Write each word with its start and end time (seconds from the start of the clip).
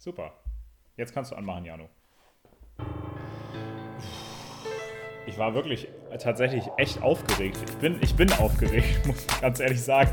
Super. 0.00 0.32
Jetzt 0.96 1.12
kannst 1.12 1.30
du 1.30 1.36
anmachen, 1.36 1.66
Jano. 1.66 1.90
Ich 5.26 5.36
war 5.36 5.52
wirklich 5.54 5.88
tatsächlich 6.18 6.64
echt 6.78 7.02
aufgeregt. 7.02 7.58
Ich 7.68 7.76
bin, 7.76 7.98
ich 8.00 8.16
bin 8.16 8.32
aufgeregt, 8.32 9.06
muss 9.06 9.26
ich 9.26 9.40
ganz 9.42 9.60
ehrlich 9.60 9.82
sagen. 9.82 10.10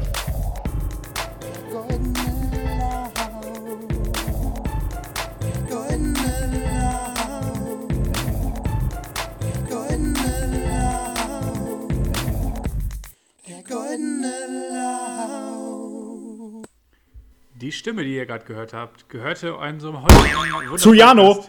Stimme, 17.77 18.03
die 18.03 18.15
ihr 18.15 18.25
gerade 18.25 18.45
gehört 18.45 18.73
habt, 18.73 19.07
gehörte 19.09 19.55
unserem 19.55 20.01
heutigen 20.03 20.77
Zu 20.77 20.93
Jano. 20.93 21.45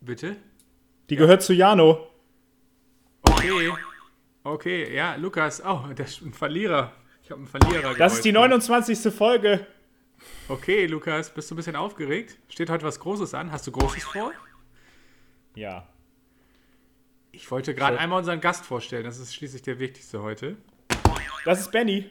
Bitte? 0.00 0.36
Die 1.10 1.16
gehört 1.16 1.42
zu 1.42 1.52
Jano. 1.52 2.06
Okay. 3.22 3.72
Okay, 4.42 4.94
ja, 4.94 5.14
Lukas. 5.16 5.62
Oh, 5.64 5.80
das 5.94 6.12
ist 6.12 6.22
ein 6.22 6.32
Verlierer. 6.34 6.92
Ich 7.22 7.30
habe 7.30 7.40
einen 7.40 7.48
Verlierer 7.48 7.94
Das 7.94 8.14
ist 8.14 8.24
die 8.24 8.32
geholfen. 8.32 8.50
29. 8.50 9.12
Folge. 9.14 9.66
Okay, 10.48 10.86
Lukas, 10.86 11.30
bist 11.32 11.50
du 11.50 11.54
ein 11.54 11.56
bisschen 11.56 11.76
aufgeregt? 11.76 12.38
Steht 12.48 12.70
heute 12.70 12.84
was 12.84 13.00
Großes 13.00 13.32
an? 13.34 13.50
Hast 13.50 13.66
du 13.66 13.72
Großes 13.72 14.04
vor? 14.04 14.32
Ja. 15.54 15.88
Ich 17.32 17.50
wollte 17.50 17.74
gerade 17.74 17.96
So. 17.96 18.00
einmal 18.00 18.18
unseren 18.18 18.40
Gast 18.40 18.64
vorstellen. 18.64 19.04
Das 19.04 19.18
ist 19.18 19.34
schließlich 19.34 19.62
der 19.62 19.78
wichtigste 19.78 20.22
heute. 20.22 20.56
Das 21.44 21.60
ist 21.60 21.72
Benny. 21.72 22.10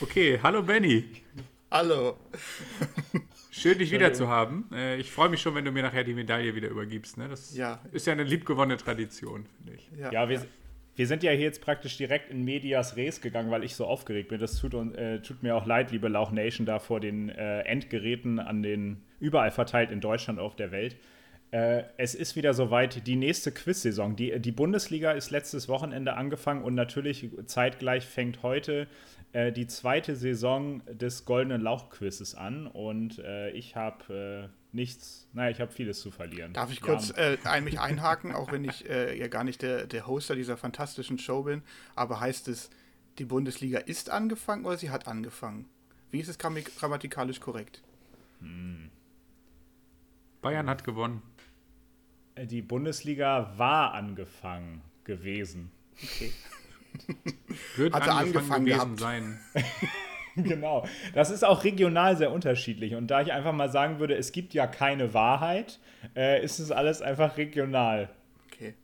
Okay, 0.00 0.38
hallo 0.42 0.62
Benny. 0.62 1.04
Hallo. 1.70 2.16
Schön, 3.50 3.78
dich 3.78 3.90
wieder 3.90 4.12
zu 4.12 4.28
haben. 4.28 4.68
Äh, 4.72 4.96
ich 4.98 5.10
freue 5.10 5.28
mich 5.28 5.40
schon, 5.42 5.54
wenn 5.54 5.64
du 5.64 5.72
mir 5.72 5.82
nachher 5.82 6.04
die 6.04 6.14
Medaille 6.14 6.54
wieder 6.54 6.68
übergibst. 6.68 7.18
Ne? 7.18 7.28
Das 7.28 7.56
Ja. 7.56 7.80
ist 7.92 8.06
ja 8.06 8.12
eine 8.12 8.22
liebgewonnene 8.24 8.76
Tradition, 8.76 9.46
finde 9.56 9.74
ich. 9.74 9.90
Ja, 10.12 10.28
wir, 10.28 10.44
wir 10.96 11.06
sind 11.06 11.22
ja 11.22 11.32
hier 11.32 11.40
jetzt 11.46 11.60
praktisch 11.60 11.96
direkt 11.96 12.30
in 12.30 12.44
Medias 12.44 12.96
Res 12.96 13.20
gegangen, 13.20 13.50
weil 13.50 13.64
ich 13.64 13.74
so 13.74 13.86
aufgeregt 13.86 14.28
bin. 14.28 14.38
Das 14.40 14.58
tut, 14.60 14.74
uns- 14.74 14.94
äh, 14.94 15.20
tut 15.20 15.42
mir 15.42 15.56
auch 15.56 15.66
leid, 15.66 15.90
liebe 15.90 16.08
Lauch 16.08 16.30
Nation, 16.30 16.66
da 16.66 16.78
vor 16.78 17.00
den 17.00 17.28
äh, 17.30 17.60
Endgeräten 17.62 18.38
an 18.38 18.62
den 18.62 19.02
überall 19.18 19.50
verteilt 19.50 19.90
in 19.90 20.00
Deutschland 20.00 20.38
und 20.38 20.44
auf 20.44 20.54
der 20.56 20.70
Welt. 20.70 20.96
Äh, 21.50 21.84
es 21.96 22.14
ist 22.14 22.36
wieder 22.36 22.54
soweit, 22.54 23.06
die 23.06 23.16
nächste 23.16 23.50
Quiz-Saison. 23.52 24.14
Die, 24.16 24.38
die 24.40 24.52
Bundesliga 24.52 25.12
ist 25.12 25.30
letztes 25.30 25.68
Wochenende 25.68 26.14
angefangen 26.14 26.62
und 26.62 26.74
natürlich 26.74 27.28
zeitgleich 27.46 28.04
fängt 28.06 28.42
heute 28.42 28.86
äh, 29.34 29.52
die 29.52 29.66
zweite 29.66 30.14
Saison 30.14 30.80
des 30.86 31.24
Goldenen 31.24 31.60
Lauch-Quizzes 31.60 32.36
an. 32.36 32.68
Und 32.68 33.18
äh, 33.18 33.50
ich 33.50 33.74
habe 33.74 34.48
äh, 34.52 34.74
nichts, 34.74 35.28
naja, 35.32 35.50
ich 35.50 35.60
habe 35.60 35.72
vieles 35.72 36.00
zu 36.00 36.12
verlieren. 36.12 36.52
Darf 36.52 36.72
ich 36.72 36.80
kurz 36.80 37.10
äh, 37.10 37.36
ein, 37.42 37.64
mich 37.64 37.80
einhaken, 37.80 38.32
auch 38.32 38.52
wenn 38.52 38.64
ich 38.64 38.88
äh, 38.88 39.18
ja 39.18 39.26
gar 39.26 39.42
nicht 39.42 39.60
der, 39.62 39.86
der 39.86 40.06
Hoster 40.06 40.36
dieser 40.36 40.56
fantastischen 40.56 41.18
Show 41.18 41.42
bin, 41.42 41.62
aber 41.96 42.20
heißt 42.20 42.46
es, 42.46 42.70
die 43.18 43.24
Bundesliga 43.24 43.80
ist 43.80 44.08
angefangen 44.08 44.64
oder 44.64 44.76
sie 44.76 44.90
hat 44.90 45.08
angefangen? 45.08 45.66
Wie 46.12 46.20
ist 46.20 46.28
es 46.28 46.38
grammatikalisch 46.38 47.40
korrekt? 47.40 47.82
Bayern 50.42 50.68
hat 50.68 50.84
gewonnen. 50.84 51.22
Die 52.36 52.62
Bundesliga 52.62 53.52
war 53.56 53.94
angefangen 53.94 54.80
gewesen. 55.02 55.72
Okay. 56.00 56.32
Wird 57.76 57.94
Hat 57.94 58.06
er 58.06 58.16
angefangen 58.16 58.64
gewesen 58.66 58.96
gehabt. 58.96 59.00
sein. 59.00 59.40
Genau. 60.36 60.84
Das 61.14 61.30
ist 61.30 61.44
auch 61.44 61.62
regional 61.62 62.16
sehr 62.16 62.32
unterschiedlich. 62.32 62.96
Und 62.96 63.06
da 63.06 63.20
ich 63.20 63.30
einfach 63.32 63.52
mal 63.52 63.70
sagen 63.70 64.00
würde, 64.00 64.16
es 64.16 64.32
gibt 64.32 64.52
ja 64.52 64.66
keine 64.66 65.14
Wahrheit, 65.14 65.78
äh, 66.16 66.42
ist 66.44 66.58
es 66.58 66.72
alles 66.72 67.02
einfach 67.02 67.36
regional. 67.36 68.08
Okay. 68.52 68.74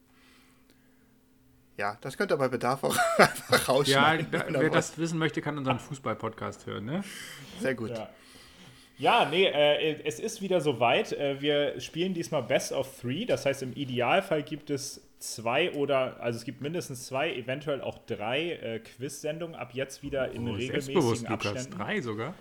Ja, 1.77 1.99
das 2.03 2.17
könnt 2.17 2.31
ihr 2.31 2.37
bei 2.37 2.47
Bedarf 2.47 2.85
auch 2.85 2.97
einfach 3.19 3.67
Ja, 3.67 3.73
rausschneiden. 3.75 4.27
da, 4.31 4.47
ihr 4.47 4.61
wer 4.61 4.71
das 4.71 4.97
wissen 4.97 5.19
möchte, 5.19 5.43
kann 5.43 5.59
unseren 5.59 5.81
Fußball-Podcast 5.81 6.67
hören. 6.67 6.85
Ne? 6.85 7.03
Sehr 7.59 7.75
gut. 7.75 7.91
Ja. 7.91 8.09
Ja, 8.99 9.25
nee, 9.29 9.47
äh, 9.47 10.01
es 10.05 10.21
ist 10.21 10.43
wieder 10.43 10.61
soweit. 10.61 11.11
Äh, 11.13 11.41
wir 11.41 11.81
spielen 11.81 12.15
diesmal 12.15 12.45
Best 12.45 12.71
of 12.71 13.01
Three. 13.01 13.25
Das 13.25 13.45
heißt, 13.45 13.65
im 13.65 13.73
Idealfall 13.73 14.45
gibt 14.45 14.71
es 14.71 15.01
zwei 15.21 15.73
oder, 15.73 16.21
also 16.21 16.39
es 16.39 16.45
gibt 16.45 16.61
mindestens 16.61 17.07
zwei, 17.07 17.33
eventuell 17.35 17.81
auch 17.81 17.99
drei 18.07 18.53
äh, 18.53 18.81
Quiz-Sendungen 18.81 19.55
ab 19.55 19.71
jetzt 19.75 20.03
wieder 20.03 20.33
in 20.33 20.49
Oh, 20.49 20.53
regelmäßigen 20.53 21.03
selbstbewusst, 21.03 21.29
Lukas. 21.29 21.47
Abständen. 21.47 21.79
Drei 21.79 22.01
sogar. 22.01 22.35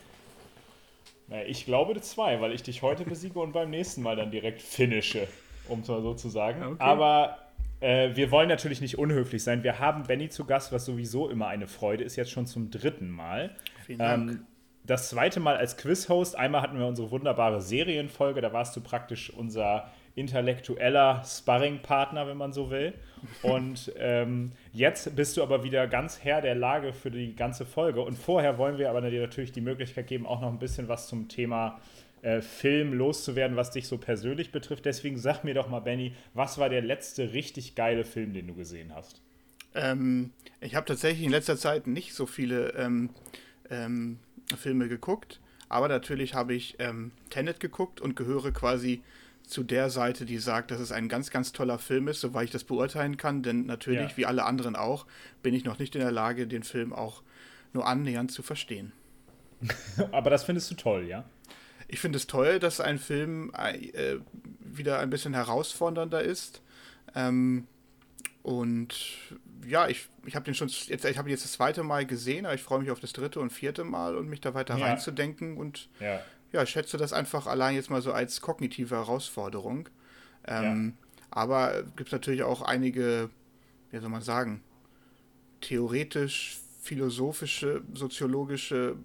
Na, 1.28 1.44
ich 1.44 1.66
glaube 1.66 2.00
zwei, 2.02 2.42
weil 2.42 2.54
ich 2.54 2.64
dich 2.64 2.82
heute 2.82 3.04
besiege 3.04 3.40
und 3.40 3.52
beim 3.52 3.70
nächsten 3.70 4.02
Mal 4.02 4.16
dann 4.16 4.32
direkt 4.32 4.62
finische, 4.62 5.28
um 5.68 5.82
es 5.82 5.88
mal 5.88 6.02
so 6.02 6.14
zu 6.14 6.30
sagen. 6.30 6.64
Okay. 6.64 6.76
Aber 6.80 7.38
äh, 7.82 8.16
wir 8.16 8.32
wollen 8.32 8.50
natürlich 8.50 8.82
nicht 8.82 8.98
unhöflich 8.98 9.44
sein. 9.44 9.64
Wir 9.64 9.80
haben 9.80 10.04
Benny 10.04 10.30
zu 10.30 10.46
Gast, 10.46 10.72
was 10.72 10.86
sowieso 10.86 11.30
immer 11.30 11.48
eine 11.48 11.68
Freude 11.68 12.04
ist, 12.04 12.16
jetzt 12.16 12.32
schon 12.32 12.48
zum 12.48 12.72
dritten 12.72 13.10
Mal. 13.10 13.56
Vielen 13.86 14.00
Dank. 14.00 14.32
Ähm, 14.32 14.46
das 14.86 15.10
zweite 15.10 15.40
Mal 15.40 15.58
als 15.58 15.78
Quiz-Host. 15.78 16.36
Einmal 16.36 16.62
hatten 16.62 16.80
wir 16.80 16.88
unsere 16.88 17.12
wunderbare 17.12 17.62
Serienfolge, 17.62 18.42
da 18.42 18.54
warst 18.54 18.76
du 18.76 18.82
praktisch 18.82 19.30
unser 19.30 19.92
intellektueller 20.20 21.24
Sparring-Partner, 21.26 22.28
wenn 22.28 22.38
man 22.38 22.54
so 22.54 22.70
will. 22.70 22.94
Und 23.42 23.92
ähm, 23.98 24.52
jetzt 24.74 25.16
bist 25.16 25.38
du 25.38 25.44
aber 25.44 25.64
wieder 25.64 25.88
ganz 25.88 26.20
Herr 26.24 26.42
der 26.42 26.56
Lage 26.56 26.94
für 26.94 27.12
die 27.12 27.36
ganze 27.36 27.66
Folge. 27.66 28.02
Und 28.02 28.18
vorher 28.18 28.58
wollen 28.58 28.78
wir 28.78 28.90
aber 28.90 29.02
dir 29.02 29.22
natürlich 29.22 29.52
die 29.52 29.62
Möglichkeit 29.62 30.08
geben, 30.08 30.26
auch 30.26 30.42
noch 30.42 30.52
ein 30.52 30.60
bisschen 30.60 30.88
was 30.88 31.08
zum 31.08 31.28
Thema 31.28 31.80
äh, 32.22 32.42
Film 32.42 32.94
loszuwerden, 32.94 33.56
was 33.56 33.72
dich 33.72 33.88
so 33.88 33.98
persönlich 33.98 34.52
betrifft. 34.52 34.86
Deswegen 34.86 35.18
sag 35.18 35.44
mir 35.44 35.54
doch 35.54 35.70
mal, 35.70 35.80
Benny, 35.80 36.14
was 36.34 36.58
war 36.58 36.70
der 36.70 36.82
letzte 36.82 37.34
richtig 37.34 37.76
geile 37.76 38.04
Film, 38.04 38.34
den 38.34 38.48
du 38.48 38.56
gesehen 38.56 38.94
hast? 38.94 39.22
Ähm, 39.74 40.32
ich 40.60 40.76
habe 40.76 40.86
tatsächlich 40.86 41.26
in 41.26 41.32
letzter 41.32 41.58
Zeit 41.58 41.88
nicht 41.88 42.14
so 42.14 42.26
viele 42.26 42.74
ähm, 42.74 43.12
ähm, 43.70 44.20
Filme 44.58 44.90
geguckt, 44.90 45.40
aber 45.70 45.88
natürlich 45.88 46.34
habe 46.34 46.54
ich 46.54 46.76
ähm, 46.80 47.12
Tenet 47.30 47.60
geguckt 47.60 48.02
und 48.02 48.16
gehöre 48.16 48.52
quasi 48.52 49.02
zu 49.50 49.64
der 49.64 49.90
Seite, 49.90 50.26
die 50.26 50.38
sagt, 50.38 50.72
dass 50.72 50.80
es 50.80 50.92
ein 50.92 51.10
ganz, 51.10 51.32
ganz 51.32 51.52
toller 51.52 51.80
Film 51.80 52.08
ist, 52.08 52.22
soweit 52.22 52.46
ich 52.46 52.52
das 52.52 52.64
beurteilen 52.64 53.18
kann, 53.18 53.42
denn 53.44 53.66
natürlich, 53.66 54.12
Ja. 54.12 54.18
wie 54.18 54.26
alle 54.26 54.46
anderen 54.46 54.76
auch, 54.76 55.06
bin 55.42 55.54
ich 55.54 55.66
noch 55.66 55.80
nicht 55.80 55.96
in 55.96 56.02
der 56.02 56.12
Lage, 56.12 56.48
den 56.48 56.64
Film 56.64 56.94
auch 56.94 57.24
nur 57.74 57.88
annähernd 57.88 58.32
zu 58.32 58.44
verstehen. 58.44 58.92
Aber 60.12 60.30
das 60.30 60.44
findest 60.44 60.70
du 60.72 60.76
toll, 60.76 61.06
ja? 61.08 61.26
Ich 61.88 62.00
finde 62.00 62.18
es 62.18 62.28
toll, 62.28 62.60
dass 62.60 62.80
ein 62.80 63.00
Film 63.00 63.52
äh, 63.58 64.18
wieder 64.60 65.00
ein 65.00 65.10
bisschen 65.10 65.34
herausfordernder 65.34 66.22
ist. 66.22 66.62
Ähm, 67.16 67.66
und 68.44 68.96
ja, 69.68 69.88
ich, 69.88 70.08
ich 70.26 70.36
habe 70.36 70.46
den 70.46 70.54
schon 70.56 70.68
jetzt, 70.70 71.04
ich 71.06 71.18
habe 71.18 71.28
ihn 71.28 71.32
jetzt 71.32 71.44
das 71.44 71.54
zweite 71.54 71.84
Mal 71.84 72.06
gesehen, 72.06 72.46
aber 72.46 72.56
ich 72.56 72.62
freue 72.62 72.80
mich 72.80 72.92
auf 72.92 73.00
das 73.00 73.12
dritte 73.14 73.40
und 73.40 73.52
vierte 73.52 73.84
Mal 73.84 74.16
und 74.16 74.30
mich 74.30 74.40
da 74.42 74.54
weiter 74.54 74.78
Ja. 74.78 74.86
reinzudenken. 74.86 75.58
Und 75.58 75.90
Ja. 76.00 76.22
Ja, 76.52 76.64
ich 76.64 76.70
schätze 76.70 76.98
das 76.98 77.14
einfach 77.14 77.48
allein 77.48 77.76
jetzt 77.76 77.90
mal 77.90 78.02
so 78.02 78.12
als 78.12 78.42
kognitive 78.42 78.96
Herausforderung. 78.96 79.90
Ähm, 80.48 80.94
Aber 81.30 81.84
gibt 81.96 82.10
es 82.10 82.12
natürlich 82.12 82.44
auch 82.44 82.62
einige, 82.62 83.30
wie 83.92 84.00
soll 84.00 84.10
man 84.10 84.22
sagen, 84.22 84.64
theoretisch, 85.62 86.60
philosophische, 86.82 87.84
soziologische 87.94 88.96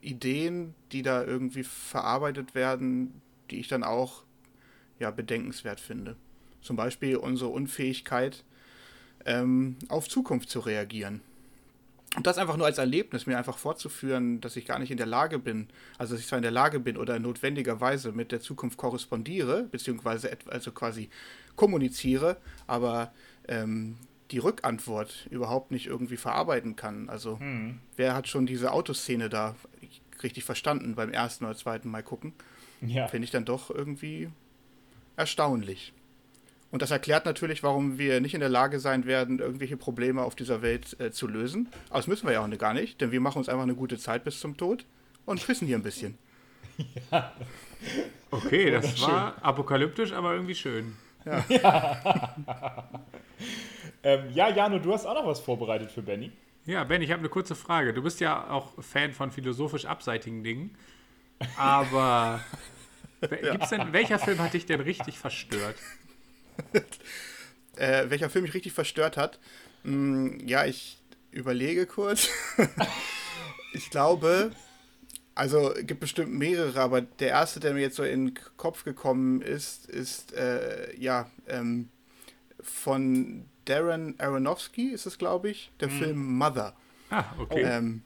Ideen, 0.00 0.74
die 0.92 1.02
da 1.02 1.24
irgendwie 1.24 1.64
verarbeitet 1.64 2.54
werden, 2.54 3.20
die 3.50 3.58
ich 3.58 3.68
dann 3.68 3.82
auch 3.82 4.22
ja, 4.98 5.10
bedenkenswert 5.10 5.80
finde. 5.80 6.16
Zum 6.62 6.76
Beispiel 6.76 7.16
unsere 7.16 7.50
Unfähigkeit, 7.50 8.44
ähm, 9.26 9.76
auf 9.88 10.08
Zukunft 10.08 10.48
zu 10.48 10.60
reagieren. 10.60 11.20
Und 12.16 12.26
das 12.26 12.38
einfach 12.38 12.56
nur 12.56 12.66
als 12.66 12.78
Erlebnis, 12.78 13.26
mir 13.26 13.36
einfach 13.36 13.58
vorzuführen, 13.58 14.40
dass 14.40 14.56
ich 14.56 14.64
gar 14.64 14.78
nicht 14.78 14.90
in 14.90 14.96
der 14.96 15.06
Lage 15.06 15.38
bin, 15.38 15.68
also 15.98 16.14
dass 16.14 16.22
ich 16.22 16.26
zwar 16.26 16.38
in 16.38 16.42
der 16.42 16.50
Lage 16.50 16.80
bin 16.80 16.96
oder 16.96 17.18
notwendigerweise 17.18 18.12
mit 18.12 18.32
der 18.32 18.40
Zukunft 18.40 18.78
korrespondiere, 18.78 19.64
beziehungsweise 19.64 20.36
also 20.46 20.72
quasi 20.72 21.10
kommuniziere, 21.54 22.38
aber 22.66 23.12
ähm, 23.46 23.98
die 24.30 24.38
Rückantwort 24.38 25.26
überhaupt 25.30 25.70
nicht 25.70 25.86
irgendwie 25.86 26.16
verarbeiten 26.16 26.76
kann. 26.76 27.08
Also 27.08 27.38
wer 27.96 28.14
hat 28.14 28.28
schon 28.28 28.46
diese 28.46 28.72
Autoszene 28.72 29.28
da 29.28 29.54
richtig 30.22 30.44
verstanden 30.44 30.94
beim 30.94 31.10
ersten 31.10 31.44
oder 31.44 31.56
zweiten 31.56 31.90
Mal 31.90 32.02
gucken? 32.02 32.32
Ja. 32.80 33.08
Finde 33.08 33.24
ich 33.24 33.30
dann 33.30 33.44
doch 33.44 33.70
irgendwie 33.70 34.28
erstaunlich. 35.16 35.92
Und 36.70 36.82
das 36.82 36.90
erklärt 36.90 37.24
natürlich, 37.24 37.62
warum 37.62 37.98
wir 37.98 38.20
nicht 38.20 38.34
in 38.34 38.40
der 38.40 38.48
Lage 38.48 38.78
sein 38.78 39.06
werden, 39.06 39.38
irgendwelche 39.38 39.76
Probleme 39.76 40.22
auf 40.22 40.34
dieser 40.34 40.60
Welt 40.60 40.98
äh, 41.00 41.10
zu 41.10 41.26
lösen. 41.26 41.68
Aber 41.88 41.98
das 41.98 42.06
müssen 42.06 42.26
wir 42.26 42.34
ja 42.34 42.44
auch 42.44 42.58
gar 42.58 42.74
nicht, 42.74 43.00
denn 43.00 43.10
wir 43.10 43.20
machen 43.20 43.38
uns 43.38 43.48
einfach 43.48 43.62
eine 43.62 43.74
gute 43.74 43.98
Zeit 43.98 44.24
bis 44.24 44.40
zum 44.40 44.56
Tod 44.56 44.84
und 45.24 45.42
küssen 45.44 45.66
hier 45.66 45.76
ein 45.76 45.82
bisschen. 45.82 46.18
Okay, 48.30 48.70
das 48.70 49.00
war 49.00 49.36
apokalyptisch, 49.40 50.12
aber 50.12 50.34
irgendwie 50.34 50.54
schön. 50.54 50.96
Ähm, 54.02 54.30
ja, 54.32 54.48
Jano, 54.48 54.78
du 54.78 54.92
hast 54.92 55.06
auch 55.06 55.14
noch 55.14 55.26
was 55.26 55.40
vorbereitet 55.40 55.90
für 55.90 56.02
Benny. 56.02 56.30
Ja, 56.66 56.84
Ben, 56.84 57.02
ich 57.02 57.10
habe 57.10 57.20
eine 57.20 57.28
kurze 57.28 57.54
Frage. 57.54 57.92
Du 57.92 58.02
bist 58.02 58.20
ja 58.20 58.48
auch 58.48 58.72
Fan 58.82 59.12
von 59.12 59.30
philosophisch 59.30 59.86
abseitigen 59.86 60.44
Dingen. 60.44 60.76
Aber 61.56 62.40
gibt's 63.20 63.70
denn, 63.70 63.92
welcher 63.92 64.18
Film 64.18 64.38
hat 64.38 64.54
dich 64.54 64.66
denn 64.66 64.80
richtig 64.80 65.18
verstört? 65.18 65.76
Äh, 67.76 68.10
welcher 68.10 68.28
Film 68.28 68.42
mich 68.42 68.54
richtig 68.54 68.72
verstört 68.72 69.16
hat? 69.16 69.38
Hm, 69.84 70.40
ja, 70.48 70.64
ich 70.64 70.98
überlege 71.30 71.86
kurz. 71.86 72.28
ich 73.72 73.88
glaube, 73.90 74.50
also 75.36 75.72
gibt 75.82 76.00
bestimmt 76.00 76.32
mehrere, 76.32 76.80
aber 76.80 77.02
der 77.02 77.28
erste, 77.28 77.60
der 77.60 77.74
mir 77.74 77.82
jetzt 77.82 77.94
so 77.94 78.02
in 78.02 78.26
den 78.26 78.38
Kopf 78.56 78.82
gekommen 78.82 79.42
ist, 79.42 79.88
ist 79.88 80.32
äh, 80.32 80.92
ja 80.98 81.30
ähm, 81.46 81.88
von 82.60 83.44
Darren 83.64 84.18
Aronofsky, 84.18 84.88
ist 84.88 85.06
es 85.06 85.16
glaube 85.16 85.50
ich, 85.50 85.70
der 85.78 85.88
Film 85.88 86.36
Mother. 86.36 86.74
Ah, 87.10 87.26
okay. 87.38 87.62
Ähm, 87.62 88.02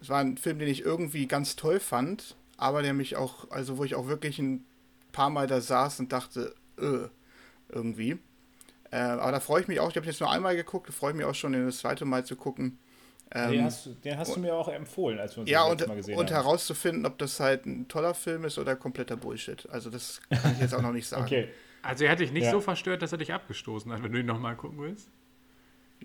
es 0.00 0.08
war 0.08 0.20
ein 0.20 0.36
Film, 0.36 0.58
den 0.58 0.68
ich 0.68 0.80
irgendwie 0.82 1.26
ganz 1.26 1.54
toll 1.54 1.78
fand, 1.78 2.34
aber 2.56 2.82
der 2.82 2.94
mich 2.94 3.14
auch, 3.16 3.50
also 3.50 3.78
wo 3.78 3.84
ich 3.84 3.94
auch 3.94 4.08
wirklich 4.08 4.40
ein 4.40 4.64
paar 5.12 5.30
Mal 5.30 5.46
da 5.46 5.60
saß 5.60 6.00
und 6.00 6.12
dachte, 6.12 6.54
äh, 6.78 7.08
irgendwie. 7.68 8.18
Äh, 8.90 8.96
aber 8.98 9.32
da 9.32 9.40
freue 9.40 9.60
ich 9.62 9.68
mich 9.68 9.80
auch, 9.80 9.90
ich 9.90 9.96
habe 9.96 10.06
jetzt 10.06 10.20
nur 10.20 10.30
einmal 10.30 10.54
geguckt, 10.56 10.88
da 10.88 10.92
freue 10.92 11.10
ich 11.10 11.16
mich 11.16 11.26
auch 11.26 11.34
schon, 11.34 11.52
den 11.52 11.66
das 11.66 11.78
zweite 11.78 12.04
Mal 12.04 12.24
zu 12.24 12.36
gucken. 12.36 12.78
Ähm, 13.34 13.50
den, 13.50 13.64
hast, 13.64 13.86
du- 13.86 13.90
den 13.94 14.16
hast 14.18 14.36
du 14.36 14.40
mir 14.40 14.54
auch 14.54 14.68
empfohlen, 14.68 15.18
als 15.18 15.34
wir 15.36 15.40
uns 15.40 15.50
ja, 15.50 15.62
das 15.62 15.70
und, 15.72 15.78
letzte 15.78 15.88
Mal 15.88 15.96
gesehen 15.96 16.18
und 16.18 16.30
haben. 16.30 16.36
herauszufinden, 16.42 17.06
ob 17.06 17.18
das 17.18 17.40
halt 17.40 17.66
ein 17.66 17.88
toller 17.88 18.14
Film 18.14 18.44
ist 18.44 18.56
oder 18.58 18.76
kompletter 18.76 19.16
Bullshit. 19.16 19.68
Also 19.70 19.90
das 19.90 20.20
kann 20.30 20.52
ich 20.52 20.60
jetzt 20.60 20.74
auch 20.74 20.82
noch 20.82 20.92
nicht 20.92 21.08
sagen. 21.08 21.24
Okay, 21.24 21.48
Also 21.82 22.04
er 22.04 22.12
hat 22.12 22.20
dich 22.20 22.30
nicht 22.30 22.44
Ja. 22.44 22.52
so 22.52 22.60
verstört, 22.60 23.02
dass 23.02 23.10
er 23.10 23.18
dich 23.18 23.32
abgestoßen 23.32 23.92
hat, 23.92 24.02
wenn 24.04 24.12
du 24.12 24.20
ihn 24.20 24.26
nochmal 24.26 24.54
gucken 24.54 24.78
willst? 24.78 25.10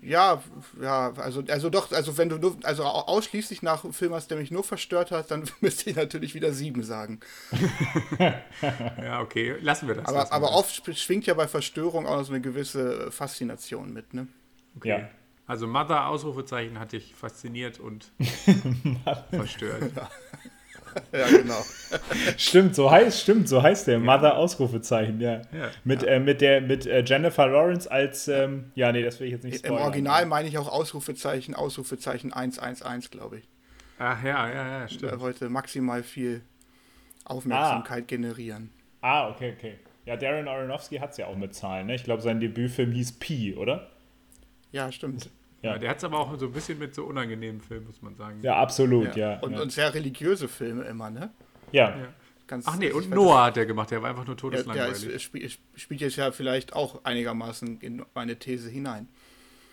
Ja, 0.04 0.42
ja, 0.80 1.12
also, 1.12 1.44
also 1.48 1.70
doch, 1.70 1.92
also 1.92 2.18
wenn 2.18 2.28
du 2.28 2.36
nur, 2.36 2.56
also 2.64 2.82
au- 2.82 3.06
ausschließlich 3.06 3.62
nach 3.62 3.84
einem 3.84 3.92
Film 3.92 4.12
hast, 4.12 4.32
der 4.32 4.36
mich 4.38 4.50
nur 4.50 4.64
verstört 4.64 5.12
hat, 5.12 5.30
dann 5.30 5.48
müsste 5.60 5.88
ich 5.90 5.96
natürlich 5.96 6.34
wieder 6.34 6.52
sieben 6.52 6.82
sagen. 6.82 7.20
Ja, 9.02 9.20
okay, 9.20 9.56
lassen 9.60 9.88
wir 9.88 9.94
das. 9.94 10.06
Aber, 10.06 10.18
lassen 10.18 10.30
wir 10.30 10.34
aber 10.36 10.46
das. 10.48 10.56
oft 10.56 10.98
schwingt 10.98 11.26
ja 11.26 11.34
bei 11.34 11.46
Verstörung 11.48 12.06
auch 12.06 12.16
noch 12.16 12.24
so 12.24 12.32
eine 12.32 12.40
gewisse 12.40 13.10
Faszination 13.12 13.92
mit, 13.92 14.12
ne? 14.14 14.26
Okay. 14.76 14.88
ja. 14.88 15.08
Also 15.46 15.66
Mother, 15.66 16.06
Ausrufezeichen, 16.06 16.78
hat 16.78 16.92
dich 16.92 17.14
fasziniert 17.14 17.78
und 17.80 18.12
verstört. 19.30 19.90
Ja, 19.94 20.08
genau. 21.12 21.62
Stimmt, 22.36 22.74
so 22.74 22.90
heißt, 22.90 23.20
stimmt, 23.20 23.48
so 23.48 23.62
heißt 23.62 23.86
der. 23.86 23.98
Mother 23.98 24.36
Ausrufezeichen, 24.36 25.20
ja. 25.20 25.42
Ja. 25.52 25.70
Mit, 25.84 26.02
Äh, 26.02 26.20
mit, 26.20 26.40
der, 26.40 26.60
mit 26.60 26.86
äh, 26.86 27.02
Jennifer 27.04 27.46
Lawrence 27.46 27.90
als, 27.90 28.28
ähm, 28.28 28.70
ja, 28.74 28.92
nee, 28.92 29.02
das 29.02 29.20
will 29.20 29.26
ich 29.26 29.32
jetzt 29.32 29.44
nicht 29.44 29.54
Im 29.56 29.66
spoilern. 29.66 29.82
Original 29.84 30.26
meine 30.26 30.48
ich 30.48 30.58
auch 30.58 30.68
Ausrufezeichen, 30.68 31.54
Ausrufezeichen 31.54 32.32
111, 32.32 33.10
glaube 33.10 33.38
ich. 33.38 33.48
Ach 33.98 34.22
ja, 34.24 34.48
ja, 34.48 34.54
ja, 34.54 34.78
Er 34.82 34.88
stimmt. 34.88 35.20
wollte 35.20 35.48
maximal 35.48 36.02
viel 36.02 36.42
Aufmerksamkeit 37.24 38.08
generieren. 38.08 38.70
Ah, 39.00 39.28
okay, 39.30 39.54
okay. 39.56 39.74
Ja, 40.06 40.16
Darren 40.16 40.48
Aronofsky 40.48 40.96
hat 40.96 41.12
es 41.12 41.18
ja 41.18 41.26
auch 41.26 41.36
mit 41.36 41.54
Zahlen, 41.54 41.86
ne? 41.86 41.94
Ich 41.94 42.02
glaube, 42.04 42.22
sein 42.22 42.40
Debütfilm 42.40 42.90
hieß 42.90 43.12
Pi, 43.20 43.54
oder? 43.54 43.90
Ja, 44.72 44.90
stimmt. 44.90 45.30
Ja. 45.62 45.72
Ja, 45.72 45.78
der 45.78 45.90
hat 45.90 45.98
es 45.98 46.04
aber 46.04 46.18
auch 46.18 46.38
so 46.38 46.46
ein 46.46 46.52
bisschen 46.52 46.78
mit 46.78 46.94
so 46.94 47.04
unangenehmen 47.04 47.60
Filmen, 47.60 47.86
muss 47.86 48.02
man 48.02 48.16
sagen. 48.16 48.40
Ja, 48.42 48.56
absolut, 48.56 49.14
ja. 49.16 49.38
Und, 49.40 49.52
ja. 49.52 49.62
und 49.62 49.72
sehr 49.72 49.94
religiöse 49.94 50.48
Filme 50.48 50.84
immer, 50.84 51.10
ne? 51.10 51.30
ja. 51.70 51.90
Ja. 51.90 52.08
Ganz, 52.48 52.66
Ach 52.68 52.76
nee, 52.76 52.90
und 52.90 53.08
Noah 53.08 53.46
hat 53.46 53.56
der 53.56 53.64
gemacht, 53.64 53.92
der 53.92 54.02
war 54.02 54.10
einfach 54.10 54.26
nur 54.26 54.34
Ja, 54.36 54.50
der 54.50 54.58
ist, 54.58 54.66
todeslangweilig. 54.66 55.22
spielt, 55.22 55.58
spielt 55.76 56.00
jetzt 56.00 56.16
ja 56.16 56.32
vielleicht 56.32 56.74
auch 56.74 57.02
einigermaßen 57.04 57.80
in 57.80 58.04
meine 58.14 58.36
These 58.36 58.68
hinein. 58.68 59.08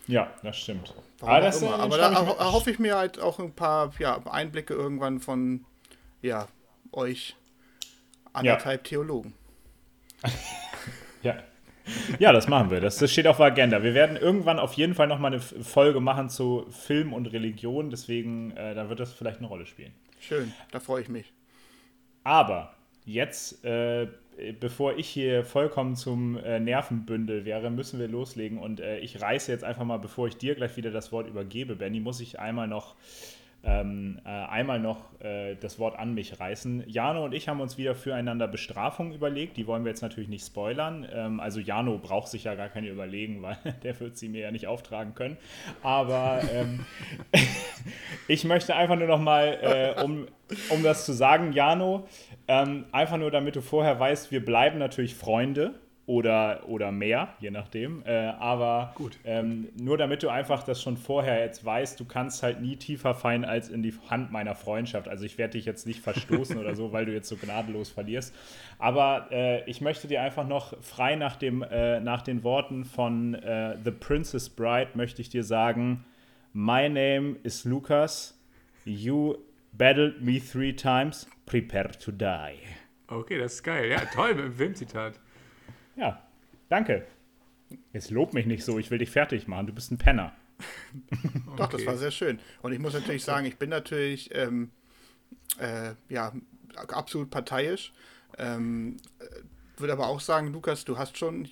Ja, 0.07 0.31
das 0.43 0.57
stimmt. 0.57 0.93
Warum 1.19 1.35
auch 1.35 1.41
das, 1.41 1.61
äh, 1.61 1.67
Aber 1.67 1.97
da 1.97 2.11
erhoffe 2.13 2.71
ich 2.71 2.79
mir 2.79 2.95
halt 2.95 3.19
auch 3.19 3.39
ein 3.39 3.53
paar 3.53 3.91
ja, 3.99 4.19
Einblicke 4.27 4.73
irgendwann 4.73 5.19
von 5.19 5.65
ja, 6.21 6.47
euch 6.91 7.35
anderthalb 8.33 8.83
Theologen. 8.83 9.33
Ja. 11.21 11.35
ja, 12.19 12.31
das 12.31 12.47
machen 12.47 12.71
wir. 12.71 12.81
Das, 12.81 12.97
das 12.97 13.11
steht 13.11 13.27
auf 13.27 13.37
der 13.37 13.47
Agenda. 13.47 13.83
Wir 13.83 13.93
werden 13.93 14.17
irgendwann 14.17 14.59
auf 14.59 14.73
jeden 14.73 14.95
Fall 14.95 15.07
nochmal 15.07 15.33
eine 15.33 15.41
Folge 15.41 15.99
machen 15.99 16.29
zu 16.29 16.65
Film 16.69 17.13
und 17.13 17.27
Religion. 17.27 17.89
Deswegen, 17.89 18.51
äh, 18.51 18.75
da 18.75 18.89
wird 18.89 18.99
das 18.99 19.13
vielleicht 19.13 19.39
eine 19.39 19.47
Rolle 19.47 19.65
spielen. 19.65 19.91
Schön, 20.19 20.53
da 20.71 20.79
freue 20.79 21.01
ich 21.01 21.09
mich. 21.09 21.31
Aber 22.23 22.73
jetzt, 23.05 23.63
äh, 23.63 24.07
bevor 24.59 24.97
ich 24.97 25.07
hier 25.07 25.43
vollkommen 25.43 25.95
zum 25.95 26.37
äh, 26.37 26.59
Nervenbündel 26.59 27.45
wäre, 27.45 27.69
müssen 27.69 27.99
wir 27.99 28.07
loslegen. 28.07 28.57
Und 28.57 28.79
äh, 28.79 28.99
ich 28.99 29.21
reiße 29.21 29.51
jetzt 29.51 29.63
einfach 29.63 29.83
mal, 29.83 29.97
bevor 29.97 30.27
ich 30.27 30.37
dir 30.37 30.55
gleich 30.55 30.77
wieder 30.77 30.91
das 30.91 31.11
Wort 31.11 31.27
übergebe, 31.27 31.75
Benny, 31.75 31.99
muss 31.99 32.19
ich 32.19 32.39
einmal 32.39 32.67
noch, 32.67 32.95
ähm, 33.63 34.19
äh, 34.25 34.29
einmal 34.29 34.79
noch 34.79 35.19
äh, 35.21 35.55
das 35.55 35.79
Wort 35.79 35.99
an 35.99 36.13
mich 36.13 36.39
reißen. 36.39 36.85
Jano 36.87 37.25
und 37.25 37.33
ich 37.33 37.49
haben 37.49 37.59
uns 37.59 37.77
wieder 37.77 37.93
füreinander 37.93 38.47
Bestrafungen 38.47 39.13
überlegt. 39.13 39.57
Die 39.57 39.67
wollen 39.67 39.83
wir 39.83 39.89
jetzt 39.89 40.01
natürlich 40.01 40.29
nicht 40.29 40.45
spoilern. 40.45 41.07
Ähm, 41.11 41.39
also 41.39 41.59
Jano 41.59 41.97
braucht 41.97 42.29
sich 42.29 42.45
ja 42.45 42.55
gar 42.55 42.69
keine 42.69 42.87
überlegen, 42.87 43.41
weil 43.41 43.57
der 43.83 43.99
wird 43.99 44.17
sie 44.17 44.29
mir 44.29 44.41
ja 44.41 44.51
nicht 44.51 44.67
auftragen 44.67 45.13
können. 45.13 45.37
Aber 45.83 46.41
ähm, 46.53 46.85
ich 48.27 48.45
möchte 48.45 48.75
einfach 48.75 48.95
nur 48.95 49.07
noch 49.07 49.19
mal, 49.19 49.95
äh, 49.97 50.01
um, 50.01 50.27
um 50.69 50.83
das 50.83 51.05
zu 51.05 51.11
sagen, 51.11 51.51
Jano, 51.51 52.07
ähm, 52.47 52.85
einfach 52.91 53.17
nur 53.17 53.31
damit 53.31 53.55
du 53.55 53.61
vorher 53.61 53.99
weißt, 53.99 54.31
wir 54.31 54.43
bleiben 54.43 54.79
natürlich 54.79 55.15
Freunde 55.15 55.73
oder, 56.09 56.67
oder 56.67 56.91
mehr, 56.91 57.35
je 57.39 57.51
nachdem. 57.51 58.01
Äh, 58.03 58.33
aber 58.39 58.93
Gut. 58.95 59.19
Ähm, 59.25 59.67
nur 59.79 59.95
damit 59.95 60.23
du 60.23 60.29
einfach 60.29 60.63
das 60.63 60.81
schon 60.81 60.97
vorher 60.97 61.39
jetzt 61.39 61.63
weißt, 61.63 61.99
du 61.99 62.05
kannst 62.05 62.41
halt 62.41 62.61
nie 62.61 62.77
tiefer 62.77 63.13
fallen 63.13 63.45
als 63.45 63.69
in 63.69 63.83
die 63.83 63.93
Hand 64.09 64.31
meiner 64.31 64.55
Freundschaft. 64.55 65.07
Also 65.07 65.25
ich 65.25 65.37
werde 65.37 65.51
dich 65.51 65.65
jetzt 65.65 65.85
nicht 65.85 65.99
verstoßen 66.01 66.57
oder 66.57 66.75
so, 66.75 66.91
weil 66.93 67.05
du 67.05 67.13
jetzt 67.13 67.29
so 67.29 67.35
gnadenlos 67.35 67.91
verlierst. 67.91 68.33
Aber 68.79 69.27
äh, 69.29 69.63
ich 69.69 69.81
möchte 69.81 70.07
dir 70.07 70.23
einfach 70.23 70.47
noch 70.47 70.81
frei 70.81 71.15
nach, 71.15 71.35
dem, 71.35 71.61
äh, 71.61 71.99
nach 71.99 72.23
den 72.23 72.43
Worten 72.43 72.85
von 72.85 73.35
äh, 73.35 73.77
The 73.83 73.91
Princess 73.91 74.49
Bride 74.49 74.89
möchte 74.95 75.21
ich 75.21 75.29
dir 75.29 75.43
sagen, 75.43 76.05
My 76.53 76.89
name 76.89 77.35
is 77.43 77.65
Lucas. 77.65 78.35
You 78.83 79.35
battled 79.73 80.23
me 80.23 80.39
three 80.39 80.73
times. 80.73 81.27
Prepare 81.45 81.91
to 81.99 82.11
die. 82.11 82.55
Okay, 83.05 83.37
das 83.37 83.53
ist 83.53 83.63
geil. 83.63 83.91
Ja, 83.91 83.99
toll 84.05 84.33
mit 84.33 84.45
dem 84.45 84.53
Filmzitat. 84.53 85.19
Ja, 85.99 86.23
danke. 86.69 87.05
Jetzt 87.91 88.09
lob 88.09 88.33
mich 88.33 88.45
nicht 88.45 88.63
so, 88.63 88.79
ich 88.79 88.89
will 88.89 88.99
dich 88.99 89.11
fertig 89.11 89.47
machen. 89.47 89.67
Du 89.67 89.73
bist 89.73 89.91
ein 89.91 89.97
Penner. 89.97 90.33
Doch, 91.57 91.67
das 91.67 91.85
war 91.85 91.97
sehr 91.97 92.11
schön. 92.11 92.39
Und 92.61 92.71
ich 92.71 92.79
muss 92.79 92.93
natürlich 92.93 93.23
sagen, 93.23 93.45
ich 93.45 93.57
bin 93.57 93.69
natürlich 93.69 94.33
ähm, 94.33 94.71
äh, 95.59 95.93
ja, 96.07 96.31
absolut 96.75 97.29
parteiisch. 97.29 97.91
Ähm, 98.37 98.97
äh, 99.19 99.25
würde 99.77 99.93
aber 99.93 100.07
auch 100.07 100.21
sagen, 100.21 100.53
Lukas, 100.53 100.85
du 100.85 100.97
hast 100.97 101.17
schon, 101.17 101.49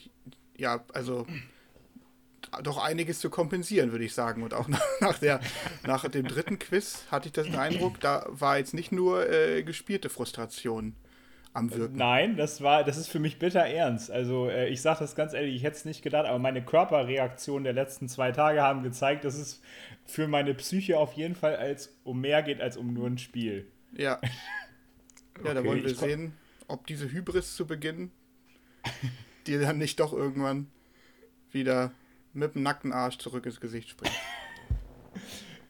ja, 0.58 0.84
also 0.94 1.28
doch 2.64 2.78
einiges 2.82 3.20
zu 3.20 3.30
kompensieren, 3.30 3.92
würde 3.92 4.06
ich 4.06 4.14
sagen. 4.14 4.44
Und 4.44 4.54
auch 4.54 4.70
nach, 4.70 4.82
nach, 5.02 5.20
der, 5.20 5.42
nach 5.86 6.08
dem 6.08 6.26
dritten 6.26 6.58
Quiz 6.58 7.04
hatte 7.12 7.28
ich 7.28 7.34
das 7.34 7.48
den 7.48 7.56
Eindruck, 7.56 8.00
da 8.00 8.26
war 8.30 8.58
jetzt 8.58 8.74
nicht 8.74 8.94
nur 8.94 9.30
äh, 9.30 9.64
gespielte 9.64 10.10
Frustration 10.10 10.96
am 11.58 11.74
Wirken. 11.74 11.98
Nein, 11.98 12.38
das 12.38 12.62
war, 12.62 12.84
das 12.84 12.98
ist 12.98 13.08
für 13.08 13.20
mich 13.20 13.40
bitter 13.40 13.62
ernst. 13.66 14.12
Also 14.12 14.50
äh, 14.50 14.70
ich 14.70 14.82
sage 14.82 15.00
das 15.00 15.16
ganz 15.16 15.34
ehrlich, 15.34 15.56
ich 15.56 15.64
hätte 15.64 15.78
es 15.78 15.86
nicht 15.86 16.04
gedacht, 16.04 16.26
aber 16.26 16.40
meine 16.40 16.64
Körperreaktionen 16.64 17.64
der 17.64 17.74
letzten 17.74 18.08
zwei 18.08 18.32
Tage 18.32 18.62
haben 18.62 18.84
gezeigt, 18.84 19.26
dass 19.26 19.36
es 19.36 19.62
für 20.06 20.28
meine 20.28 20.54
Psyche 20.54 20.98
auf 20.98 21.14
jeden 21.14 21.36
Fall 21.36 21.56
als 21.56 21.98
um 22.04 22.22
mehr 22.22 22.44
geht 22.44 22.62
als 22.62 22.78
um 22.78 22.94
nur 22.94 23.08
ein 23.08 23.18
Spiel. 23.18 23.68
Ja. 23.94 24.20
Ja, 25.44 25.54
da 25.54 25.60
Okay, 25.60 25.70
wollen 25.70 25.84
wir 25.84 25.94
sehen, 25.94 26.34
ob 26.68 26.88
diese 26.88 27.12
Hybris 27.12 27.56
zu 27.56 27.68
Beginn 27.68 28.10
dir 29.46 29.62
dann 29.62 29.78
nicht 29.78 30.00
doch 30.00 30.12
irgendwann 30.12 30.66
wieder 31.52 31.92
mit 32.34 32.56
dem 32.56 32.64
nackten 32.64 32.92
Arsch 32.92 33.20
zurück 33.20 33.46
ins 33.46 33.60
Gesicht 33.60 33.90
springt. 33.90 34.16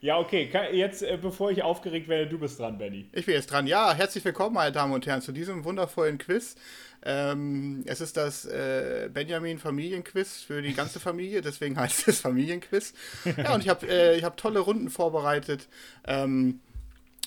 Ja, 0.08 0.20
okay, 0.20 0.50
jetzt 0.72 1.04
äh, 1.04 1.18
bevor 1.22 1.52
ich 1.52 1.64
aufgeregt 1.64 2.08
werde, 2.08 2.30
du 2.30 2.40
bist 2.40 2.58
dran, 2.60 2.78
Benny. 2.78 3.10
Ich 3.12 3.26
bin 3.26 3.36
jetzt 3.36 3.48
dran. 3.52 3.68
Ja, 3.68 3.94
herzlich 3.94 4.24
willkommen, 4.24 4.54
meine 4.54 4.72
Damen 4.72 4.94
und 4.94 5.06
Herren, 5.06 5.22
zu 5.22 5.34
diesem 5.34 5.66
wundervollen 5.66 6.18
Quiz. 6.18 6.56
Ähm, 7.04 7.84
es 7.86 8.00
ist 8.00 8.16
das 8.16 8.46
äh, 8.46 9.10
Benjamin 9.14 9.60
Familienquiz 9.60 10.44
für 10.44 10.62
die 10.62 10.74
ganze 10.74 11.02
Familie, 11.02 11.42
deswegen 11.42 11.78
heißt 11.78 12.08
es 12.08 12.22
Familienquiz. 12.22 12.94
Ja, 13.36 13.54
und 13.54 13.60
ich 13.60 13.68
habe 13.68 13.86
äh, 13.86 14.18
ich 14.18 14.24
hab 14.24 14.38
tolle 14.38 14.60
Runden 14.60 14.90
vorbereitet. 14.90 15.68
Ähm, 16.06 16.62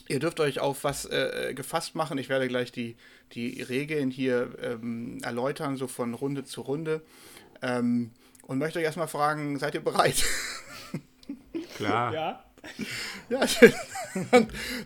ihr 0.08 0.18
dürft 0.18 0.40
euch 0.40 0.60
auf 0.60 0.82
was 0.82 1.04
äh, 1.04 1.52
gefasst 1.52 1.94
machen. 1.94 2.16
Ich 2.16 2.30
werde 2.30 2.48
gleich 2.48 2.72
die, 2.72 2.96
die 3.32 3.60
Regeln 3.60 4.10
hier 4.10 4.52
ähm, 4.62 5.18
erläutern, 5.22 5.76
so 5.76 5.86
von 5.86 6.14
Runde 6.14 6.44
zu 6.44 6.62
Runde. 6.62 7.02
Ähm, 7.60 8.12
und 8.46 8.56
möchte 8.56 8.78
euch 8.78 8.86
erstmal 8.86 9.06
fragen, 9.06 9.58
seid 9.58 9.74
ihr 9.74 9.84
bereit? 9.84 10.24
Klar. 11.76 12.14
Ja, 12.14 12.44
Ja, 13.30 13.46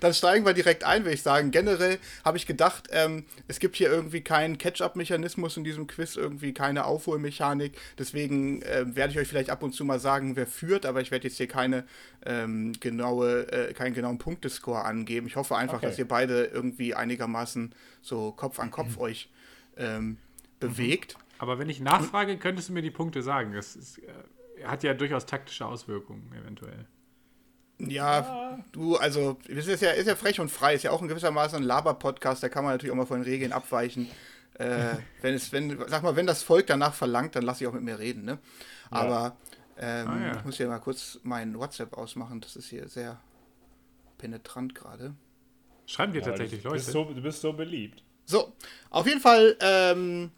dann 0.00 0.12
steigen 0.12 0.44
wir 0.44 0.52
direkt 0.52 0.84
ein, 0.84 1.04
würde 1.04 1.14
ich 1.14 1.22
sagen. 1.22 1.50
Generell 1.50 1.98
habe 2.24 2.36
ich 2.36 2.46
gedacht, 2.46 2.88
ähm, 2.90 3.24
es 3.48 3.58
gibt 3.58 3.76
hier 3.76 3.88
irgendwie 3.88 4.20
keinen 4.20 4.58
Catch-up-Mechanismus 4.58 5.56
in 5.56 5.64
diesem 5.64 5.86
Quiz, 5.86 6.16
irgendwie 6.16 6.52
keine 6.52 6.84
Aufholmechanik. 6.84 7.72
Deswegen 7.98 8.60
äh, 8.62 8.84
werde 8.94 9.12
ich 9.12 9.18
euch 9.18 9.28
vielleicht 9.28 9.48
ab 9.48 9.62
und 9.62 9.72
zu 9.72 9.86
mal 9.86 9.98
sagen, 9.98 10.36
wer 10.36 10.46
führt, 10.46 10.84
aber 10.84 11.00
ich 11.00 11.10
werde 11.10 11.26
jetzt 11.26 11.38
hier 11.38 11.48
keine 11.48 11.84
ähm, 12.26 12.74
genaue, 12.80 13.50
äh, 13.50 13.72
keinen 13.72 13.94
genauen 13.94 14.18
Punktescore 14.18 14.84
angeben. 14.84 15.26
Ich 15.26 15.36
hoffe 15.36 15.56
einfach, 15.56 15.78
okay. 15.78 15.86
dass 15.86 15.98
ihr 15.98 16.06
beide 16.06 16.44
irgendwie 16.44 16.94
einigermaßen 16.94 17.74
so 18.02 18.32
Kopf 18.32 18.60
an 18.60 18.70
Kopf 18.70 18.96
mhm. 18.96 18.98
euch 19.02 19.30
ähm, 19.78 20.18
bewegt. 20.60 21.16
Aber 21.38 21.58
wenn 21.58 21.70
ich 21.70 21.80
nachfrage, 21.80 22.36
könntest 22.36 22.68
du 22.68 22.74
mir 22.74 22.82
die 22.82 22.90
Punkte 22.90 23.22
sagen. 23.22 23.54
Das 23.54 23.74
ist, 23.74 23.98
äh, 23.98 24.64
hat 24.64 24.82
ja 24.82 24.92
durchaus 24.92 25.24
taktische 25.24 25.64
Auswirkungen 25.66 26.30
eventuell. 26.38 26.86
Ja, 27.78 28.58
du, 28.72 28.96
also, 28.96 29.38
es 29.48 29.66
ist 29.66 29.82
ja, 29.82 29.90
ist 29.90 30.06
ja 30.06 30.14
frech 30.14 30.40
und 30.40 30.50
frei, 30.50 30.74
ist 30.74 30.84
ja 30.84 30.90
auch 30.90 31.02
in 31.02 31.08
gewissermaßen 31.08 31.58
ein 31.58 31.64
Laber-Podcast, 31.64 32.42
da 32.42 32.48
kann 32.48 32.64
man 32.64 32.74
natürlich 32.74 32.92
auch 32.92 32.96
mal 32.96 33.06
von 33.06 33.20
den 33.20 33.24
Regeln 33.24 33.52
abweichen. 33.52 34.08
Äh, 34.58 34.94
wenn 35.22 35.34
es, 35.34 35.52
wenn, 35.52 35.76
sag 35.88 36.02
mal, 36.02 36.16
wenn 36.16 36.26
das 36.26 36.42
Volk 36.42 36.66
danach 36.66 36.94
verlangt, 36.94 37.34
dann 37.36 37.42
lass 37.42 37.60
ich 37.60 37.66
auch 37.66 37.72
mit 37.72 37.82
mir 37.82 37.98
reden, 37.98 38.24
ne? 38.24 38.38
Ja. 38.90 38.98
Aber 38.98 39.36
ähm, 39.76 40.08
ah, 40.08 40.26
ja. 40.26 40.36
ich 40.36 40.44
muss 40.44 40.56
hier 40.56 40.68
mal 40.68 40.78
kurz 40.78 41.18
mein 41.24 41.58
WhatsApp 41.58 41.94
ausmachen, 41.94 42.40
das 42.40 42.54
ist 42.54 42.68
hier 42.68 42.88
sehr 42.88 43.20
penetrant 44.18 44.74
gerade. 44.74 45.14
Schreiben 45.86 46.12
dir 46.12 46.20
ja, 46.20 46.28
tatsächlich 46.28 46.62
du, 46.62 46.68
Leute. 46.68 46.78
Bist 46.78 46.92
so, 46.92 47.04
du 47.04 47.20
bist 47.20 47.40
so 47.40 47.52
beliebt. 47.52 48.02
So, 48.24 48.52
auf 48.90 49.06
jeden 49.06 49.20
Fall, 49.20 49.56
ähm, 49.60 50.30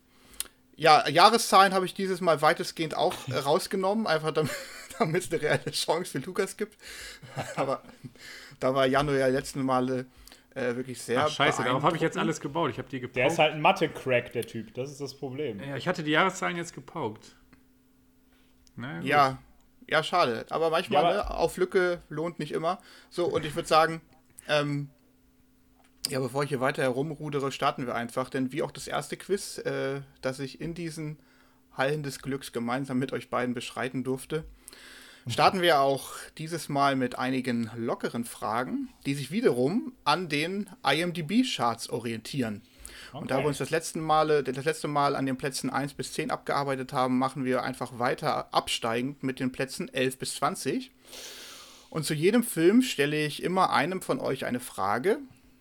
ja, 0.75 1.09
Jahreszahlen 1.09 1.73
habe 1.73 1.87
ich 1.87 1.95
dieses 1.95 2.21
Mal 2.21 2.43
weitestgehend 2.43 2.97
auch 2.97 3.15
äh, 3.29 3.37
rausgenommen, 3.39 4.07
einfach 4.07 4.33
damit, 4.33 4.51
damit 4.99 5.25
es 5.25 5.33
eine 5.33 5.43
reelle 5.43 5.71
Chance 5.71 6.13
für 6.13 6.27
Lukas 6.27 6.57
gibt. 6.57 6.77
Aber 7.57 7.83
da 8.61 8.75
war 8.75 8.87
Januar 8.87 9.17
ja 9.17 9.27
letzten 9.27 9.63
Male 9.63 10.07
äh, 10.55 10.75
wirklich 10.75 11.01
sehr. 11.01 11.25
Ach, 11.25 11.29
scheiße, 11.29 11.63
darauf 11.63 11.83
habe 11.83 11.97
ich 11.97 12.03
jetzt 12.03 12.17
alles 12.17 12.41
gebaut. 12.41 12.71
Ich 12.71 12.79
habe 12.79 12.89
die 12.89 13.01
gepaukt. 13.01 13.17
Der 13.17 13.27
ist 13.27 13.39
halt 13.39 13.53
ein 13.53 13.61
Mathe-Crack, 13.61 14.33
der 14.33 14.47
Typ. 14.47 14.75
Das 14.75 14.91
ist 14.91 15.01
das 15.01 15.15
Problem. 15.15 15.61
Ja, 15.61 15.77
ich 15.77 15.87
hatte 15.87 16.03
die 16.03 16.13
Jahreszahlen 16.13 16.57
jetzt 16.57 16.75
gepaukt. 16.75 17.37
Na, 18.75 19.01
ja, 19.01 19.39
ja, 19.89 20.03
schade. 20.03 20.47
Aber 20.51 20.71
manchmal 20.71 21.03
ja, 21.03 21.09
aber 21.09 21.17
ne, 21.17 21.31
auf 21.31 21.57
Lücke 21.57 22.03
lohnt 22.09 22.39
nicht 22.39 22.53
immer. 22.53 22.79
So, 23.11 23.27
und 23.27 23.45
ich 23.45 23.55
würde 23.55 23.69
sagen, 23.69 24.01
ähm, 24.49 24.91
ja, 26.09 26.21
bevor 26.21 26.43
ich 26.43 26.49
hier 26.49 26.61
weiter 26.61 26.83
herumrudere, 26.83 27.53
starten 27.53 27.87
wir 27.87 27.95
einfach. 27.95 28.31
Denn 28.31 28.53
wie 28.53 28.63
auch 28.63 28.71
das 28.71 28.89
erste 28.89 29.17
Quiz, 29.17 29.59
äh, 29.59 30.01
das 30.23 30.39
ich 30.39 30.61
in 30.61 30.75
diesen 30.75 31.19
Hallen 31.73 32.03
des 32.03 32.21
Glücks 32.21 32.53
gemeinsam 32.53 32.99
mit 32.99 33.13
euch 33.13 33.31
beiden 33.31 33.55
beschreiten 33.55 34.05
durfte, 34.05 34.45
starten 35.29 35.61
wir 35.61 35.81
auch 35.81 36.11
dieses 36.39 36.69
Mal 36.69 36.97
mit 36.97 37.19
einigen 37.19 37.71
lockeren 37.77 38.25
Fragen, 38.25 38.89
die 39.07 39.15
sich 39.15 39.31
wiederum 39.31 39.93
an 40.05 40.29
den 40.29 40.71
IMDb-Charts 40.85 41.91
orientieren. 41.91 42.63
Okay. 43.13 43.23
Und 43.23 43.31
da 43.31 43.39
wir 43.39 43.47
uns 43.47 43.59
das 43.59 43.71
letzte, 43.71 43.99
Mal, 43.99 44.43
das 44.43 44.65
letzte 44.65 44.89
Mal 44.89 45.17
an 45.17 45.27
den 45.27 45.37
Plätzen 45.37 45.71
1 45.71 45.95
bis 45.95 46.13
10 46.13 46.31
abgearbeitet 46.31 46.93
haben, 46.93 47.19
machen 47.19 47.45
wir 47.45 47.63
einfach 47.63 47.99
weiter 47.99 48.55
absteigend 48.55 49.23
mit 49.23 49.41
den 49.41 49.53
Plätzen 49.53 49.93
11 49.93 50.19
bis 50.19 50.35
20. 50.37 50.91
Und 51.91 52.05
zu 52.05 52.15
jedem 52.15 52.43
Film 52.43 52.83
stelle 52.83 53.25
ich 53.25 53.43
immer 53.43 53.71
einem 53.71 54.03
von 54.03 54.21
euch 54.21 54.45
eine 54.45 54.61
Frage. 54.61 55.19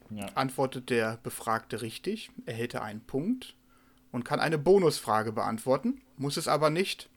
Ja. 0.09 0.27
Antwortet 0.35 0.89
der 0.89 1.17
Befragte 1.23 1.81
richtig, 1.81 2.29
erhält 2.45 2.75
er 2.75 2.83
einen 2.83 3.01
Punkt 3.01 3.55
und 4.11 4.23
kann 4.23 4.39
eine 4.39 4.57
Bonusfrage 4.57 5.31
beantworten, 5.31 6.01
muss 6.17 6.37
es 6.37 6.47
aber 6.47 6.69
nicht, 6.69 7.09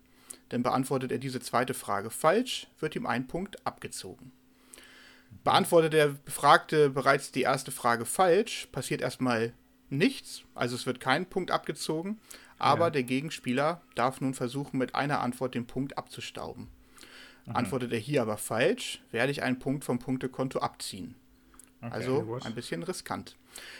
denn 0.50 0.62
beantwortet 0.62 1.12
er 1.12 1.18
diese 1.18 1.40
zweite 1.40 1.74
Frage 1.74 2.10
falsch, 2.10 2.66
wird 2.80 2.96
ihm 2.96 3.06
ein 3.06 3.26
Punkt 3.26 3.66
abgezogen. 3.66 4.32
Beantwortet 5.44 5.92
der 5.92 6.08
Befragte 6.08 6.90
bereits 6.90 7.32
die 7.32 7.42
erste 7.42 7.70
Frage 7.70 8.04
falsch, 8.04 8.68
passiert 8.72 9.00
erstmal 9.00 9.52
nichts, 9.90 10.42
also 10.54 10.74
es 10.74 10.86
wird 10.86 11.00
kein 11.00 11.26
Punkt 11.26 11.50
abgezogen, 11.50 12.18
aber 12.58 12.86
ja. 12.86 12.90
der 12.90 13.02
Gegenspieler 13.04 13.80
darf 13.94 14.20
nun 14.20 14.34
versuchen, 14.34 14.78
mit 14.78 14.94
einer 14.94 15.20
Antwort 15.20 15.54
den 15.54 15.66
Punkt 15.66 15.96
abzustauben. 15.96 16.68
Mhm. 17.46 17.56
Antwortet 17.56 17.92
er 17.92 17.98
hier 17.98 18.22
aber 18.22 18.36
falsch, 18.36 19.00
werde 19.10 19.32
ich 19.32 19.42
einen 19.42 19.58
Punkt 19.58 19.84
vom 19.84 19.98
Punktekonto 19.98 20.58
abziehen. 20.60 21.14
Okay, 21.80 21.92
also 21.92 22.38
ein 22.44 22.54
bisschen 22.54 22.82
riskant. 22.82 23.36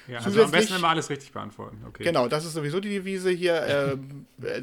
Ja, 0.07 0.21
also 0.21 0.43
am 0.43 0.51
besten 0.51 0.77
immer 0.77 0.89
alles 0.89 1.11
richtig 1.11 1.33
beantworten. 1.33 1.85
Okay. 1.87 2.05
Genau, 2.05 2.29
das 2.29 2.45
ist 2.45 2.53
sowieso 2.53 2.81
die 2.81 2.91
Devise 2.91 3.31
hier. 3.31 3.59
Ähm, 3.69 4.27
äh, 4.43 4.63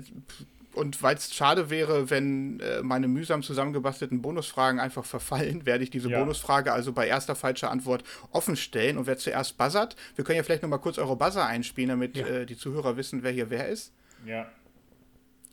und 0.75 1.01
weil 1.01 1.15
es 1.15 1.33
schade 1.33 1.69
wäre, 1.69 2.09
wenn 2.09 2.59
äh, 2.59 2.81
meine 2.83 3.07
mühsam 3.07 3.41
zusammengebastelten 3.41 4.21
Bonusfragen 4.21 4.79
einfach 4.79 5.05
verfallen, 5.05 5.65
werde 5.65 5.83
ich 5.83 5.89
diese 5.89 6.09
ja. 6.09 6.19
Bonusfrage 6.19 6.73
also 6.73 6.91
bei 6.93 7.07
erster 7.07 7.35
falscher 7.35 7.71
Antwort 7.71 8.03
offen 8.31 8.55
stellen. 8.55 8.97
Und 8.97 9.07
wer 9.07 9.17
zuerst 9.17 9.57
buzzert, 9.57 9.95
wir 10.15 10.25
können 10.25 10.37
ja 10.37 10.43
vielleicht 10.43 10.63
nochmal 10.63 10.79
kurz 10.79 10.97
eure 10.97 11.15
Buzzer 11.15 11.45
einspielen, 11.45 11.89
damit 11.89 12.17
ja. 12.17 12.27
äh, 12.27 12.45
die 12.45 12.57
Zuhörer 12.57 12.97
wissen, 12.97 13.23
wer 13.23 13.31
hier 13.31 13.49
wer 13.49 13.69
ist. 13.69 13.93
Ja. 14.25 14.51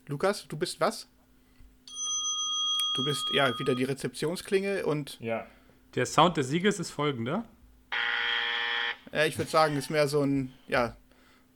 Lukas, 0.09 0.47
du 0.49 0.57
bist 0.57 0.81
was? 0.81 1.09
Du 2.95 3.05
bist 3.05 3.25
ja 3.33 3.59
wieder 3.59 3.75
die 3.75 3.85
Rezeptionsklinge 3.85 4.85
und. 4.85 5.19
Ja. 5.21 5.47
Der 5.95 6.07
Sound 6.07 6.37
des 6.37 6.49
Sieges 6.49 6.81
ist 6.81 6.91
folgender. 6.91 7.45
Äh, 9.13 9.29
ich 9.29 9.39
würde 9.39 9.51
sagen, 9.51 9.77
ist 9.77 9.91
mehr 9.91 10.09
so 10.09 10.23
ein, 10.23 10.53
ja, 10.69 10.97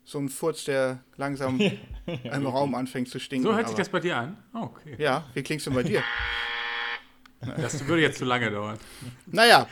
so 0.07 0.19
ein 0.19 0.29
Furz, 0.29 0.65
der 0.65 1.01
langsam 1.17 1.61
ja, 2.07 2.33
im 2.33 2.47
Raum 2.47 2.75
anfängt 2.75 3.09
zu 3.09 3.19
stinken. 3.19 3.47
So 3.47 3.55
hört 3.55 3.69
sich 3.69 3.77
das 3.77 3.89
bei 3.89 4.01
dir 4.01 4.17
an? 4.17 4.39
Oh, 4.55 4.61
okay. 4.63 4.95
Ja, 4.99 5.25
wie 5.35 5.43
klingst 5.43 5.67
du 5.67 5.73
bei 5.73 5.83
dir? 5.83 6.03
Das 7.59 7.87
würde 7.87 8.03
jetzt 8.03 8.19
zu 8.19 8.25
lange 8.25 8.51
dauern. 8.51 8.79
Naja, 9.27 9.69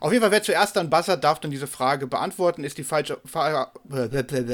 auf 0.00 0.12
jeden 0.12 0.22
Fall, 0.22 0.30
wer 0.30 0.42
zuerst 0.42 0.76
dann 0.76 0.90
buzzert, 0.90 1.24
darf 1.24 1.40
dann 1.40 1.50
diese 1.50 1.66
Frage 1.66 2.06
beantworten. 2.06 2.62
Ist 2.62 2.78
die, 2.78 2.84
falsche, 2.84 3.20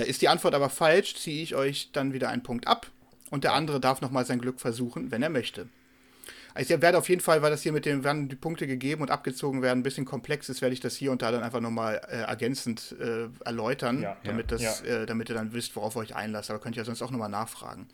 ist 0.07 0.23
die 0.23 0.29
Antwort 0.29 0.55
aber 0.55 0.71
falsch, 0.71 1.17
ziehe 1.17 1.43
ich 1.43 1.55
euch 1.55 1.91
dann 1.93 2.13
wieder 2.13 2.31
einen 2.31 2.43
Punkt 2.43 2.67
ab. 2.67 2.87
Und 3.31 3.45
der 3.45 3.53
andere 3.53 3.81
darf 3.81 4.01
nochmal 4.01 4.25
sein 4.25 4.39
Glück 4.39 4.61
versuchen, 4.61 5.11
wenn 5.11 5.23
er 5.23 5.29
möchte. 5.29 5.69
Ich 6.57 6.69
werde 6.69 6.99
auf 6.99 7.09
jeden 7.09 7.21
Fall, 7.21 7.43
weil 7.43 7.51
das 7.51 7.63
hier 7.63 7.73
mit 7.73 7.85
dem, 7.85 8.05
werden 8.05 8.29
die 8.29 8.37
Punkte 8.37 8.67
gegeben 8.67 9.03
und 9.03 9.11
abgezogen 9.11 9.61
werden, 9.61 9.81
ein 9.81 9.83
bisschen 9.83 10.05
komplex 10.05 10.49
ist, 10.49 10.63
werde 10.63 10.73
ich 10.73 10.81
das 10.81 10.95
hier 10.95 11.11
und 11.11 11.21
da 11.21 11.33
dann 11.33 11.43
einfach 11.43 11.61
nochmal 11.61 12.01
äh, 12.09 12.19
ergänzend 12.19 12.95
äh, 13.01 13.27
erläutern, 13.45 14.03
ja, 14.03 14.17
damit, 14.23 14.53
das, 14.53 14.63
ja. 14.63 15.03
äh, 15.03 15.07
damit 15.07 15.29
ihr 15.29 15.35
dann 15.35 15.53
wisst, 15.53 15.75
worauf 15.75 15.97
ihr 15.97 16.01
euch 16.01 16.15
einlasst. 16.15 16.51
Aber 16.51 16.61
könnt 16.61 16.77
ihr 16.77 16.83
ja 16.83 16.85
sonst 16.85 17.03
auch 17.03 17.11
nochmal 17.11 17.29
nachfragen. 17.29 17.89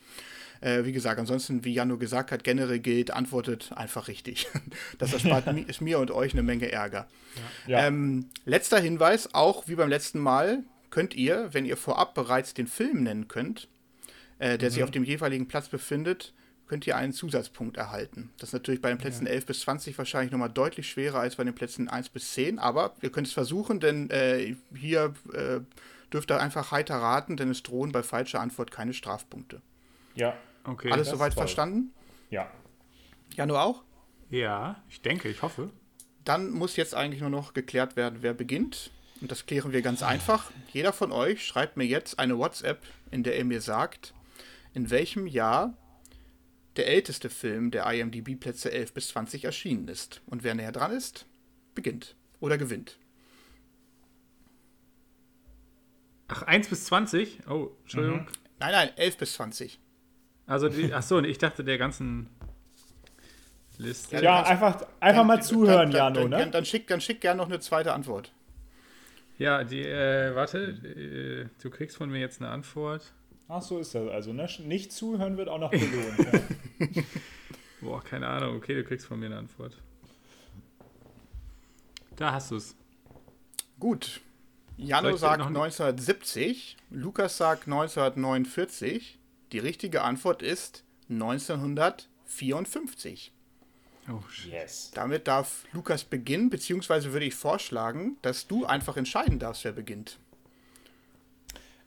Äh, 0.60 0.84
wie 0.84 0.92
gesagt, 0.92 1.18
ansonsten, 1.18 1.64
wie 1.64 1.72
Jano 1.72 1.96
gesagt 1.96 2.32
hat, 2.32 2.44
generell 2.44 2.80
gilt, 2.80 3.12
antwortet 3.12 3.72
einfach 3.74 4.08
richtig. 4.08 4.46
das 4.98 5.12
erspart 5.14 5.46
ist 5.68 5.80
mir 5.80 5.98
und 5.98 6.10
euch 6.10 6.34
eine 6.34 6.42
Menge 6.42 6.70
Ärger. 6.70 7.08
Ja. 7.66 7.86
Ähm, 7.86 8.26
letzter 8.44 8.78
Hinweis, 8.78 9.32
auch 9.32 9.68
wie 9.68 9.74
beim 9.76 9.88
letzten 9.88 10.18
Mal, 10.18 10.64
könnt 10.90 11.14
ihr, 11.14 11.48
wenn 11.52 11.64
ihr 11.64 11.78
vorab 11.78 12.14
bereits 12.14 12.52
den 12.52 12.66
Film 12.66 13.04
nennen 13.04 13.26
könnt, 13.26 13.68
äh, 14.38 14.58
der 14.58 14.68
mhm. 14.68 14.74
sich 14.74 14.82
auf 14.82 14.90
dem 14.90 15.04
jeweiligen 15.04 15.48
Platz 15.48 15.68
befindet, 15.68 16.34
könnt 16.70 16.86
ihr 16.86 16.96
einen 16.96 17.12
Zusatzpunkt 17.12 17.78
erhalten. 17.78 18.30
Das 18.38 18.50
ist 18.50 18.52
natürlich 18.52 18.80
bei 18.80 18.90
den 18.90 18.98
Plätzen 18.98 19.26
ja. 19.26 19.32
11 19.32 19.46
bis 19.46 19.60
20 19.62 19.98
wahrscheinlich 19.98 20.30
nochmal 20.30 20.50
deutlich 20.50 20.88
schwerer 20.88 21.18
als 21.18 21.34
bei 21.34 21.42
den 21.42 21.52
Plätzen 21.52 21.88
1 21.88 22.10
bis 22.10 22.32
10, 22.34 22.60
aber 22.60 22.94
ihr 23.02 23.10
könnt 23.10 23.26
es 23.26 23.32
versuchen, 23.32 23.80
denn 23.80 24.08
äh, 24.10 24.54
hier 24.72 25.12
äh, 25.32 25.58
dürft 26.12 26.30
ihr 26.30 26.40
einfach 26.40 26.70
heiter 26.70 26.94
raten, 26.94 27.36
denn 27.36 27.50
es 27.50 27.64
drohen 27.64 27.90
bei 27.90 28.04
falscher 28.04 28.38
Antwort 28.38 28.70
keine 28.70 28.94
Strafpunkte. 28.94 29.62
Ja, 30.14 30.36
okay. 30.62 30.92
Alles 30.92 31.10
soweit 31.10 31.34
verstanden? 31.34 31.92
Ja. 32.30 32.48
Ja, 33.34 33.46
nur 33.46 33.60
auch? 33.60 33.82
Ja, 34.28 34.80
ich 34.88 35.02
denke, 35.02 35.28
ich 35.28 35.42
hoffe. 35.42 35.70
Dann 36.24 36.50
muss 36.50 36.76
jetzt 36.76 36.94
eigentlich 36.94 37.20
nur 37.20 37.30
noch 37.30 37.52
geklärt 37.52 37.96
werden, 37.96 38.18
wer 38.20 38.32
beginnt. 38.32 38.92
Und 39.20 39.32
das 39.32 39.44
klären 39.44 39.72
wir 39.72 39.82
ganz 39.82 40.04
einfach. 40.04 40.52
Jeder 40.72 40.92
von 40.92 41.10
euch 41.10 41.44
schreibt 41.44 41.76
mir 41.76 41.84
jetzt 41.86 42.20
eine 42.20 42.38
WhatsApp, 42.38 42.80
in 43.10 43.24
der 43.24 43.36
er 43.36 43.44
mir 43.44 43.60
sagt, 43.60 44.14
in 44.72 44.90
welchem 44.90 45.26
Jahr 45.26 45.74
der 46.76 46.88
älteste 46.88 47.30
Film 47.30 47.70
der 47.70 47.84
IMDb-Plätze 47.86 48.70
11 48.70 48.92
bis 48.92 49.08
20 49.08 49.44
erschienen 49.44 49.88
ist. 49.88 50.22
Und 50.26 50.44
wer 50.44 50.54
näher 50.54 50.72
dran 50.72 50.92
ist, 50.92 51.26
beginnt 51.74 52.16
oder 52.40 52.58
gewinnt. 52.58 52.98
Ach, 56.28 56.42
1 56.42 56.68
bis 56.68 56.84
20? 56.84 57.40
Oh, 57.48 57.70
Entschuldigung. 57.82 58.20
Mhm. 58.20 58.26
Nein, 58.60 58.72
nein, 58.72 58.90
11 58.96 59.16
bis 59.16 59.32
20. 59.34 59.80
Also, 60.46 60.68
die, 60.68 60.92
ach 60.92 61.02
so, 61.02 61.20
ich 61.20 61.38
dachte 61.38 61.64
der 61.64 61.78
ganzen 61.78 62.28
Liste. 63.78 64.16
Ja, 64.16 64.22
ja 64.22 64.42
einfach, 64.42 64.86
einfach 65.00 65.24
mal 65.24 65.42
zuhören, 65.42 65.90
dann, 65.90 66.14
Jano, 66.14 66.28
ne? 66.28 66.50
Dann 66.50 66.64
schick, 66.64 66.86
dann 66.86 67.00
schick 67.00 67.20
gerne 67.20 67.38
noch 67.38 67.46
eine 67.46 67.60
zweite 67.60 67.92
Antwort. 67.92 68.32
Ja, 69.38 69.64
die, 69.64 69.82
äh, 69.82 70.34
warte, 70.34 70.58
äh, 70.58 71.48
du 71.62 71.70
kriegst 71.70 71.96
von 71.96 72.10
mir 72.10 72.20
jetzt 72.20 72.40
eine 72.40 72.50
Antwort. 72.50 73.12
Ach, 73.50 73.62
so 73.62 73.80
ist 73.80 73.94
das 73.94 74.08
also. 74.08 74.32
Ne? 74.32 74.48
Nicht 74.60 74.92
zuhören 74.92 75.36
wird 75.36 75.48
auch 75.48 75.58
noch 75.58 75.70
belohnt. 75.78 76.18
ja. 76.78 77.02
Boah, 77.80 78.00
keine 78.02 78.28
Ahnung. 78.28 78.56
Okay, 78.56 78.74
du 78.74 78.84
kriegst 78.84 79.06
von 79.06 79.18
mir 79.18 79.26
eine 79.26 79.38
Antwort. 79.38 79.76
Da 82.16 82.32
hast 82.32 82.52
du 82.52 82.56
es. 82.56 82.74
Gut. 83.78 84.20
Jano 84.76 85.16
sagt 85.16 85.42
1970, 85.42 86.76
Lukas 86.90 87.36
sagt 87.36 87.66
1949. 87.66 89.18
Die 89.52 89.58
richtige 89.58 90.02
Antwort 90.02 90.42
ist 90.42 90.84
1954. 91.08 93.32
Oh, 94.08 94.22
shit. 94.28 94.52
Yes. 94.52 94.90
Damit 94.94 95.26
darf 95.28 95.64
Lukas 95.72 96.04
beginnen, 96.04 96.50
beziehungsweise 96.50 97.12
würde 97.12 97.26
ich 97.26 97.34
vorschlagen, 97.34 98.16
dass 98.22 98.46
du 98.46 98.64
einfach 98.64 98.96
entscheiden 98.96 99.40
darfst, 99.40 99.64
wer 99.64 99.72
beginnt. 99.72 100.18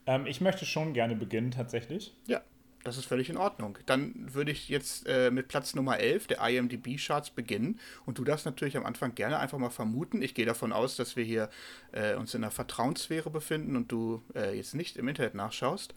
Ähm, 0.06 0.26
ich 0.26 0.42
möchte 0.42 0.66
schon 0.66 0.94
gerne 0.94 1.16
beginnen, 1.16 1.52
tatsächlich. 1.52 2.14
Ja, 2.28 2.42
das 2.84 2.98
ist 2.98 3.06
völlig 3.06 3.30
in 3.30 3.38
Ordnung. 3.38 3.78
Dann 3.86 4.34
würde 4.34 4.52
ich 4.52 4.68
jetzt 4.68 5.08
äh, 5.08 5.32
mit 5.32 5.48
Platz 5.48 5.74
Nummer 5.74 6.00
11 6.00 6.28
der 6.28 6.40
IMDb-Charts 6.46 7.30
beginnen. 7.30 7.80
Und 8.06 8.18
du 8.18 8.24
darfst 8.26 8.46
natürlich 8.46 8.76
am 8.76 8.86
Anfang 8.86 9.16
gerne 9.16 9.40
einfach 9.40 9.58
mal 9.58 9.70
vermuten. 9.70 10.22
Ich 10.22 10.34
gehe 10.36 10.46
davon 10.46 10.74
aus, 10.74 10.98
dass 10.98 11.16
wir 11.16 11.24
hier 11.24 11.50
äh, 11.94 12.16
uns 12.16 12.34
in 12.34 12.44
einer 12.44 12.52
Vertrauenssphäre 12.52 13.30
befinden 13.30 13.76
und 13.78 13.92
du 13.92 14.22
äh, 14.36 14.56
jetzt 14.58 14.76
nicht 14.76 14.98
im 14.98 15.08
Internet 15.08 15.36
nachschaust. 15.36 15.94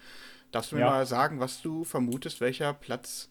Darfst 0.53 0.71
du 0.71 0.77
mir 0.77 0.83
Ja. 0.83 0.91
mal 0.91 1.07
sagen, 1.07 1.41
was 1.41 1.61
du 1.61 1.83
vermutest, 1.83 2.41
welcher 2.41 2.73
Platz, 2.73 3.29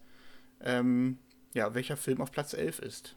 ähm, 0.62 1.18
ja, 1.54 1.74
welcher 1.74 1.96
Film 1.96 2.20
auf 2.22 2.32
Platz 2.34 2.54
11 2.54 2.80
ist? 2.80 3.16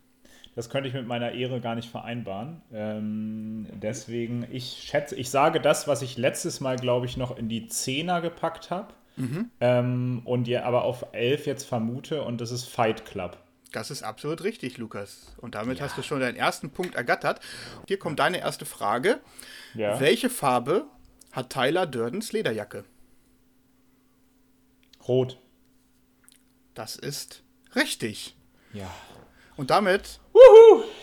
Das 0.59 0.71
könnte 0.71 0.89
ich 0.89 0.95
mit 0.97 1.07
meiner 1.07 1.31
Ehre 1.31 1.61
gar 1.61 1.77
nicht 1.77 1.89
vereinbaren. 1.89 2.63
Ähm, 2.73 3.69
deswegen, 3.75 4.45
ich 4.51 4.83
schätze, 4.83 5.15
ich 5.15 5.31
sage 5.31 5.61
das, 5.61 5.87
was 5.87 6.03
ich 6.03 6.19
letztes 6.19 6.59
Mal, 6.59 6.75
glaube 6.75 7.07
ich, 7.07 7.17
noch 7.17 7.39
in 7.39 7.49
die 7.49 7.69
Zehner 7.69 8.21
gepackt 8.21 8.69
habe. 8.69 8.93
Ähm, 9.61 10.21
und 10.25 10.49
ihr 10.49 10.67
aber 10.67 10.83
auf 10.83 11.07
11 11.13 11.47
jetzt 11.47 11.63
vermute, 11.63 12.25
und 12.25 12.41
das 12.41 12.51
ist 12.51 12.65
Fight 12.65 13.05
Club. 13.05 13.37
Das 13.71 13.93
ist 13.93 14.03
absolut 14.03 14.43
richtig, 14.43 14.79
Lukas. 14.79 15.33
Und 15.37 15.55
damit 15.55 15.81
hast 15.81 15.97
du 15.97 16.03
schon 16.03 16.19
deinen 16.19 16.35
ersten 16.35 16.71
Punkt 16.71 16.97
ergattert. 16.97 17.39
Hier 17.87 18.01
kommt 18.01 18.19
deine 18.19 18.41
erste 18.41 18.67
Frage. 18.67 19.21
Ja. 19.75 20.01
Welche 20.01 20.29
Farbe 20.29 20.87
hat 21.31 21.51
Tyler 21.51 21.87
Durdens 21.87 22.33
Lederjacke? 22.33 22.83
Rot. 25.07 25.39
Das 26.75 26.97
ist 26.97 27.45
richtig. 27.77 28.37
Ja. 28.73 28.91
Und 29.59 29.71
damit 29.71 30.21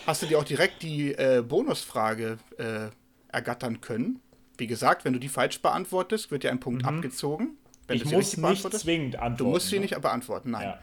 hast 0.06 0.22
du 0.22 0.26
dir 0.26 0.38
auch 0.38 0.44
direkt 0.44 0.82
die 0.82 1.12
äh, 1.12 1.42
Bonusfrage 1.46 2.38
äh, 2.58 2.88
ergattern 3.28 3.80
können. 3.80 4.20
Wie 4.58 4.66
gesagt, 4.66 5.04
wenn 5.04 5.12
du 5.12 5.18
die 5.18 5.28
falsch 5.28 5.60
beantwortest, 5.60 6.30
wird 6.30 6.42
dir 6.42 6.50
ein 6.50 6.60
Punkt 6.60 6.84
abgezogen. 6.84 7.58
Wenn 7.86 7.96
Mhm. 7.98 8.02
Ich 8.02 8.02
du 8.02 8.08
sie 8.08 8.14
muss 8.16 8.32
nicht 8.32 8.42
beantwortest, 8.42 8.82
zwingend 8.82 9.16
antworten. 9.16 9.36
Du 9.36 9.44
musst 9.46 9.68
sie 9.68 9.76
ne? 9.76 9.82
nicht 9.82 10.00
beantworten, 10.00 10.50
nein. 10.50 10.62
Ja. 10.62 10.78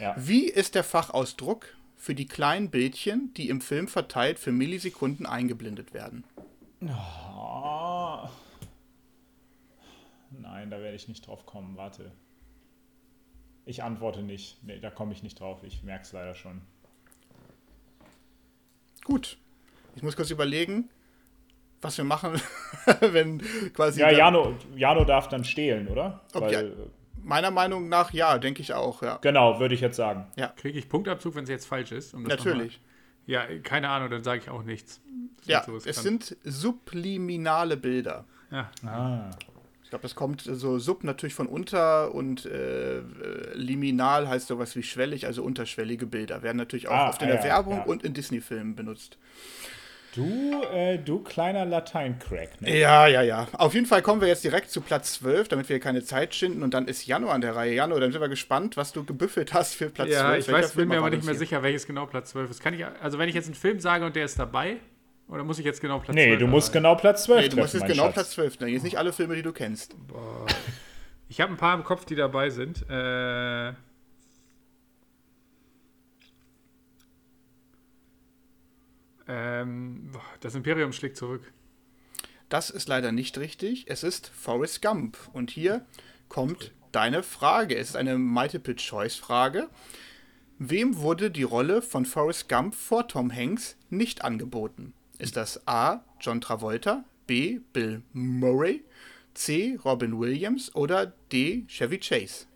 Ja. 0.00 0.14
Wie 0.16 0.46
ist 0.46 0.74
der 0.74 0.84
Fachausdruck 0.84 1.66
für 1.96 2.14
die 2.14 2.26
kleinen 2.26 2.70
Bildchen, 2.70 3.32
die 3.34 3.48
im 3.50 3.60
Film 3.60 3.86
verteilt 3.86 4.38
für 4.38 4.50
Millisekunden 4.50 5.26
eingeblendet 5.26 5.92
werden? 5.92 6.24
Oh. 6.82 8.26
Nein, 10.30 10.70
da 10.70 10.80
werde 10.80 10.96
ich 10.96 11.08
nicht 11.08 11.26
drauf 11.26 11.44
kommen. 11.44 11.76
Warte. 11.76 12.12
Ich 13.66 13.82
antworte 13.82 14.22
nicht. 14.22 14.64
Nee, 14.64 14.80
da 14.80 14.90
komme 14.90 15.12
ich 15.12 15.22
nicht 15.22 15.38
drauf. 15.38 15.62
Ich 15.62 15.82
merke 15.82 16.04
es 16.04 16.12
leider 16.12 16.34
schon. 16.34 16.62
Gut. 19.04 19.38
Ich 19.96 20.02
muss 20.02 20.16
kurz 20.16 20.30
überlegen, 20.30 20.88
was 21.82 21.96
wir 21.96 22.04
machen, 22.04 22.40
wenn 23.00 23.42
quasi. 23.72 24.00
Ja, 24.00 24.10
Jano, 24.10 24.54
Jano 24.76 25.04
darf 25.04 25.28
dann 25.28 25.44
stehlen, 25.44 25.88
oder? 25.88 26.20
Weil, 26.32 26.52
ja- 26.52 26.60
äh, 26.60 26.72
Meiner 27.22 27.50
Meinung 27.50 27.88
nach 27.90 28.12
ja, 28.14 28.38
denke 28.38 28.62
ich 28.62 28.72
auch, 28.72 29.02
ja. 29.02 29.18
Genau, 29.20 29.60
würde 29.60 29.74
ich 29.74 29.82
jetzt 29.82 29.96
sagen. 29.96 30.26
Kriege 30.56 30.78
ich 30.78 30.88
Punktabzug, 30.88 31.34
wenn 31.34 31.44
es 31.44 31.50
jetzt 31.50 31.66
falsch 31.66 31.92
ist? 31.92 32.14
Um 32.14 32.26
das 32.26 32.38
Natürlich. 32.38 32.80
Ja, 33.26 33.44
keine 33.62 33.90
Ahnung, 33.90 34.10
dann 34.10 34.24
sage 34.24 34.40
ich 34.42 34.48
auch 34.48 34.62
nichts. 34.62 35.00
Ja, 35.44 35.62
es 35.84 36.02
sind 36.02 36.36
subliminale 36.44 37.76
Bilder. 37.76 38.24
Ja, 38.50 38.70
Ah. 38.86 39.30
Ich 39.90 39.92
glaube, 39.92 40.02
das 40.04 40.14
kommt 40.14 40.42
so 40.42 40.78
sub 40.78 41.02
natürlich 41.02 41.34
von 41.34 41.48
unter 41.48 42.14
und 42.14 42.46
äh, 42.46 42.98
äh, 42.98 43.02
liminal 43.54 44.28
heißt 44.28 44.46
sowas 44.46 44.76
wie 44.76 44.84
schwellig, 44.84 45.26
also 45.26 45.42
unterschwellige 45.42 46.06
Bilder. 46.06 46.44
Werden 46.44 46.58
natürlich 46.58 46.86
auch 46.86 46.92
Ah, 46.94 47.08
oft 47.08 47.20
in 47.22 47.26
der 47.26 47.38
ja, 47.38 47.42
Werbung 47.42 47.78
ja. 47.78 47.82
und 47.82 48.04
in 48.04 48.14
Disney-Filmen 48.14 48.76
benutzt. 48.76 49.18
Du, 50.14 50.62
äh, 50.72 50.98
du 50.98 51.18
kleiner 51.24 51.64
Latein-Crack, 51.66 52.60
ne? 52.62 52.78
Ja, 52.78 53.08
ja, 53.08 53.22
ja. 53.22 53.48
Auf 53.54 53.74
jeden 53.74 53.86
Fall 53.86 54.00
kommen 54.00 54.20
wir 54.20 54.28
jetzt 54.28 54.44
direkt 54.44 54.70
zu 54.70 54.80
Platz 54.80 55.14
12, 55.14 55.48
damit 55.48 55.68
wir 55.68 55.80
keine 55.80 56.04
Zeit 56.04 56.36
schinden. 56.36 56.62
Und 56.62 56.72
dann 56.72 56.86
ist 56.86 57.06
Januar 57.06 57.34
an 57.34 57.40
der 57.40 57.56
Reihe. 57.56 57.74
Januar, 57.74 57.98
dann 57.98 58.12
sind 58.12 58.20
wir 58.20 58.28
gespannt, 58.28 58.76
was 58.76 58.92
du 58.92 59.04
gebüffelt 59.04 59.54
hast 59.54 59.74
für 59.74 59.90
Platz 59.90 60.10
12. 60.10 60.20
ja 60.20 60.36
ich 60.36 60.46
Welcher 60.46 60.52
weiß, 60.52 60.72
bin 60.74 60.86
mir 60.88 60.98
aber 60.98 61.10
nicht 61.10 61.24
mehr 61.24 61.32
hier? 61.32 61.38
sicher, 61.40 61.64
welches 61.64 61.84
genau 61.88 62.06
Platz 62.06 62.30
12 62.30 62.48
ist. 62.48 62.62
Kann 62.62 62.74
ich, 62.74 62.84
also 62.86 63.18
wenn 63.18 63.28
ich 63.28 63.34
jetzt 63.34 63.46
einen 63.46 63.56
Film 63.56 63.80
sage 63.80 64.06
und 64.06 64.14
der 64.14 64.24
ist 64.24 64.38
dabei, 64.38 64.76
oder 65.30 65.44
muss 65.44 65.58
ich 65.58 65.64
jetzt 65.64 65.80
genau 65.80 65.98
Platz 66.00 66.14
Nee, 66.14 66.26
12 66.28 66.38
du 66.40 66.46
musst 66.46 66.68
erreichen? 66.68 66.82
genau 66.82 66.94
Platz 66.96 67.24
12 67.24 67.40
Nee, 67.42 67.48
du 67.48 67.56
musst 67.56 67.72
treffen, 67.72 67.74
jetzt 67.74 67.88
mein 67.88 67.90
genau 67.96 68.04
Schatz. 68.06 68.14
Platz 68.14 68.30
12 68.32 68.60
nennen. 68.60 68.72
Jetzt 68.74 68.82
nicht 68.82 68.98
alle 68.98 69.12
Filme, 69.12 69.34
die 69.36 69.42
du 69.42 69.52
kennst. 69.52 69.94
Ich 71.28 71.40
habe 71.40 71.52
ein 71.52 71.56
paar 71.56 71.74
im 71.76 71.84
Kopf, 71.84 72.04
die 72.04 72.16
dabei 72.16 72.50
sind. 72.50 72.84
Äh, 72.90 73.72
ähm, 79.28 80.10
boah, 80.12 80.22
das 80.40 80.54
Imperium 80.54 80.92
schlägt 80.92 81.16
zurück. 81.16 81.52
Das 82.48 82.70
ist 82.70 82.88
leider 82.88 83.12
nicht 83.12 83.38
richtig. 83.38 83.84
Es 83.88 84.02
ist 84.02 84.26
Forrest 84.28 84.82
Gump. 84.82 85.16
Und 85.32 85.50
hier 85.50 85.86
kommt 86.28 86.72
deine 86.92 87.22
Frage. 87.22 87.76
Es 87.76 87.90
ist 87.90 87.96
eine 87.96 88.18
Multiple-Choice-Frage. 88.18 89.68
Wem 90.58 90.98
wurde 90.98 91.30
die 91.30 91.44
Rolle 91.44 91.80
von 91.80 92.04
Forrest 92.04 92.48
Gump 92.48 92.74
vor 92.74 93.06
Tom 93.08 93.32
Hanks 93.34 93.76
nicht 93.88 94.24
angeboten? 94.24 94.92
Ist 95.20 95.36
das 95.36 95.66
A. 95.68 96.02
John 96.18 96.40
Travolta, 96.40 97.04
B. 97.26 97.60
Bill 97.74 98.02
Murray, 98.14 98.82
C. 99.34 99.78
Robin 99.84 100.18
Williams 100.18 100.74
oder 100.74 101.12
D. 101.30 101.66
Chevy 101.68 101.98
Chase? 101.98 102.46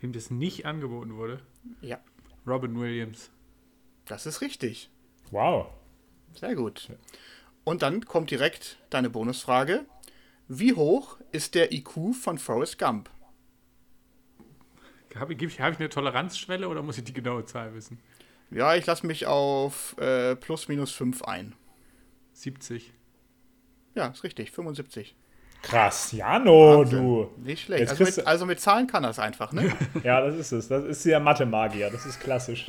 Wem 0.00 0.12
das 0.12 0.32
nicht 0.32 0.66
angeboten 0.66 1.14
wurde? 1.14 1.40
Ja, 1.80 2.00
Robin 2.44 2.78
Williams. 2.78 3.30
das 4.06 4.26
ist 4.26 4.40
richtig. 4.40 4.90
Wow. 5.30 5.68
Sehr 6.34 6.56
gut. 6.56 6.90
Und 7.62 7.82
dann 7.82 8.04
kommt 8.04 8.32
direkt 8.32 8.78
deine 8.90 9.08
Bonusfrage. 9.08 9.86
Wie 10.48 10.74
hoch 10.74 11.18
ist 11.30 11.54
der 11.54 11.72
IQ 11.72 12.14
von 12.20 12.38
Forrest 12.38 12.80
Gump? 12.80 13.10
Habe 15.14 15.34
ich, 15.34 15.60
hab 15.60 15.72
ich 15.72 15.78
eine 15.78 15.88
Toleranzschwelle 15.88 16.68
oder 16.68 16.82
muss 16.82 16.98
ich 16.98 17.04
die 17.04 17.12
genaue 17.12 17.44
Zahl 17.44 17.74
wissen? 17.74 18.00
Ja, 18.50 18.74
ich 18.74 18.86
lasse 18.86 19.06
mich 19.06 19.26
auf 19.26 19.96
äh, 19.98 20.34
plus 20.34 20.66
minus 20.66 20.90
5 20.90 21.22
ein. 21.22 21.54
70. 22.42 22.92
Ja, 23.94 24.08
ist 24.08 24.24
richtig, 24.24 24.50
75. 24.50 25.16
Krass, 25.62 26.12
Jano, 26.12 26.80
Wahnsinn. 26.80 27.02
du. 27.02 27.30
Nicht 27.38 27.64
schlecht. 27.64 27.90
Also 27.90 28.04
mit, 28.04 28.26
also 28.26 28.46
mit 28.46 28.60
Zahlen 28.60 28.86
kann 28.86 29.02
das 29.02 29.18
einfach, 29.18 29.52
ne? 29.52 29.72
Ja, 30.04 30.20
das 30.20 30.36
ist 30.36 30.52
es. 30.52 30.68
Das 30.68 30.84
ist 30.84 31.04
ja 31.04 31.18
Mathe-Magier. 31.18 31.90
Das 31.90 32.06
ist 32.06 32.20
klassisch. 32.20 32.66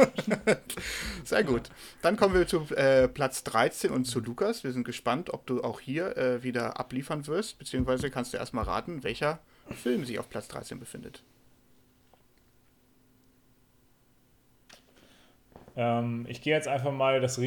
Sehr 1.24 1.44
gut. 1.44 1.70
Dann 2.02 2.16
kommen 2.16 2.34
wir 2.34 2.48
zu 2.48 2.66
äh, 2.76 3.08
Platz 3.08 3.44
13 3.44 3.92
und 3.92 4.06
zu 4.06 4.20
Lukas. 4.20 4.64
Wir 4.64 4.72
sind 4.72 4.84
gespannt, 4.84 5.32
ob 5.32 5.46
du 5.46 5.64
auch 5.64 5.80
hier 5.80 6.18
äh, 6.18 6.42
wieder 6.42 6.80
abliefern 6.80 7.28
wirst, 7.28 7.60
beziehungsweise 7.60 8.10
kannst 8.10 8.34
du 8.34 8.38
erstmal 8.38 8.64
raten, 8.64 9.04
welcher 9.04 9.40
Film 9.76 10.06
sich 10.06 10.18
auf 10.18 10.30
Platz 10.30 10.48
13 10.48 10.80
befindet. 10.80 11.24
Ähm, 15.78 16.26
ich 16.28 16.42
gehe 16.42 16.54
jetzt 16.56 16.68
einfach 16.68 16.92
mal 16.92 17.22
das. 17.22 17.40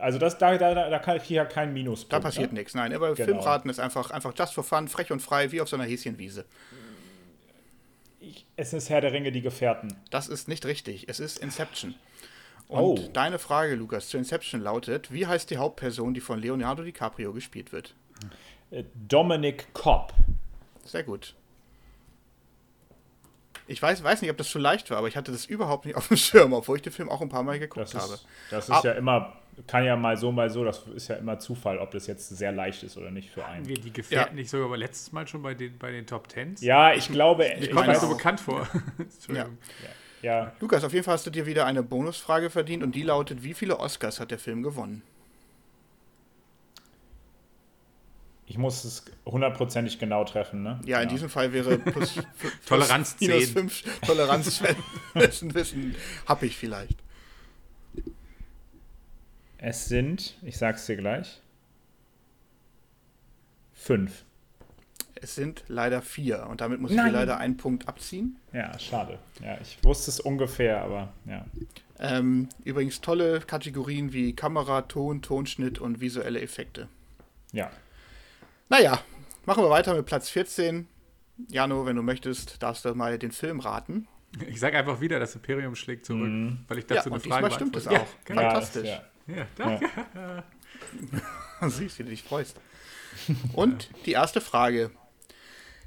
Also, 0.00 0.18
das, 0.18 0.38
da, 0.38 0.56
da, 0.58 0.88
da 0.88 0.98
kann 0.98 1.18
ich 1.18 1.22
hier 1.24 1.44
keinen 1.44 1.72
Minuspunkt. 1.74 2.12
Da 2.12 2.18
passiert 2.18 2.52
ne? 2.52 2.58
nichts. 2.58 2.74
Nein, 2.74 2.92
aber 2.94 3.14
Genau. 3.14 3.26
Filmraten 3.26 3.70
ist 3.70 3.78
einfach, 3.78 4.10
einfach 4.10 4.32
just 4.36 4.54
for 4.54 4.64
fun, 4.64 4.88
frech 4.88 5.12
und 5.12 5.20
frei, 5.20 5.52
wie 5.52 5.60
auf 5.60 5.68
so 5.68 5.76
einer 5.76 5.84
Häschenwiese. 5.84 6.44
Ich, 8.20 8.46
es 8.56 8.72
ist 8.72 8.88
Herr 8.88 9.02
der 9.02 9.12
Ringe, 9.12 9.30
die 9.32 9.42
Gefährten. 9.42 9.94
Das 10.10 10.28
ist 10.28 10.48
nicht 10.48 10.64
richtig. 10.64 11.08
Es 11.08 11.20
ist 11.20 11.38
Inception. 11.38 11.94
Und 12.68 12.80
Oh. 12.80 12.98
deine 13.12 13.38
Frage, 13.38 13.74
Lukas, 13.74 14.08
zu 14.08 14.16
Inception 14.16 14.62
lautet: 14.62 15.12
Wie 15.12 15.26
heißt 15.26 15.50
die 15.50 15.58
Hauptperson, 15.58 16.14
die 16.14 16.20
von 16.20 16.38
Leonardo 16.40 16.82
DiCaprio 16.82 17.34
gespielt 17.34 17.72
wird? 17.72 17.94
Äh, 18.70 18.84
Dominic 18.94 19.74
Cobb. 19.74 20.14
Sehr 20.86 21.02
gut. 21.02 21.34
Ich 23.66 23.80
weiß, 23.80 24.02
weiß 24.04 24.20
nicht, 24.22 24.30
ob 24.30 24.36
das 24.36 24.48
zu 24.50 24.58
leicht 24.58 24.90
war, 24.90 24.98
aber 24.98 25.08
ich 25.08 25.16
hatte 25.16 25.32
das 25.32 25.46
überhaupt 25.46 25.86
nicht 25.86 25.96
auf 25.96 26.08
dem 26.08 26.16
Schirm, 26.18 26.52
obwohl 26.52 26.76
ich 26.76 26.82
den 26.82 26.92
Film 26.92 27.08
auch 27.08 27.22
ein 27.22 27.28
paar 27.30 27.42
Mal 27.42 27.58
geguckt 27.58 27.86
Das 27.86 27.94
habe. 27.94 28.14
ist, 28.14 28.26
das 28.50 28.70
Ab- 28.70 28.78
ist 28.78 28.84
ja 28.84 28.92
immer, 28.92 29.36
kann 29.66 29.84
ja 29.84 29.96
mal 29.96 30.16
so, 30.16 30.32
mal 30.32 30.50
so, 30.50 30.64
das 30.64 30.86
ist 30.94 31.08
ja 31.08 31.16
immer 31.16 31.38
Zufall, 31.38 31.78
ob 31.78 31.90
das 31.92 32.06
jetzt 32.06 32.28
sehr 32.28 32.52
leicht 32.52 32.82
ist 32.82 32.96
oder 32.98 33.10
nicht 33.10 33.30
für 33.30 33.42
Hatten 33.42 33.54
einen. 33.56 33.68
wir 33.68 33.76
die 33.78 33.92
Gefährten 33.92 34.34
nicht 34.36 34.50
sogar 34.50 34.66
aber 34.66 34.76
letztes 34.76 35.12
Mal 35.12 35.26
schon 35.26 35.42
bei 35.42 35.54
den, 35.54 35.78
bei 35.78 35.90
den 35.92 36.06
Top 36.06 36.28
Tens? 36.28 36.60
Ja, 36.60 36.92
ich 36.92 37.08
glaube, 37.10 37.44
Mir 37.44 37.58
ich 37.64 37.70
kommt 37.70 37.88
das 37.88 37.96
weiß, 37.96 38.00
so 38.02 38.08
bekannt 38.08 38.40
vor. 38.40 38.68
Entschuldigung. 38.98 39.56
ja, 40.22 40.52
Lukas, 40.60 40.84
auf 40.84 40.92
jeden 40.92 41.04
Fall 41.04 41.14
hast 41.14 41.26
du 41.26 41.30
dir 41.30 41.46
wieder 41.46 41.64
eine 41.66 41.82
Bonusfrage 41.82 42.50
verdient 42.50 42.82
und 42.82 42.94
die 42.94 43.02
lautet: 43.02 43.42
Wie 43.42 43.54
viele 43.54 43.78
Oscars 43.80 44.20
hat 44.20 44.30
der 44.30 44.38
Film 44.38 44.62
gewonnen? 44.62 45.02
Ich 48.54 48.58
muss 48.58 48.84
es 48.84 49.04
hundertprozentig 49.26 49.98
genau 49.98 50.22
treffen, 50.22 50.62
ne? 50.62 50.80
Ja, 50.84 51.00
in 51.00 51.08
diesem 51.08 51.28
Fall 51.28 51.52
wäre 51.52 51.76
plus, 51.92 52.12
plus 52.12 52.52
Toleranz 52.64 53.16
minus 53.18 53.46
10. 53.46 53.52
5 53.52 54.00
Toleranzschwellen 54.02 54.76
ein 55.14 55.48
bisschen 55.48 55.96
happig 56.28 56.56
vielleicht. 56.56 56.96
Es 59.58 59.86
sind, 59.86 60.36
ich 60.42 60.56
sag's 60.56 60.86
dir 60.86 60.94
gleich, 60.94 61.40
fünf. 63.72 64.22
Es 65.16 65.34
sind 65.34 65.64
leider 65.66 66.00
vier 66.00 66.46
und 66.48 66.60
damit 66.60 66.80
muss 66.80 66.92
ich 66.92 66.96
dir 66.96 67.02
Nein. 67.02 67.12
leider 67.12 67.38
einen 67.38 67.56
Punkt 67.56 67.88
abziehen. 67.88 68.36
Ja, 68.52 68.78
schade. 68.78 69.18
Ja, 69.42 69.58
ich 69.60 69.82
wusste 69.82 70.12
es 70.12 70.20
ungefähr, 70.20 70.80
aber 70.80 71.12
ja. 71.26 71.44
Ähm, 71.98 72.48
übrigens 72.62 73.00
tolle 73.00 73.40
Kategorien 73.40 74.12
wie 74.12 74.32
Kamera, 74.32 74.82
Ton, 74.82 75.22
Tonschnitt 75.22 75.80
und 75.80 76.00
visuelle 76.00 76.40
Effekte. 76.40 76.86
Ja. 77.50 77.72
Naja, 78.68 79.00
machen 79.44 79.62
wir 79.62 79.70
weiter 79.70 79.94
mit 79.94 80.06
Platz 80.06 80.28
14. 80.30 80.88
Jano, 81.48 81.84
wenn 81.86 81.96
du 81.96 82.02
möchtest, 82.02 82.62
darfst 82.62 82.84
du 82.84 82.94
mal 82.94 83.18
den 83.18 83.32
Film 83.32 83.60
raten. 83.60 84.06
Ich 84.48 84.58
sage 84.60 84.78
einfach 84.78 85.00
wieder, 85.00 85.20
das 85.20 85.34
Imperium 85.34 85.74
schlägt 85.76 86.06
zurück, 86.06 86.30
weil 86.68 86.78
ich 86.78 86.84
Ja, 86.88 86.96
dazu 86.96 87.10
und 87.10 87.14
eine 87.14 87.22
Frage 87.22 87.44
diesmal 87.48 87.52
stimmt 87.52 87.76
es 87.76 87.86
auch. 87.86 87.92
Ja, 87.92 88.06
genau. 88.24 88.40
Fantastisch. 88.42 88.88
Ja, 88.88 89.02
Ja, 89.26 89.46
danke. 89.56 89.88
Siehst, 91.68 91.98
wie 91.98 92.02
du 92.04 92.10
dich 92.10 92.22
freust. 92.22 92.60
Und 93.52 93.90
die 94.06 94.12
erste 94.12 94.40
Frage. 94.40 94.90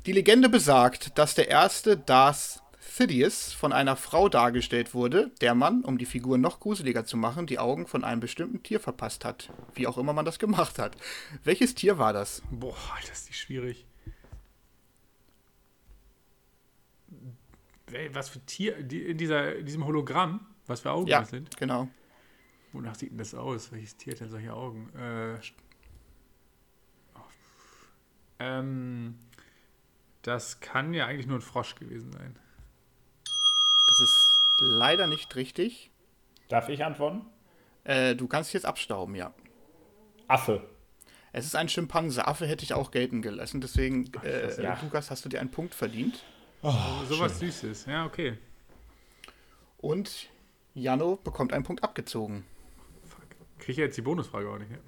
Die 0.05 0.13
Legende 0.13 0.47
besagt, 0.47 1.17
dass 1.17 1.35
der 1.35 1.49
erste 1.49 1.97
Darth 1.97 2.61
Sidious 2.97 3.53
von 3.53 3.73
einer 3.73 3.95
Frau 3.95 4.27
dargestellt 4.27 4.95
wurde, 4.95 5.29
der 5.41 5.53
man, 5.53 5.83
um 5.83 5.99
die 5.99 6.05
Figur 6.07 6.39
noch 6.39 6.59
gruseliger 6.59 7.05
zu 7.05 7.15
machen, 7.15 7.45
die 7.45 7.59
Augen 7.59 7.85
von 7.85 8.03
einem 8.03 8.19
bestimmten 8.21 8.63
Tier 8.63 8.79
verpasst 8.79 9.23
hat. 9.23 9.53
Wie 9.75 9.85
auch 9.85 9.99
immer 9.99 10.13
man 10.13 10.25
das 10.25 10.39
gemacht 10.39 10.79
hat. 10.79 10.97
Welches 11.43 11.75
Tier 11.75 11.99
war 11.99 12.11
das? 12.11 12.41
Boah, 12.49 12.75
das 13.07 13.29
ist 13.29 13.35
schwierig. 13.35 13.85
Was 18.11 18.29
für 18.29 18.39
Tier, 18.39 18.77
in 18.77 19.17
dieser, 19.17 19.55
in 19.57 19.65
diesem 19.67 19.85
Hologramm, 19.85 20.47
was 20.65 20.81
für 20.81 20.91
Augen 20.91 21.07
Ja, 21.07 21.19
das 21.19 21.29
sind. 21.29 21.55
genau. 21.55 21.87
Wonach 22.73 22.95
sieht 22.95 23.11
denn 23.11 23.19
das 23.19 23.35
aus? 23.35 23.71
Welches 23.71 23.95
Tier 23.95 24.13
hat 24.13 24.21
denn 24.21 24.29
solche 24.29 24.53
Augen? 24.53 24.89
Äh, 24.97 25.37
oh, 27.15 27.19
ähm, 28.39 29.19
das 30.23 30.59
kann 30.59 30.95
ja 30.95 31.05
eigentlich 31.05 31.27
nur 31.27 31.37
ein 31.37 31.41
Frosch 31.41 31.75
gewesen 31.75 32.11
sein. 32.11 32.37
Das 33.87 33.99
ist 33.99 34.39
leider 34.59 35.07
nicht 35.07 35.35
richtig. 35.35 35.91
Darf 36.49 36.69
ich 36.69 36.83
antworten? 36.83 37.25
Äh, 37.83 38.15
du 38.15 38.27
kannst 38.27 38.53
jetzt 38.53 38.65
abstauben, 38.65 39.15
ja. 39.15 39.33
Affe. 40.27 40.67
Es 41.33 41.45
ist 41.45 41.55
ein 41.55 41.69
Schimpanse. 41.69 42.27
Affe 42.27 42.47
hätte 42.47 42.63
ich 42.63 42.73
auch 42.73 42.91
gelten 42.91 43.21
gelassen. 43.21 43.61
Deswegen, 43.61 44.09
äh, 44.23 44.61
ja. 44.61 44.77
Lukas, 44.81 45.11
hast 45.11 45.23
du 45.25 45.29
dir 45.29 45.39
einen 45.39 45.51
Punkt 45.51 45.73
verdient. 45.75 46.23
Oh, 46.61 46.73
Sowas 47.07 47.39
Süßes. 47.39 47.85
Ja, 47.85 48.05
okay. 48.05 48.37
Und 49.77 50.29
Jano 50.73 51.17
bekommt 51.23 51.53
einen 51.53 51.63
Punkt 51.63 51.83
abgezogen. 51.83 52.45
Kriege 53.59 53.71
ich 53.71 53.77
jetzt 53.77 53.97
die 53.97 54.01
Bonusfrage 54.01 54.49
auch 54.49 54.57
nicht. 54.57 54.71
Ne? 54.71 54.79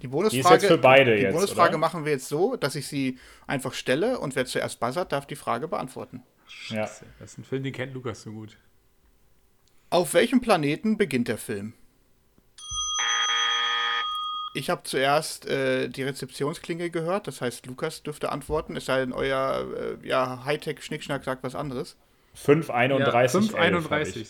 Die 0.00 0.08
Bonusfrage, 0.08 0.30
Die 0.34 0.40
ist 0.40 0.50
jetzt 0.50 0.66
für 0.66 0.78
beide 0.78 1.16
die 1.16 1.22
jetzt, 1.22 1.34
Bonusfrage 1.34 1.70
oder? 1.70 1.78
machen 1.78 2.04
wir 2.04 2.12
jetzt 2.12 2.28
so, 2.28 2.56
dass 2.56 2.74
ich 2.74 2.86
sie 2.86 3.18
einfach 3.46 3.72
stelle 3.74 4.18
und 4.18 4.34
wer 4.36 4.46
zuerst 4.46 4.80
buzzert, 4.80 5.12
darf 5.12 5.26
die 5.26 5.36
Frage 5.36 5.68
beantworten. 5.68 6.22
Ja. 6.68 6.82
Das 6.82 7.02
ist 7.20 7.38
ein 7.38 7.44
Film, 7.44 7.62
den 7.62 7.72
kennt 7.72 7.94
Lukas 7.94 8.22
so 8.22 8.32
gut. 8.32 8.56
Auf 9.90 10.14
welchem 10.14 10.40
Planeten 10.40 10.96
beginnt 10.96 11.28
der 11.28 11.38
Film? 11.38 11.74
Ich 14.54 14.68
habe 14.68 14.82
zuerst 14.84 15.46
äh, 15.46 15.88
die 15.88 16.02
Rezeptionsklinge 16.02 16.90
gehört, 16.90 17.26
das 17.26 17.40
heißt, 17.40 17.66
Lukas 17.66 18.02
dürfte 18.02 18.30
antworten, 18.30 18.76
es 18.76 18.84
sei 18.84 19.00
denn, 19.00 19.12
euer 19.12 19.98
äh, 20.02 20.06
ja, 20.06 20.44
Hightech-Schnickschnack 20.44 21.24
sagt 21.24 21.42
was 21.42 21.54
anderes. 21.54 21.96
531. 22.34 23.34
Ja, 23.34 23.40
531. 23.40 24.28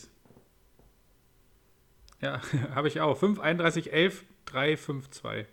Ja, 2.20 2.40
habe 2.74 2.88
ich 2.88 3.00
auch. 3.00 3.18
531 3.18 3.92
11 3.92 4.24
352. 4.46 5.46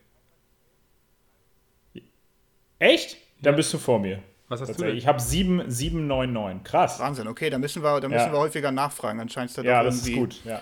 Echt? 2.80 3.18
Dann 3.42 3.56
bist 3.56 3.74
du 3.74 3.78
vor 3.78 4.00
mir. 4.00 4.24
Was 4.50 4.62
hast 4.62 4.80
du 4.80 4.84
denn? 4.84 4.98
Ich 4.98 5.08
habe 5.08 5.20
799. 5.20 6.64
Krass. 6.64 7.00
Wahnsinn, 7.00 7.28
okay, 7.28 7.50
da 7.50 7.58
müssen 7.58 7.84
wir, 7.84 8.00
da 8.02 8.08
müssen 8.10 8.20
Ja. 8.28 8.32
wir 8.32 8.40
häufiger 8.40 8.72
nachfragen, 8.72 9.20
dann 9.20 9.30
scheint 9.30 9.50
es 9.52 9.56
da 9.56 9.62
Ja, 9.62 9.80
doch 9.80 9.90
das 9.90 9.98
ist 9.98 10.08
irgendwie 10.08 10.20
gut. 10.20 10.44
Ja. 10.44 10.62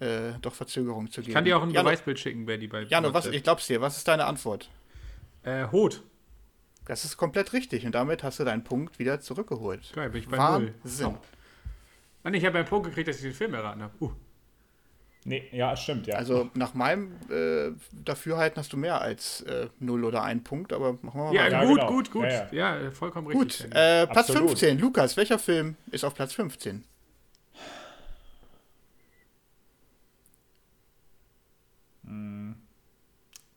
Äh, 0.00 0.32
doch 0.40 0.54
Verzögerung 0.54 1.10
zu 1.10 1.20
geben. 1.20 1.30
Ich 1.30 1.34
kann 1.34 1.44
dir 1.44 1.58
auch 1.58 1.62
ein 1.62 1.70
Jano, 1.70 1.88
Beweisbild 1.88 2.18
schicken, 2.18 2.46
Betty, 2.46 2.66
bei 2.68 2.82
Jano, 2.82 3.12
was, 3.12 3.26
ich 3.26 3.42
glaub's 3.42 3.66
dir, 3.66 3.80
was 3.80 3.96
ist 3.98 4.08
deine 4.08 4.24
Antwort? 4.26 4.70
Äh, 5.42 5.66
Hot. 5.72 6.02
Das 6.86 7.04
ist 7.04 7.16
komplett 7.18 7.52
richtig 7.52 7.84
und 7.84 7.94
damit 7.94 8.22
hast 8.22 8.40
du 8.40 8.44
deinen 8.44 8.64
Punkt 8.64 8.98
wieder 8.98 9.20
zurückgeholt. 9.20 9.92
Geil, 9.94 10.08
bin 10.10 10.22
ich 10.22 10.28
bei 10.28 10.36
Null. 10.38 10.74
Wahnsinn. 10.82 11.06
Oh. 11.06 11.18
Mann, 12.24 12.34
ich 12.34 12.44
habe 12.46 12.58
einen 12.58 12.66
Punkt 12.66 12.86
gekriegt, 12.86 13.08
dass 13.08 13.16
ich 13.16 13.22
den 13.22 13.34
Film 13.34 13.54
erraten 13.54 13.82
habe. 13.82 13.92
Uh. 14.00 14.12
Nee, 15.28 15.48
ja, 15.52 15.76
stimmt, 15.76 16.06
ja. 16.06 16.16
Also 16.16 16.50
nach 16.54 16.74
meinem 16.74 17.12
äh, 17.30 17.70
Dafürhalten 17.92 18.58
hast 18.58 18.72
du 18.72 18.76
mehr 18.76 19.00
als 19.00 19.42
äh, 19.42 19.68
0 19.78 20.04
oder 20.04 20.22
1 20.22 20.42
Punkt, 20.44 20.72
aber 20.72 20.94
machen 21.02 21.20
wir 21.20 21.24
mal 21.26 21.34
Ja, 21.34 21.44
weiter. 21.44 21.62
Ja, 21.62 21.64
gut, 21.64 21.74
genau. 21.80 21.88
gut, 21.92 22.10
gut. 22.10 22.24
Ja, 22.24 22.30
Ja, 22.30 22.48
ja. 22.52 22.80
äh, 22.88 22.90
vollkommen 22.90 23.30
Gut, 23.30 23.46
richtig. 23.46 23.66
äh, 23.74 24.06
Platz 24.06 24.30
Absolut. 24.30 24.48
15. 24.50 24.78
Lukas, 24.78 25.16
welcher 25.16 25.38
Film 25.38 25.76
ist 25.90 26.04
auf 26.04 26.14
Platz 26.14 26.32
15? 26.34 26.84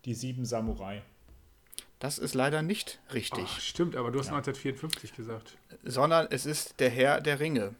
Die 0.06 0.14
sieben 0.14 0.46
Samurai. 0.46 1.02
Das 2.00 2.18
ist 2.18 2.34
leider 2.34 2.64
nicht 2.64 3.00
richtig, 3.14 3.46
Ach, 3.48 3.60
stimmt, 3.60 3.96
aber 3.96 4.10
du 4.10 4.18
hast 4.20 4.30
1954 4.30 5.14
gesagt. 5.16 5.58
sondern 5.84 6.28
es 6.32 6.48
ist 6.48 6.80
Der 6.80 6.90
Herr 6.90 7.22
der 7.22 7.40
Ringe. 7.40 7.76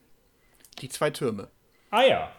Die 0.80 0.90
zwei 0.90 1.10
Türme. 1.10 1.50
Ah 1.90 2.04
ja. 2.04 2.32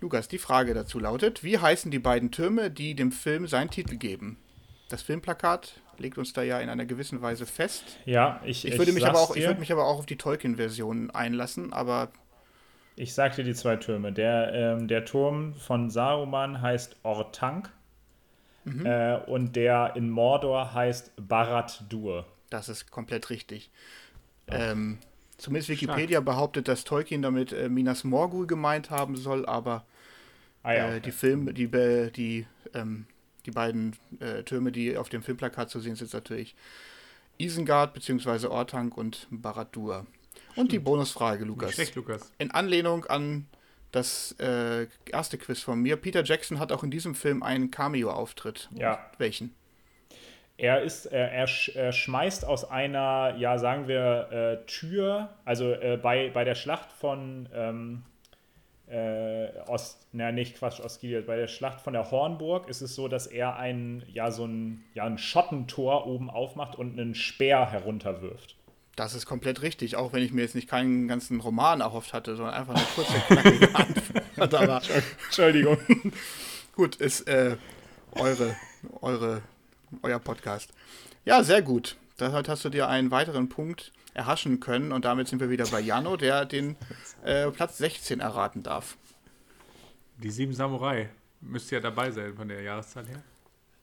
Lukas, 0.00 0.28
die 0.28 0.38
Frage 0.38 0.72
dazu 0.74 0.98
lautet, 0.98 1.44
wie 1.44 1.58
heißen 1.58 1.90
die 1.90 1.98
beiden 1.98 2.30
Türme, 2.30 2.70
die 2.70 2.94
dem 2.94 3.12
Film 3.12 3.46
seinen 3.46 3.70
Titel 3.70 3.96
geben? 3.96 4.38
Das 4.88 5.02
Filmplakat 5.02 5.74
legt 5.98 6.16
uns 6.18 6.32
da 6.32 6.42
ja 6.42 6.58
in 6.60 6.68
einer 6.70 6.86
gewissen 6.86 7.20
Weise 7.22 7.44
fest. 7.46 7.84
Ja, 8.06 8.40
ich, 8.44 8.64
Ich 8.66 8.78
würde 8.78 8.92
mich 8.92 9.06
aber 9.06 9.20
auch, 9.20 9.36
ich 9.36 9.46
würde 9.46 9.60
mich 9.60 9.70
aber 9.70 9.84
auch 9.86 9.98
auf 9.98 10.06
die 10.06 10.16
Tolkien-Version 10.16 11.10
einlassen, 11.10 11.72
aber 11.72 12.10
Ich 12.96 13.14
sag 13.14 13.36
dir 13.36 13.44
die 13.44 13.54
zwei 13.54 13.76
Türme. 13.76 14.10
Der, 14.12 14.52
ähm, 14.54 14.88
der 14.88 15.04
Turm 15.04 15.54
von 15.54 15.90
Saruman 15.90 16.60
heißt 16.62 16.96
Ortank 17.02 17.70
Mhm. 18.64 18.84
äh, 18.84 19.16
und 19.26 19.56
der 19.56 19.94
in 19.96 20.10
Mordor 20.10 20.74
heißt 20.74 21.12
Barad-dur. 21.16 22.26
das 22.50 22.68
ist 22.68 22.90
komplett 22.90 23.30
richtig. 23.30 23.70
Ähm, 24.48 24.98
zumindest 25.40 25.68
Wikipedia 25.68 26.20
behauptet, 26.20 26.68
dass 26.68 26.84
Tolkien 26.84 27.22
damit 27.22 27.52
äh, 27.52 27.68
Minas 27.68 28.04
Morgul 28.04 28.46
gemeint 28.46 28.90
haben 28.90 29.16
soll, 29.16 29.46
aber 29.46 29.84
Ah 30.62 30.72
ja, 30.72 30.84
äh, 30.84 30.88
okay. 30.88 31.00
die 31.00 31.12
Filme, 31.12 31.54
die, 31.54 31.68
die, 32.12 32.46
ähm, 32.74 33.06
die 33.46 33.50
beiden 33.50 33.96
äh, 34.20 34.42
Türme, 34.42 34.72
die 34.72 34.96
auf 34.96 35.08
dem 35.08 35.22
Filmplakat 35.22 35.70
zu 35.70 35.80
sehen 35.80 35.96
sind, 35.96 36.10
sind 36.10 36.18
natürlich 36.18 36.54
Isengard 37.38 37.94
bzw. 37.94 38.46
Ortank 38.48 38.96
und 38.96 39.26
Barad-dur. 39.30 40.06
Und 40.56 40.72
die 40.72 40.78
Bonusfrage, 40.78 41.44
Lukas. 41.44 41.72
schlecht, 41.72 41.94
Lukas. 41.94 42.32
In 42.38 42.50
Anlehnung 42.50 43.06
an 43.06 43.46
das 43.92 44.32
äh, 44.38 44.86
erste 45.06 45.38
Quiz 45.38 45.60
von 45.60 45.80
mir, 45.80 45.96
Peter 45.96 46.22
Jackson 46.22 46.58
hat 46.58 46.72
auch 46.72 46.84
in 46.84 46.90
diesem 46.90 47.14
Film 47.14 47.42
einen 47.42 47.70
Cameo-Auftritt. 47.70 48.68
Ja. 48.74 49.10
Welchen? 49.18 49.54
Er 50.60 50.82
ist, 50.82 51.06
er, 51.06 51.32
er, 51.32 51.46
sch, 51.46 51.70
er 51.74 51.90
schmeißt 51.90 52.44
aus 52.44 52.70
einer, 52.70 53.34
ja, 53.38 53.56
sagen 53.56 53.88
wir, 53.88 54.28
äh, 54.62 54.66
Tür, 54.66 55.30
also 55.46 55.72
äh, 55.72 55.98
bei, 56.00 56.28
bei 56.34 56.44
der 56.44 56.54
Schlacht 56.54 56.92
von 56.92 57.48
ähm, 57.54 58.02
äh, 58.86 59.48
Ost, 59.68 60.06
na 60.12 60.32
nicht 60.32 60.58
Quatsch, 60.58 60.80
Ostgilead, 60.80 61.26
bei 61.26 61.36
der 61.36 61.46
Schlacht 61.46 61.80
von 61.80 61.94
der 61.94 62.10
Hornburg 62.10 62.68
ist 62.68 62.82
es 62.82 62.94
so, 62.94 63.08
dass 63.08 63.26
er 63.26 63.56
ein, 63.56 64.04
ja, 64.12 64.30
so 64.30 64.44
ein, 64.44 64.84
ja, 64.92 65.04
ein 65.04 65.16
Schottentor 65.16 66.06
oben 66.06 66.28
aufmacht 66.28 66.76
und 66.76 67.00
einen 67.00 67.14
Speer 67.14 67.70
herunterwirft. 67.70 68.56
Das 68.96 69.14
ist 69.14 69.24
komplett 69.24 69.62
richtig, 69.62 69.96
auch 69.96 70.12
wenn 70.12 70.22
ich 70.22 70.30
mir 70.30 70.42
jetzt 70.42 70.54
nicht 70.54 70.68
keinen 70.68 71.08
ganzen 71.08 71.40
Roman 71.40 71.80
erhofft 71.80 72.12
hatte, 72.12 72.36
sondern 72.36 72.54
einfach 72.54 72.74
eine 72.74 72.84
kurze, 72.94 73.14
knackige 73.28 73.74
Antwort. 74.36 74.54
Aber 74.54 74.82
Entschuldigung. 75.24 75.78
gut, 76.76 76.96
ist 76.96 77.26
äh, 77.28 77.56
eure, 78.12 78.56
eure, 79.00 79.40
euer 80.02 80.18
Podcast. 80.18 80.72
Ja, 81.24 81.42
sehr 81.42 81.62
gut. 81.62 81.96
Damit 82.16 82.48
hast 82.48 82.64
du 82.64 82.68
dir 82.68 82.88
einen 82.88 83.10
weiteren 83.10 83.48
Punkt 83.48 83.92
erhaschen 84.14 84.60
können 84.60 84.92
und 84.92 85.04
damit 85.04 85.28
sind 85.28 85.40
wir 85.40 85.50
wieder 85.50 85.66
bei 85.66 85.80
Jano, 85.80 86.16
der 86.16 86.44
den 86.44 86.76
äh, 87.24 87.50
Platz 87.50 87.78
16 87.78 88.20
erraten 88.20 88.62
darf. 88.62 88.96
Die 90.18 90.30
sieben 90.30 90.52
Samurai. 90.52 91.08
Müsste 91.40 91.76
ja 91.76 91.80
dabei 91.80 92.10
sein 92.10 92.34
von 92.36 92.48
der 92.48 92.60
Jahreszahl 92.60 93.06
her. 93.06 93.22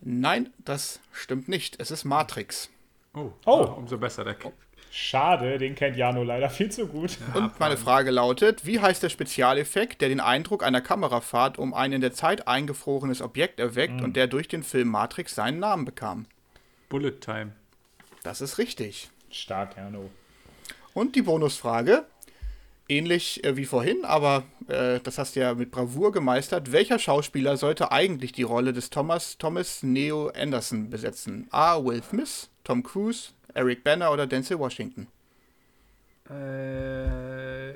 Nein, 0.02 0.52
das 0.60 1.00
stimmt 1.12 1.48
nicht. 1.48 1.80
Es 1.80 1.89
ist 1.89 2.04
Matrix. 2.06 2.70
Oh, 3.15 3.32
Oh. 3.46 3.74
umso 3.78 3.98
besser. 3.98 4.24
Da, 4.24 4.36
Schade, 5.00 5.60
den 5.60 5.76
kennt 5.76 5.96
Jano 5.96 6.24
leider 6.24 6.50
viel 6.50 6.72
zu 6.72 6.88
gut. 6.88 7.20
Und 7.36 7.60
meine 7.60 7.78
Frage 7.78 8.10
lautet, 8.10 8.66
wie 8.66 8.80
heißt 8.80 9.04
der 9.04 9.10
Spezialeffekt, 9.10 10.02
der 10.02 10.10
den 10.10 10.20
Eindruck 10.20 10.64
einer 10.64 10.82
Kamerafahrt 10.82 11.60
um 11.60 11.76
ein 11.76 11.94
in 11.94 12.02
der 12.02 12.14
Zeit 12.14 12.48
eingefrorenes 12.48 13.22
Objekt 13.22 13.60
erweckt 13.60 14.02
und 14.02 14.16
der 14.16 14.26
durch 14.26 14.48
den 14.48 14.64
Film 14.64 14.88
Matrix 14.88 15.36
seinen 15.36 15.60
Namen 15.60 15.86
bekam? 15.86 16.26
Bullet 16.90 17.12
Time. 17.22 17.52
Das 18.24 18.42
ist 18.42 18.58
richtig. 18.58 19.12
Stark, 19.30 19.78
Jano. 19.78 20.10
Und 20.96 21.16
die 21.16 21.22
Bonusfrage, 21.22 22.04
ähnlich 22.90 23.44
äh, 23.44 23.56
wie 23.56 23.66
vorhin, 23.66 24.04
aber 24.04 24.46
äh, 24.68 25.00
das 25.02 25.20
hast 25.20 25.36
du 25.36 25.42
ja 25.42 25.54
mit 25.54 25.70
Bravour 25.70 26.12
gemeistert. 26.12 26.72
Welcher 26.72 26.98
Schauspieler 26.98 27.56
sollte 27.58 27.92
eigentlich 27.92 28.32
die 28.32 28.42
Rolle 28.42 28.74
des 28.74 28.90
Thomas 28.90 29.38
Thomas 29.38 29.84
Neo 29.84 30.30
Anderson 30.30 30.90
besetzen? 30.90 31.48
A. 31.52 31.78
Will 31.86 32.02
Smith, 32.02 32.50
Tom 32.64 32.82
Cruise, 32.82 33.30
Eric 33.58 33.84
Banner 33.84 34.12
oder 34.12 34.28
Denzel 34.28 34.60
Washington? 34.60 35.08
Äh, 36.30 37.72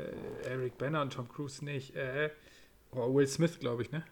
Eric 0.45 0.77
Banner 0.77 1.01
und 1.01 1.11
Tom 1.13 1.27
Cruise 1.27 1.65
nicht. 1.65 1.95
Äh, 1.95 2.29
oh, 2.91 3.13
Will 3.15 3.25
Smith, 3.25 3.57
glaube 3.59 3.81
ich, 3.81 3.91
ne? 3.91 4.03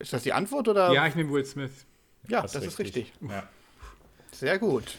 Ist 0.00 0.12
das 0.12 0.24
die 0.24 0.32
Antwort 0.32 0.66
oder? 0.66 0.92
Ja, 0.92 1.06
ich 1.06 1.14
nehme 1.14 1.32
Will 1.32 1.44
Smith. 1.44 1.86
Ja, 2.26 2.42
das, 2.42 2.56
ist 2.56 2.78
richtig. 2.80 3.12
Ja. 3.20 3.48
Sehr 4.32 4.58
gut. 4.58 4.98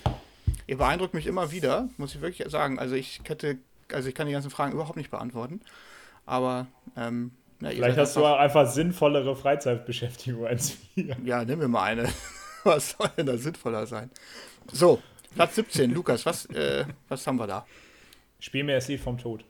Ihr 0.66 0.78
beeindruckt 0.78 1.14
mich 1.14 1.28
immer 1.28 1.52
wieder, 1.52 1.90
muss 1.98 2.16
ich 2.16 2.22
wirklich 2.22 2.50
sagen. 2.50 2.80
Also 2.80 2.96
ich 2.96 3.20
hätte, 3.26 3.58
also 3.92 4.08
ich 4.08 4.16
kann 4.16 4.28
die 4.28 4.34
ganzen 4.34 4.50
Fragen 4.50 4.72
überhaupt 4.72 4.96
nicht 4.96 5.12
beantworten. 5.12 5.60
Aber 6.26 6.68
ähm, 6.96 7.32
ja, 7.60 7.72
Vielleicht 7.72 7.98
hast 7.98 8.16
du 8.16 8.24
einfach 8.24 8.70
sinnvollere 8.70 9.36
Freizeitbeschäftigung 9.36 10.46
als 10.46 10.78
wir. 10.96 11.18
Ja, 11.26 11.44
nimm 11.44 11.60
mir 11.60 11.68
mal 11.68 11.84
eine. 11.84 12.08
Was 12.64 12.92
soll 12.92 13.10
denn 13.18 13.26
da 13.26 13.38
sinnvoller 13.38 13.86
sein? 13.88 14.10
So, 14.72 15.02
Platz 15.36 15.56
17, 15.56 15.92
Lukas, 15.94 16.26
was, 16.26 16.46
äh, 16.48 16.86
was 17.10 17.26
haben 17.28 17.38
wir 17.38 17.48
da? 17.48 17.66
Spiel 18.40 18.64
mir 18.64 18.76
das 18.76 18.88
Lied 18.88 19.00
vom 19.00 19.18
Tod. 19.18 19.44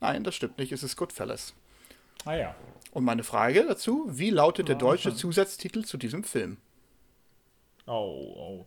Nein, 0.00 0.24
das 0.24 0.34
stimmt 0.34 0.58
nicht, 0.58 0.72
es 0.72 0.82
ist 0.82 0.96
Goodfellas. 0.96 1.54
Ah 2.24 2.34
ja. 2.34 2.54
Und 2.92 3.04
meine 3.04 3.22
Frage 3.22 3.64
dazu, 3.66 4.06
wie 4.08 4.30
lautet 4.30 4.68
der 4.68 4.76
deutsche 4.76 5.14
Zusatztitel 5.14 5.84
zu 5.84 5.96
diesem 5.96 6.24
Film? 6.24 6.56
Oh, 7.86 8.64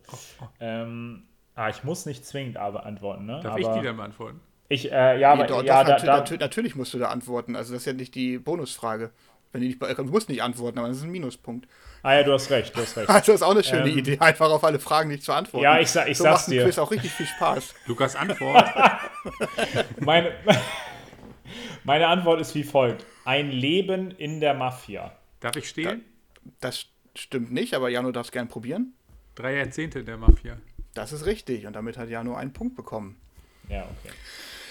Ähm, 0.60 1.24
ah, 1.54 1.68
ich 1.70 1.84
muss 1.84 2.06
nicht 2.06 2.24
zwingend 2.26 2.56
aber 2.56 2.84
antworten, 2.86 3.26
ne? 3.26 3.40
Darf 3.42 3.52
aber 3.52 3.60
ich 3.60 3.68
die 3.68 3.82
dann 3.84 3.96
beantworten? 3.96 4.40
Ich, 4.68 4.90
äh, 4.90 5.18
ja, 5.20 5.32
aber 5.32 5.42
Nee, 5.42 5.48
doch, 5.48 5.62
ja, 5.62 5.84
doch, 5.84 5.90
da, 5.90 5.96
natü- 5.96 6.06
da, 6.06 6.18
natü- 6.24 6.38
natürlich 6.40 6.74
musst 6.74 6.92
du 6.92 6.98
da 6.98 7.08
antworten, 7.10 7.54
also 7.56 7.72
das 7.72 7.82
ist 7.82 7.86
ja 7.86 7.92
nicht 7.92 8.14
die 8.14 8.38
Bonusfrage. 8.38 9.10
Wenn 9.52 9.60
du, 9.62 9.66
nicht, 9.68 9.78
be- 9.78 9.94
du 9.94 10.04
musst 10.04 10.28
nicht 10.28 10.42
antworten, 10.42 10.78
aber 10.78 10.88
das 10.88 10.98
ist 10.98 11.04
ein 11.04 11.10
Minuspunkt. 11.10 11.66
Ah 12.02 12.14
ja, 12.14 12.22
du 12.22 12.32
hast 12.32 12.50
recht, 12.50 12.76
du 12.76 12.80
hast 12.82 12.96
recht. 12.96 13.08
Also 13.08 13.32
das 13.32 13.40
ist 13.40 13.42
auch 13.42 13.52
eine 13.52 13.64
schöne 13.64 13.90
Ähm, 13.90 13.98
Idee, 13.98 14.18
einfach 14.18 14.50
auf 14.50 14.62
alle 14.64 14.78
Fragen 14.78 15.08
nicht 15.08 15.22
zu 15.22 15.32
antworten. 15.32 15.64
Ja, 15.64 15.78
ich 15.80 15.88
sa- 15.90 16.06
ich 16.06 16.18
so 16.18 16.24
sag's 16.24 16.46
dir. 16.46 16.64
Quiz 16.64 16.78
auch 16.78 16.90
richtig 16.90 17.12
viel 17.12 17.26
Spaß. 17.26 17.74
Lukas 17.86 18.16
Antwort. 18.16 18.66
Meine, 20.00 20.32
meine 21.84 22.06
Antwort 22.08 22.40
ist 22.40 22.54
wie 22.54 22.64
folgt. 22.64 23.04
Ein 23.24 23.50
Leben 23.50 24.10
in 24.12 24.40
der 24.40 24.54
Mafia. 24.54 25.12
Darf 25.40 25.56
ich 25.56 25.68
stehlen? 25.68 26.04
Das 26.60 26.86
stimmt 27.14 27.52
nicht, 27.52 27.74
aber 27.74 27.88
Jano 27.88 28.12
darf 28.12 28.26
es 28.26 28.32
gern 28.32 28.48
probieren. 28.48 28.92
Drei 29.34 29.56
Jahrzehnte 29.56 30.04
der 30.04 30.16
Mafia. 30.16 30.56
Das 30.94 31.12
ist 31.12 31.26
richtig 31.26 31.66
und 31.66 31.74
damit 31.74 31.98
hat 31.98 32.08
Jano 32.08 32.34
einen 32.34 32.52
Punkt 32.52 32.74
bekommen. 32.76 33.16
Ja, 33.68 33.82
okay. 33.82 34.14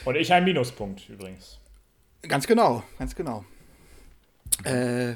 Und 0.06 0.16
ich 0.16 0.32
einen 0.34 0.46
Minuspunkt 0.46 1.08
übrigens. 1.10 1.60
Ganz 2.28 2.48
genau, 2.48 2.84
ganz 2.98 3.16
genau. 3.16 3.46
Äh, 4.64 5.16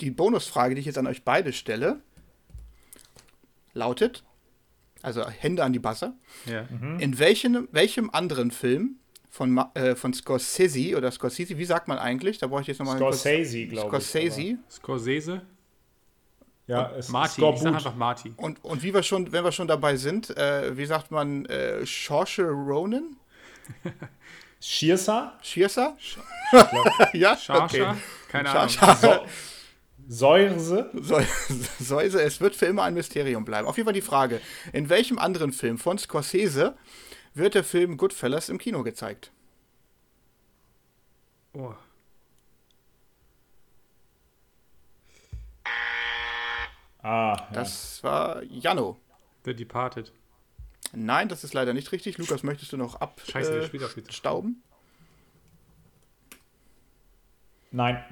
die 0.00 0.10
Bonusfrage, 0.10 0.74
die 0.74 0.80
ich 0.80 0.86
jetzt 0.86 0.98
an 0.98 1.06
euch 1.06 1.24
beide 1.24 1.52
stelle, 1.52 2.00
lautet, 3.74 4.24
also 5.02 5.28
Hände 5.28 5.62
an 5.64 5.72
die 5.72 5.78
Buzzer, 5.78 6.14
Ja. 6.46 6.66
in 6.98 7.18
welchem, 7.18 7.68
welchem 7.72 8.10
anderen 8.10 8.50
Film 8.50 8.96
von, 9.28 9.58
äh, 9.74 9.94
von 9.94 10.12
Scorsese 10.12 10.96
oder 10.96 11.10
Scorsese, 11.10 11.56
wie 11.58 11.64
sagt 11.64 11.86
man 11.88 11.98
eigentlich? 11.98 12.38
Da 12.38 12.46
brauche 12.48 12.62
ich 12.62 12.66
jetzt 12.66 12.78
nochmal 12.78 12.96
Scorsese, 12.96 13.66
glaube 13.66 13.96
ich. 13.98 14.02
Scorsese. 14.04 14.58
Scorsese. 14.70 15.42
Ja, 16.66 16.92
es 16.96 17.08
Marty. 17.08 17.42
Ich 17.44 17.60
sag 17.60 17.74
einfach 17.74 17.96
Marty. 17.96 18.32
Und, 18.36 18.64
und 18.64 18.82
wie 18.82 18.94
wir 18.94 19.02
schon, 19.02 19.32
wenn 19.32 19.42
wir 19.44 19.50
schon 19.52 19.66
dabei 19.68 19.96
sind, 19.96 20.36
äh, 20.36 20.76
wie 20.76 20.86
sagt 20.86 21.10
man, 21.10 21.44
äh, 21.46 21.84
Saoirse 21.84 22.44
Ronan? 22.48 23.16
Schirsa? 24.60 25.38
Schirsa? 25.42 25.96
ja, 27.12 27.36
Scharscha? 27.36 27.96
Keine 28.28 28.50
Ahnung. 28.50 28.68
Scharscha. 28.68 28.94
So 28.96 29.26
Säurse? 30.10 30.90
Soll, 30.92 31.24
soll, 31.78 32.02
es 32.02 32.40
wird 32.40 32.56
für 32.56 32.66
immer 32.66 32.82
ein 32.82 32.94
Mysterium 32.94 33.44
bleiben. 33.44 33.68
Auf 33.68 33.76
jeden 33.76 33.86
Fall 33.86 33.94
die 33.94 34.00
Frage: 34.00 34.40
In 34.72 34.88
welchem 34.88 35.20
anderen 35.20 35.52
Film 35.52 35.78
von 35.78 35.98
Scorsese 35.98 36.76
wird 37.32 37.54
der 37.54 37.62
Film 37.62 37.96
Goodfellas 37.96 38.48
im 38.48 38.58
Kino 38.58 38.82
gezeigt? 38.82 39.30
Oh. 41.52 41.74
Ah, 47.02 47.36
ja. 47.36 47.48
Das 47.52 48.02
war 48.02 48.42
Jano. 48.42 48.98
The 49.44 49.54
Departed. 49.54 50.12
Nein, 50.92 51.28
das 51.28 51.44
ist 51.44 51.54
leider 51.54 51.72
nicht 51.72 51.92
richtig. 51.92 52.18
Lukas, 52.18 52.42
möchtest 52.42 52.72
du 52.72 52.76
noch 52.76 52.96
abstauben? 52.96 53.46
auch. 53.82 53.96
Äh, 53.96 54.12
stauben? 54.12 54.62
Nein. 57.70 58.02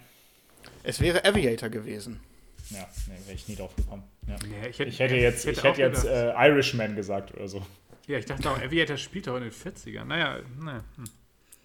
es 0.84 1.00
wäre 1.00 1.24
Aviator 1.24 1.68
gewesen. 1.68 2.20
Ja, 2.70 2.86
nee, 3.08 3.14
wäre 3.24 3.34
ich 3.34 3.48
nie 3.48 3.56
drauf 3.56 3.74
gekommen. 3.74 4.04
Ja. 4.26 4.36
Nee, 4.46 4.68
ich 4.68 4.78
hätte, 4.78 4.90
Ich 4.90 4.98
hätte 5.00 5.16
jetzt, 5.16 5.46
ich 5.46 5.56
hätte 5.56 5.70
auch 5.70 5.76
jetzt 5.78 6.02
gedacht- 6.02 6.36
äh, 6.36 6.48
Irishman 6.48 6.94
gesagt 6.94 7.34
oder 7.34 7.48
so. 7.48 7.66
Ja, 8.06 8.18
ich 8.18 8.26
dachte 8.26 8.50
auch, 8.50 8.58
Aviator 8.58 8.96
spielt 8.96 9.26
doch 9.26 9.36
in 9.36 9.42
den 9.44 9.52
40ern. 9.52 10.04
Naja, 10.04 10.40
naja. 10.58 10.84
Hm. 10.96 11.04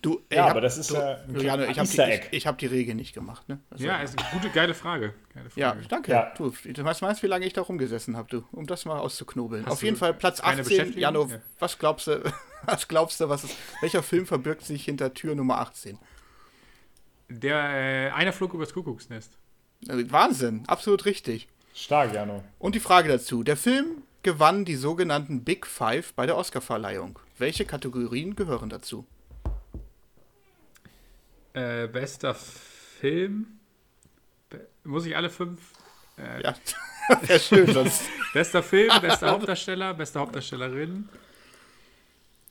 Du, 0.03 0.21
ich 0.29 0.35
Ja, 0.35 0.43
hab- 0.43 0.51
aber 0.51 0.61
das 0.61 0.77
ist 0.77 0.91
du, 0.91 0.95
äh, 0.95 1.17
ein 1.27 1.39
Jano, 1.39 1.63
ich 1.63 1.79
habe 1.79 1.87
die, 1.87 2.01
ich, 2.01 2.21
ich 2.31 2.45
hab 2.47 2.57
die 2.57 2.65
Regel 2.65 2.93
nicht 2.93 3.13
gemacht. 3.13 3.47
Ne? 3.47 3.59
Also, 3.71 3.85
Ja, 3.85 4.01
ist 4.01 4.19
eine 4.19 4.27
gute, 4.31 4.49
geile 4.53 4.73
Frage. 4.73 5.13
Geile 5.33 5.49
Frage. 5.49 5.59
Ja, 5.61 5.75
danke. 5.89 6.11
Ja. 6.11 6.33
Du, 6.37 6.51
du 6.51 6.83
weißt, 6.83 7.01
meinst, 7.01 7.23
wie 7.23 7.27
lange 7.27 7.45
ich 7.45 7.53
da 7.53 7.61
rumgesessen 7.61 8.17
habe, 8.17 8.27
du, 8.29 8.43
um 8.51 8.67
das 8.67 8.83
mal 8.83 8.99
auszuknobeln. 8.99 9.65
Hast 9.65 9.71
Auf 9.71 9.83
jeden 9.83 9.95
Fall 9.95 10.13
Platz 10.13 10.41
keine 10.41 10.59
18. 10.61 10.65
Beschäftigung? 10.65 11.01
Jano, 11.01 11.27
Ja. 11.31 11.37
was 11.57 11.79
glaubst 11.79 12.07
du, 12.07 12.21
was 12.65 12.87
glaubst 12.89 13.19
du, 13.21 13.29
was 13.29 13.45
ist, 13.45 13.55
welcher 13.81 14.03
Film 14.03 14.25
verbirgt 14.27 14.65
sich 14.65 14.83
hinter 14.83 15.13
Tür 15.13 15.35
Nummer 15.35 15.59
18? 15.59 15.97
Der, 17.29 17.57
äh, 17.57 18.11
einer 18.11 18.33
flog 18.33 18.53
übers 18.53 18.73
Kuckucksnest. 18.73 19.31
Also, 19.87 20.11
Wahnsinn, 20.11 20.63
absolut 20.67 21.05
richtig. 21.05 21.47
Stark, 21.73 22.13
Jano. 22.13 22.43
Und 22.59 22.75
die 22.75 22.79
Frage 22.79 23.09
dazu: 23.09 23.43
Der 23.43 23.57
Film 23.57 24.03
gewann 24.21 24.65
die 24.65 24.75
sogenannten 24.75 25.43
Big 25.43 25.65
Five 25.65 26.13
bei 26.13 26.25
der 26.25 26.37
Oscarverleihung. 26.37 27.19
Welche 27.37 27.65
Kategorien 27.65 28.35
gehören 28.35 28.69
dazu? 28.69 29.05
Äh, 31.53 31.87
bester 31.87 32.33
Film. 32.35 33.59
Be 34.49 34.67
muss 34.83 35.05
ich 35.05 35.15
alle 35.15 35.29
fünf? 35.29 35.61
Äh, 36.17 36.41
Ja, 36.43 36.55
wäre 37.21 37.39
schön, 37.39 37.71
sonst. 37.71 38.03
Bester 38.33 38.63
Film, 38.63 38.91
bester 39.01 39.29
Hauptdarsteller, 39.31 39.93
beste 39.93 40.19
Hauptdarstellerin, 40.19 41.07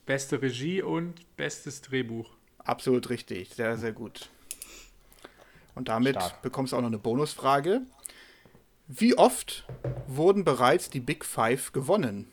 beste 0.06 0.40
Regie 0.40 0.80
und 0.82 1.36
bestes 1.36 1.80
Drehbuch. 1.80 2.30
Absolut 2.58 3.10
richtig, 3.10 3.50
sehr, 3.54 3.76
sehr 3.76 3.92
gut. 3.92 4.30
Und 5.74 5.88
damit 5.88 6.14
Stark. 6.16 6.42
bekommst 6.42 6.72
du 6.72 6.76
auch 6.76 6.80
noch 6.80 6.88
eine 6.88 6.98
Bonusfrage. 6.98 7.80
Wie 8.86 9.16
oft 9.18 9.64
wurden 10.06 10.44
bereits 10.44 10.90
die 10.90 11.00
Big 11.00 11.24
Five 11.24 11.72
gewonnen? 11.72 12.31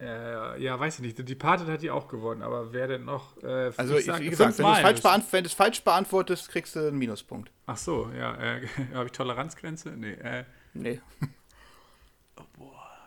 Äh, 0.00 0.62
ja, 0.62 0.80
weiß 0.80 0.94
ich 0.96 1.00
nicht. 1.02 1.16
The 1.18 1.24
Departed 1.24 1.68
hat 1.68 1.82
die 1.82 1.90
auch 1.90 2.08
gewonnen, 2.08 2.40
aber 2.42 2.72
wer 2.72 2.88
denn 2.88 3.04
noch? 3.04 3.36
Äh, 3.42 3.70
Also, 3.76 3.98
ich 3.98 4.06
wie 4.18 4.30
gesagt, 4.30 4.58
wenn 4.58 4.64
du, 4.64 4.72
es 4.72 4.78
falsch 4.80 5.02
beant 5.02 5.32
wenn 5.32 5.44
du 5.44 5.48
es 5.48 5.52
falsch 5.54 5.82
beantwortest, 5.82 6.48
kriegst 6.48 6.74
du 6.74 6.88
einen 6.88 6.96
Minuspunkt. 6.98 7.50
Ach 7.66 7.76
so, 7.76 8.10
ja. 8.16 8.34
Äh, 8.36 8.66
Habe 8.94 9.06
ich 9.06 9.12
Toleranzgrenze? 9.12 9.90
Nee. 9.90 10.12
Äh, 10.14 10.44
Nee. 10.72 11.00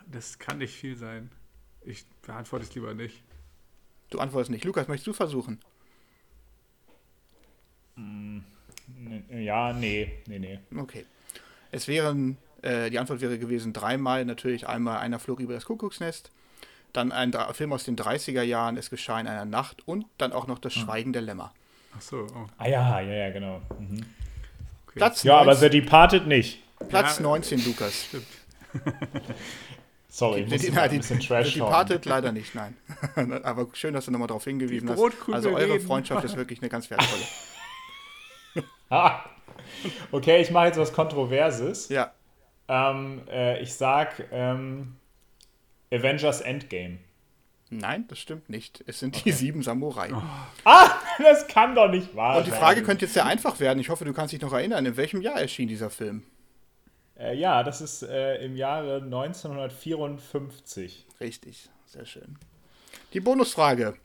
das 0.06 0.38
kann 0.38 0.58
nicht 0.60 0.76
viel 0.76 0.96
sein. 0.98 1.32
Ich 1.82 2.06
beantworte 2.22 2.66
es 2.66 2.76
lieber 2.76 2.94
nicht. 2.94 3.24
Du 4.10 4.20
antwortest 4.20 4.52
nicht. 4.52 4.64
Lukas, 4.66 4.88
möchtest 4.88 5.08
du 5.08 5.14
versuchen? 5.14 5.60
N- 7.98 8.44
Ja, 9.32 9.74
nee, 9.74 10.12
nee, 10.28 10.40
nee. 10.40 10.60
Okay. 10.78 11.06
Es 11.72 11.88
wären, 11.88 12.38
äh, 12.62 12.90
die 12.90 13.00
Antwort 13.00 13.22
wäre 13.22 13.40
gewesen 13.40 13.74
dreimal. 13.74 14.26
Natürlich 14.26 14.68
einmal 14.68 15.00
einer 15.00 15.20
flog 15.20 15.40
über 15.40 15.54
das 15.54 15.66
Kuckucksnest. 15.66 16.32
Dann 16.94 17.12
ein 17.12 17.32
Dra 17.32 17.52
Film 17.54 17.74
aus 17.74 17.84
den 17.84 17.96
30er 17.96 18.44
Jahren, 18.44 18.78
Es 18.78 18.90
geschah 18.90 19.20
in 19.20 19.28
einer 19.28 19.46
Nacht. 19.46 19.88
Und 19.88 20.06
dann 20.18 20.32
auch 20.32 20.48
noch 20.48 20.60
Das 20.60 20.74
Schweigen 20.74 21.12
der 21.14 21.24
Lämmer. 21.24 21.52
Ach 21.98 22.02
so, 22.02 22.28
oh. 22.36 22.48
Ah 22.58 22.68
ja, 22.68 23.02
ja, 23.02 23.14
ja, 23.14 23.32
genau. 23.32 23.62
Mhm. 23.80 23.98
Okay. 24.88 24.96
Platz, 24.96 25.24
Ja, 25.24 25.38
aber 25.38 25.54
19, 25.54 25.72
The 25.72 25.82
Departed 25.82 26.28
nicht. 26.28 26.60
Platz 26.90 27.18
Ja, 27.18 27.24
19, 27.24 27.66
Lukas. 27.66 28.06
Stimmt. 28.06 28.26
Sorry, 30.08 30.42
ich 30.42 30.50
muss 30.50 30.78
ein 30.78 30.90
bisschen 31.00 31.20
die 31.20 31.28
Trash 31.28 31.54
schauen. 31.56 31.68
Departed 31.68 32.06
leider 32.06 32.32
nicht, 32.32 32.54
nein. 32.54 32.78
aber 33.44 33.68
schön, 33.74 33.96
dass 33.96 34.06
du 34.06 34.12
nochmal 34.12 34.28
darauf 34.28 34.44
hingewiesen 34.44 34.88
Die 34.88 34.94
hast. 34.94 35.02
Also 35.32 35.50
eure 35.50 35.74
reden. 35.74 35.86
Freundschaft 35.88 36.24
ist 36.24 36.38
wirklich 36.38 36.62
eine 36.62 36.70
ganz 36.70 36.90
wertvolle. 36.90 37.24
Ah. 38.90 39.22
Okay, 40.12 40.40
ich 40.40 40.52
mache 40.52 40.68
jetzt 40.68 40.78
was 40.78 40.94
Kontroverses. 40.94 41.90
Ja, 41.90 42.12
Ähm, 42.68 43.22
äh, 43.28 43.60
ich 43.60 43.74
sag 43.74 44.24
ähm, 44.32 44.98
Avengers 45.94 46.42
Endgame. 46.42 46.98
nein, 47.70 48.06
das 48.08 48.20
stimmt 48.20 48.50
nicht. 48.50 48.84
Es 48.88 49.00
sind 49.00 49.26
die 49.26 49.32
sieben 49.32 49.64
Samurai. 49.64 50.12
Ah, 50.64 50.92
das 51.20 51.48
kann 51.48 51.76
doch 51.76 51.90
nicht 51.90 52.16
wahr 52.16 52.38
Und 52.38 52.46
die 52.48 52.52
sein. 52.52 52.60
Frage 52.60 52.84
könnte 52.84 53.06
jetzt 53.06 53.14
sehr 53.14 53.26
einfach 53.26 53.60
werden. 53.60 53.80
Ich 53.80 53.90
hoffe, 53.90 54.06
du 54.06 54.14
kannst 54.14 54.34
dich 54.34 54.42
noch 54.42 54.54
erinnern. 54.54 54.86
In 54.86 54.98
welchem 54.98 55.22
Jahr 55.22 55.40
erschien 55.40 55.68
dieser 55.68 55.90
Film? 55.90 56.24
Äh, 57.18 57.36
ja, 57.38 57.64
das 57.64 57.82
ist 57.82 58.04
äh, 58.04 58.44
im 58.44 58.56
Jahre 58.56 59.02
1954. 59.02 61.06
Richtig, 61.20 61.70
sehr 61.86 62.06
schön. 62.06 62.38
Die 63.14 63.20
Bonusfrage. 63.20 63.96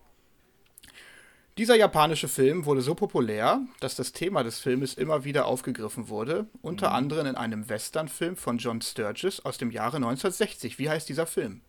Dieser 1.57 1.74
japanische 1.74 2.29
Film 2.29 2.66
wurde 2.66 2.83
so 2.83 2.94
populär, 2.94 3.61
dass 3.81 3.96
das 3.96 4.12
Thema 4.12 4.44
des 4.44 4.61
Filmes 4.61 4.94
immer 4.94 5.24
wieder 5.24 5.46
aufgegriffen 5.46 6.09
wurde, 6.09 6.46
unter 6.62 6.92
anderem 6.92 7.27
in 7.27 7.35
einem 7.35 7.68
Westernfilm 7.68 8.37
von 8.37 8.59
John 8.59 8.81
Sturges 8.81 9.44
aus 9.44 9.59
dem 9.59 9.72
Jahre 9.72 9.96
1960. 9.96 10.79
Wie 10.79 10.88
heißt 10.88 11.09
dieser 11.09 11.27
Film? 11.27 11.62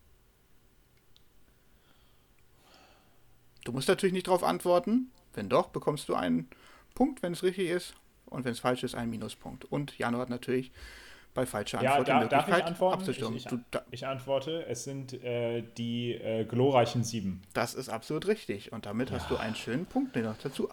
Du 3.70 3.74
musst 3.76 3.88
natürlich 3.88 4.14
nicht 4.14 4.26
darauf 4.26 4.44
antworten. 4.44 5.12
Wenn 5.36 5.48
doch, 5.48 5.68
bekommst 5.68 6.10
du 6.10 6.16
einen 6.16 6.50
Punkt, 6.96 7.22
wenn 7.22 7.34
es 7.34 7.44
richtig 7.44 7.70
ist. 7.70 7.94
Und 8.26 8.44
wenn 8.44 8.52
es 8.52 8.60
falsch 8.60 8.82
ist, 8.82 8.96
einen 8.96 9.12
Minuspunkt. 9.12 9.64
Und 9.66 9.96
Jano 10.00 10.18
hat 10.18 10.32
natürlich 10.32 10.72
bei 11.36 11.46
falscher 11.46 11.80
Ja, 11.84 11.92
Antwort 11.92 12.08
da, 12.08 12.14
die 12.18 12.24
Möglichkeit 12.36 12.66
antworten? 12.66 13.00
abzustimmen. 13.02 13.36
Ich, 13.38 13.44
ich, 13.46 13.50
Du, 13.52 13.60
da, 13.70 13.86
ich 13.92 14.08
antworte, 14.08 14.66
es 14.66 14.86
sind 14.86 15.14
äh, 15.24 15.62
die 15.78 16.14
äh, 16.14 16.46
glorreichen 16.46 17.04
Sieben. 17.04 17.44
das 17.54 17.76
ist 17.76 17.90
absolut 17.90 18.26
richtig. 18.26 18.72
Und 18.72 18.88
damit 18.88 19.12
hast 19.12 19.30
du 19.30 19.38
einen 19.38 19.54
schönen 19.56 19.86
Punkt 19.86 20.16
noch 20.16 20.38
dazu 20.42 20.68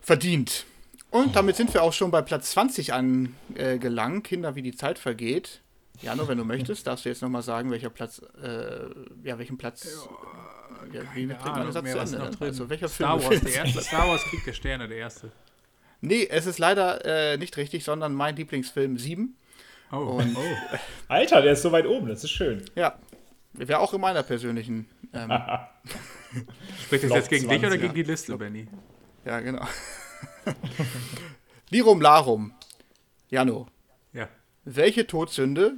verdient. 0.00 0.66
Und 1.10 1.34
damit 1.34 1.56
sind 1.56 1.74
wir 1.74 1.82
auch 1.82 1.92
schon 1.92 2.12
bei 2.12 2.22
Platz 2.22 2.52
20 2.52 2.92
angelangt. 2.92 4.22
Kinder, 4.22 4.54
wie 4.54 4.62
die 4.62 4.76
Zeit 4.76 5.00
vergeht. 5.00 5.60
Jano, 6.02 6.26
wenn 6.28 6.38
du 6.38 6.44
möchtest, 6.44 6.86
darfst 6.86 7.04
du 7.04 7.08
jetzt 7.08 7.22
nochmal 7.22 7.42
sagen, 7.42 7.70
welcher 7.70 7.90
Platz, 7.90 8.20
äh, 8.42 8.86
ja, 9.22 9.38
welchen 9.38 9.56
Platz, 9.56 10.06
ja, 10.92 11.00
wie 11.14 11.26
Keine 11.26 11.34
bringt 11.34 11.56
man 11.56 11.62
den 11.64 11.72
Satz 11.72 12.10
zu 12.10 12.16
Ende? 12.16 12.36
Also 12.40 12.68
welcher 12.68 12.88
Star 12.88 13.18
Film? 13.18 13.30
Wars, 13.32 13.40
der 13.52 13.64
erste. 13.64 13.80
Star 13.80 14.08
Wars 14.08 14.22
Krieg 14.24 14.44
der 14.44 14.52
Sterne, 14.52 14.88
der 14.88 14.98
erste. 14.98 15.30
Nee, 16.00 16.26
es 16.28 16.46
ist 16.46 16.58
leider 16.58 17.04
äh, 17.04 17.38
nicht 17.38 17.56
richtig, 17.56 17.84
sondern 17.84 18.12
mein 18.12 18.36
Lieblingsfilm 18.36 18.98
7. 18.98 19.36
Oh, 19.92 19.96
Und- 19.96 20.36
oh. 20.36 20.76
Alter, 21.08 21.40
der 21.40 21.52
ist 21.52 21.62
so 21.62 21.72
weit 21.72 21.86
oben, 21.86 22.08
das 22.08 22.24
ist 22.24 22.30
schön. 22.32 22.62
Ja, 22.74 22.98
wäre 23.52 23.78
auch 23.78 23.94
in 23.94 24.00
meiner 24.00 24.22
persönlichen, 24.22 24.86
ähm, 25.14 25.30
Spricht 26.84 27.04
das 27.04 27.12
jetzt 27.12 27.28
gegen 27.30 27.48
dich 27.48 27.60
20, 27.60 27.66
oder 27.66 27.74
ja. 27.76 27.80
gegen 27.80 27.94
die 27.94 28.02
Liste, 28.02 28.36
Benny? 28.36 28.66
ja 29.24 29.40
genau. 29.40 29.66
Lirum 31.70 32.00
Larum. 32.00 32.52
Jano, 33.30 33.66
Ja. 33.66 33.73
Welche 34.64 35.06
Todsünde 35.06 35.74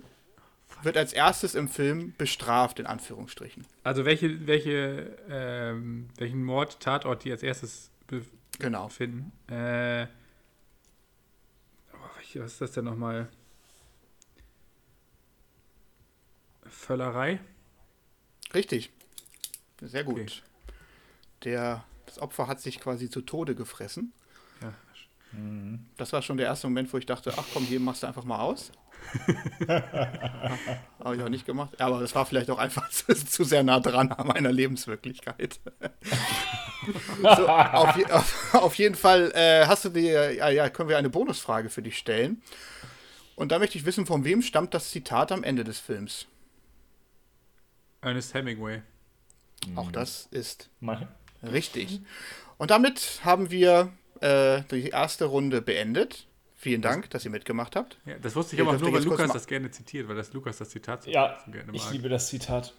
wird 0.83 0.97
als 0.97 1.13
erstes 1.13 1.55
im 1.55 1.69
Film 1.69 2.15
bestraft, 2.19 2.79
in 2.79 2.87
Anführungsstrichen? 2.87 3.67
Also 3.83 4.05
welche, 4.05 4.47
welche, 4.47 5.17
ähm, 5.29 6.09
welchen 6.17 6.45
Mord, 6.45 6.81
Tatort 6.81 7.25
die 7.25 7.33
als 7.33 7.43
erstes 7.43 7.91
Genau. 8.59 8.87
befinden? 8.87 9.33
Äh, 9.49 10.07
oh, 11.93 12.41
was 12.41 12.53
ist 12.53 12.61
das 12.61 12.73
denn 12.73 12.85
nochmal? 12.85 13.29
Völlerei? 16.69 17.41
Richtig. 18.55 18.91
Sehr 19.81 20.05
gut. 20.05 20.21
Okay. 20.21 20.33
Der, 21.45 21.85
das 22.07 22.19
Opfer 22.19 22.47
hat 22.47 22.61
sich 22.61 22.81
quasi 22.81 23.11
zu 23.11 23.21
Tode 23.21 23.55
gefressen. 23.55 24.13
Das 25.97 26.13
war 26.13 26.23
schon 26.23 26.37
der 26.37 26.47
erste 26.47 26.67
Moment, 26.67 26.93
wo 26.93 26.99
ich 26.99 27.07
dachte, 27.07 27.33
ach 27.37 27.45
komm, 27.53 27.65
hier 27.65 27.81
machst 27.81 28.03
du 28.03 28.07
einfach 28.07 28.25
mal 28.25 28.39
aus. 28.39 28.73
Habe 29.69 31.17
ich 31.17 31.23
auch 31.23 31.29
nicht 31.29 31.47
gemacht. 31.47 31.81
Aber 31.81 32.01
das 32.01 32.15
war 32.15 32.27
vielleicht 32.27 32.51
auch 32.51 32.59
einfach 32.59 32.89
zu, 32.91 33.15
zu 33.15 33.45
sehr 33.45 33.63
nah 33.63 33.81
dran 33.81 34.13
an 34.13 34.27
meiner 34.27 34.53
Lebenswirklichkeit. 34.53 35.61
so, 37.23 37.49
auf, 37.49 37.97
je, 37.97 38.07
auf, 38.07 38.55
auf 38.55 38.75
jeden 38.77 38.95
Fall 38.95 39.33
äh, 39.35 39.67
hast 39.67 39.85
du 39.85 39.91
dir, 39.91 40.35
ja, 40.35 40.49
ja, 40.49 40.71
können 40.71 40.89
wir 40.89 40.99
eine 40.99 41.11
Bonusfrage 41.11 41.69
für 41.69 41.83
dich 41.83 41.99
stellen. 41.99 42.43
Und 43.35 43.53
da 43.53 43.59
möchte 43.59 43.77
ich 43.77 43.85
wissen, 43.85 44.07
von 44.07 44.25
wem 44.25 44.43
stammt 44.43 44.73
das 44.73 44.91
Zitat 44.91 45.31
am 45.31 45.45
Ende 45.45 45.65
des 45.65 45.79
Films? 45.79 46.27
Ernest 48.01 48.33
Hemingway. 48.35 48.83
Auch 49.75 49.91
das 49.91 50.29
ist 50.31 50.71
Mal. 50.81 51.09
Richtig. 51.43 52.01
Und 52.57 52.71
damit 52.71 53.21
haben 53.25 53.51
wir 53.51 53.93
äh, 54.21 54.63
die 54.71 54.89
erste 54.89 55.27
Runde 55.27 55.63
beendet. 55.63 56.27
Vielen 56.59 56.81
Dank, 56.83 57.11
dass 57.11 57.25
ihr 57.25 57.31
mitgemacht 57.31 57.77
habt. 57.77 57.99
Ja, 58.07 58.15
das 58.21 58.35
wusste 58.35 58.55
ich 58.57 58.61
Ihr 58.63 58.67
aber 58.67 58.79
nur, 58.79 58.93
weil 58.93 59.05
Lukas 59.05 59.31
das 59.33 59.47
gerne 59.47 59.71
zitiert, 59.71 60.09
weil 60.09 60.17
das 60.17 60.33
Lukas 60.33 60.57
das 60.57 60.71
Zitat 60.71 61.03
so, 61.05 61.11
Ja, 61.11 61.39
gerne 61.53 61.71
ich 61.75 61.85
mag. 61.85 61.93
liebe 61.93 62.09
das 62.09 62.29
Zitat. 62.29 62.73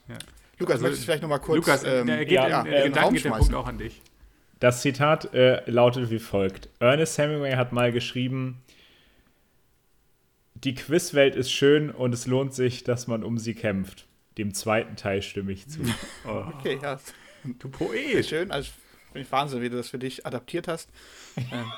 Lukas, 0.57 0.73
Also, 0.75 0.83
möchtest 0.85 1.03
du 1.03 1.05
vielleicht 1.05 1.21
nochmal 1.21 1.39
kurz 1.39 1.57
Lukas, 1.57 1.83
ähm, 1.83 2.07
der 2.07 2.25
geht, 2.25 2.31
ja, 2.31 2.61
in, 2.61 2.65
äh, 2.67 2.77
in 2.79 2.83
Gedanken 2.85 2.99
Raum 2.99 3.13
geht 3.13 3.25
der? 3.25 3.31
Punkt 3.31 3.53
auch 3.53 3.67
an 3.67 3.77
dich. 3.77 4.01
Das 4.59 4.81
Zitat 4.81 5.33
äh, 5.35 5.69
lautet 5.69 6.09
wie 6.09 6.17
folgt: 6.17 6.69
Ernest 6.79 7.17
Hemingway 7.19 7.53
hat 7.55 7.71
mal 7.71 7.91
geschrieben: 7.91 8.63
Die 10.55 10.73
Quizwelt 10.73 11.35
ist 11.35 11.51
schön 11.51 11.91
und 11.91 12.13
es 12.13 12.25
lohnt 12.25 12.53
sich, 12.55 12.83
dass 12.83 13.05
man 13.07 13.23
um 13.23 13.37
sie 13.37 13.53
kämpft. 13.53 14.07
Dem 14.39 14.53
zweiten 14.55 14.95
Teil 14.95 15.21
stimme 15.21 15.51
ich 15.51 15.67
zu. 15.67 15.81
Oh, 16.27 16.45
Okay, 16.57 16.79
ja, 16.81 16.99
du 17.43 17.69
sehr 17.69 17.69
Poet. 17.71 18.25
schön. 18.25 18.51
Also 18.51 18.71
finde 19.17 19.25
ich 19.25 19.31
Wahnsinn, 19.31 19.61
wie 19.61 19.69
du 19.69 19.77
das 19.77 19.89
für 19.89 19.99
dich 19.99 20.25
adaptiert 20.25 20.67
hast. 20.67 20.89
ähm, 21.37 21.71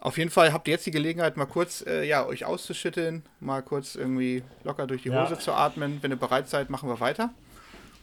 auf 0.00 0.18
jeden 0.18 0.30
Fall 0.30 0.52
habt 0.52 0.68
ihr 0.68 0.72
jetzt 0.72 0.86
die 0.86 0.90
Gelegenheit, 0.90 1.36
mal 1.36 1.46
kurz 1.46 1.84
äh, 1.86 2.04
ja, 2.04 2.24
euch 2.26 2.44
auszuschütteln, 2.44 3.22
mal 3.40 3.62
kurz 3.62 3.94
irgendwie 3.94 4.42
locker 4.64 4.86
durch 4.86 5.02
die 5.02 5.08
Ja. 5.10 5.22
Hose 5.24 5.38
zu 5.38 5.52
atmen. 5.52 5.98
Wenn 6.02 6.10
ihr 6.10 6.16
bereit 6.18 6.48
seid, 6.48 6.70
machen 6.70 6.88
wir 6.88 7.00
weiter. 7.00 7.30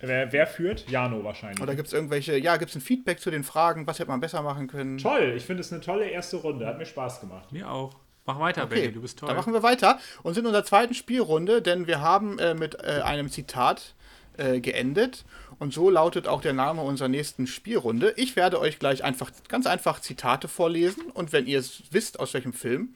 wer, 0.02 0.32
wer 0.32 0.46
führt? 0.48 0.89
Jano 0.89 1.24
wahrscheinlich. 1.24 1.62
Oder 1.62 1.76
gibt 1.76 1.88
es 1.88 1.94
irgendwelche, 1.94 2.38
ja, 2.38 2.58
gibt 2.58 2.70
es 2.72 2.76
ein 2.76 2.82
Feedback 2.82 3.20
zu 3.20 3.32
den 3.32 3.44
Fragen? 3.44 3.88
Was 3.88 4.00
hätte 4.00 4.10
man 4.10 4.20
besser 4.20 4.42
machen 4.42 4.68
können? 4.68 4.98
Toll, 4.98 5.34
ich 5.36 5.46
finde 5.46 5.62
es 5.62 5.72
eine 5.72 5.82
tolle 5.82 6.06
erste 6.10 6.38
Runde. 6.38 6.66
Hat 6.68 6.78
mir 6.78 6.86
Spaß 6.86 7.22
gemacht. 7.22 7.52
Mir 7.52 7.70
auch. 7.72 7.96
Mach 8.26 8.39
weiter, 8.39 8.63
Okay, 8.63 8.82
Benny, 8.82 8.94
du 8.94 9.02
bist 9.02 9.20
toll. 9.20 9.28
Dann 9.28 9.36
machen 9.36 9.54
wir 9.54 9.63
weiter 9.63 10.00
und 10.24 10.34
sind 10.34 10.44
in 10.44 10.48
unserer 10.48 10.63
zweiten 10.66 10.94
Spielrunde, 10.94 11.62
denn 11.62 11.88
wir 11.88 12.02
haben 12.02 12.39
äh, 12.39 12.54
mit 12.54 12.76
äh, 12.76 13.02
einem 13.04 13.30
Zitat 13.30 13.96
äh, 14.38 14.60
geendet. 14.62 15.26
Und 15.63 15.73
so 15.73 15.89
lautet 15.89 16.28
auch 16.28 16.41
der 16.41 16.52
Name 16.52 16.82
unserer 16.82 17.08
nächsten 17.08 17.47
Spielrunde. 17.47 18.13
Ich 18.17 18.36
werde 18.36 18.60
euch 18.60 18.80
gleich 18.80 19.06
einfach 19.06 19.32
ganz 19.47 19.65
einfach 19.65 20.02
Zitate 20.02 20.49
vorlesen 20.49 21.06
und 21.13 21.32
wenn 21.32 21.47
ihr 21.47 21.63
wisst, 21.89 22.19
aus 22.19 22.34
welchem 22.34 22.52
Film 22.52 22.95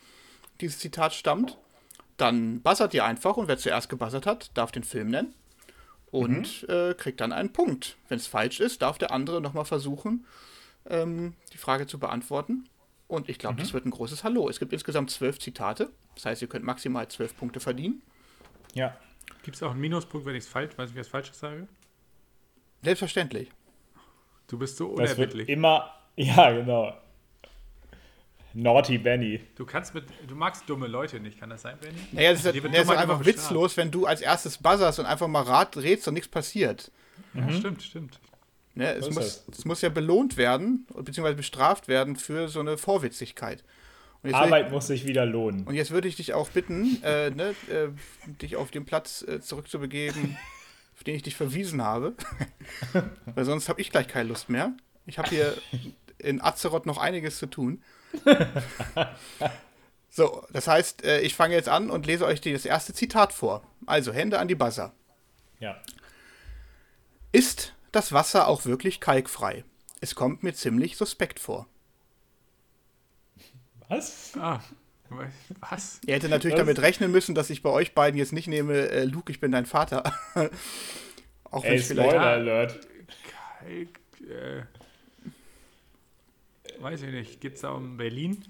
dieses 0.60 0.78
Zitat 0.78 1.14
stammt, 1.14 1.58
dann 2.18 2.60
buzzert 2.60 2.94
ihr 2.94 3.06
einfach 3.06 3.38
und 3.38 3.48
wer 3.48 3.58
zuerst 3.58 3.88
gebuzzert 3.88 4.26
hat, 4.26 4.52
darf 4.54 4.74
den 4.74 4.84
Film 4.84 5.12
nennen 5.12 5.34
und 6.12 6.68
äh, 6.68 6.94
kriegt 6.94 7.22
dann 7.22 7.32
einen 7.32 7.54
Punkt. 7.54 7.96
Wenn 8.10 8.18
es 8.18 8.28
falsch 8.28 8.60
ist, 8.60 8.82
darf 8.82 8.98
der 8.98 9.12
andere 9.12 9.40
nochmal 9.40 9.64
versuchen, 9.64 10.26
ähm, 10.90 11.36
die 11.54 11.58
Frage 11.58 11.88
zu 11.88 12.00
beantworten. 12.00 12.68
Und 13.08 13.30
ich 13.30 13.40
glaube, 13.40 13.62
das 13.62 13.72
wird 13.72 13.86
ein 13.86 13.92
großes 13.92 14.26
Hallo. 14.26 14.50
Es 14.50 14.60
gibt 14.60 14.74
insgesamt 14.74 15.10
zwölf 15.10 15.40
Zitate. 15.40 15.90
Das 16.16 16.26
heißt, 16.26 16.42
ihr 16.42 16.50
könnt 16.50 16.66
maximal 16.66 17.08
zwölf 17.08 17.34
Punkte 17.38 17.62
verdienen. 17.62 18.02
Ja. 18.74 18.98
Gibt 19.44 19.56
es 19.56 19.64
auch 19.64 19.72
einen 19.72 19.80
Minuspunkt, 19.80 20.28
wenn 20.28 20.36
ich 20.36 20.44
es 20.44 20.50
falsch, 20.50 20.78
weiß 20.78 20.90
ich, 20.90 20.98
was 20.98 21.08
Falsches 21.08 21.40
sage? 21.40 21.70
Selbstverständlich. 22.84 23.50
Du 24.48 24.58
bist 24.58 24.78
so 24.78 24.96
Das 24.96 25.10
wird 25.10 25.18
unerbittlich. 25.34 25.50
immer. 25.50 25.92
Ja, 26.20 26.50
genau. 26.50 26.94
Naughty 28.56 28.98
Benny. 28.98 29.40
Du 29.56 29.68
kannst 29.68 29.94
mit, 29.94 30.06
du 30.28 30.34
magst 30.34 30.68
dumme 30.68 30.88
Leute 30.88 31.20
nicht, 31.20 31.40
kann 31.40 31.52
das 31.52 31.62
sein, 31.62 31.78
Benny? 31.80 31.96
Naja, 32.12 32.32
das 32.32 32.44
ist, 32.44 32.54
nee, 32.56 32.60
das 32.60 32.82
ist 32.86 32.90
einfach 32.90 33.24
witzlos, 33.24 33.78
wenn 33.78 33.92
du 33.92 34.08
als 34.08 34.22
erstes 34.22 34.58
buzzerst 34.58 34.98
und 34.98 35.06
einfach 35.06 35.28
mal 35.28 35.44
rat, 35.44 35.78
rätst 35.78 36.08
und 36.08 36.16
nichts 36.16 36.28
passiert. 36.30 36.90
Ja, 37.36 37.52
stimmt, 37.52 37.84
stimmt. 37.84 38.20
Ne? 38.74 38.94
Es, 38.96 39.12
muss, 39.12 39.44
es 39.52 39.66
muss 39.66 39.82
ja 39.82 39.90
belohnt 39.90 40.38
werden, 40.38 40.88
beziehungsweise 40.96 41.36
bestraft 41.36 41.88
werden 41.88 42.16
für 42.16 42.48
so 42.48 42.60
eine 42.60 42.80
Vorwitzigkeit. 42.80 43.64
Und 44.24 44.32
jetzt, 44.32 44.40
würde 44.40 44.56
Arbeit 44.56 44.72
muss 44.72 44.88
sich 44.88 45.06
wieder 45.06 45.26
lohnen. 45.26 45.62
ich, 45.62 45.68
und 45.68 45.76
jetzt 45.76 45.92
würde 45.92 46.08
ich 46.08 46.16
dich 46.16 46.34
auch 46.34 46.50
bitten, 46.50 47.02
äh, 47.04 47.30
ne, 47.30 47.54
äh, 47.70 47.90
dich 48.42 48.56
auf 48.56 48.72
den 48.72 48.86
Platz 48.86 49.24
äh, 49.28 49.40
zurückzubegeben, 49.40 50.36
den 51.08 51.16
ich 51.16 51.24
dich 51.24 51.36
verwiesen 51.36 51.82
habe. 51.82 52.16
Weil 53.26 53.46
sonst 53.46 53.70
habe 53.70 53.82
ich 53.82 53.90
gleich 53.92 54.08
keine 54.08 54.30
Lust 54.30 54.50
mehr. 54.50 54.74
Ich 55.06 55.18
habe 55.18 55.30
hier 55.30 55.58
in 56.20 56.42
Azeroth 56.42 56.86
noch 56.86 56.98
einiges 57.00 57.38
zu 57.40 57.48
tun. 57.48 57.82
So, 60.10 60.44
das 60.52 60.68
heißt, 60.68 61.04
äh, 61.04 61.20
ich 61.22 61.36
fange 61.36 61.54
jetzt 61.54 61.70
an 61.70 61.92
und 61.92 62.08
lese 62.08 62.26
euch 62.26 62.42
die- 62.42 62.54
das 62.54 62.66
erste 62.66 62.92
Zitat 62.94 63.34
vor. 63.34 63.62
Also, 63.86 64.12
Hände 64.14 64.40
an 64.40 64.48
die 64.48 64.56
Buzzer. 64.56 64.94
Ja. 65.60 65.80
Ist 67.32 67.76
das 67.92 68.14
Wasser 68.14 68.48
auch 68.48 68.66
wirklich 68.66 69.00
kalkfrei? 69.00 69.64
Es 70.02 70.16
kommt 70.16 70.42
mir 70.42 70.54
ziemlich 70.54 70.98
suspekt 70.98 71.40
vor. 71.40 71.68
Was? 73.90 74.32
Ah, 74.40 74.60
was? 75.62 76.00
Ihr 76.06 76.16
hättet 76.16 76.30
natürlich 76.30 76.54
Was? 76.56 76.62
damit 76.62 76.80
rechnen 76.82 77.12
müssen, 77.12 77.36
dass 77.36 77.50
ich 77.50 77.62
bei 77.64 77.70
euch 77.70 77.94
beiden 77.94 78.18
jetzt 78.18 78.34
nicht 78.34 78.48
nehme, 78.48 78.90
äh, 78.90 79.04
Luke, 79.06 79.32
ich 79.32 79.40
bin 79.40 79.52
dein 79.52 79.66
Vater. 79.66 80.04
auch 81.46 81.64
wenn 81.64 81.72
Ey, 81.74 81.78
ich 81.80 81.86
vielleicht. 81.86 82.10
Spoiler 82.10 82.26
Alert. 82.26 82.80
Kalk, 83.60 84.00
äh, 84.30 84.64
weiß 86.82 87.02
ich 87.02 87.12
nicht. 87.12 87.42
Geht's 87.42 87.62
da 87.62 87.72
um 87.72 87.98
Berlin? 87.98 88.44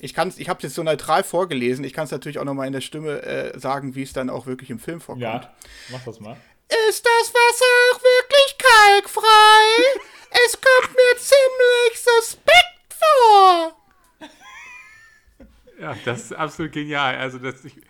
Ich, 0.00 0.14
kann's- 0.14 0.38
ich 0.38 0.48
habe 0.48 0.58
es 0.58 0.62
jetzt 0.64 0.74
so 0.74 0.82
neutral 0.82 1.24
vorgelesen. 1.24 1.84
Ich 1.84 1.92
kann 1.92 2.04
es 2.04 2.10
natürlich 2.10 2.38
auch 2.38 2.44
nochmal 2.44 2.66
in 2.68 2.72
der 2.72 2.80
Stimme 2.80 3.22
äh, 3.22 3.58
sagen, 3.58 3.94
wie 3.94 4.02
es 4.02 4.12
dann 4.12 4.30
auch 4.30 4.46
wirklich 4.46 4.70
im 4.70 4.78
Film 4.78 5.00
vorkommt. 5.00 5.22
Ja, 5.22 5.52
mach 5.90 6.04
das 6.04 6.20
mal. 6.20 6.36
Ist 6.88 7.04
das 7.04 7.32
Wasser 7.34 7.64
auch 7.92 8.00
wirklich 8.02 8.58
kalkfrei? 8.58 10.00
Es 10.46 10.52
kommt 10.52 10.94
mir 10.94 11.16
ziemlich 11.18 12.00
suspekt 12.04 12.94
vor. 12.94 13.77
Ja, 15.80 15.96
das 16.04 16.24
ist 16.24 16.32
absolut 16.32 16.72
genial. 16.72 17.16
Also, 17.16 17.38
das, 17.38 17.64
ich, 17.64 17.80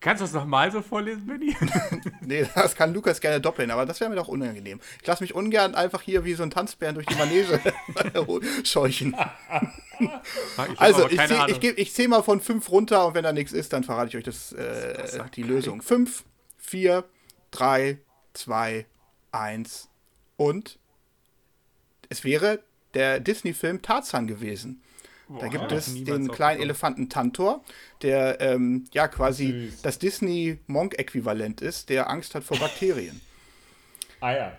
Kannst 0.00 0.22
du 0.22 0.24
das 0.24 0.32
nochmal 0.32 0.72
so 0.72 0.80
vorlesen, 0.80 1.26
Benny? 1.26 1.54
Nee, 2.22 2.48
das 2.54 2.74
kann 2.74 2.94
Lukas 2.94 3.20
gerne 3.20 3.40
doppeln, 3.40 3.70
aber 3.70 3.84
das 3.84 4.00
wäre 4.00 4.08
mir 4.08 4.16
doch 4.16 4.28
unangenehm. 4.28 4.80
Ich 5.00 5.06
lasse 5.06 5.22
mich 5.22 5.34
ungern 5.34 5.74
einfach 5.74 6.00
hier 6.00 6.24
wie 6.24 6.32
so 6.34 6.42
ein 6.42 6.50
Tanzbären 6.50 6.94
durch 6.94 7.06
die 7.06 7.16
Manege 7.16 7.60
scheuchen. 8.64 9.14
Ich 9.98 10.80
Also, 10.80 11.08
ich, 11.08 11.18
zäh, 11.18 11.44
ich, 11.48 11.62
ich 11.78 11.92
zähle 11.92 12.08
mal 12.08 12.22
von 12.22 12.40
fünf 12.40 12.70
runter 12.70 13.06
und 13.06 13.14
wenn 13.14 13.24
da 13.24 13.32
nichts 13.32 13.52
ist, 13.52 13.72
dann 13.74 13.84
verrate 13.84 14.08
ich 14.08 14.16
euch 14.16 14.24
das, 14.24 14.52
äh, 14.52 14.94
Das 14.94 15.18
die 15.34 15.42
geil. 15.42 15.50
Lösung. 15.50 15.82
Fünf, 15.82 16.24
vier, 16.56 17.04
drei, 17.50 17.98
zwei, 18.32 18.86
eins 19.32 19.90
und 20.36 20.78
es 22.08 22.24
wäre 22.24 22.60
der 22.94 23.20
Disney-Film 23.20 23.82
Tarzan 23.82 24.26
gewesen. 24.26 24.82
Da 25.38 25.48
gibt 25.48 25.70
es 25.70 25.92
den 25.94 26.28
kleinen 26.28 26.60
Elefanten 26.60 27.08
Tantor, 27.08 27.62
der 28.02 28.40
ähm, 28.40 28.86
ja 28.92 29.06
quasi 29.06 29.70
Süß. 29.70 29.82
das 29.82 29.98
Disney-Monk-Äquivalent 29.98 31.60
ist, 31.60 31.88
der 31.88 32.10
Angst 32.10 32.34
hat 32.34 32.44
vor 32.44 32.58
Bakterien. 32.58 33.20
Ah 34.22 34.32
ja. 34.34 34.52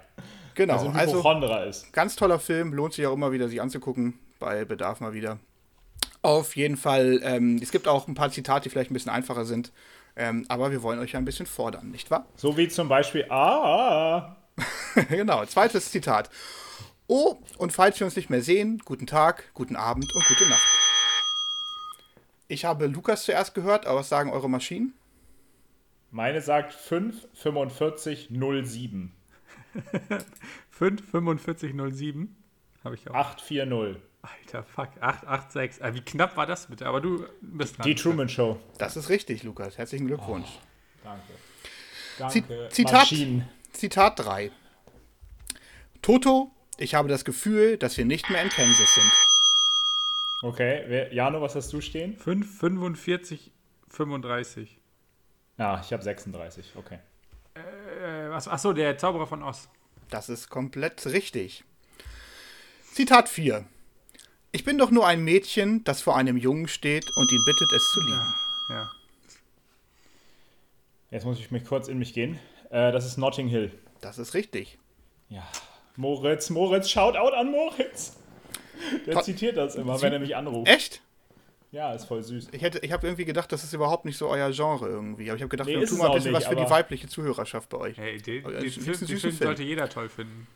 Genau, 0.55 0.73
Also 0.73 0.89
also 1.21 1.59
ist. 1.69 1.93
ganz 1.93 2.15
toller 2.15 2.39
Film, 2.39 2.73
lohnt 2.73 2.93
sich 2.93 3.05
auch 3.05 3.13
immer 3.13 3.31
wieder, 3.31 3.47
sich 3.47 3.61
anzugucken, 3.61 4.17
bei 4.39 4.65
Bedarf 4.65 5.01
mal 5.01 5.13
wieder. 5.13 5.37
Auf 6.23 6.55
jeden 6.55 6.77
Fall, 6.77 7.19
ähm, 7.23 7.59
es 7.61 7.71
gibt 7.71 7.87
auch 7.87 8.07
ein 8.07 8.15
paar 8.15 8.31
Zitate, 8.31 8.63
die 8.63 8.69
vielleicht 8.69 8.89
ein 8.89 8.95
bisschen 8.95 9.11
einfacher 9.11 9.45
sind, 9.45 9.71
ähm, 10.15 10.45
aber 10.49 10.71
wir 10.71 10.81
wollen 10.81 10.97
euch 10.97 11.11
ja 11.11 11.19
ein 11.19 11.25
bisschen 11.25 11.45
fordern, 11.45 11.91
nicht 11.91 12.09
wahr? 12.09 12.25
So 12.35 12.57
wie 12.57 12.67
zum 12.69 12.89
Beispiel, 12.89 13.25
ah, 13.29 14.35
genau, 15.09 15.45
zweites 15.45 15.91
Zitat. 15.91 16.29
Oh, 17.13 17.41
und 17.57 17.73
falls 17.73 17.99
wir 17.99 18.05
uns 18.05 18.15
nicht 18.15 18.29
mehr 18.29 18.41
sehen, 18.41 18.81
guten 18.85 19.05
Tag, 19.05 19.51
guten 19.53 19.75
Abend 19.75 20.15
und 20.15 20.25
gute 20.29 20.47
Nacht. 20.47 20.65
Ich 22.47 22.63
habe 22.63 22.85
Lukas 22.87 23.25
zuerst 23.25 23.53
gehört, 23.53 23.85
aber 23.85 23.99
was 23.99 24.07
sagen 24.07 24.31
eure 24.31 24.49
Maschinen? 24.49 24.93
meine 26.09 26.41
sagt 26.41 26.71
5, 26.73 27.27
45, 27.33 28.29
07. 28.31 29.11
5, 30.69 31.11
45, 31.11 31.73
07. 31.93 32.35
Habe 32.85 32.95
ich 32.95 33.09
auch. 33.09 33.13
840. 33.15 34.01
Alter, 34.21 34.63
fuck. 34.63 34.89
886. 35.01 35.83
Ah, 35.83 35.93
wie 35.93 36.01
knapp 36.01 36.37
war 36.37 36.45
das 36.45 36.67
bitte? 36.67 36.85
Aber 36.85 37.01
du 37.01 37.25
bist 37.41 37.77
dran. 37.77 37.87
Die 37.87 37.95
Truman 37.95 38.29
Show. 38.29 38.57
Das 38.77 38.95
ist 38.95 39.09
richtig, 39.09 39.43
Lukas. 39.43 39.77
Herzlichen 39.77 40.07
Glückwunsch. 40.07 40.47
Danke. 41.03 42.31
Zi- 42.31 42.41
Danke. 42.41 42.69
Zitat. 42.71 42.93
Maschinen. 42.93 43.49
Zitat 43.73 44.17
3. 44.19 44.51
Toto, 46.01 46.51
ich 46.81 46.95
habe 46.95 47.07
das 47.07 47.23
Gefühl, 47.23 47.77
dass 47.77 47.97
wir 47.97 48.05
nicht 48.05 48.29
mehr 48.29 48.41
in 48.41 48.49
Kansas 48.49 48.93
sind. 48.93 49.11
Okay, 50.41 50.83
wer, 50.87 51.13
Jano, 51.13 51.41
was 51.41 51.55
hast 51.55 51.71
du 51.71 51.81
stehen? 51.81 52.17
5, 52.17 52.59
45, 52.59 53.51
35. 53.89 54.79
Ah, 55.57 55.79
ich 55.83 55.93
habe 55.93 56.01
36. 56.01 56.73
Okay. 56.75 56.99
Äh, 57.53 58.29
was? 58.29 58.47
Achso, 58.47 58.73
der 58.73 58.97
Zauberer 58.97 59.27
von 59.27 59.43
Oz. 59.43 59.69
Das 60.09 60.29
ist 60.29 60.49
komplett 60.49 61.05
richtig. 61.05 61.63
Zitat 62.91 63.29
4. 63.29 63.63
Ich 64.51 64.65
bin 64.65 64.77
doch 64.77 64.91
nur 64.91 65.05
ein 65.07 65.23
Mädchen, 65.23 65.83
das 65.83 66.01
vor 66.01 66.17
einem 66.17 66.35
Jungen 66.35 66.67
steht 66.67 67.05
und 67.15 67.31
ihn 67.31 67.45
bittet, 67.45 67.71
es 67.71 67.91
zu 67.93 68.01
lieben. 68.01 68.35
Ja. 68.69 68.91
Jetzt 71.11 71.25
muss 71.25 71.39
ich 71.39 71.51
mich 71.51 71.63
kurz 71.63 71.87
in 71.87 71.99
mich 71.99 72.13
gehen. 72.13 72.39
Äh, 72.69 72.91
das 72.91 73.05
ist 73.05 73.17
Notting 73.17 73.47
Hill. 73.47 73.71
Das 74.01 74.17
ist 74.17 74.33
richtig. 74.33 74.79
Ja. 75.29 75.47
Moritz, 76.01 76.49
Moritz, 76.49 76.89
Shoutout 76.89 77.35
an 77.35 77.51
Moritz. 77.51 78.17
Der 79.05 79.13
To- 79.13 79.21
zitiert 79.21 79.55
das 79.57 79.75
immer, 79.75 79.97
Sie- 79.97 80.03
wenn 80.03 80.13
er 80.13 80.19
mich 80.19 80.35
anruft. 80.35 80.67
Echt? 80.67 81.01
Ja, 81.71 81.93
ist 81.93 82.05
voll 82.05 82.21
süß. 82.23 82.49
Ich, 82.51 82.61
hätte, 82.61 82.79
ich 82.79 82.91
habe 82.91 83.05
irgendwie 83.07 83.23
gedacht, 83.23 83.51
das 83.51 83.63
ist 83.63 83.71
überhaupt 83.71 84.03
nicht 84.05 84.17
so 84.17 84.27
euer 84.27 84.51
Genre 84.51 84.87
irgendwie. 84.89 85.29
Aber 85.29 85.37
ich 85.37 85.41
habe 85.43 85.49
gedacht, 85.49 85.67
Nee, 85.69 85.75
wir 85.75 85.83
ist 85.83 85.91
tun 85.91 85.99
mal 85.99 86.07
ein 86.07 86.13
bisschen 86.15 86.31
nicht, 86.33 86.41
was 86.41 86.47
für 86.49 86.55
die 86.55 86.69
weibliche 86.69 87.07
Zuhörerschaft 87.07 87.69
bei 87.69 87.77
euch. 87.77 87.97
Hey, 87.97 88.17
den, 88.21 88.43
den, 88.43 88.53
ist 88.55 88.73
Film, 88.81 88.97
den 88.97 89.07
Film 89.07 89.19
Film. 89.19 89.33
sollte 89.37 89.63
jeder 89.63 89.87
toll 89.87 90.09
finden. 90.09 90.47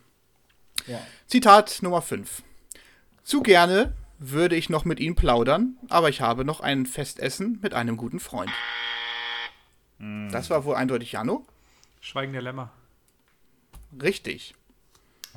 Ja. 0.87 0.99
Zitat 1.27 1.77
Nummer 1.83 2.01
5. 2.01 2.41
Zu 3.23 3.41
gerne 3.43 3.93
würde 4.19 4.55
ich 4.55 4.69
noch 4.69 4.83
mit 4.83 4.99
Ihnen 4.99 5.15
plaudern, 5.15 5.77
aber 5.89 6.09
ich 6.09 6.19
habe 6.21 6.43
noch 6.43 6.59
ein 6.59 6.85
Festessen 6.85 7.59
mit 7.61 7.73
einem 7.73 7.95
guten 7.97 8.19
Freund. 8.19 8.51
Das 10.31 10.49
war 10.49 10.65
wohl 10.65 10.75
eindeutig 10.75 11.13
Jano. 11.13 11.45
Schweigen 12.01 12.33
der 12.33 12.41
Lämmer. 12.41 12.71
Richtig. 14.01 14.53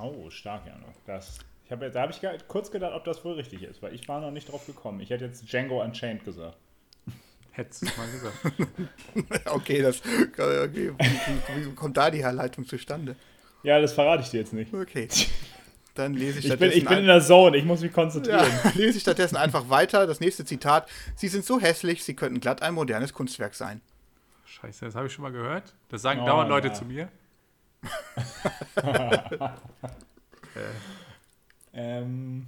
Oh, 0.00 0.30
stark, 0.30 0.66
Jano. 0.66 0.86
Das, 1.06 1.38
ich 1.64 1.72
hab, 1.72 1.80
da 1.80 2.00
habe 2.00 2.12
ich 2.12 2.20
kurz 2.48 2.70
gedacht, 2.70 2.92
ob 2.94 3.04
das 3.04 3.24
wohl 3.24 3.34
richtig 3.34 3.62
ist, 3.62 3.82
weil 3.82 3.94
ich 3.94 4.08
war 4.08 4.20
noch 4.20 4.30
nicht 4.30 4.50
drauf 4.50 4.66
gekommen. 4.66 5.00
Ich 5.00 5.10
hätte 5.10 5.24
jetzt 5.26 5.50
Django 5.50 5.82
Unchained 5.82 6.24
gesagt. 6.24 6.56
Hättest 7.52 7.82
du 7.82 7.86
mal 7.96 8.08
gesagt. 8.10 8.70
Okay, 9.46 9.82
das, 9.82 10.00
okay. 10.00 10.68
Wie, 10.72 10.90
wie, 10.90 11.66
wie 11.66 11.74
kommt 11.74 11.96
da 11.96 12.10
die 12.10 12.22
Herleitung 12.22 12.66
zustande? 12.66 13.16
Ja, 13.62 13.80
das 13.80 13.92
verrate 13.92 14.22
ich 14.22 14.30
dir 14.30 14.38
jetzt 14.40 14.52
nicht. 14.52 14.72
Okay. 14.72 15.08
Dann 15.94 16.14
lese 16.14 16.38
ich 16.38 16.44
Ich 16.44 16.50
bin, 16.50 16.58
stattdessen, 16.58 16.78
ich 16.78 16.88
bin 16.88 16.98
in 16.98 17.06
der 17.06 17.20
Zone, 17.20 17.56
ich 17.56 17.64
muss 17.64 17.80
mich 17.80 17.92
konzentrieren. 17.92 18.46
ja, 18.64 18.70
lese 18.76 18.98
ich 18.98 19.02
stattdessen 19.02 19.34
einfach 19.36 19.68
weiter. 19.68 20.06
Das 20.06 20.20
nächste 20.20 20.44
Zitat. 20.44 20.88
Sie 21.16 21.26
sind 21.26 21.44
so 21.44 21.58
hässlich, 21.60 22.04
sie 22.04 22.14
könnten 22.14 22.38
glatt 22.38 22.62
ein 22.62 22.74
modernes 22.74 23.12
Kunstwerk 23.12 23.54
sein. 23.54 23.80
Scheiße, 24.46 24.84
das 24.84 24.94
habe 24.94 25.08
ich 25.08 25.12
schon 25.12 25.24
mal 25.24 25.32
gehört. 25.32 25.74
Das 25.88 26.02
sagen 26.02 26.20
Oh, 26.22 26.26
dauernd 26.26 26.48
Leute 26.50 26.68
ja. 26.68 26.74
zu 26.74 26.84
mir. 26.84 27.08
Ähm. 31.72 32.46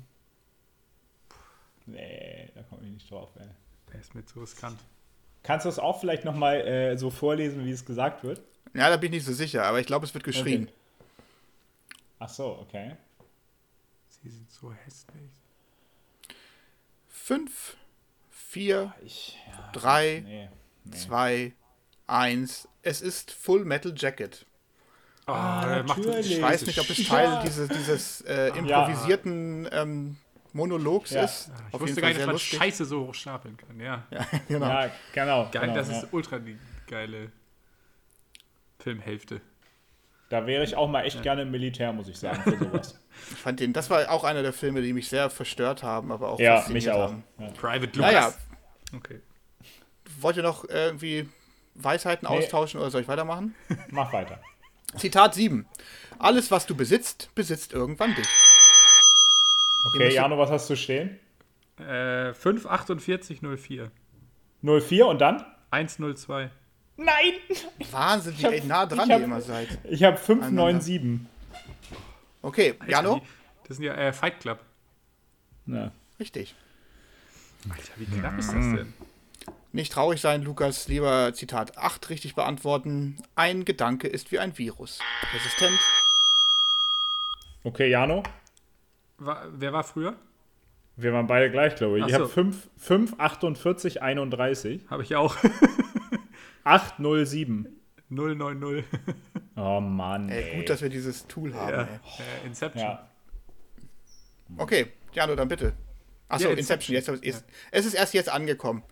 Nee, 1.87 2.51
da 2.55 2.63
komme 2.65 2.83
ich 2.85 2.91
nicht 2.91 3.11
drauf, 3.11 3.31
ey. 3.39 3.47
Der 3.93 4.01
ist 4.01 4.15
mir 4.15 4.25
zu 4.25 4.41
riskant. 4.41 4.79
Kannst 5.43 5.65
du 5.67 5.69
es 5.69 5.79
auch 5.79 6.01
vielleicht 6.01 6.25
nochmal 6.25 6.61
äh, 6.67 6.97
so 6.97 7.11
vorlesen, 7.11 7.65
wie 7.65 7.71
es 7.71 7.85
gesagt 7.85 8.25
wird? 8.25 8.43
Ja, 8.75 8.91
da 8.91 8.97
bin 8.97 9.13
ich 9.13 9.19
nicht 9.19 9.27
so 9.27 9.33
sicher, 9.33 9.65
aber 9.65 9.81
ich 9.81 9.87
glaube, 9.87 10.05
es 10.07 10.15
wird 10.15 10.25
geschrien. 10.25 10.65
Okay. 10.65 10.73
Ach 12.19 12.29
so, 12.29 12.59
okay. 12.59 12.97
Sie 14.09 14.29
sind 14.29 14.51
so 14.51 14.73
hässlich. 14.73 15.31
Fünf, 17.09 17.77
vier, 18.31 18.95
Ich, 19.05 19.39
ja, 19.49 19.71
drei, 19.73 20.23
nee, 20.25 20.49
nee. 20.85 20.97
zwei, 20.97 21.53
eins. 22.07 22.69
Es 22.83 23.01
ist 23.01 23.31
Full 23.31 23.65
Metal 23.65 23.95
Jacket. 23.97 24.45
Oh, 25.31 25.35
Ah, 25.35 25.67
der 25.75 25.83
macht 25.85 25.99
natürlich. 25.99 26.33
Ich 26.37 26.43
weiß 26.43 26.67
nicht, 26.67 26.79
ob 26.81 26.91
es 26.91 27.07
Teil 27.07 27.41
dieses, 27.45 27.69
dieses 27.69 28.21
äh, 28.23 28.49
improvisierten 28.57 29.69
ähm, 29.73 30.17
Monologs 30.53 31.11
Ja. 31.11 31.23
ist. 31.25 31.51
Ich 31.69 31.75
Auf 31.75 31.81
wusste 31.81 32.01
gar 32.01 32.09
nicht, 32.09 32.19
dass 32.21 32.27
man 32.27 32.35
lustig. 32.35 32.59
Scheiße 32.59 32.85
so 32.85 33.07
hoch 33.07 33.15
stapeln 33.15 33.57
kann. 33.57 33.79
Ja. 33.81 34.05
Ja, 34.11 34.27
genau. 34.49 34.69
Ja, 34.69 34.91
genau. 35.13 35.49
Geil, 35.51 35.63
genau 35.63 35.75
das 35.75 35.89
ja. 35.91 35.99
ist 35.99 36.09
ultra 36.13 36.39
die 36.39 36.59
geile 36.87 37.31
Filmhälfte. 38.79 39.41
Da 40.29 40.47
wäre 40.47 40.63
ich 40.63 40.77
auch 40.77 40.89
mal 40.89 41.03
echt 41.03 41.23
gerne 41.23 41.43
im 41.43 41.51
Militär, 41.51 41.93
muss 41.93 42.07
ich 42.09 42.17
sagen, 42.19 42.43
für 42.43 42.57
sowas. 42.59 42.97
Ich 43.33 43.37
fand 43.39 43.61
den, 43.61 43.73
das 43.75 43.91
war 43.91 44.09
auch 44.11 44.25
einer 44.25 44.43
der 44.43 44.53
Filme, 44.55 44.81
die 44.81 44.93
mich 44.95 45.09
sehr 45.09 45.29
verstört 45.29 45.83
haben, 45.83 46.11
aber 46.13 46.31
auch 46.31 46.39
ja, 46.39 46.65
mich 46.71 46.91
auch. 46.91 47.11
haben. 47.11 47.25
Ja. 47.39 47.49
Private 47.49 47.87
Lucas. 47.99 48.01
Naja, 48.13 48.33
Okay. 48.97 49.21
wollt 50.21 50.37
ihr 50.39 50.43
noch 50.45 50.65
irgendwie 50.67 51.29
Weisheiten 51.75 52.27
Nee. 52.31 52.39
austauschen 52.39 52.81
oder 52.81 52.91
soll 52.91 53.03
ich 53.03 53.09
weitermachen? 53.09 53.55
Mach 53.91 54.13
weiter. 54.13 54.41
Zitat 54.97 55.35
7. 55.35 55.67
Alles, 56.19 56.51
was 56.51 56.67
du 56.67 56.75
besitzt, 56.75 57.31
besitzt 57.35 57.73
irgendwann 57.73 58.15
dich. 58.15 58.27
Okay, 59.89 60.13
Jano, 60.13 60.37
was 60.39 60.51
hast 60.51 60.69
du 60.69 60.77
stehen? 60.77 61.19
Äh, 61.79 62.35
54804. 62.35 63.91
04 64.63 65.07
und 65.07 65.19
dann? 65.21 65.45
102. 65.71 66.51
Nein! 66.97 67.15
Wahnsinn, 67.91 68.35
wie 68.39 68.45
hab- 68.45 68.65
nah 68.65 68.85
dran 68.85 69.11
hab- 69.11 69.19
ihr 69.19 69.25
immer 69.25 69.41
seid. 69.41 69.79
Ich 69.85 70.03
habe 70.05 70.19
597. 70.19 71.21
Okay, 72.43 72.75
Alter, 72.79 72.91
Jano? 72.93 73.15
die- 73.21 73.27
Das 73.69 73.77
sind 73.79 73.87
ja 73.87 73.95
äh, 73.95 74.13
Fight 74.13 74.41
Club. 74.41 74.63
Ja. 75.67 75.93
Richtig. 76.19 76.55
Alter, 77.71 77.93
wie 77.97 78.05
knapp 78.07 78.39
ist 78.39 78.49
das 78.49 78.55
denn? 78.55 78.93
Nicht 79.73 79.93
traurig 79.93 80.21
sein, 80.21 80.43
Lukas. 80.43 80.89
Lieber 80.89 81.33
Zitat 81.33 81.79
8 81.79 82.11
richtig 82.11 82.35
beantworten. 82.35 83.17
Ein 83.37 83.65
Gedanke 83.65 84.09
ist 84.09 84.33
wie 84.33 84.39
ein 84.39 84.57
Virus. 84.59 84.99
Resistent. 85.33 85.79
Okay, 87.63 87.89
Jano, 87.91 88.23
War, 89.19 89.47
wer 89.53 89.73
war 89.73 89.85
früher? 89.85 90.17
wir 90.97 91.13
waren 91.15 91.27
beide 91.27 91.51
gleich, 91.51 91.77
glaube 91.77 91.99
ich. 91.99 92.05
Ach 92.05 92.09
Ich 92.09 92.15
habe 92.15 92.25
so. 92.25 92.31
5, 92.31 92.69
5, 92.77 93.15
48, 93.19 94.03
31, 94.03 94.83
Habe 94.91 95.03
ich 95.03 95.15
auch. 95.17 95.37
807. 96.65 97.69
090. 98.11 98.85
Oh 99.57 99.81
Mann. 99.81 100.29
Ey, 100.31 100.43
Ey, 100.43 100.57
gut, 100.59 100.69
dass 100.71 100.83
wir 100.83 100.89
dieses 100.89 101.27
Tool 101.29 101.55
haben. 101.55 101.71
ja. 101.71 101.83
Ey. 101.83 101.89
Äh, 102.43 102.47
Inception. 102.47 102.83
ja. 102.85 103.09
Okay, 104.57 104.89
Jano, 105.13 105.37
dann 105.37 105.47
bitte. 105.49 105.75
Achso, 106.29 106.49
Ja, 106.49 106.55
Inception. 106.57 106.97
Inception. 106.97 107.23
Jetzt, 107.25 107.37
ist, 107.37 107.45
es 107.71 107.87
ist 107.87 107.95
erst 107.95 108.15
jetzt 108.15 108.29
angekommen. 108.29 108.83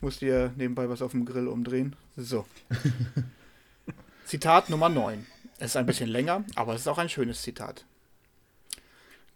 Ich 0.00 0.02
muss 0.02 0.18
dir 0.18 0.54
nebenbei 0.56 0.88
was 0.88 1.02
auf 1.02 1.10
dem 1.10 1.26
Grill 1.26 1.46
umdrehen. 1.46 1.94
So. 2.16 2.46
Zitat 4.24 4.70
Nummer 4.70 4.88
9. 4.88 5.26
Es 5.58 5.72
ist 5.72 5.76
ein 5.76 5.84
bisschen 5.84 6.08
länger, 6.08 6.42
aber 6.54 6.72
es 6.74 6.80
ist 6.80 6.88
auch 6.88 6.96
ein 6.96 7.10
schönes 7.10 7.42
Zitat. 7.42 7.84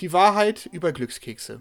Die 0.01 0.15
Wahrheit 0.15 0.65
über 0.73 0.93
Glückskekse. 0.93 1.61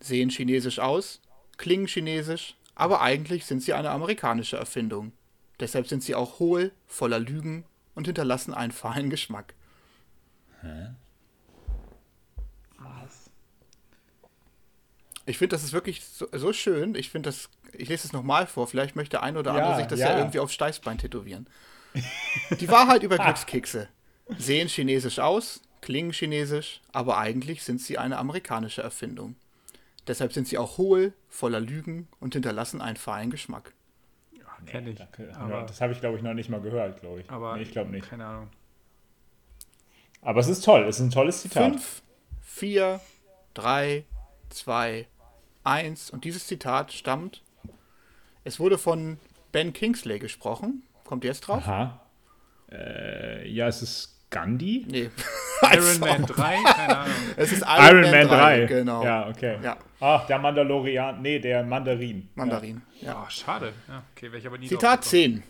Sehen 0.00 0.30
chinesisch 0.30 0.80
aus, 0.80 1.20
klingen 1.58 1.86
chinesisch, 1.86 2.56
aber 2.74 3.02
eigentlich 3.02 3.46
sind 3.46 3.62
sie 3.62 3.72
eine 3.72 3.90
amerikanische 3.90 4.56
Erfindung. 4.56 5.12
Deshalb 5.60 5.86
sind 5.86 6.02
sie 6.02 6.16
auch 6.16 6.40
hohl, 6.40 6.72
voller 6.88 7.20
Lügen 7.20 7.62
und 7.94 8.08
hinterlassen 8.08 8.52
einen 8.52 8.72
fahlen 8.72 9.10
Geschmack. 9.10 9.54
Ich 15.30 15.38
finde, 15.38 15.54
das 15.56 15.64
ist 15.64 15.72
wirklich 15.72 16.04
so, 16.04 16.26
so 16.32 16.52
schön. 16.52 16.94
Ich 16.94 17.10
finde 17.10 17.28
das, 17.28 17.48
ich 17.72 17.88
lese 17.88 18.06
es 18.06 18.12
nochmal 18.12 18.46
vor. 18.46 18.66
Vielleicht 18.66 18.96
möchte 18.96 19.22
ein 19.22 19.36
oder 19.36 19.52
Ja, 19.54 19.58
andere 19.58 19.76
sich 19.76 19.86
das 19.86 20.00
ja, 20.00 20.10
ja. 20.10 20.18
irgendwie 20.18 20.40
aufs 20.40 20.54
Steißbein 20.54 20.98
tätowieren. 20.98 21.46
Die 22.58 22.68
Wahrheit 22.68 23.02
über 23.02 23.16
Glückskekse. 23.24 23.88
Sehen 24.38 24.68
chinesisch 24.68 25.18
aus, 25.18 25.60
klingen 25.80 26.12
chinesisch, 26.12 26.80
aber 26.92 27.18
eigentlich 27.18 27.62
sind 27.64 27.80
sie 27.80 27.98
eine 27.98 28.18
amerikanische 28.18 28.82
Erfindung. 28.82 29.34
Deshalb 30.06 30.32
sind 30.32 30.46
sie 30.48 30.56
auch 30.58 30.78
hohl, 30.78 31.12
voller 31.28 31.60
Lügen 31.60 32.08
und 32.20 32.34
hinterlassen 32.34 32.80
einen 32.80 32.96
fahlen 32.96 33.30
Geschmack. 33.30 33.72
Kenn 34.66 34.86
ich. 34.86 35.00
Aber- 35.36 35.62
das 35.62 35.80
habe 35.80 35.92
ich, 35.94 36.00
glaube 36.00 36.16
ich, 36.16 36.22
noch 36.22 36.34
nicht 36.34 36.48
mal 36.50 36.60
gehört, 36.60 37.00
glaube 37.00 37.20
ich. 37.22 37.30
Aber 37.30 37.56
nee, 37.56 37.62
ich 37.62 37.70
glaube 37.72 37.90
nicht. 37.90 38.08
Keine 38.08 38.26
Ahnung. 38.26 38.50
Aber 40.22 40.40
es 40.40 40.48
ist 40.48 40.64
toll. 40.64 40.82
Es 40.84 40.96
ist 40.96 41.02
ein 41.06 41.10
tolles 41.10 41.40
Zitat. 41.42 41.72
Fünf, 41.72 42.02
vier, 42.42 43.00
drei, 43.54 44.04
zwei, 44.50 45.06
eins. 45.64 46.10
Und 46.10 46.24
dieses 46.24 46.46
Zitat 46.46 46.92
stammt. 46.92 47.42
Es 48.44 48.58
wurde 48.58 48.78
von 48.78 49.18
Ben 49.52 49.72
Kingsley 49.72 50.18
gesprochen. 50.18 50.82
Kommt 51.04 51.24
jetzt 51.24 51.40
drauf? 51.40 51.66
Aha. 51.66 52.00
Äh, 52.70 53.48
ja, 53.48 53.68
es 53.68 53.82
ist 53.82 54.20
Gandhi. 54.30 54.86
Nee. 54.88 55.10
Iron 55.72 55.98
Man 56.00 56.24
3? 56.24 56.56
Keine 56.62 56.98
Ahnung. 56.98 57.14
Es 57.36 57.52
ist 57.52 57.62
Iron, 57.66 58.10
Man 58.10 58.28
3. 58.28 58.66
Genau. 58.66 59.04
Ja, 59.04 59.28
okay. 59.28 59.58
Ja. 59.62 59.76
Ach, 60.00 60.26
der 60.26 60.38
Mandalorian. 60.38 61.20
Nee, 61.20 61.38
der 61.38 61.64
Mandarin. 61.64 62.28
Mandarin. 62.34 62.82
Ja. 63.00 63.22
Oh, 63.24 63.30
schade. 63.30 63.72
Ja, 63.88 64.02
okay, 64.12 64.30
ich 64.36 64.46
aber 64.46 64.58
nie 64.58 64.68
Zitat 64.68 65.00
drauf 65.00 65.10
10. 65.10 65.42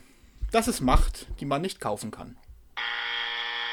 Das 0.50 0.66
ist 0.66 0.80
Macht, 0.80 1.26
die 1.38 1.44
man 1.44 1.62
nicht 1.62 1.80
kaufen 1.80 2.10
kann. 2.10 2.36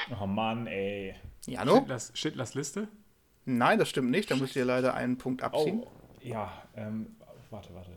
Ja. 0.10 0.18
Oh 0.22 0.28
Mann, 0.28 0.68
ey. 0.68 1.16
Jano? 1.48 1.78
Schindlers, 1.78 2.12
Schindlers 2.14 2.54
Liste? 2.54 2.88
Nein, 3.46 3.80
das 3.80 3.90
stimmt 3.90 4.12
nicht. 4.12 4.30
Da 4.30 4.36
müsst 4.36 4.56
ihr 4.56 4.66
leider 4.66 4.94
einen 4.94 5.18
Punkt 5.18 5.42
abziehen. 5.42 5.84
Oh, 5.84 5.92
ja. 6.28 6.52
Ähm, 6.76 7.16
warte, 7.50 7.74
warte. 7.74 7.92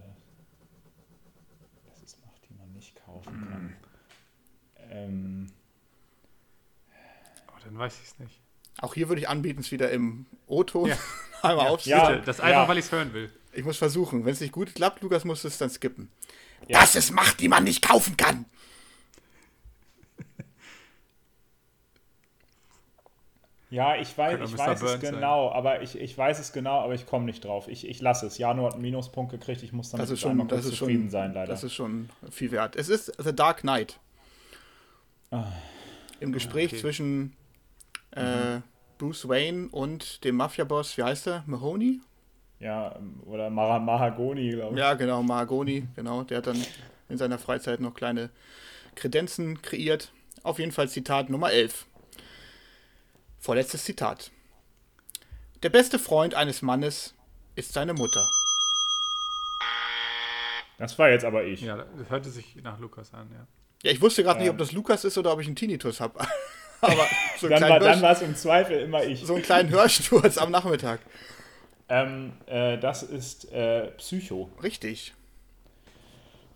Das 1.88 2.02
ist 2.02 2.20
Macht, 2.24 2.40
die 2.48 2.54
man 2.54 2.72
nicht 2.72 2.96
kaufen 3.04 3.48
kann. 3.50 3.76
Ähm, 4.90 5.52
Oh, 7.48 7.58
dann 7.64 7.78
weiß 7.78 7.98
ich 8.00 8.06
es 8.08 8.18
nicht. 8.18 8.40
Auch 8.80 8.94
hier 8.94 9.08
würde 9.08 9.20
ich 9.20 9.28
anbieten, 9.28 9.60
es 9.60 9.70
wieder 9.70 9.90
im 9.90 10.26
O-Ton 10.46 10.88
Ja. 10.88 10.96
einmal 11.42 11.66
Ja, 11.66 11.70
aufzunehmen. 11.72 12.00
Ja. 12.02 12.10
bitte, 12.12 12.22
das 12.26 12.40
einfach, 12.40 12.62
ja. 12.62 12.68
weil 12.68 12.78
ich 12.78 12.84
es 12.86 12.92
hören 12.92 13.12
will. 13.12 13.30
Ich 13.52 13.64
muss 13.64 13.76
versuchen. 13.78 14.24
Wenn 14.24 14.32
es 14.32 14.40
nicht 14.40 14.52
gut 14.52 14.74
klappt, 14.74 15.02
Lukas, 15.02 15.24
musst 15.24 15.44
du 15.44 15.48
es 15.48 15.58
dann 15.58 15.70
skippen. 15.70 16.10
Ja. 16.68 16.80
Das 16.80 16.94
ist 16.94 17.10
Macht, 17.10 17.40
die 17.40 17.48
man 17.48 17.64
nicht 17.64 17.82
kaufen 17.86 18.16
kann. 18.16 18.46
Ja, 23.70 23.96
ich 23.96 24.16
weiß, 24.16 24.38
ich 24.50 24.58
weiß 24.58 24.76
es 24.76 24.80
Burns 24.80 25.02
sein. 25.02 25.14
genau, 25.14 25.50
aber 25.50 25.82
ich, 25.82 25.98
ich 25.98 26.16
weiß 26.16 26.38
es 26.38 26.52
genau, 26.52 26.80
aber 26.80 26.94
ich 26.94 27.06
komme 27.06 27.24
nicht 27.24 27.44
drauf. 27.44 27.68
Ich, 27.68 27.88
ich 27.88 28.00
lasse 28.00 28.26
es. 28.26 28.38
Jano 28.38 28.66
hat 28.66 28.74
einen 28.74 28.82
Minuspunkt 28.82 29.30
gekriegt. 29.30 29.62
Ich 29.62 29.72
muss 29.72 29.90
damit 29.90 30.04
Das 30.04 30.10
ist 30.10 30.20
schon, 30.20 30.48
das 30.48 30.64
ist 30.64 30.76
zufrieden 30.76 31.02
schon, 31.04 31.10
sein, 31.10 31.34
leider. 31.34 31.52
das 31.52 31.64
ist 31.64 31.74
schon 31.74 32.10
viel 32.30 32.50
wert. 32.50 32.76
Es 32.76 32.88
ist 32.88 33.12
The 33.22 33.34
Dark 33.34 33.60
Knight. 33.60 33.98
Im 36.18 36.32
Gespräch 36.32 36.72
okay. 36.72 36.80
zwischen 36.80 37.34
äh, 38.10 38.60
Bruce 38.98 39.28
Wayne 39.28 39.68
und 39.70 40.24
dem 40.24 40.36
Mafia-Boss, 40.36 40.98
wie 40.98 41.04
heißt 41.04 41.28
er? 41.28 41.44
Mahoney? 41.46 42.00
ja, 42.60 42.94
oder 43.24 43.50
Mara 43.50 43.78
Mahagoni, 43.78 44.50
glaube 44.50 44.74
ich. 44.74 44.78
Ja, 44.78 44.94
genau, 44.94 45.22
Mahagoni, 45.22 45.88
genau. 45.96 46.22
Der 46.22 46.38
hat 46.38 46.46
dann 46.46 46.62
in 47.08 47.18
seiner 47.18 47.38
Freizeit 47.38 47.80
noch 47.80 47.94
kleine 47.94 48.30
Kredenzen 48.94 49.62
kreiert. 49.62 50.12
Auf 50.42 50.58
jeden 50.58 50.70
Fall 50.70 50.88
Zitat 50.88 51.30
Nummer 51.30 51.50
11. 51.50 51.86
Vorletztes 53.40 53.84
Zitat. 53.84 54.30
Der 55.62 55.70
beste 55.70 55.98
Freund 55.98 56.34
eines 56.34 56.60
Mannes 56.62 57.14
ist 57.56 57.72
seine 57.72 57.94
Mutter. 57.94 58.28
Das 60.78 60.98
war 60.98 61.10
jetzt 61.10 61.24
aber 61.24 61.44
ich. 61.44 61.62
Ja, 61.62 61.76
das 61.76 62.08
hörte 62.10 62.30
sich 62.30 62.56
nach 62.62 62.78
Lukas 62.78 63.12
an, 63.12 63.30
ja. 63.32 63.46
Ja, 63.82 63.92
ich 63.92 64.00
wusste 64.00 64.22
gerade 64.22 64.38
nicht, 64.40 64.48
Ähm. 64.48 64.52
ob 64.52 64.58
das 64.58 64.72
Lukas 64.72 65.04
ist 65.04 65.16
oder 65.18 65.32
ob 65.32 65.40
ich 65.40 65.46
einen 65.46 65.56
Tinnitus 65.56 66.00
habe. 66.00 66.18
Aber 66.82 67.06
so 67.38 67.46
einen, 67.46 67.60
Dann 67.60 67.68
war, 67.68 67.78
dann 67.78 68.00
war 68.00 68.12
es 68.12 68.22
im 68.22 68.34
Zweifel 68.34 68.80
immer 68.80 69.04
ich. 69.04 69.20
so 69.26 69.34
einen 69.34 69.42
kleinen 69.42 69.68
Hörsturz 69.68 70.38
am 70.38 70.50
Nachmittag. 70.50 71.00
Ähm, 71.90 72.32
äh, 72.46 72.78
das 72.78 73.02
ist 73.02 73.52
äh, 73.52 73.90
Psycho. 73.98 74.50
Richtig. 74.62 75.12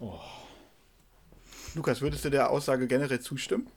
Oh. 0.00 0.18
Lukas, 1.74 2.00
würdest 2.00 2.24
du 2.24 2.30
der 2.30 2.48
Aussage 2.48 2.86
generell 2.86 3.20
zustimmen? 3.20 3.70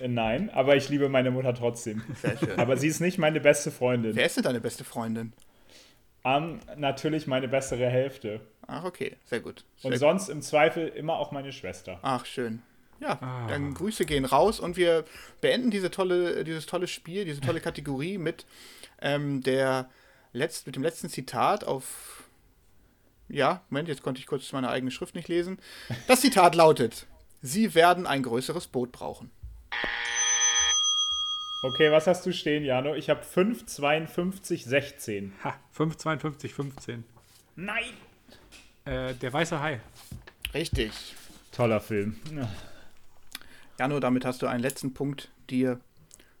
Äh, 0.00 0.08
nein, 0.08 0.50
aber 0.50 0.76
ich 0.76 0.88
liebe 0.88 1.08
meine 1.08 1.30
Mutter 1.30 1.54
trotzdem. 1.54 2.02
Sehr 2.20 2.36
schön. 2.38 2.58
Aber 2.58 2.76
sie 2.76 2.88
ist 2.88 3.00
nicht 3.00 3.18
meine 3.18 3.40
beste 3.40 3.70
Freundin. 3.70 4.14
Wer 4.16 4.26
ist 4.26 4.36
denn 4.36 4.44
deine 4.44 4.60
beste 4.60 4.84
Freundin? 4.84 5.32
Ähm, 6.24 6.60
natürlich 6.76 7.26
meine 7.26 7.48
bessere 7.48 7.86
Hälfte. 7.88 8.40
Ach, 8.66 8.84
okay, 8.84 9.16
sehr 9.26 9.40
gut. 9.40 9.64
Sehr 9.76 9.90
Und 9.92 9.98
sonst 9.98 10.28
im 10.28 10.40
Zweifel 10.40 10.88
immer 10.88 11.18
auch 11.18 11.32
meine 11.32 11.52
Schwester. 11.52 11.98
Ach, 12.02 12.24
schön. 12.24 12.62
Ja, 13.00 13.18
Ah. 13.20 13.46
dann 13.48 13.74
Grüße 13.74 14.06
gehen 14.06 14.24
raus 14.24 14.60
und 14.60 14.76
wir 14.76 15.04
beenden 15.40 15.70
diese 15.70 15.90
tolle, 15.90 16.44
dieses 16.44 16.64
tolle 16.64 16.86
Spiel, 16.86 17.24
diese 17.24 17.40
tolle 17.40 17.60
Kategorie 17.60 18.16
mit, 18.18 18.46
ähm, 19.02 19.42
der 19.42 19.90
letzt, 20.32 20.66
mit 20.66 20.76
dem 20.76 20.82
letzten 20.82 21.08
Zitat 21.10 21.64
auf. 21.64 22.22
Ja, 23.28 23.62
Moment, 23.68 23.88
jetzt 23.88 24.02
konnte 24.02 24.20
ich 24.20 24.26
kurz 24.26 24.50
meine 24.52 24.70
eigene 24.70 24.90
Schrift 24.90 25.14
nicht 25.14 25.28
lesen. 25.28 25.58
Das 26.08 26.20
Zitat 26.22 26.54
lautet: 26.54 27.06
Sie 27.42 27.74
werden 27.74 28.06
ein 28.06 28.22
größeres 28.22 28.68
Boot 28.68 28.92
brauchen. 28.92 29.30
Okay, 31.62 31.90
was 31.90 32.06
hast 32.06 32.26
du 32.26 32.32
stehen, 32.32 32.62
Jano? 32.64 32.94
Ich 32.94 33.08
habe 33.08 33.22
5, 33.22 33.64
52, 33.64 34.64
16. 34.64 35.32
Ha, 35.42 35.54
5, 35.72 35.96
52, 35.96 36.52
15. 36.52 37.04
Nein! 37.56 37.84
Äh, 38.84 39.14
der 39.14 39.32
weiße 39.32 39.60
Hai. 39.60 39.80
Richtig. 40.52 41.14
Toller 41.52 41.80
Film. 41.80 42.16
Ja. 42.36 42.50
Jano, 43.78 43.98
damit 43.98 44.24
hast 44.26 44.42
du 44.42 44.46
einen 44.46 44.60
letzten 44.62 44.92
Punkt 44.92 45.30
dir 45.48 45.80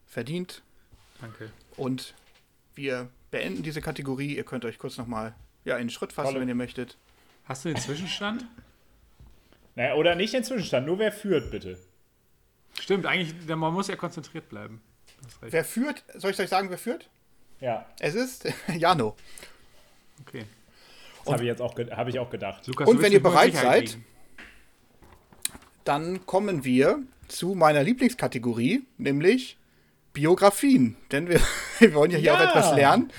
verdient. 0.06 0.62
Danke. 1.22 1.50
Und 1.76 2.14
wir 2.74 3.08
beenden 3.30 3.62
diese 3.62 3.80
Kategorie. 3.80 4.36
Ihr 4.36 4.44
könnt 4.44 4.66
euch 4.66 4.78
kurz 4.78 4.98
nochmal 4.98 5.34
ja, 5.64 5.76
in 5.76 5.84
den 5.86 5.90
Schritt 5.90 6.12
fassen, 6.12 6.28
Tolle- 6.28 6.40
wenn 6.40 6.48
ihr 6.48 6.54
möchtet. 6.54 6.98
Hast 7.46 7.64
du 7.64 7.70
den 7.70 7.78
Zwischenstand? 7.78 8.44
Naja, 9.74 9.94
oder 9.94 10.14
nicht 10.14 10.34
den 10.34 10.44
Zwischenstand, 10.44 10.86
nur 10.86 10.98
wer 10.98 11.12
führt, 11.12 11.50
bitte. 11.50 11.78
Stimmt, 12.80 13.06
eigentlich, 13.06 13.34
der- 13.46 13.56
man 13.56 13.72
muss 13.72 13.88
ja 13.88 13.96
konzentriert 13.96 14.48
bleiben. 14.48 14.80
Wer 15.40 15.64
führt? 15.64 16.04
Soll 16.14 16.32
ich 16.32 16.38
euch 16.40 16.48
sagen, 16.48 16.70
wer 16.70 16.78
führt? 16.78 17.08
Ja, 17.60 17.86
Es 18.00 18.14
ist 18.14 18.46
Jano. 18.76 19.16
Okay. 20.26 20.44
das 21.24 21.32
habe 21.32 21.42
ich 21.44 21.48
jetzt 21.48 21.62
auch, 21.62 21.74
ge- 21.74 21.90
hab 21.90 22.08
ich 22.08 22.18
auch 22.18 22.28
gedacht. 22.30 22.66
Lukas, 22.66 22.88
Und 22.88 23.00
wenn 23.00 23.12
ihr 23.12 23.22
bereit 23.22 23.54
seid-. 23.54 23.96
Dann 25.84 26.24
kommen 26.26 26.64
wir 26.64 27.02
zu 27.28 27.54
meiner 27.54 27.82
Lieblingskategorie, 27.82 28.84
nämlich 28.98 29.58
Biografien. 30.12 30.96
Denn 31.12 31.28
wir, 31.28 31.40
wir 31.78 31.94
wollen 31.94 32.10
ja 32.10 32.18
hier 32.18 32.32
Ja. 32.32 32.36
auch 32.38 32.48
etwas 32.48 32.74
lernen. 32.74 33.10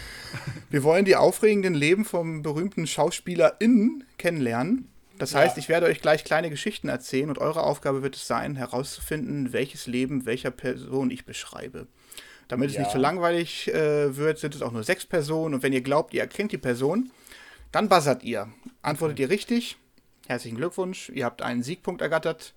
Wir 0.70 0.84
wollen 0.84 1.06
die 1.06 1.16
aufregenden 1.16 1.74
Leben 1.74 2.06
vom 2.06 2.42
berühmten 2.42 2.88
SchauspielerInnen 2.88 4.04
kennenlernen. 4.18 4.90
Das 5.18 5.32
Ja. 5.32 5.40
heißt, 5.40 5.58
ich 5.58 5.70
werde 5.70 5.86
euch 5.86 6.02
gleich 6.02 6.24
kleine 6.24 6.50
Geschichten 6.50 6.90
erzählen 6.90 7.30
und 7.30 7.38
eure 7.40 7.64
Aufgabe 7.64 8.04
wird 8.04 8.16
es 8.16 8.28
sein, 8.28 8.56
herauszufinden, 8.56 9.54
welches 9.54 9.88
Leben 9.88 10.26
welcher 10.26 10.52
Person 10.52 11.10
ich 11.12 11.26
beschreibe. 11.26 11.88
Damit 12.48 12.70
es 12.70 12.76
Ja. 12.76 12.82
nicht 12.82 12.92
so 12.92 12.98
langweilig 13.00 13.74
äh, 13.74 14.16
wird, 14.18 14.38
sind 14.40 14.54
es 14.56 14.62
auch 14.62 14.72
nur 14.72 14.84
sechs 14.84 15.06
Personen. 15.06 15.56
Und 15.56 15.64
wenn 15.64 15.74
ihr 15.74 15.82
glaubt, 15.82 16.14
ihr 16.14 16.22
erkennt 16.22 16.52
die 16.52 16.58
Person, 16.58 17.12
dann 17.72 17.90
buzzert 17.90 18.24
ihr. 18.24 18.50
Antwortet 18.82 19.20
ihr 19.20 19.30
richtig, 19.30 19.78
herzlichen 20.28 20.58
Glückwunsch, 20.58 21.10
ihr 21.10 21.26
habt 21.26 21.42
einen 21.42 21.64
Siegpunkt 21.64 22.02
ergattert. 22.02 22.54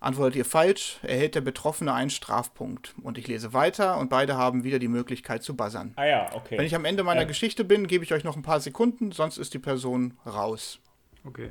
Antwortet 0.00 0.36
ihr 0.36 0.44
falsch, 0.44 0.98
erhält 1.02 1.34
der 1.34 1.40
Betroffene 1.40 1.94
einen 1.94 2.10
Strafpunkt. 2.10 2.94
Und 3.02 3.16
ich 3.16 3.26
lese 3.26 3.54
weiter 3.54 3.96
und 3.98 4.10
beide 4.10 4.36
haben 4.36 4.62
wieder 4.62 4.78
die 4.78 4.88
Möglichkeit 4.88 5.42
zu 5.42 5.56
buzzern. 5.56 5.92
Ah 5.96 6.04
ja, 6.04 6.30
okay. 6.34 6.58
Wenn 6.58 6.66
ich 6.66 6.74
am 6.74 6.84
Ende 6.84 7.02
meiner 7.04 7.22
Äh. 7.22 7.26
Geschichte 7.26 7.64
bin, 7.64 7.86
gebe 7.86 8.04
ich 8.04 8.12
euch 8.12 8.24
noch 8.24 8.36
ein 8.36 8.42
paar 8.42 8.60
Sekunden, 8.60 9.12
sonst 9.12 9.38
ist 9.38 9.54
die 9.54 9.58
Person 9.58 10.18
raus. 10.26 10.78
Okay. 11.24 11.50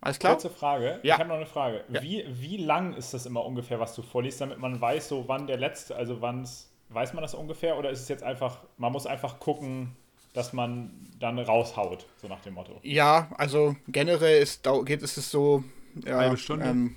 Alles 0.00 0.18
klar? 0.18 0.32
Kurze 0.32 0.50
Frage. 0.50 1.00
Ja. 1.02 1.14
Ich 1.14 1.20
habe 1.20 1.28
noch 1.28 1.36
eine 1.36 1.46
Frage. 1.46 1.84
Ja. 1.88 2.02
Wie, 2.02 2.24
wie 2.28 2.56
lang 2.56 2.94
ist 2.94 3.12
das 3.12 3.26
immer 3.26 3.44
ungefähr, 3.44 3.80
was 3.80 3.94
du 3.94 4.02
vorliest, 4.02 4.40
damit 4.40 4.58
man 4.58 4.80
weiß, 4.80 5.08
so 5.08 5.24
wann 5.28 5.46
der 5.46 5.58
letzte, 5.58 5.94
also 5.94 6.22
wann 6.22 6.42
es, 6.42 6.70
weiß 6.88 7.12
man 7.12 7.22
das 7.22 7.34
ungefähr 7.34 7.78
oder 7.78 7.90
ist 7.90 8.00
es 8.00 8.08
jetzt 8.08 8.22
einfach, 8.22 8.58
man 8.78 8.92
muss 8.92 9.06
einfach 9.06 9.38
gucken, 9.38 9.94
dass 10.32 10.52
man 10.52 10.90
dann 11.18 11.38
raushaut, 11.38 12.06
so 12.16 12.28
nach 12.28 12.40
dem 12.40 12.54
Motto. 12.54 12.78
Ja, 12.82 13.30
also 13.36 13.76
generell 13.88 14.42
ist, 14.42 14.66
geht 14.84 15.02
es 15.02 15.16
es 15.16 15.30
so. 15.30 15.64
Ja, 16.06 16.18
Halbe 16.18 16.36
Stunde? 16.36 16.66
Ähm, 16.66 16.96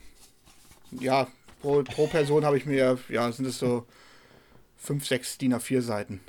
ja, 0.92 1.28
pro, 1.62 1.84
pro 1.84 2.08
Person 2.08 2.46
habe 2.46 2.58
ich 2.58 2.66
mir, 2.66 2.98
ja, 3.10 3.32
sind 3.32 3.46
es 3.46 3.58
so 3.58 3.86
fünf, 4.78 5.06
sechs 5.06 5.38
DIN 5.38 5.56
A4 5.56 5.82
Seiten. 5.82 6.22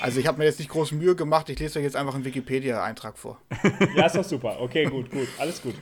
Also 0.00 0.18
ich 0.18 0.26
habe 0.26 0.38
mir 0.38 0.44
jetzt 0.44 0.58
nicht 0.58 0.70
groß 0.70 0.92
Mühe 0.92 1.14
gemacht, 1.14 1.48
ich 1.50 1.58
lese 1.58 1.78
euch 1.78 1.84
jetzt 1.84 1.96
einfach 1.96 2.14
einen 2.14 2.24
Wikipedia-Eintrag 2.24 3.18
vor. 3.18 3.38
Ja, 3.96 4.06
ist 4.06 4.16
doch 4.16 4.24
super. 4.24 4.58
Okay, 4.60 4.84
gut, 4.86 5.10
gut. 5.10 5.28
Alles 5.38 5.60
gut. 5.62 5.74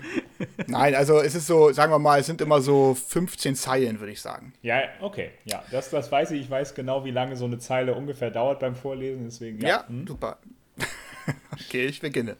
Nein, 0.66 0.94
also 0.94 1.20
es 1.20 1.34
ist 1.34 1.46
so, 1.46 1.70
sagen 1.72 1.92
wir 1.92 1.98
mal, 1.98 2.20
es 2.20 2.26
sind 2.26 2.40
immer 2.40 2.60
so 2.60 2.94
15 2.94 3.54
Zeilen, 3.54 4.00
würde 4.00 4.12
ich 4.12 4.20
sagen. 4.20 4.52
Ja, 4.62 4.82
okay. 5.00 5.30
Ja, 5.44 5.62
das, 5.70 5.90
das 5.90 6.10
weiß 6.10 6.32
ich. 6.32 6.42
Ich 6.42 6.50
weiß 6.50 6.74
genau, 6.74 7.04
wie 7.04 7.10
lange 7.12 7.36
so 7.36 7.44
eine 7.44 7.58
Zeile 7.58 7.94
ungefähr 7.94 8.30
dauert 8.30 8.60
beim 8.60 8.74
Vorlesen. 8.74 9.24
Deswegen, 9.24 9.60
ja. 9.60 9.68
Ja, 9.68 9.88
Hm? 9.88 10.06
super. 10.06 10.38
okay, 11.52 11.86
ich 11.86 12.00
beginne. 12.00 12.36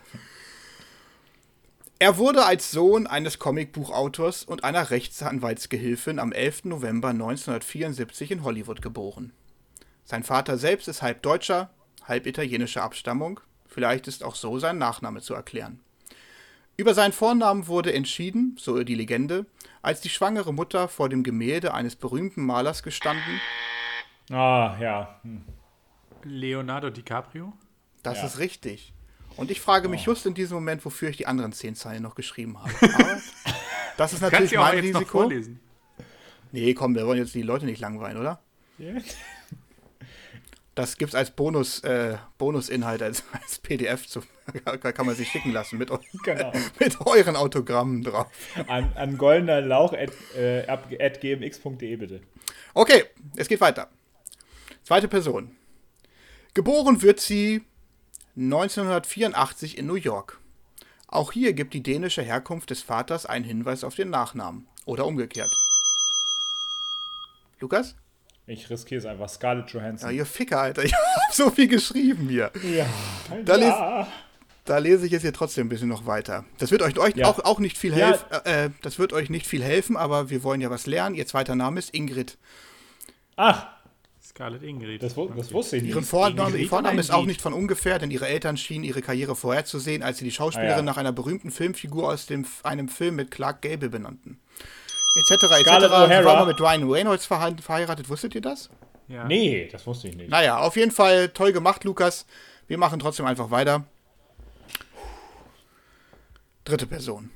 Er 1.99 2.16
wurde 2.16 2.45
als 2.47 2.70
Sohn 2.70 3.07
eines 3.07 3.39
Comicbuchautors 3.39 4.45
und 4.45 4.64
einer 4.64 4.91
Rechtsanwaltsgehilfin 4.91 6.18
am 6.18 6.33
11. 6.33 6.64
November 6.64 7.09
1974 7.09 8.31
in 8.31 8.43
Hollywood 8.43 8.81
geboren. 8.83 9.33
Sein 10.11 10.25
Vater 10.25 10.59
selbst 10.59 10.89
ist 10.89 11.03
halb 11.03 11.23
deutscher, 11.23 11.71
halb 12.03 12.27
italienischer 12.27 12.83
Abstammung. 12.83 13.39
Vielleicht 13.69 14.09
ist 14.09 14.25
auch 14.25 14.35
so 14.35 14.59
sein 14.59 14.77
Nachname 14.77 15.21
zu 15.21 15.35
erklären. 15.35 15.79
Über 16.77 16.95
seinen 16.95 17.13
Vornamen 17.13 17.69
wurde 17.69 17.93
entschieden, 17.93 18.57
so 18.59 18.83
die 18.83 18.97
Legende, 18.97 19.47
als 19.83 20.01
die 20.01 20.09
schwangere 20.09 20.53
Mutter 20.53 20.89
vor 20.89 21.09
dem 21.09 21.23
Gemälde 21.23 21.75
eines 21.75 21.95
berühmten 21.95 22.45
Malers 22.45 22.83
gestanden. 22.83 23.41
Ah, 24.33 24.77
ja. 24.81 25.21
Hm. 25.23 25.45
Leonardo 26.25 26.91
DiCaprio? 26.91 27.53
Das 28.03 28.19
Ja. 28.19 28.27
ist 28.27 28.39
richtig. 28.41 28.93
Und 29.37 29.53
ich 29.53 29.61
frage 29.61 29.89
mich 29.89 30.05
just 30.07 30.27
in 30.27 30.35
diesem 30.35 30.57
Moment, 30.57 30.85
wofür 30.85 31.11
ich 31.11 31.19
die 31.19 31.29
anderen 31.29 31.53
zehn 31.53 31.77
Zeilen 31.77 32.03
noch 32.03 32.17
geschrieben 32.17 32.59
habe. 32.61 32.73
Aber 32.95 33.21
das 33.97 34.13
ist 34.13 34.23
natürlich 34.23 34.51
Kannst 34.51 34.53
du 34.55 34.59
auch 34.59 34.63
mein 34.75 34.83
jetzt 34.83 34.93
noch 34.93 35.01
Risiko. 35.03 35.19
vorlesen. 35.21 35.61
Nee, 36.51 36.75
komm, 36.75 36.97
wir 36.97 37.07
wollen 37.07 37.19
jetzt 37.21 37.33
die 37.35 37.43
Leute 37.43 37.65
nicht 37.67 37.79
langweilen, 37.81 38.17
oder? 38.19 38.41
Ja. 38.79 38.95
Das 40.81 40.97
gibt's 40.97 41.14
als 41.14 41.31
Bonus, 41.33 41.81
äh, 41.81 42.16
Bonusinhalt, 42.39 43.03
als, 43.03 43.22
als 43.33 43.59
PDF 43.59 44.07
zu, 44.07 44.22
da 44.64 44.93
kann 44.93 45.05
man 45.05 45.14
sich 45.14 45.28
schicken 45.28 45.53
lassen 45.53 45.76
mit, 45.76 45.91
eu 45.91 45.99
Genau. 46.24 46.51
mit 46.78 46.99
euren 47.03 47.37
Autogrammen 47.37 48.03
drauf. 48.03 48.28
An, 48.66 48.91
an 48.95 49.18
goldener 49.18 49.61
Lauch 49.61 49.93
at, 49.93 50.11
äh, 50.35 50.66
at 50.66 51.20
gmx.de 51.20 51.97
bitte. 51.97 52.22
Okay, 52.72 53.05
es 53.37 53.49
geht 53.49 53.61
weiter. 53.61 53.91
Zweite 54.83 55.07
Person. 55.07 55.55
Geboren 56.55 57.03
wird 57.03 57.20
sie 57.20 57.61
1984 58.37 59.76
in 59.76 59.87
New 59.87 59.97
York. 59.97 60.41
Auch 61.09 61.31
hier 61.33 61.53
gibt 61.53 61.74
die 61.74 61.83
dänische 61.83 62.22
Herkunft 62.22 62.70
des 62.70 62.81
Vaters 62.81 63.26
einen 63.26 63.45
Hinweis 63.45 63.85
auf 63.85 63.97
den 63.97 64.09
Nachnamen. 64.09 64.66
Oder 64.87 65.05
umgekehrt. 65.05 65.53
Lukas? 67.59 67.97
Ich 68.51 68.68
riskiere 68.68 68.98
es 68.98 69.07
einfach. 69.07 69.28
Scarlett 69.28 69.72
Ja, 69.72 69.80
Johansson. 69.80 70.14
ihr 70.14 70.26
Ficker, 70.26 70.61
Alter. 70.61 70.82
Ich 70.84 70.92
hab 70.92 71.32
so 71.32 71.51
viel 71.51 71.68
geschrieben 71.68 72.28
hier. 72.28 72.51
Ja. 72.74 72.86
Da 73.44 73.57
ja. 73.57 74.09
Da 74.64 74.78
lese 74.78 75.07
ich 75.07 75.12
jetzt 75.12 75.22
hier 75.22 75.32
trotzdem 75.32 75.66
ein 75.66 75.68
bisschen 75.68 75.88
noch 75.88 76.07
weiter. 76.07 76.44
Das 76.59 76.70
wird 76.70 76.82
euch, 76.82 76.98
euch 76.98 77.14
Ja. 77.16 77.26
auch, 77.28 77.38
auch 77.44 77.59
nicht 77.61 77.78
viel 77.78 77.96
Ja. 77.96 78.09
helfen. 78.09 78.24
Äh, 78.44 78.64
äh, 78.66 78.70
das 78.82 78.98
wird 78.98 79.12
euch 79.12 79.30
nicht 79.30 79.46
viel 79.46 79.62
helfen, 79.62 79.96
aber 79.96 80.30
wir 80.30 80.42
wollen 80.42 80.61
ja 80.61 80.68
was 80.70 80.86
lernen. 80.86 81.14
Ihr 81.14 81.26
zweiter 81.26 81.55
Name 81.55 81.78
ist 81.78 81.94
Ingrid. 81.94 82.38
Ach, 83.36 83.66
Scarlett 84.22 84.62
Ingrid. 84.62 85.03
das, 85.03 85.14
das 85.14 85.53
wusste 85.53 85.76
ich 85.76 85.82
nicht. 85.84 85.92
Ihren 85.94 86.05
Vorname, 86.05 86.57
ihr 86.57 86.68
Vorname 86.68 87.01
ist 87.01 87.11
auch 87.12 87.26
nicht 87.26 87.40
von 87.40 87.53
ungefähr, 87.53 87.98
denn 87.98 88.11
ihre 88.11 88.28
Eltern 88.28 88.57
schienen 88.57 88.84
ihre 88.84 89.01
Karriere 89.03 89.34
vorherzusehen, 89.36 90.03
als 90.03 90.18
sie 90.18 90.24
die 90.24 90.30
Schauspielerin 90.30 90.72
Ah, 90.74 90.76
ja. 90.78 90.82
nach 90.82 90.96
einer 90.98 91.12
berühmten 91.12 91.51
Filmfigur 91.51 92.09
aus 92.12 92.26
dem, 92.26 92.44
einem 92.64 92.88
Film 92.88 93.16
mit 93.16 93.30
Clark 93.30 93.62
Gable 93.62 93.88
benannten. 93.90 94.38
Etc. 95.31 95.43
etc. 95.45 95.61
Scarlett 95.62 95.91
Sie 95.91 96.24
war 96.24 96.37
mal 96.37 96.47
mit 96.47 96.61
Ryan 96.61 96.91
Reynolds 96.91 97.26
verhe- 97.31 97.61
verheiratet. 97.61 98.09
Wusstet 98.09 98.35
ihr 98.35 98.41
das? 98.41 98.68
Ja. 99.09 99.24
Nee, 99.24 99.68
das 99.70 99.87
wusste 99.87 100.09
ich 100.09 100.16
nicht. 100.16 100.31
Naja, 100.31 100.59
auf 100.59 100.76
jeden 100.76 100.91
Fall 100.93 101.28
toll 101.31 101.53
gemacht, 101.53 101.85
Lukas. 101.85 102.26
Wir 102.68 102.78
machen 102.78 102.99
trotzdem 103.01 103.26
einfach 103.26 103.51
weiter. 103.51 103.85
Dritte 106.64 106.87
Person. 106.87 107.31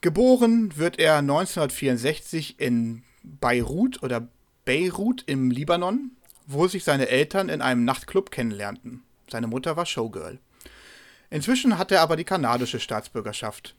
Geboren 0.00 0.76
wird 0.76 0.98
er 0.98 1.18
1964 1.18 2.60
in 2.60 3.02
Beirut 3.22 4.02
oder 4.02 4.28
Beirut 4.64 5.24
im 5.26 5.50
Libanon, 5.50 6.12
wo 6.46 6.66
sich 6.68 6.84
seine 6.84 7.08
Eltern 7.08 7.48
in 7.48 7.60
einem 7.60 7.84
Nachtclub 7.84 8.30
kennenlernten. 8.30 9.02
Seine 9.30 9.48
Mutter 9.48 9.76
war 9.76 9.84
Showgirl. 9.86 10.38
Inzwischen 11.30 11.76
hat 11.76 11.92
er 11.92 12.00
aber 12.00 12.16
die 12.16 12.24
kanadische 12.24 12.80
Staatsbürgerschaft. 12.80 13.74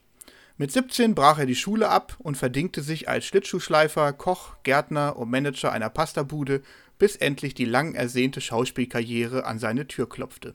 Mit 0.60 0.70
17 0.72 1.14
brach 1.14 1.38
er 1.38 1.46
die 1.46 1.54
Schule 1.54 1.88
ab 1.88 2.16
und 2.18 2.36
verdingte 2.36 2.82
sich 2.82 3.08
als 3.08 3.24
Schlittschuhschleifer, 3.24 4.12
Koch, 4.12 4.56
Gärtner 4.62 5.16
und 5.16 5.30
Manager 5.30 5.72
einer 5.72 5.88
Pastabude, 5.88 6.60
bis 6.98 7.16
endlich 7.16 7.54
die 7.54 7.64
lang 7.64 7.94
ersehnte 7.94 8.42
Schauspielkarriere 8.42 9.46
an 9.46 9.58
seine 9.58 9.88
Tür 9.88 10.06
klopfte. 10.06 10.54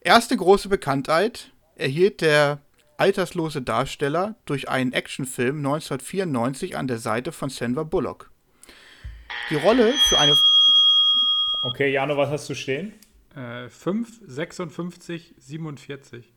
Erste 0.00 0.34
große 0.34 0.70
Bekanntheit 0.70 1.52
erhielt 1.74 2.22
der 2.22 2.62
alterslose 2.96 3.60
Darsteller 3.60 4.36
durch 4.46 4.70
einen 4.70 4.94
Actionfilm 4.94 5.58
1994 5.58 6.78
an 6.78 6.88
der 6.88 7.00
Seite 7.00 7.32
von 7.32 7.50
Sandra 7.50 7.82
Bullock. 7.82 8.30
Die 9.50 9.56
Rolle 9.56 9.92
für 10.08 10.18
eine 10.18 10.34
Okay, 11.60 11.92
Jano, 11.92 12.16
was 12.16 12.30
hast 12.30 12.48
du 12.48 12.54
stehen? 12.54 12.94
Äh, 13.36 13.68
5, 13.68 14.22
56, 14.26 15.34
47. 15.38 16.32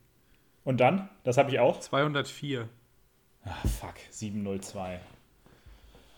Und 0.64 0.78
dann? 0.80 1.08
Das 1.24 1.36
habe 1.36 1.50
ich 1.50 1.58
auch. 1.60 1.78
204. 1.80 2.68
Ah, 3.44 3.50
fuck. 3.80 3.94
702. 4.10 5.00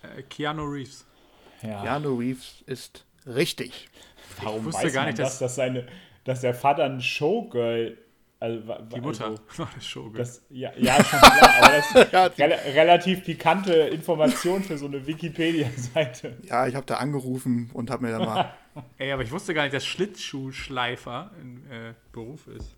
Äh, 0.03 0.22
Keanu 0.22 0.64
Reeves. 0.64 1.05
Ja. 1.62 1.82
Keanu 1.82 2.14
Reeves 2.16 2.62
ist 2.66 3.05
richtig. 3.26 3.88
Warum 4.42 4.61
Ich 4.61 4.64
wusste 4.66 4.84
weiß 4.84 4.92
gar 4.92 5.01
man 5.03 5.09
nicht, 5.09 5.18
das, 5.18 5.30
dass- 5.30 5.38
dass, 5.40 5.55
seine, 5.57 5.86
dass 6.24 6.40
der 6.42 6.55
Vater 6.55 6.84
ein 6.84 7.01
Showgirl. 7.01 7.99
Also, 8.38 8.59
Die 8.94 9.01
Mutter 9.01 9.24
Also, 9.28 9.42
war 9.57 9.70
das 9.74 9.86
Showgirl. 9.86 10.18
das, 10.18 10.42
ja, 10.51 10.70
ja, 10.76 11.03
schon 11.03 11.18
klar, 11.18 11.55
aber 11.62 11.72
das 11.72 11.94
ist 11.94 12.12
Ja, 12.12 12.24
rela 12.47 12.57
relativ 12.74 13.24
pikante 13.24 13.72
Information 13.72 14.62
für 14.62 14.76
so 14.76 14.84
eine 14.86 15.07
Wikipedia-Seite. 15.07 16.36
Ja, 16.44 16.66
ich 16.66 16.74
habe 16.74 16.84
da 16.86 16.97
angerufen 16.99 17.70
und 17.72 17.90
habe 17.90 18.05
mir 18.05 18.12
da 18.12 18.18
mal. 18.24 18.55
Ey, 18.99 19.11
aber 19.11 19.22
ich 19.22 19.32
wusste 19.32 19.55
gar 19.55 19.62
nicht, 19.62 19.72
dass 19.74 19.86
Schlittschuhschleifer 19.86 21.30
ein 21.40 21.64
äh, 21.70 21.94
Beruf 22.12 22.47
ist. 22.49 22.76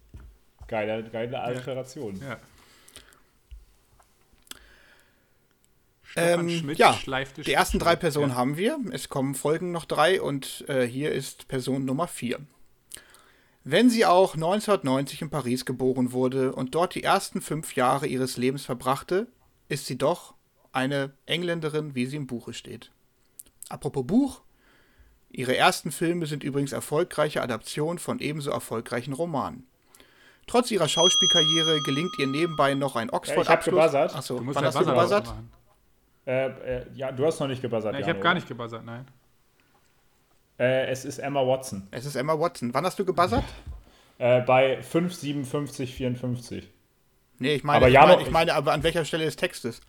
Geile, 0.69 1.03
geile 1.11 1.41
Alteration. 1.41 2.21
Ja. 2.21 2.39
Ähm, 6.17 6.49
Schmidt 6.51 6.79
ja, 6.79 6.95
schleifte 6.95 7.43
Die 7.43 7.53
ersten 7.53 7.79
drei. 7.79 7.95
Personen 7.97 8.31
Ja. 8.31 8.37
haben 8.37 8.57
wir. 8.57 8.79
Es 8.93 9.09
kommen 9.09 9.35
folgen 9.35 9.73
noch 9.73 9.85
drei 9.85 10.21
und 10.21 10.65
äh, 10.69 10.87
hier 10.87 11.13
ist 11.13 11.49
Person 11.49 11.85
Nummer 11.85 12.09
vier. 12.09 12.41
Wenn 13.65 13.91
sie 13.91 14.07
auch 14.07 14.35
1990 14.35 15.23
in 15.23 15.31
Paris 15.31 15.65
geboren 15.67 16.13
wurde 16.13 16.53
und 16.55 16.75
dort 16.75 16.95
die 16.95 17.03
ersten 17.03 17.43
fünf 17.43 17.75
Jahre 17.77 18.07
ihres 18.07 18.37
Lebens 18.37 18.65
verbrachte, 18.65 19.27
ist 19.69 19.87
sie 19.87 19.99
doch 19.99 20.35
eine 20.73 21.13
Engländerin, 21.27 21.95
wie 21.95 22.07
sie 22.07 22.17
im 22.17 22.27
Buche 22.27 22.55
steht. 22.55 22.91
Apropos 23.69 24.07
Buch, 24.07 24.41
ihre 25.31 25.57
ersten 25.57 25.93
Filme 25.93 26.27
sind 26.27 26.43
übrigens 26.43 26.73
erfolgreiche 26.73 27.43
Adaptionen 27.43 27.99
von 27.99 28.19
ebenso 28.21 28.51
erfolgreichen 28.51 29.13
Romanen. 29.13 29.67
Trotz 30.49 30.71
ihrer 30.71 30.89
Schauspielkarriere 30.89 31.81
gelingt 31.83 32.19
ihr 32.19 32.27
nebenbei 32.27 32.75
noch 32.75 32.97
ein 32.97 33.11
Oxford-Abschluss. 33.11 33.75
gebuzzert. 33.77 34.15
Achso, 34.17 34.39
Du 34.39 34.45
musst 34.45 34.57
wann 34.57 34.65
ja 34.65 34.69
hast 34.69 34.75
du 34.75 34.81
Buzzer 34.81 34.95
gebuzzert? 34.95 35.27
machen. 35.27 35.53
Äh, 36.27 36.47
äh, 36.47 36.87
ja, 36.95 37.13
du 37.13 37.25
hast 37.27 37.39
noch 37.41 37.47
nicht 37.49 37.63
gebuzzert. 37.63 37.95
Ja, 37.95 38.01
ich 38.01 38.09
habe 38.09 38.19
gar 38.21 38.35
nicht 38.35 38.49
gebuzzert, 38.49 38.85
nein. 38.85 39.07
Äh, 40.59 40.87
es 40.89 41.05
ist 41.05 41.19
Emma 41.19 41.47
Watson. 41.47 41.87
Es 41.91 42.05
ist 42.05 42.17
Emma 42.17 42.39
Watson. 42.39 42.75
Wann 42.75 42.85
hast 42.85 42.99
du 42.99 43.05
gebuzzert? 43.05 43.45
Äh, 44.19 44.41
bei 44.41 44.83
5, 44.83 45.15
57, 45.15 45.95
54. 45.95 46.69
Nee, 47.39 47.55
ich 47.55 47.63
meine, 47.65 47.77
Aber 47.79 47.89
ich, 47.89 47.95
meine, 47.95 48.23
ich 48.23 48.31
meine, 48.31 48.55
aber 48.55 48.73
an 48.73 48.83
welcher 48.83 49.05
Stelle 49.05 49.25
des 49.25 49.37
Textes? 49.37 49.81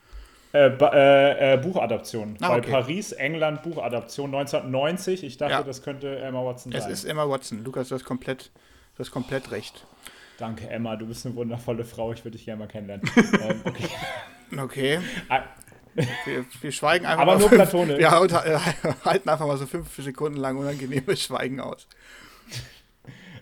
Äh, 0.53 0.67
äh, 0.67 1.53
äh, 1.53 1.57
Buchadaption. 1.57 2.37
Ah, 2.41 2.49
bei 2.49 2.57
okay. 2.59 2.71
Paris, 2.71 3.11
England, 3.11 3.63
Buchadaption 3.63 4.33
1990. 4.33 5.23
Ich 5.23 5.37
dachte, 5.37 5.53
Ja. 5.53 5.63
das 5.63 5.81
könnte 5.81 6.19
Emma 6.19 6.43
Watson 6.45 6.71
Es 6.71 6.83
sein. 6.83 6.91
ist 6.93 7.03
Emma 7.05 7.27
Watson. 7.27 7.63
Lukas, 7.63 7.89
du 7.89 7.95
hast 7.95 8.03
komplett, 8.05 8.51
du 8.95 8.99
hast 9.03 9.11
komplett 9.11 9.51
recht. 9.51 9.85
Danke, 10.39 10.69
Emma. 10.69 10.95
Du 10.95 11.05
bist 11.05 11.25
eine 11.25 11.35
wundervolle 11.35 11.83
Frau. 11.83 12.13
Ich 12.13 12.23
würde 12.23 12.37
dich 12.37 12.45
gerne 12.45 12.59
mal 12.59 12.67
kennenlernen. 12.67 13.09
ähm, 13.41 13.61
okay. 13.65 13.89
Okay, 14.57 14.99
Ah, 15.27 15.43
wir, 16.25 16.45
wir 16.61 16.71
schweigen 16.71 17.05
einfach 17.05 17.21
Aber 17.23 17.33
mal 17.33 17.39
nur 17.39 17.49
fünf, 17.49 17.61
platonisch. 17.61 17.99
Ja, 17.99 18.17
und, 18.19 18.31
äh, 18.31 18.57
halten 19.05 19.29
einfach 19.29 19.45
mal 19.45 19.57
so 19.57 19.65
fünf 19.65 19.93
Sekunden 19.97 20.37
lang 20.37 20.57
unangenehmes 20.57 21.21
Schweigen 21.21 21.59
aus. 21.59 21.87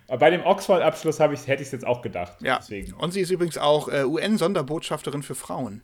Bei 0.08 0.30
dem 0.30 0.41
Oxford-Abschluss 0.45 1.20
ich, 1.20 1.48
hätte 1.48 1.62
ich 1.62 1.68
es 1.68 1.72
jetzt 1.72 1.86
auch 1.86 2.02
gedacht. 2.02 2.41
Ja, 2.41 2.58
Deswegen. 2.58 2.93
und 2.93 3.12
sie 3.12 3.22
ist 3.22 3.30
übrigens 3.30 3.58
auch 3.58 3.89
äh, 3.89 4.04
UN-Sonderbotschafterin 4.04 5.22
für 5.22 5.36
Frauen. 5.36 5.82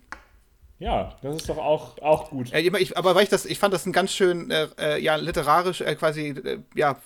Ja, 0.80 1.16
das 1.22 1.36
ist 1.36 1.50
doch 1.50 1.58
auch, 1.58 1.98
auch 2.02 2.30
gut. 2.30 2.52
Äh, 2.54 2.62
ich, 2.62 2.98
aber 2.98 3.16
weil 3.16 3.24
ich 3.24 3.30
das, 3.30 3.46
ich 3.46 3.60
fand 3.60 3.74
das 3.74 3.86
ein 3.86 3.92
ganz 3.92 4.12
schön, 4.14 4.50
äh, 4.50 4.68
äh, 4.80 5.02
ja, 5.02 5.16
literarisch, 5.16 5.82
äh, 5.82 5.96
quasi, 5.96 6.30
äh, 6.30 6.60
ja, 6.74 6.98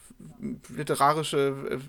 literarische, 0.70 1.80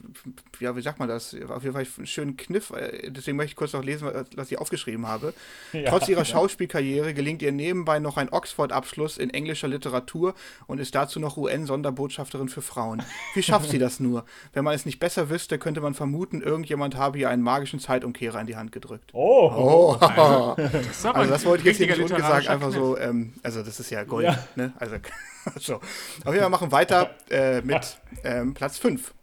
äh, 0.61 0.65
ja, 0.65 0.77
wie 0.77 0.83
sagt 0.83 0.99
man 0.99 1.09
das? 1.09 1.35
Auf 1.49 1.63
jeden 1.63 1.75
Fall 1.75 1.87
einen 1.97 2.07
schönen 2.07 2.37
Kniff. 2.37 2.71
äh, 2.71 3.11
Deswegen 3.11 3.37
möchte 3.37 3.51
ich 3.53 3.57
kurz 3.57 3.73
noch 3.73 3.85
lesen, 3.85 4.09
was 4.37 4.51
ich 4.51 4.59
aufgeschrieben 4.59 5.07
habe. 5.07 5.33
Ja. 5.73 5.91
Trotz 5.91 6.09
ihrer 6.09 6.25
Schauspielkarriere 6.27 7.15
gelingt 7.15 7.43
ihr 7.43 7.53
nebenbei 7.53 7.99
noch 7.99 8.17
ein 8.17 8.29
Oxford-Abschluss 8.31 9.19
in 9.19 9.31
englischer 9.31 9.69
Literatur 9.69 10.35
und 10.67 10.79
ist 10.79 10.95
dazu 10.95 11.21
noch 11.21 11.37
UN-Sonderbotschafterin 11.37 12.49
für 12.49 12.63
Frauen. 12.63 13.03
Wie 13.35 13.43
schafft 13.43 13.71
sie 13.71 13.79
das 13.79 14.01
nur? 14.01 14.25
Wenn 14.53 14.65
man 14.65 14.75
es 14.75 14.85
nicht 14.87 14.99
besser 14.99 15.31
wüsste, 15.31 15.59
könnte 15.59 15.81
man 15.81 15.95
vermuten, 15.95 16.43
irgendjemand 16.43 16.97
habe 16.97 17.19
ihr 17.19 17.31
einen 17.31 17.43
magischen 17.43 17.81
Zeitumkehrer 17.81 18.41
in 18.41 18.47
die 18.47 18.57
Hand 18.57 18.73
gedrückt. 18.73 19.11
Oh, 19.13 19.51
Oh, 19.59 19.97
Also, 20.01 20.55
Das 20.57 21.05
also 21.05 21.31
das 21.31 21.45
wollte 21.45 21.63
ich 21.63 21.79
jetzt 21.79 21.79
hier 21.79 21.87
nicht 21.97 22.11
literarischer 22.11 22.51
einfach 22.51 22.69
Kniff. 22.71 22.81
so, 22.81 22.99
ähm, 22.99 23.33
also 23.43 23.63
das 23.63 23.81
ist 23.81 23.91
ja 23.91 24.05
Gold, 24.05 24.27
Ja. 24.27 24.39
ne? 24.57 24.73
Also, 24.79 24.97
so. 25.61 25.77
Auf 25.77 25.85
jeden 26.27 26.41
Fall 26.41 26.51
machen 26.51 26.73
weiter 26.73 27.15
äh, 27.31 27.61
mit 27.63 27.99
ähm, 28.25 28.55
Platz 28.55 28.79
5. 28.79 29.15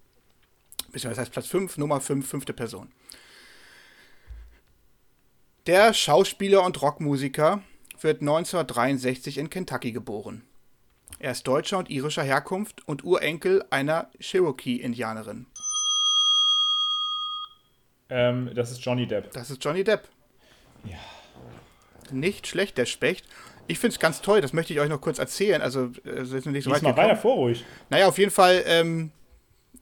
Das 0.94 1.18
heißt 1.18 1.32
Platz 1.32 1.48
5, 1.48 1.78
Nummer 1.78 2.00
5, 2.00 2.28
fünfte 2.28 2.54
Person. 2.54 2.92
Der 5.68 5.94
Schauspieler 5.94 6.64
und 6.64 6.82
Rockmusiker 6.82 7.62
wird 8.00 8.22
1963 8.22 9.40
in 9.40 9.50
Kentucky 9.50 9.92
geboren. 9.92 10.44
Er 11.20 11.32
ist 11.32 11.48
deutscher 11.48 11.80
und 11.80 11.90
irischer 11.90 12.24
Herkunft 12.24 12.88
und 12.88 13.04
Urenkel 13.04 13.64
einer 13.70 14.10
Cherokee-Indianerin. 14.20 15.48
ähm, 18.10 18.52
das 18.54 18.72
ist 18.72 18.84
Johnny 18.86 19.08
Depp. 19.08 19.32
Das 19.32 19.50
ist 19.50 19.64
Johnny 19.64 19.84
Depp. 19.84 20.08
Ja. 20.84 21.00
Nicht 22.12 22.48
schlecht, 22.48 22.78
der 22.78 22.86
Specht. 22.86 23.26
Ich 23.68 23.80
finde 23.80 23.94
es 23.94 24.00
ganz 24.00 24.22
toll, 24.22 24.42
das 24.42 24.54
möchte 24.54 24.74
ich 24.74 24.80
euch 24.80 24.90
noch 24.90 25.02
kurz 25.02 25.18
erzählen. 25.20 25.62
Also, 25.62 25.92
äh, 26.06 26.10
es 26.10 26.32
ist 26.32 26.46
noch 26.46 26.52
nicht 26.54 26.64
so 26.64 26.70
weit 26.70 26.78
Lies 26.78 26.84
mal 26.84 26.92
gekommen. 26.92 27.08
weiter 27.10 27.18
vor, 27.20 27.36
ruhig. 27.36 27.64
Naja, 27.90 28.08
auf 28.08 28.18
jeden 28.18 28.32
Fall, 28.32 28.64
ähm, 28.68 29.12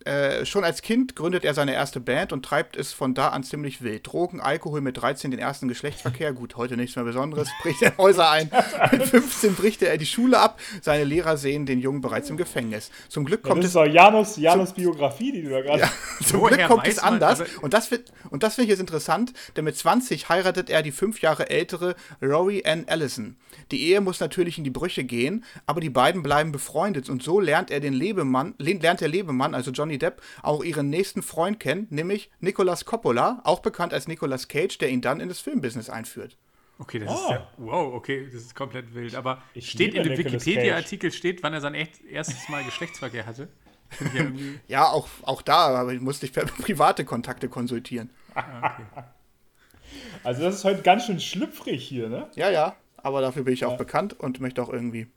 äh, 0.06 0.45
schon 0.45 0.64
als 0.64 0.82
Kind 0.82 1.16
gründet 1.16 1.45
er 1.45 1.54
seine 1.54 1.74
erste 1.74 1.99
Band 1.99 2.34
und 2.34 2.43
treibt 2.43 2.76
es 2.76 2.93
von 2.93 3.14
da 3.14 3.30
an 3.30 3.43
ziemlich 3.43 3.82
wild. 3.82 4.06
Drogen, 4.06 4.41
Alkohol 4.41 4.82
mit 4.82 4.97
13 5.01 5.32
den 5.32 5.39
ersten 5.39 5.68
Geschlechtsverkehr, 5.68 6.34
gut, 6.34 6.56
heute 6.58 6.78
nichts 6.78 6.95
mehr 6.95 7.06
Besonderes, 7.06 7.49
bricht 7.62 7.82
er 7.82 7.97
Häuser 7.97 8.30
ein. 8.30 8.49
Mit 8.91 9.04
15 9.04 9.56
bricht 9.56 9.82
er 9.82 9.97
die 9.97 10.06
Schule 10.06 10.39
ab. 10.39 10.60
Seine 10.82 11.04
Lehrer 11.04 11.38
sehen 11.38 11.66
den 11.66 11.80
Jungen 11.80 12.01
bereits 12.01 12.30
im 12.30 12.38
Gefängnis. 12.38 12.91
Zum 13.10 13.26
Glück 13.26 13.41
Ja, 13.43 13.49
kommt 13.49 13.64
das 13.64 13.72
es 13.72 13.76
ist 13.76 13.82
doch 13.82 13.86
Janus, 13.93 14.38
Janus 14.38 14.74
Biografie, 14.74 15.32
die 15.32 15.43
du 15.43 15.49
da 15.49 15.62
gerade. 15.62 15.84
zum 16.26 16.41
Woher 16.41 16.58
Glück 16.58 16.68
kommt 16.68 16.88
es 16.88 16.97
man, 17.01 17.14
anders. 17.14 17.41
also- 17.41 17.62
und 17.62 17.74
das, 17.74 17.91
wird- 17.91 18.12
und 18.30 18.43
das 18.43 18.56
finde 18.56 18.66
ich 18.66 18.70
jetzt 18.72 18.80
interessant, 18.82 19.34
denn 19.56 19.64
mit 19.66 19.78
20 19.78 20.30
heiratet 20.30 20.70
er 20.70 20.82
die 20.84 20.91
fünf 20.91 21.22
Jahre 21.22 21.49
ältere 21.49 21.95
Rory 22.22 22.64
Ann 22.66 22.86
Allison. 22.88 23.38
Die 23.72 23.82
Ehe 23.89 24.01
muss 24.01 24.20
natürlich 24.20 24.58
in 24.58 24.64
die 24.64 24.70
Brüche 24.70 25.04
gehen, 25.04 25.43
aber 25.66 25.80
die 25.82 25.89
beiden 25.89 26.24
bleiben 26.24 26.51
befreundet 26.51 27.10
und 27.10 27.24
so 27.24 27.39
lernt 27.39 27.72
er 27.72 27.80
den 27.80 27.93
Lebemann, 27.93 28.54
le- 28.58 28.74
lernt 28.74 29.01
der 29.01 29.08
Lebemann, 29.08 29.54
also 29.56 29.72
Johnny 29.72 29.93
Depp, 29.98 30.22
auch 30.41 30.64
ihren 30.64 30.89
nächsten 30.89 31.22
Freund 31.24 31.60
kennen, 31.60 31.88
nämlich 31.89 32.30
Nicolas 32.39 32.86
Coppola, 32.86 33.41
auch 33.44 33.60
bekannt 33.60 33.94
als 33.94 34.08
Nicolas 34.08 34.48
Cage, 34.48 34.78
der 34.78 34.89
ihn 34.89 35.02
dann 35.02 35.20
in 35.20 35.30
das 35.30 35.39
Filmbusiness 35.39 35.89
einführt. 35.89 36.38
Okay, 36.80 37.00
das 37.00 37.10
Oh. 37.10 37.14
ist 37.14 37.30
ja, 37.30 37.48
wow, 37.58 37.94
okay, 37.94 38.26
das 38.26 38.41
ist 38.41 38.56
komplett 38.56 38.94
wild. 38.96 39.16
Aber 39.16 39.41
Ich 39.54 39.70
steht 39.70 39.94
in 39.94 40.04
dem 40.04 40.18
Wikipedia-Artikel 40.18 41.12
steht, 41.12 41.44
wann 41.44 41.54
er 41.54 41.62
sein 41.62 41.76
echt 41.76 42.04
erstes 42.04 42.50
Mal 42.50 42.64
Geschlechtsverkehr 42.64 43.26
hatte? 43.26 43.48
Ja. 44.14 44.26
Ja, 44.68 44.88
auch, 44.89 45.08
auch 45.22 45.44
da, 45.44 45.68
aber 45.80 45.94
ich 45.94 46.02
musste 46.02 46.26
ich 46.26 46.34
per 46.34 46.46
private 46.62 47.06
Kontakte 47.06 47.48
konsultieren. 47.48 48.10
Also, 50.24 50.41
das 50.41 50.56
ist 50.56 50.64
heute 50.64 50.82
ganz 50.82 51.06
schön 51.06 51.20
schlüpfrig 51.20 51.88
hier, 51.88 52.10
ne? 52.10 52.28
Ja, 52.36 52.50
ja, 52.50 52.76
aber 52.98 53.22
dafür 53.22 53.44
bin 53.44 53.54
ich 53.54 53.66
auch 53.66 53.78
bekannt 53.78 54.20
und 54.20 54.39
möchte 54.39 54.64
auch 54.64 54.70
irgendwie 54.70 55.08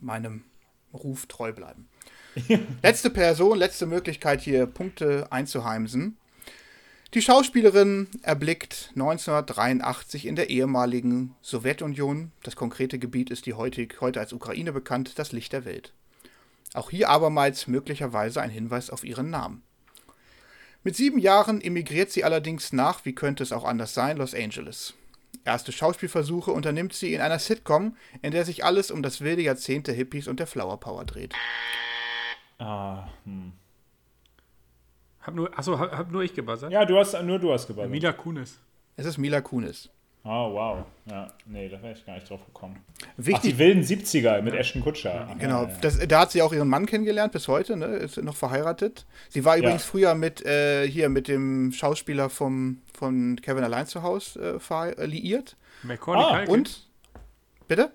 meinem 0.00 0.44
Ruf 0.92 1.26
treu 1.26 1.52
bleiben. 1.52 1.88
letzte 2.82 3.10
Person, 3.10 3.58
letzte 3.58 3.86
Möglichkeit 3.86 4.40
hier 4.40 4.66
Punkte 4.66 5.26
einzuheimsen. 5.30 6.16
Die 7.14 7.20
Schauspielerin 7.20 8.08
erblickt 8.22 8.88
1983 8.94 10.26
in 10.26 10.34
der 10.34 10.48
ehemaligen 10.48 11.34
Sowjetunion, 11.42 12.32
das 12.42 12.56
konkrete 12.56 12.98
Gebiet 12.98 13.28
ist 13.28 13.44
die 13.44 13.52
heutig, 13.52 13.96
heute 14.00 14.18
als 14.18 14.32
Ukraine 14.32 14.72
bekannt, 14.72 15.18
das 15.18 15.32
Licht 15.32 15.52
der 15.52 15.66
Welt. 15.66 15.92
Auch 16.72 16.88
hier 16.88 17.10
abermals 17.10 17.66
möglicherweise 17.66 18.40
ein 18.40 18.48
Hinweis 18.48 18.88
auf 18.88 19.04
ihren 19.04 19.28
Namen. 19.28 19.62
Mit 20.84 20.96
sieben 20.96 21.18
Jahren 21.18 21.60
emigriert 21.60 22.10
sie 22.10 22.24
allerdings 22.24 22.72
nach, 22.72 23.04
wie 23.04 23.14
könnte 23.14 23.42
es 23.42 23.52
auch 23.52 23.64
anders 23.64 23.92
sein, 23.92 24.16
Los 24.16 24.34
Angeles. 24.34 24.94
Erste 25.44 25.70
Schauspielversuche 25.70 26.50
unternimmt 26.50 26.94
sie 26.94 27.12
in 27.12 27.20
einer 27.20 27.38
Sitcom, 27.38 27.96
in 28.22 28.30
der 28.30 28.46
sich 28.46 28.64
alles 28.64 28.90
um 28.90 29.02
das 29.02 29.20
wilde 29.20 29.42
Jahrzehnt 29.42 29.86
der 29.86 29.94
Hippies 29.94 30.28
und 30.28 30.40
der 30.40 30.46
Flower 30.46 30.80
Power 30.80 31.04
dreht. 31.04 31.34
Ah, 32.62 33.08
hm. 33.24 33.52
Hab 35.22 35.34
nur, 35.34 35.56
achso, 35.58 35.78
hab, 35.78 35.92
hab 35.96 36.10
nur 36.10 36.22
ich 36.22 36.34
gebuzzert. 36.34 36.72
Ja, 36.72 36.84
du 36.84 36.98
hast, 36.98 37.20
nur 37.22 37.38
du 37.38 37.52
hast 37.52 37.66
gebuzzert. 37.66 37.90
Mila 37.90 38.12
Kunis. 38.12 38.58
Es 38.96 39.06
ist 39.06 39.18
Mila 39.18 39.40
Kunis. 39.40 39.88
Oh, 40.24 40.52
wow. 40.54 40.84
Ja, 41.10 41.32
nee, 41.46 41.68
da 41.68 41.82
wäre 41.82 41.94
ich 41.94 42.06
gar 42.06 42.14
nicht 42.14 42.30
drauf 42.30 42.44
gekommen. 42.46 42.78
Ach, 43.02 43.06
Wichtig, 43.16 43.52
die 43.54 43.58
wilden 43.58 43.82
70er 43.82 44.40
mit 44.40 44.54
Ashton 44.54 44.80
Kutcher. 44.82 45.34
genau, 45.38 45.64
Ja, 45.64 45.68
ja. 45.68 45.76
das, 45.80 45.98
da 46.06 46.20
hat 46.20 46.30
sie 46.30 46.42
auch 46.42 46.52
ihren 46.52 46.68
Mann 46.68 46.86
kennengelernt 46.86 47.32
bis 47.32 47.48
heute, 47.48 47.76
ne? 47.76 47.86
ist 47.86 48.22
noch 48.22 48.36
verheiratet. 48.36 49.04
Sie 49.30 49.44
war 49.44 49.56
übrigens 49.56 49.84
früher 49.84 50.14
mit, 50.14 50.44
äh, 50.46 50.86
hier 50.88 51.08
mit 51.08 51.26
dem 51.26 51.72
Schauspieler 51.72 52.30
vom, 52.30 52.82
von 52.96 53.34
Kevin 53.42 53.64
Allein 53.64 53.86
zu 53.88 54.04
Hause 54.04 54.60
äh, 54.60 55.06
liiert. 55.06 55.56
Macaulay 55.82 56.46
Ah. 56.46 56.48
Und, 56.48 56.88
bitte? 57.66 57.90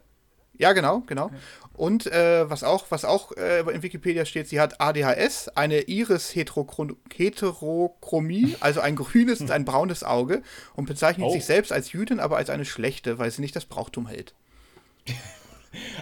Ja, 0.58 0.74
genau, 0.74 1.04
genau. 1.08 1.32
Und 1.78 2.08
äh, 2.08 2.50
was 2.50 2.64
auch, 2.64 2.88
was 2.90 3.06
auch 3.06 3.32
äh, 3.38 3.60
in 3.60 3.84
Wikipedia 3.84 4.26
steht, 4.26 4.50
sie 4.50 4.60
hat 4.60 4.82
ADHS, 4.82 5.50
eine 5.50 5.82
Iris-Heterochromie, 5.82 8.56
also 8.60 8.82
ein 8.82 8.96
grünes 8.96 9.40
und 9.42 9.52
ein 9.52 9.64
braunes 9.64 10.04
Auge 10.04 10.42
und 10.76 10.88
bezeichnet 10.88 11.28
Oh. 11.28 11.32
sich 11.32 11.46
selbst 11.46 11.72
als 11.72 11.92
Jüdin, 11.92 12.20
aber 12.20 12.38
als 12.38 12.50
eine 12.50 12.66
schlechte, 12.66 13.20
weil 13.20 13.30
sie 13.32 13.42
nicht 13.42 13.56
das 13.56 13.66
Brauchtum 13.66 14.08
hält. 14.08 14.34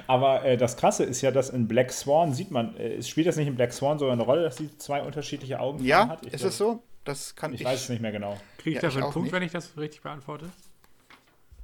Aber 0.08 0.46
äh, 0.46 0.56
das 0.56 0.78
Krasse 0.78 1.04
ist 1.04 1.22
ja, 1.22 1.32
dass 1.32 1.50
in 1.50 1.68
Black 1.68 1.92
Swan 1.92 2.34
sieht 2.34 2.50
man, 2.52 2.78
äh, 2.78 3.02
spielt 3.04 3.28
das 3.28 3.36
nicht 3.36 3.48
in 3.48 3.56
Black 3.56 3.74
Swan 3.74 4.00
sogar 4.00 4.14
eine 4.14 4.24
Rolle, 4.24 4.44
dass 4.44 4.56
sie 4.56 4.70
zwei 4.78 5.02
unterschiedliche 5.02 5.60
Augen 5.60 5.84
Ja, 5.84 6.08
hat? 6.08 6.26
Ich 6.26 6.32
ist 6.34 6.44
es 6.46 6.58
so? 6.58 6.82
Das 7.04 7.36
kann 7.36 7.54
Ich 7.54 7.60
ich. 7.62 7.68
weiß 7.68 7.82
es 7.84 7.90
nicht 7.90 8.02
mehr 8.02 8.14
genau. 8.14 8.38
Kriege 8.58 8.70
ich 8.78 8.82
Ja, 8.82 8.82
dafür 8.84 9.04
einen 9.04 9.12
Punkt, 9.12 9.26
nicht. 9.26 9.34
wenn 9.34 9.44
ich 9.44 9.52
das 9.52 9.76
richtig 9.78 10.02
beantworte? 10.02 10.50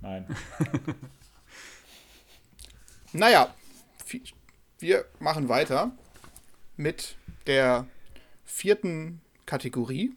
Nein. 0.01 0.25
Naja, 3.13 3.53
wir 4.79 5.05
machen 5.19 5.49
weiter 5.49 5.91
mit 6.77 7.15
der 7.47 7.85
vierten 8.43 9.21
Kategorie. 9.45 10.13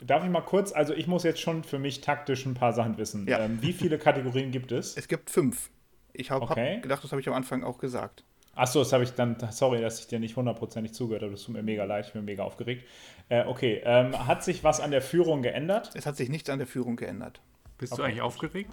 Darf 0.00 0.22
ich 0.24 0.30
mal 0.30 0.42
kurz, 0.42 0.72
also 0.72 0.94
ich 0.94 1.06
muss 1.08 1.24
jetzt 1.24 1.40
schon 1.40 1.64
für 1.64 1.78
mich 1.78 2.00
taktisch 2.00 2.46
ein 2.46 2.54
paar 2.54 2.72
Sachen 2.72 2.96
wissen. 2.98 3.26
Ja. 3.26 3.40
Ähm, 3.40 3.60
wie 3.62 3.72
viele 3.72 3.98
Kategorien 3.98 4.52
gibt 4.52 4.70
es? 4.70 4.96
Es 4.96 5.08
gibt 5.08 5.28
fünf. 5.30 5.70
Ich 6.12 6.30
habe 6.30 6.44
Okay. 6.44 6.76
hab 6.76 6.82
gedacht, 6.82 7.02
das 7.02 7.10
habe 7.10 7.20
ich 7.20 7.28
am 7.28 7.34
Anfang 7.34 7.64
auch 7.64 7.78
gesagt. 7.78 8.24
Achso, 8.54 8.80
das 8.80 8.92
habe 8.92 9.04
ich 9.04 9.10
dann, 9.12 9.36
sorry, 9.50 9.80
dass 9.80 10.00
ich 10.00 10.08
dir 10.08 10.18
nicht 10.18 10.36
hundertprozentig 10.36 10.92
zugehört 10.92 11.22
habe, 11.22 11.32
das 11.32 11.42
tut 11.44 11.54
mir 11.54 11.62
mega 11.62 11.84
leid, 11.84 12.06
ich 12.06 12.12
bin 12.12 12.24
mega 12.24 12.42
aufgeregt. 12.42 12.84
Äh, 13.28 13.44
okay, 13.44 13.80
ähm, 13.84 14.26
hat 14.26 14.42
sich 14.42 14.64
was 14.64 14.80
an 14.80 14.90
der 14.90 15.02
Führung 15.02 15.42
geändert? 15.42 15.90
Es 15.94 16.06
hat 16.06 16.16
sich 16.16 16.28
nichts 16.28 16.50
an 16.50 16.58
der 16.58 16.66
Führung 16.66 16.96
geändert. 16.96 17.40
Bist 17.78 17.92
du 17.92 17.96
Okay. 17.96 18.06
eigentlich 18.10 18.22
aufgeregt? 18.22 18.72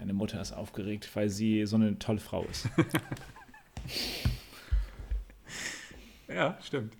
Deine 0.00 0.14
Mutter 0.14 0.40
ist 0.40 0.52
aufgeregt, 0.52 1.10
weil 1.14 1.28
sie 1.28 1.66
so 1.66 1.76
eine 1.76 1.98
tolle 1.98 2.20
Frau 2.20 2.44
ist. 2.44 2.68
Ja, 6.28 6.56
stimmt. 6.62 6.94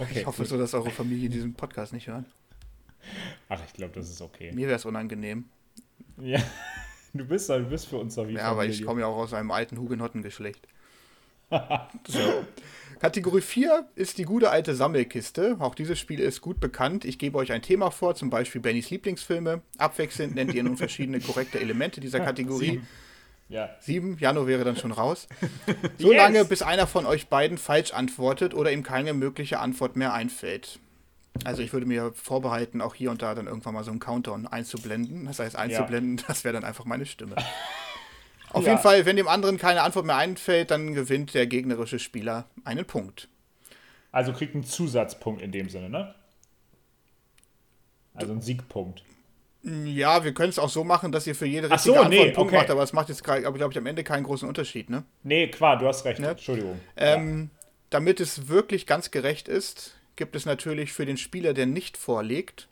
Okay. 0.00 0.20
Ich 0.20 0.26
hoffe 0.26 0.44
so, 0.44 0.58
dass 0.58 0.74
eure 0.74 0.90
Familie 0.90 1.28
diesen 1.28 1.54
Podcast 1.54 1.92
nicht 1.92 2.08
hört. 2.08 2.24
Ach, 3.48 3.60
ich 3.64 3.72
glaube, 3.72 3.92
das 3.94 4.10
ist 4.10 4.20
okay. 4.20 4.50
Mir 4.52 4.66
wäre 4.66 4.76
es 4.76 4.84
unangenehm. 4.84 5.44
Ja, 6.20 6.40
du 7.12 7.24
bist, 7.24 7.48
du 7.48 7.60
bist 7.64 7.86
für 7.86 7.98
uns 7.98 8.16
doch 8.16 8.26
wie 8.26 8.32
Ja, 8.32 8.50
aber 8.50 8.64
ich 8.64 8.72
Familie. 8.72 8.86
komme 8.86 9.00
ja 9.02 9.06
auch 9.06 9.18
aus 9.18 9.32
einem 9.32 9.52
alten 9.52 9.78
Hugenottengeschlecht. 9.78 10.66
so. 12.08 12.44
Kategorie 13.00 13.40
4 13.40 13.88
ist 13.96 14.18
die 14.18 14.24
gute 14.24 14.50
alte 14.50 14.74
Sammelkiste. 14.74 15.56
Auch 15.60 15.74
dieses 15.74 15.98
Spiel 15.98 16.20
ist 16.20 16.40
gut 16.40 16.60
bekannt. 16.60 17.04
Ich 17.04 17.18
gebe 17.18 17.38
euch 17.38 17.52
ein 17.52 17.62
Thema 17.62 17.90
vor, 17.90 18.14
zum 18.14 18.30
Beispiel 18.30 18.60
Bennys 18.60 18.90
Lieblingsfilme. 18.90 19.62
Abwechselnd 19.78 20.34
nennt 20.34 20.54
ihr 20.54 20.62
nun 20.62 20.76
verschiedene 20.76 21.20
korrekte 21.20 21.60
Elemente 21.60 22.00
dieser 22.00 22.20
Kategorie. 22.24 22.66
sieben. 22.70 22.88
Ja. 23.50 23.68
Sieben, 23.80 24.16
Jano 24.18 24.46
wäre 24.46 24.64
dann 24.64 24.76
schon 24.76 24.92
raus. 24.92 25.28
So 25.98 26.08
Yes! 26.12 26.16
lange, 26.16 26.44
bis 26.46 26.62
einer 26.62 26.86
von 26.86 27.04
euch 27.06 27.28
beiden 27.28 27.58
falsch 27.58 27.92
antwortet 27.92 28.54
oder 28.54 28.72
ihm 28.72 28.82
keine 28.82 29.12
mögliche 29.12 29.58
Antwort 29.60 29.96
mehr 29.96 30.14
einfällt. 30.14 30.78
Also 31.44 31.62
ich 31.62 31.72
würde 31.72 31.84
mir 31.86 32.12
vorbehalten, 32.14 32.80
auch 32.80 32.94
hier 32.94 33.10
und 33.10 33.20
da 33.20 33.34
dann 33.34 33.46
irgendwann 33.46 33.74
mal 33.74 33.84
so 33.84 33.90
einen 33.90 34.00
Countdown 34.00 34.46
einzublenden. 34.46 35.26
Das 35.26 35.40
heißt 35.40 35.56
einzublenden, 35.56 36.24
das 36.28 36.44
wäre 36.44 36.54
dann 36.54 36.64
einfach 36.64 36.84
meine 36.86 37.04
Stimme. 37.06 37.34
Auf 38.54 38.62
Ja. 38.64 38.70
jeden 38.70 38.82
Fall, 38.82 39.04
wenn 39.04 39.16
dem 39.16 39.26
anderen 39.26 39.58
keine 39.58 39.82
Antwort 39.82 40.06
mehr 40.06 40.16
einfällt, 40.16 40.70
dann 40.70 40.94
gewinnt 40.94 41.34
der 41.34 41.46
gegnerische 41.46 41.98
Spieler 41.98 42.46
einen 42.64 42.84
Punkt. 42.84 43.28
Also 44.12 44.32
kriegt 44.32 44.54
einen 44.54 44.62
Zusatzpunkt 44.62 45.42
in 45.42 45.50
dem 45.50 45.68
Sinne, 45.68 45.90
ne? 45.90 46.14
Also 48.14 48.32
ein 48.32 48.40
Siegpunkt. 48.40 49.02
Ja, 49.64 50.22
wir 50.22 50.34
können 50.34 50.50
es 50.50 50.60
auch 50.60 50.68
so 50.68 50.84
machen, 50.84 51.10
dass 51.10 51.26
ihr 51.26 51.34
für 51.34 51.46
jede 51.46 51.68
richtige 51.68 51.94
so, 51.94 52.00
Antwort 52.00 52.10
nee, 52.10 52.22
einen 52.22 52.32
Punkt 52.32 52.52
okay. 52.52 52.60
macht, 52.60 52.70
aber 52.70 52.82
es 52.84 52.92
macht 52.92 53.08
jetzt, 53.08 53.24
glaube 53.24 53.58
ich, 53.70 53.78
am 53.78 53.86
Ende 53.86 54.04
keinen 54.04 54.22
großen 54.22 54.46
Unterschied, 54.46 54.88
ne? 54.88 55.02
Nee, 55.24 55.48
klar, 55.48 55.78
du 55.78 55.88
hast 55.88 56.04
recht. 56.04 56.20
Ne? 56.20 56.28
Entschuldigung. 56.28 56.78
Ähm, 56.96 57.50
damit 57.90 58.20
es 58.20 58.46
wirklich 58.46 58.86
ganz 58.86 59.10
gerecht 59.10 59.48
ist, 59.48 59.96
gibt 60.14 60.36
es 60.36 60.46
natürlich 60.46 60.92
für 60.92 61.06
den 61.06 61.16
Spieler, 61.16 61.54
der 61.54 61.66
nicht 61.66 61.96
vorlegt, 61.96 62.68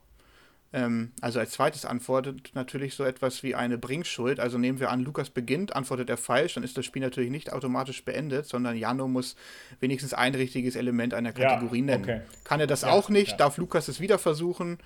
ähm, 0.73 1.13
also 1.21 1.39
als 1.39 1.51
zweites 1.53 1.85
antwortet 1.85 2.53
natürlich 2.55 2.95
so 2.95 3.05
etwas 3.05 3.43
wie 3.43 3.55
eine 3.55 3.77
Bringschuld. 3.79 4.41
Also 4.41 4.57
nehmen 4.59 4.81
wir 4.81 4.91
an, 4.91 5.01
Lukas 5.01 5.29
beginnt, 5.31 5.77
antwortet 5.77 6.09
er 6.09 6.17
falsch, 6.17 6.55
dann 6.55 6.65
ist 6.65 6.77
das 6.79 6.87
Spiel 6.87 7.03
natürlich 7.03 7.31
nicht 7.31 7.53
automatisch 7.53 8.05
beendet, 8.05 8.47
sondern 8.47 8.77
Jano 8.77 9.07
muss 9.09 9.37
wenigstens 9.81 10.15
ein 10.15 10.35
richtiges 10.35 10.75
Element 10.77 11.13
einer 11.15 11.37
Ja, 11.37 11.49
Kategorie 11.51 11.83
nennen. 11.83 12.05
okay. 12.05 12.21
Kann 12.45 12.61
er 12.61 12.67
das 12.67 12.83
Ja, 12.83 12.91
auch 12.91 13.09
nicht, 13.11 13.33
ja. 13.33 13.37
darf 13.37 13.59
Lukas 13.59 13.89
es 13.89 14.01
wieder 14.01 14.19
versuchen. 14.19 14.79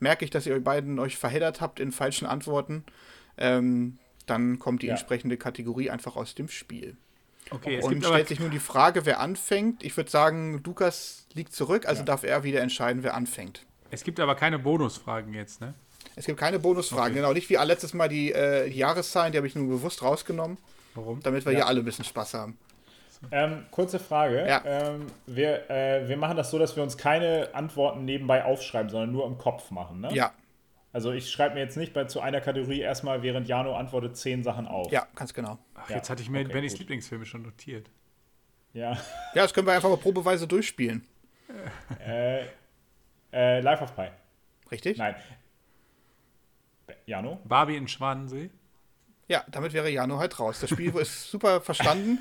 Merke 0.00 0.24
ich, 0.24 0.30
dass 0.30 0.46
ihr 0.46 0.54
euch 0.54 0.64
beiden 0.64 0.98
euch 0.98 1.16
verheddert 1.18 1.60
habt 1.60 1.78
in 1.78 1.92
falschen 1.92 2.26
Antworten, 2.26 2.84
ähm, 3.36 3.98
dann 4.26 4.58
kommt 4.58 4.82
die 4.82 4.86
Ja. 4.86 4.92
entsprechende 4.94 5.36
Kategorie 5.36 5.90
einfach 5.90 6.16
aus 6.16 6.34
dem 6.34 6.48
Spiel. 6.48 6.96
Okay, 7.50 7.76
es 7.76 7.84
Und 7.84 8.02
stellt 8.04 8.28
sich 8.28 8.40
nun 8.40 8.50
die 8.50 8.58
Frage, 8.58 9.04
wer 9.04 9.20
anfängt. 9.20 9.82
Ich 9.84 9.94
würde 9.98 10.10
sagen, 10.10 10.62
Lukas 10.64 11.26
liegt 11.34 11.52
zurück, 11.52 11.86
also 11.86 12.00
Ja. 12.00 12.06
darf 12.06 12.24
er 12.24 12.42
wieder 12.42 12.62
entscheiden, 12.62 13.02
wer 13.02 13.14
anfängt. 13.14 13.66
Es 13.94 14.04
gibt 14.04 14.20
aber 14.20 14.34
keine 14.34 14.58
Bonusfragen 14.58 15.32
jetzt, 15.34 15.60
ne? 15.60 15.74
Es 16.16 16.26
gibt 16.26 16.38
keine 16.38 16.58
Bonusfragen, 16.58 17.06
Okay. 17.12 17.14
genau. 17.14 17.32
Nicht 17.32 17.48
wie 17.50 17.54
letztes 17.54 17.94
Mal 17.94 18.08
die, 18.08 18.32
äh, 18.32 18.68
die 18.70 18.76
Jahreszahlen, 18.78 19.32
die 19.32 19.38
habe 19.38 19.46
ich 19.46 19.54
nur 19.54 19.68
bewusst 19.68 20.02
rausgenommen, 20.02 20.58
Warum? 20.94 21.20
damit 21.22 21.44
wir 21.44 21.52
Ja. 21.52 21.58
hier 21.58 21.66
alle 21.66 21.80
ein 21.80 21.84
bisschen 21.84 22.04
Spaß 22.04 22.34
haben. 22.34 22.58
Ähm, 23.32 23.64
kurze 23.70 23.98
Frage. 23.98 24.46
Ja. 24.46 24.62
Ähm, 24.66 25.06
wir, 25.26 25.70
äh, 25.70 26.06
wir 26.08 26.16
machen 26.18 26.36
das 26.36 26.50
so, 26.50 26.58
dass 26.58 26.76
wir 26.76 26.82
uns 26.82 26.98
keine 26.98 27.48
Antworten 27.54 28.04
nebenbei 28.04 28.44
aufschreiben, 28.44 28.90
sondern 28.90 29.12
nur 29.12 29.26
im 29.26 29.38
Kopf 29.38 29.70
machen. 29.70 30.00
Ne? 30.02 30.12
Ja, 30.12 30.32
Also 30.92 31.10
ich 31.12 31.30
schreibe 31.30 31.54
mir 31.54 31.60
jetzt 31.62 31.76
nicht 31.78 31.94
bei, 31.94 32.04
zu 32.04 32.20
einer 32.20 32.40
Kategorie 32.42 32.80
erstmal, 32.80 33.22
während 33.22 33.48
Jano 33.48 33.74
antwortet, 33.76 34.16
zehn 34.18 34.42
Sachen 34.42 34.66
auf. 34.68 34.92
ja, 34.92 35.06
ganz 35.14 35.32
genau. 35.32 35.58
Ach, 35.74 35.88
Ja, 35.88 35.96
jetzt 35.96 36.10
hatte 36.10 36.20
ich 36.22 36.28
mir 36.28 36.40
okay, 36.40 36.52
Bennys 36.52 36.72
gut. 36.72 36.80
Lieblingsfilme 36.80 37.24
schon 37.24 37.42
notiert. 37.42 37.88
Ja. 38.74 38.92
Ja, 38.92 39.42
das 39.42 39.54
können 39.54 39.66
wir 39.66 39.72
einfach 39.74 39.88
mal 39.88 39.96
probeweise 39.96 40.46
durchspielen. 40.46 41.06
äh, 42.06 42.42
äh, 43.34 43.60
Life 43.60 43.82
of 43.84 43.94
Pi. 43.96 44.08
Richtig? 44.70 44.96
Nein. 44.98 45.14
Jano? 47.06 47.40
Barbie 47.44 47.76
in 47.76 47.88
Schwanensee. 47.88 48.50
Ja, 49.28 49.44
damit 49.50 49.72
wäre 49.72 49.88
Jano 49.90 50.18
halt 50.18 50.38
raus. 50.38 50.60
Das 50.60 50.70
Spiel 50.70 50.94
ist 50.96 51.30
super 51.30 51.60
verstanden. 51.60 52.18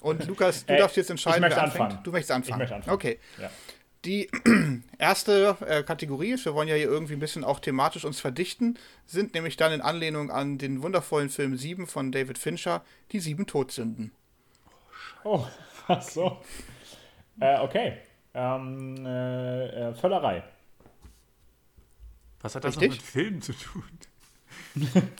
Und 0.00 0.26
Lukas, 0.26 0.66
du 0.66 0.74
Äh, 0.74 0.78
darfst 0.78 0.96
jetzt 0.96 1.10
entscheiden, 1.10 1.36
ich 1.36 1.40
möchte 1.42 1.56
wer 1.56 1.62
anfängt. 1.64 1.84
anfangen. 1.84 2.04
Du 2.04 2.10
möchtest 2.12 2.30
anfangen. 2.32 2.58
möchte 2.58 2.74
anfangen. 2.74 2.94
Okay. 2.94 3.18
Ja. 3.40 3.50
Die 4.04 4.28
erste 4.98 5.56
äh, 5.66 5.82
Kategorie 5.84 6.32
ist, 6.32 6.44
wir 6.44 6.54
wollen 6.54 6.66
ja 6.68 6.74
hier 6.74 6.86
irgendwie 6.88 7.12
ein 7.14 7.20
bisschen 7.20 7.44
auch 7.44 7.60
thematisch 7.60 8.04
uns 8.04 8.18
verdichten, 8.20 8.78
sind 9.06 9.32
nämlich 9.34 9.56
dann 9.56 9.72
in 9.72 9.80
Anlehnung 9.80 10.30
an 10.30 10.58
den 10.58 10.82
wundervollen 10.82 11.28
Film 11.28 11.56
7 11.56 11.86
von 11.86 12.10
David 12.10 12.36
Fincher, 12.36 12.82
die 13.12 13.20
sieben 13.20 13.46
Todsünden. 13.46 14.10
Oh, 15.24 15.46
ach 15.88 16.02
so. 16.02 16.40
Äh, 17.38 17.60
okay. 17.60 17.98
Ähm, 18.34 19.06
äh, 19.06 19.66
äh, 19.90 19.94
Völlerei. 19.94 20.42
Was 22.42 22.54
hat 22.54 22.64
das 22.64 22.78
mit 22.78 23.00
Filmen 23.00 23.40
zu 23.40 23.52
tun? 23.52 23.84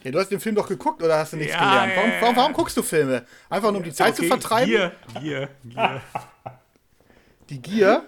Ja, 0.03 0.11
du 0.11 0.19
hast 0.19 0.29
den 0.29 0.39
Film 0.39 0.55
doch 0.55 0.67
geguckt 0.67 1.01
oder 1.01 1.17
hast 1.19 1.33
du 1.33 1.37
nichts 1.37 1.53
Ja, 1.53 1.59
gelernt? 1.59 1.93
Warum, 1.95 2.11
warum, 2.21 2.35
warum 2.35 2.53
guckst 2.53 2.75
du 2.75 2.81
Filme? 2.81 3.25
Einfach 3.49 3.69
nur 3.69 3.77
um 3.77 3.83
die 3.83 3.93
Zeit 3.93 4.15
zu 4.15 4.21
Okay, 4.23 4.29
vertreiben? 4.29 4.69
Gier, 4.69 4.91
Gier, 5.19 5.49
Gier. 5.63 6.01
Die 7.49 7.61
Gier? 7.61 8.07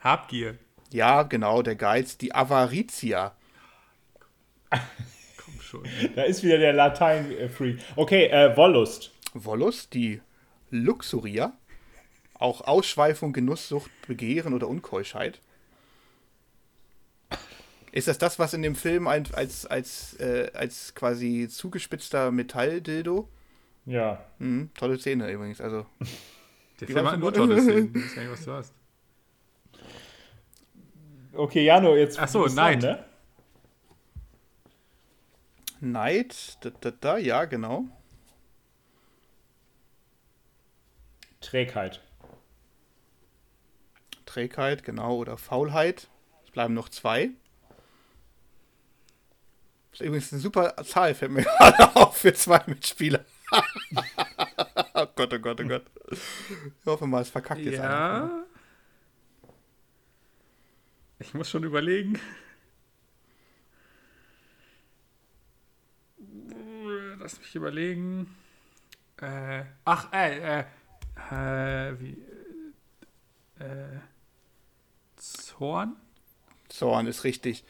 Habgier. 0.00 0.58
Ja, 0.92 1.22
genau, 1.22 1.62
der 1.62 1.76
Geiz. 1.76 2.18
Die 2.18 2.34
Avaritia. 2.34 3.34
Komm 4.70 5.60
schon. 5.60 5.84
Da 6.16 6.22
ist 6.22 6.42
wieder 6.42 6.58
der 6.58 6.72
Latein-Freak. 6.72 7.78
Okay, 7.96 8.26
äh, 8.26 8.56
Wollust. 8.56 9.12
Wollust, 9.34 9.94
die 9.94 10.20
Luxuria. 10.70 11.52
Auch 12.34 12.62
Ausschweifung, 12.62 13.32
Genusssucht, 13.32 13.90
Begehren 14.08 14.54
oder 14.54 14.66
Unkeuschheit. 14.66 15.40
Ist 17.92 18.08
das 18.08 18.18
das, 18.18 18.38
was 18.38 18.54
in 18.54 18.62
dem 18.62 18.76
Film 18.76 19.08
ein, 19.08 19.26
als, 19.32 19.66
als, 19.66 20.14
äh, 20.20 20.50
als 20.54 20.94
quasi 20.94 21.48
zugespitzter 21.48 22.30
Metalldildo? 22.30 23.28
Ja. 23.86 24.24
Mhm, 24.38 24.70
tolle 24.74 24.98
Szene 24.98 25.30
übrigens. 25.30 25.60
Also, 25.60 25.86
Der 26.80 26.88
Film 26.88 27.10
hat 27.10 27.20
nur 27.20 27.32
tolle 27.32 27.60
Szenen. 27.60 27.92
Ich 27.94 28.04
weiß 28.04 28.14
gar 28.14 28.22
nicht, 28.22 28.32
was 28.32 28.44
du 28.44 28.52
hast. 28.52 28.74
Okay, 31.32 31.64
Jano, 31.64 31.96
jetzt. 31.96 32.18
Ach 32.18 32.28
so, 32.28 32.42
bist 32.42 32.56
du 32.56 32.60
dran, 32.60 32.78
Neid. 32.78 32.82
Ne? 32.82 33.04
Neid, 35.80 36.58
da, 36.60 36.70
da, 36.70 36.90
da, 36.90 37.18
ja, 37.18 37.44
genau. 37.44 37.84
Trägheit. 41.40 42.02
Trägheit, 44.26 44.84
genau, 44.84 45.16
oder 45.16 45.38
Faulheit. 45.38 46.08
Es 46.44 46.50
bleiben 46.50 46.74
noch 46.74 46.88
zwei. 46.88 47.30
Das 49.90 50.00
ist 50.00 50.06
übrigens 50.06 50.32
eine 50.32 50.40
super 50.40 50.76
Zahl, 50.84 51.14
fällt 51.14 51.32
mir 51.32 51.42
gerade 51.58 51.96
auf 51.96 52.16
für 52.16 52.32
zwei 52.34 52.62
Mitspieler. 52.66 53.24
oh 54.94 55.06
Gott, 55.16 55.34
oh 55.34 55.38
Gott, 55.38 55.60
oh 55.60 55.68
Gott. 55.68 55.84
Ich 56.10 56.86
hoffe 56.86 57.06
mal, 57.06 57.22
es 57.22 57.30
verkackt 57.30 57.60
jetzt. 57.60 57.78
Ja. 57.78 58.44
Ich 61.18 61.34
muss 61.34 61.50
schon 61.50 61.64
überlegen. 61.64 62.18
Lass 67.18 67.38
mich 67.38 67.54
überlegen. 67.54 68.34
Äh, 69.20 69.64
ach, 69.84 70.10
äh, 70.12 70.60
äh, 70.60 70.64
äh, 71.30 72.00
wie, 72.00 72.16
äh, 73.58 74.00
Zorn? 75.16 75.96
Zorn 76.68 77.06
ist 77.06 77.24
richtig. 77.24 77.64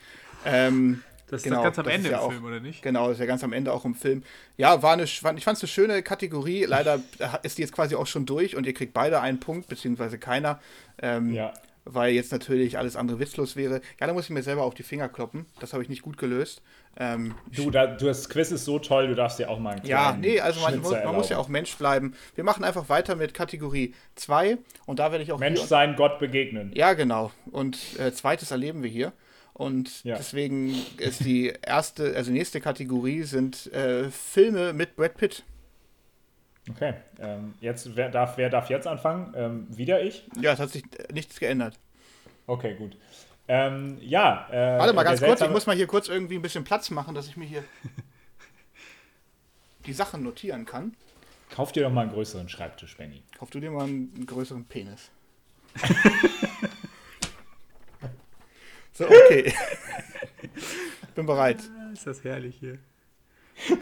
Ähm, 0.44 1.02
Das 1.30 1.38
ist 1.40 1.44
Genau, 1.44 1.56
doch 1.58 1.64
ganz 1.64 1.78
am 1.78 1.84
das 1.84 1.92
ist 1.94 1.98
Ende 1.98 2.10
ja 2.10 2.16
im 2.18 2.22
auch- 2.24 2.30
Film, 2.32 2.44
oder 2.44 2.60
nicht? 2.60 2.82
genau, 2.82 3.04
das 3.08 3.14
ist 3.16 3.20
ja 3.20 3.26
ganz 3.26 3.44
am 3.44 3.52
Ende 3.52 3.72
auch 3.72 3.84
im 3.84 3.94
Film. 3.94 4.22
Ja, 4.56 4.82
war 4.82 4.92
eine, 4.94 5.04
ich 5.04 5.20
fand 5.20 5.38
es 5.38 5.46
eine 5.46 5.68
schöne 5.68 6.02
Kategorie. 6.02 6.64
Leider 6.64 7.00
ist 7.42 7.58
die 7.58 7.62
jetzt 7.62 7.72
quasi 7.72 7.94
auch 7.94 8.06
schon 8.06 8.26
durch 8.26 8.56
und 8.56 8.66
ihr 8.66 8.74
kriegt 8.74 8.92
beide 8.92 9.20
einen 9.20 9.40
Punkt, 9.40 9.68
beziehungsweise 9.68 10.18
keiner. 10.18 10.60
Ähm, 11.00 11.32
Ja. 11.32 11.52
weil 11.86 12.12
jetzt 12.12 12.30
natürlich 12.30 12.76
alles 12.78 12.94
andere 12.94 13.18
witzlos 13.20 13.56
wäre. 13.56 13.80
Ja, 14.00 14.06
da 14.06 14.12
muss 14.12 14.24
ich 14.24 14.30
mir 14.30 14.42
selber 14.42 14.64
auf 14.64 14.74
die 14.74 14.82
Finger 14.82 15.08
kloppen. 15.08 15.46
Das 15.60 15.72
habe 15.72 15.82
ich 15.82 15.88
nicht 15.88 16.02
gut 16.02 16.18
gelöst. 16.18 16.60
Ähm, 16.98 17.34
Du, 17.54 17.70
da, 17.70 17.86
du, 17.86 18.04
das 18.06 18.28
Quiz 18.28 18.50
ist 18.50 18.64
so 18.66 18.78
toll, 18.78 19.08
du 19.08 19.14
darfst 19.14 19.38
dir 19.38 19.48
auch 19.48 19.58
mal 19.58 19.76
einen 19.76 19.86
ja, 19.86 20.12
nee, 20.12 20.40
also 20.40 20.60
man, 20.60 20.78
muss, 20.80 20.90
man 20.92 21.14
muss 21.14 21.28
ja 21.30 21.38
auch 21.38 21.48
Mensch 21.48 21.74
bleiben. 21.76 22.14
Wir 22.34 22.44
machen 22.44 22.64
einfach 22.64 22.88
weiter 22.90 23.16
mit 23.16 23.32
Kategorie 23.32 23.94
2 24.16 24.58
und 24.86 24.98
da 24.98 25.10
werde 25.10 25.24
ich 25.24 25.32
auch 25.32 25.38
Mensch 25.38 25.60
sein, 25.60 25.94
Gott 25.96 26.18
begegnen. 26.18 26.70
Ja, 26.74 26.92
genau. 26.92 27.30
Und 27.50 27.78
äh, 27.98 28.12
zweites 28.12 28.50
erleben 28.50 28.82
wir 28.82 28.90
hier. 28.90 29.12
Und 29.60 30.04
Ja. 30.04 30.16
deswegen 30.16 30.74
ist 30.96 31.22
die 31.22 31.52
erste, 31.60 32.16
also 32.16 32.32
nächste 32.32 32.62
Kategorie 32.62 33.24
sind 33.24 33.70
äh, 33.74 34.10
Filme 34.10 34.72
mit 34.72 34.96
Brad 34.96 35.18
Pitt. 35.18 35.42
Okay, 36.70 36.94
ähm, 37.18 37.52
jetzt, 37.60 37.94
wer 37.94 38.08
darf, 38.08 38.38
wer 38.38 38.48
darf 38.48 38.70
jetzt 38.70 38.86
anfangen? 38.86 39.34
Ähm, 39.36 39.66
wieder 39.68 40.02
ich? 40.02 40.24
Ja, 40.40 40.54
es 40.54 40.60
hat 40.60 40.70
sich 40.70 40.82
nichts 41.12 41.38
geändert. 41.38 41.78
Okay, 42.46 42.74
gut. 42.74 42.96
Ähm, 43.48 43.98
ja. 44.00 44.48
Äh, 44.50 44.78
Warte 44.78 44.94
mal 44.94 45.02
ganz 45.02 45.20
kurz, 45.20 45.42
ich 45.42 45.50
muss 45.50 45.66
mal 45.66 45.76
hier 45.76 45.86
kurz 45.86 46.08
irgendwie 46.08 46.36
ein 46.36 46.42
bisschen 46.42 46.64
Platz 46.64 46.88
machen, 46.88 47.14
dass 47.14 47.28
ich 47.28 47.36
mir 47.36 47.44
hier 47.44 47.62
die 49.84 49.92
Sachen 49.92 50.22
notieren 50.22 50.64
kann. 50.64 50.96
Kauf 51.50 51.72
dir 51.72 51.82
doch 51.82 51.92
mal 51.92 52.02
einen 52.02 52.12
größeren 52.12 52.48
Schreibtisch, 52.48 52.96
Benny. 52.96 53.22
Kauf 53.38 53.50
du 53.50 53.60
dir 53.60 53.70
mal 53.72 53.84
einen 53.84 54.24
größeren 54.24 54.64
Penis. 54.64 55.10
so, 59.00 59.06
okay. 59.06 59.52
Bin 61.14 61.26
bereit. 61.26 61.58
Ah, 61.78 61.92
Ist 61.92 62.06
das 62.06 62.22
herrlich 62.24 62.56
hier. 62.60 62.78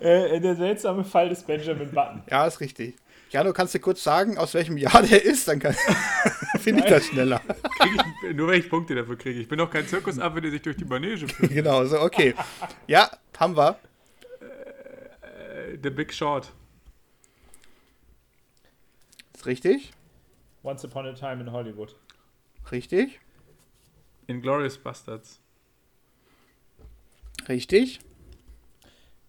Äh, 0.00 0.40
der 0.40 0.56
seltsame 0.56 1.04
Fall 1.04 1.28
des 1.28 1.42
Benjamin 1.44 1.90
Button. 1.90 2.22
Ja, 2.30 2.46
ist 2.46 2.60
richtig. 2.60 2.96
Jano, 3.30 3.52
kannst 3.52 3.74
du 3.74 3.78
kurz 3.78 4.02
sagen, 4.02 4.38
aus 4.38 4.54
welchem 4.54 4.76
Jahr 4.78 5.02
der 5.02 5.22
ist? 5.22 5.46
Dann 5.46 5.58
kann- 5.60 5.74
finde 6.60 6.80
ich 6.82 6.86
das 6.88 7.04
schneller. 7.06 7.42
Ich, 8.24 8.34
nur 8.34 8.48
wenn 8.48 8.58
ich 8.58 8.70
Punkte 8.70 8.94
dafür 8.94 9.16
kriege. 9.18 9.38
Ich 9.38 9.46
bin 9.46 9.58
doch 9.58 9.70
kein 9.70 9.86
Zirkusaffe, 9.86 10.40
der 10.40 10.50
sich 10.50 10.62
durch 10.62 10.76
die 10.78 10.86
Manege 10.86 11.28
führt. 11.28 11.52
genau, 11.52 11.84
so, 11.84 12.00
okay. 12.00 12.34
Ja, 12.86 13.10
haben 13.38 13.54
wir. 13.56 13.78
Äh, 14.40 15.76
The 15.82 15.90
Big 15.90 16.12
Short. 16.14 16.52
Ist 19.34 19.44
richtig. 19.46 19.92
Once 20.64 20.84
Upon 20.84 21.06
a 21.06 21.12
Time 21.12 21.42
in 21.42 21.52
Hollywood. 21.52 21.94
Richtig. 22.72 23.20
Inglourious 24.28 24.76
Bastards. 24.76 25.40
Richtig. 27.48 28.00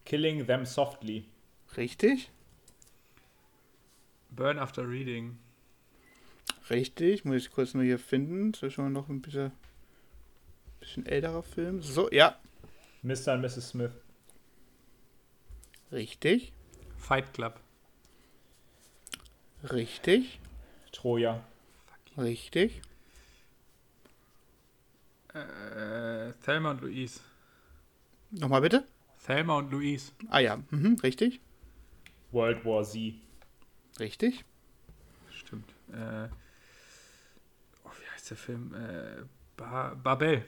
Killing 0.04 0.46
Them 0.46 0.66
Softly. 0.66 1.24
Richtig. 1.76 2.30
Burn 4.30 4.58
After 4.58 4.86
Reading. 4.88 5.38
Richtig. 6.68 7.24
Muss 7.24 7.36
ich 7.36 7.50
kurz 7.50 7.72
nur 7.72 7.82
hier 7.82 7.98
finden. 7.98 8.52
Das 8.52 8.62
ist 8.62 8.74
schon 8.74 8.92
noch 8.92 9.08
ein 9.08 9.22
bisschen, 9.22 9.52
bisschen 10.80 11.06
älterer 11.06 11.42
Film. 11.42 11.80
So, 11.80 12.10
ja. 12.10 12.38
Mr. 13.02 13.32
und 13.32 13.40
Mrs. 13.40 13.70
Smith. 13.70 13.92
Richtig. 15.90 16.52
Fight 16.98 17.32
Club. 17.32 17.58
Richtig. 19.64 20.40
Troja. 20.92 21.42
Richtig. 22.18 22.82
Äh, 25.34 26.32
Thelma 26.44 26.72
und 26.72 26.80
Louise. 26.82 27.20
Nochmal 28.30 28.60
bitte. 28.60 28.84
Thelma 29.24 29.58
und 29.58 29.70
Louise. 29.70 30.12
Ah 30.28 30.38
ja, 30.40 30.58
mhm. 30.70 30.96
richtig. 31.02 31.40
World 32.32 32.64
War 32.64 32.84
Z. 32.84 33.14
Richtig. 33.98 34.44
Stimmt. 35.36 35.68
Äh, 35.92 36.28
oh, 37.84 37.90
wie 38.00 38.10
heißt 38.14 38.30
der 38.30 38.36
Film? 38.36 38.74
Äh, 38.74 39.22
ba 39.56 39.94
Babel. 39.94 40.44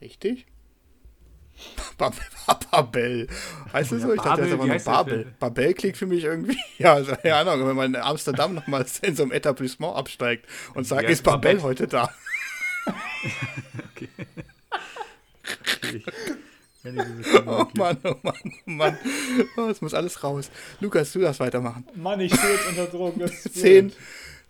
Richtig. 0.00 0.46
Bab- 1.98 2.14
Babel. 2.70 3.26
Heißt 3.72 3.92
das 3.92 4.00
Ja, 4.00 4.06
so? 4.06 4.14
Ich 4.14 4.20
dachte, 4.22 4.42
das 4.42 4.50
ist 4.50 4.56
Babel, 4.56 4.70
aber 4.70 4.78
der 4.78 4.84
Babel. 4.84 5.34
Babel 5.38 5.74
klingt 5.74 5.96
für 5.98 6.06
mich 6.06 6.24
irgendwie, 6.24 6.56
ja, 6.78 6.94
also, 6.94 7.14
keine 7.16 7.50
Ahnung, 7.50 7.68
wenn 7.68 7.76
man 7.76 7.94
in 7.94 8.00
Amsterdam 8.00 8.54
nochmal 8.54 8.86
in 9.02 9.14
so 9.14 9.24
einem 9.24 9.32
Etablissement 9.32 9.94
absteigt 9.94 10.46
und 10.74 10.84
sagt, 10.84 11.02
Ja, 11.02 11.08
ist 11.10 11.22
Babel 11.22 11.62
heute 11.62 11.86
da? 11.86 12.08
Okay. 13.92 14.08
okay. 15.84 16.02
Oh. 17.46 17.66
Mann, 17.74 17.98
oh 18.04 18.14
Mann, 18.22 18.34
oh 18.42 18.70
Mann. 18.70 18.98
Oh, 19.58 19.68
es 19.68 19.82
muss 19.82 19.92
alles 19.92 20.22
raus. 20.24 20.50
Lukas, 20.80 21.12
du 21.12 21.20
darfst 21.20 21.38
weitermachen. 21.40 21.84
Mann, 21.94 22.20
ich 22.20 22.34
stehe 22.34 22.54
jetzt 22.54 22.68
unter 22.68 22.86
Druck. 22.86 23.14
Zehn, 23.52 23.92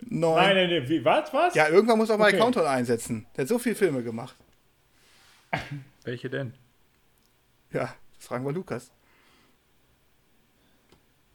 neun. 0.09 0.37
Nein, 0.37 0.55
nein, 0.57 0.71
nein. 0.71 0.89
Wie, 0.89 1.05
was? 1.05 1.33
Was? 1.33 1.55
Ja, 1.57 1.68
irgendwann 1.68 1.99
muss 1.99 2.09
auch 2.11 2.18
mal 2.18 2.29
Okay. 2.29 2.37
ein 2.37 2.43
Countdown 2.43 2.66
einsetzen. 2.66 3.27
Der 3.37 3.43
hat 3.43 3.49
so 3.49 3.59
viele 3.59 3.75
Filme 3.75 4.05
gemacht. 4.05 4.37
Welche 6.05 6.31
denn? 6.31 6.55
Ja, 7.73 7.93
das 8.16 8.27
fragen 8.27 8.45
wir 8.45 8.53
Lukas. 8.53 8.93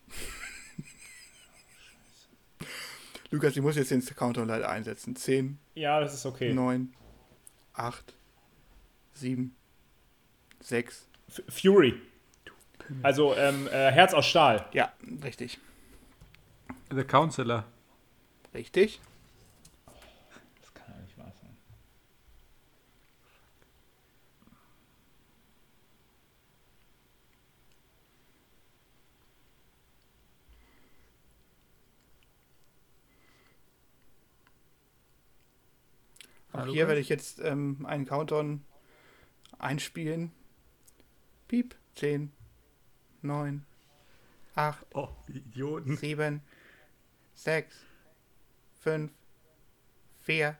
Lukas, 3.31 3.57
ich 3.57 3.61
muss 3.61 3.75
jetzt 3.75 3.91
den 3.91 4.05
Countdown 4.05 4.47
leider 4.47 4.69
einsetzen. 4.69 5.17
10, 5.17 5.57
Ja, 5.73 5.99
das 5.99 6.13
ist 6.13 6.25
okay. 6.25 6.53
9, 6.53 6.93
8, 7.75 8.13
7, 9.13 9.55
6. 10.61 11.07
F 11.27 11.41
Fury. 11.49 12.01
Also 13.01 13.35
ähm, 13.35 13.67
äh, 13.67 13.91
Herz 13.91 14.13
aus 14.13 14.27
Stahl. 14.27 14.67
Ja, 14.71 14.93
richtig. 15.23 15.59
The 16.91 17.03
Counselor. 17.03 17.65
Richtig. 18.53 19.01
Das 20.61 20.73
kann 20.73 20.93
ja 20.95 21.01
nicht 21.01 21.17
wahr 21.17 21.31
sein. 21.41 21.57
Auch 36.55 36.59
Hallo, 36.61 36.71
hier 36.73 36.87
werde 36.87 37.01
ich 37.01 37.09
jetzt 37.09 37.39
ähm, 37.41 37.85
einen 37.85 38.05
Countdown 38.05 38.63
einspielen. 39.59 40.31
Piep. 41.49 41.75
10, 41.95 42.31
9, 43.21 43.65
8, 44.55 44.85
Oh, 44.93 45.09
die 45.27 45.37
Idioten. 45.39 45.97
7, 45.97 46.41
6, 47.35 47.75
5, 48.81 49.11
4, 50.21 50.57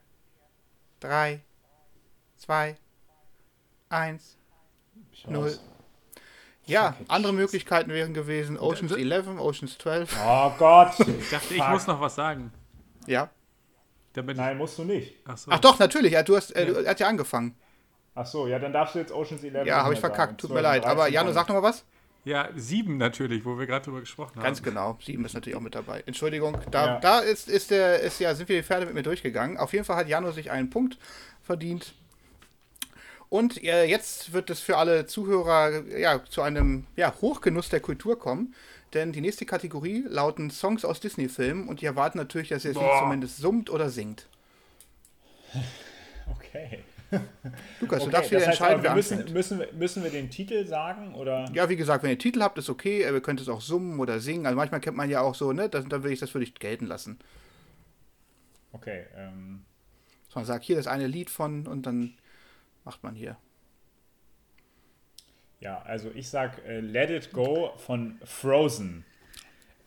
3, 1.01 1.41
2, 2.37 2.77
1, 3.89 4.37
Ich 5.11 5.27
Null. 5.27 5.45
weiß. 5.45 5.61
Ja, 6.65 6.91
Fuck 6.93 7.01
it, 7.01 7.09
andere. 7.09 7.33
Möglichkeiten 7.33 7.91
wären 7.91 8.13
gewesen 8.13 8.57
Oceans 8.57 8.91
11, 8.91 9.27
Oceans 9.39 9.77
12. 9.77 10.17
Oh 10.25 10.51
Gott. 10.57 10.99
Ich 10.99 11.29
dachte, 11.29 11.53
ich 11.53 11.67
muss 11.69 11.85
noch 11.87 12.01
was 12.01 12.15
sagen. 12.15 12.51
Ja. 13.07 13.29
Damit 14.15 14.37
Nein, 14.37 14.57
musst 14.57 14.77
du 14.77 14.83
nicht. 14.83 15.13
Ach 15.25 15.37
so. 15.37 15.51
Ach 15.51 15.59
doch, 15.59 15.77
natürlich, 15.79 16.13
ja, 16.13 16.23
du 16.23 16.35
hast, 16.35 16.55
äh, 16.55 16.65
Ja. 16.67 16.73
du, 16.73 16.79
er 16.83 16.91
hat 16.91 16.99
ja 16.99 17.07
angefangen. 17.07 17.55
Ach 18.15 18.25
so, 18.25 18.47
ja, 18.47 18.57
dann 18.59 18.71
darfst 18.73 18.95
du 18.95 18.99
jetzt 18.99 19.11
Ocean's 19.11 19.43
Eleven. 19.43 19.67
Ja, 19.67 19.83
habe 19.83 19.93
ich 19.93 19.99
verkackt, 19.99 20.17
sagen. 20.31 20.37
tut 20.37 20.49
12, 20.51 20.55
mir 20.55 20.61
leid. 20.61 20.85
Aber 20.85 21.01
13 21.03 21.13
Jano, 21.13 21.31
sag 21.33 21.47
noch 21.49 21.55
mal 21.55 21.63
was? 21.63 21.83
Ja, 22.23 22.49
sieben 22.55 22.97
natürlich, 22.97 23.45
wo 23.45 23.59
wir 23.59 23.67
gerade 23.67 23.85
drüber 23.85 23.99
gesprochen 23.99 24.41
Ganz 24.41 24.57
haben. 24.59 24.63
genau, 24.65 24.97
sieben 25.03 25.25
ist 25.25 25.33
natürlich 25.33 25.55
auch 25.57 25.61
mit 25.61 25.75
dabei. 25.75 26.01
Entschuldigung, 26.07 26.57
da, 26.71 26.85
Ja. 26.87 26.99
da 26.99 27.19
ist, 27.19 27.47
ist 27.49 27.69
der, 27.71 27.99
ist 27.99 28.19
ja, 28.19 28.33
sind 28.33 28.49
wir 28.49 28.55
die 28.57 28.63
Pferde 28.63 28.85
mit 28.87 28.95
mir 28.95 29.03
durchgegangen. 29.03 29.57
Auf 29.57 29.73
jeden 29.73 29.85
Fall 29.85 29.97
hat 29.97 30.07
Jano 30.07 30.31
sich 30.31 30.49
einen 30.49 30.69
Punkt 30.71 30.97
verdient. 31.43 31.93
Und 33.29 33.63
äh, 33.63 33.85
jetzt 33.85 34.33
wird 34.33 34.49
es 34.49 34.59
für 34.61 34.77
alle 34.77 35.05
Zuhörer 35.07 35.85
ja, 35.97 36.23
zu 36.23 36.41
einem 36.41 36.85
ja, 36.95 37.13
Hochgenuss 37.21 37.69
der 37.69 37.79
Kultur 37.79 38.17
kommen. 38.17 38.55
Denn 38.95 39.11
die 39.11 39.21
nächste 39.21 39.45
Kategorie 39.45 40.05
lauten 40.07 40.49
Songs 40.49 40.83
aus 40.85 40.99
Disney-Filmen 41.01 41.67
und 41.67 41.81
die 41.81 41.85
erwarten 41.85 42.17
natürlich, 42.17 42.49
dass 42.49 42.65
ihr 42.65 42.73
das 42.73 42.81
Lied 42.81 42.89
Boah. 42.89 43.01
zumindest 43.03 43.37
summt 43.37 43.69
oder 43.69 43.89
singt. 43.89 44.27
Okay. 46.27 46.79
Lukas, 47.79 47.99
du 47.99 48.05
okay 48.05 48.11
darfst 48.11 48.31
wieder 48.31 48.39
das 48.39 48.47
heißt, 48.49 48.59
entscheiden, 48.61 48.83
wir 48.83 48.95
müssen, 48.95 49.13
anfängt. 49.19 49.33
müssen, 49.35 49.59
wir- 49.59 49.71
müssen 49.73 50.03
wir 50.03 50.09
den 50.09 50.31
Titel 50.31 50.65
sagen? 50.65 51.13
Oder? 51.13 51.45
Ja, 51.53 51.69
wie 51.69 51.75
gesagt, 51.75 52.03
wenn 52.03 52.09
ihr 52.09 52.17
Titel 52.17 52.41
habt, 52.41 52.57
ist 52.57 52.67
okay. 52.67 53.01
Ihr 53.03 53.21
könnt 53.21 53.39
es 53.39 53.47
auch 53.47 53.61
summen 53.61 53.99
oder 53.99 54.19
singen. 54.19 54.47
Also 54.47 54.55
manchmal 54.55 54.79
kennt 54.81 54.97
man 54.97 55.07
ja 55.11 55.21
auch 55.21 55.35
so, 55.35 55.53
ne? 55.53 55.69
Das, 55.69 55.85
dann 55.87 56.01
würde 56.01 56.13
ich 56.13 56.19
das 56.19 56.31
für 56.31 56.39
dich 56.39 56.55
gelten 56.55 56.87
lassen. 56.87 57.19
Okay. 58.71 59.05
Ähm, 59.15 59.65
Dass 60.29 60.35
man 60.35 60.45
sagt, 60.45 60.65
hier 60.65 60.77
das 60.77 60.87
eine 60.87 61.05
Lied 61.05 61.29
von 61.29 61.67
und 61.67 61.85
dann 61.85 62.15
macht 62.85 63.03
man 63.03 63.13
hier. 63.13 63.37
Ja, 65.59 65.81
also 65.81 66.11
ich 66.13 66.29
sag 66.29 66.65
äh, 66.65 66.79
Let 66.79 67.09
It 67.09 67.31
Go 67.31 67.73
von 67.77 68.19
Frozen. 68.23 69.05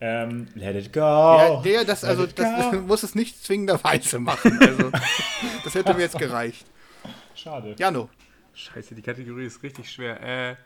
Ähm, 0.01 0.49
let 0.55 0.77
It 0.77 0.93
Go. 0.93 1.01
ja, 1.01 1.61
der, 1.63 1.85
das, 1.85 2.05
also, 2.05 2.27
das 2.27 2.71
go. 2.71 2.81
muss 2.83 3.03
es 3.03 3.15
nicht 3.15 3.43
zwingenderweise 3.43 4.19
machen. 4.19 4.59
Also, 4.61 4.91
das 5.65 5.75
hätte 5.75 5.95
mir 5.95 6.03
jetzt 6.03 6.19
gereicht. 6.19 6.67
Schade. 7.35 7.75
Jano, 7.79 8.09
Scheiße, 8.55 8.95
die 8.95 9.03
Kategorie 9.03 9.47
ist 9.47 9.63
richtig 9.63 9.91
schwer. 9.91 10.57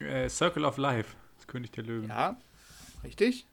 Äh, 0.00 0.24
äh, 0.24 0.28
Circle 0.28 0.64
of 0.64 0.76
Life, 0.76 1.14
das 1.36 1.46
König 1.46 1.70
der 1.72 1.84
Löwen. 1.84 2.08
ja, 2.08 2.36
richtig. 3.04 3.46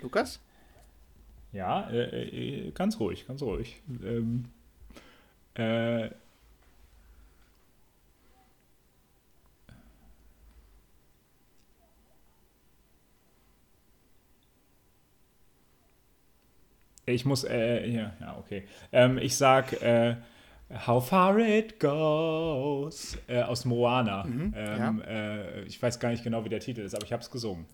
Lukas? 0.00 0.40
Ja, 1.52 1.88
äh, 1.90 2.66
äh, 2.68 2.70
ganz 2.72 3.00
ruhig, 3.00 3.26
ganz 3.26 3.42
ruhig. 3.42 3.80
Ähm, 4.04 4.44
ich 17.12 17.24
muss, 17.24 17.44
äh, 17.44 17.86
ja, 17.88 18.12
ja, 18.20 18.36
okay. 18.38 18.64
Ähm, 18.92 19.18
ich 19.18 19.36
sag, 19.36 19.80
äh, 19.82 20.16
How 20.86 21.06
Far 21.06 21.38
It 21.38 21.80
Goes 21.80 23.16
äh, 23.26 23.40
aus 23.42 23.64
Moana. 23.64 24.24
Mhm, 24.24 24.54
ähm, 24.54 25.02
äh, 25.02 25.62
ich 25.62 25.80
weiß 25.80 25.98
gar 25.98 26.10
nicht 26.10 26.22
genau, 26.22 26.44
wie 26.44 26.50
der 26.50 26.60
Titel 26.60 26.82
ist, 26.82 26.94
aber 26.94 27.04
ich 27.04 27.12
habe 27.12 27.22
es 27.22 27.30
gesungen. 27.30 27.66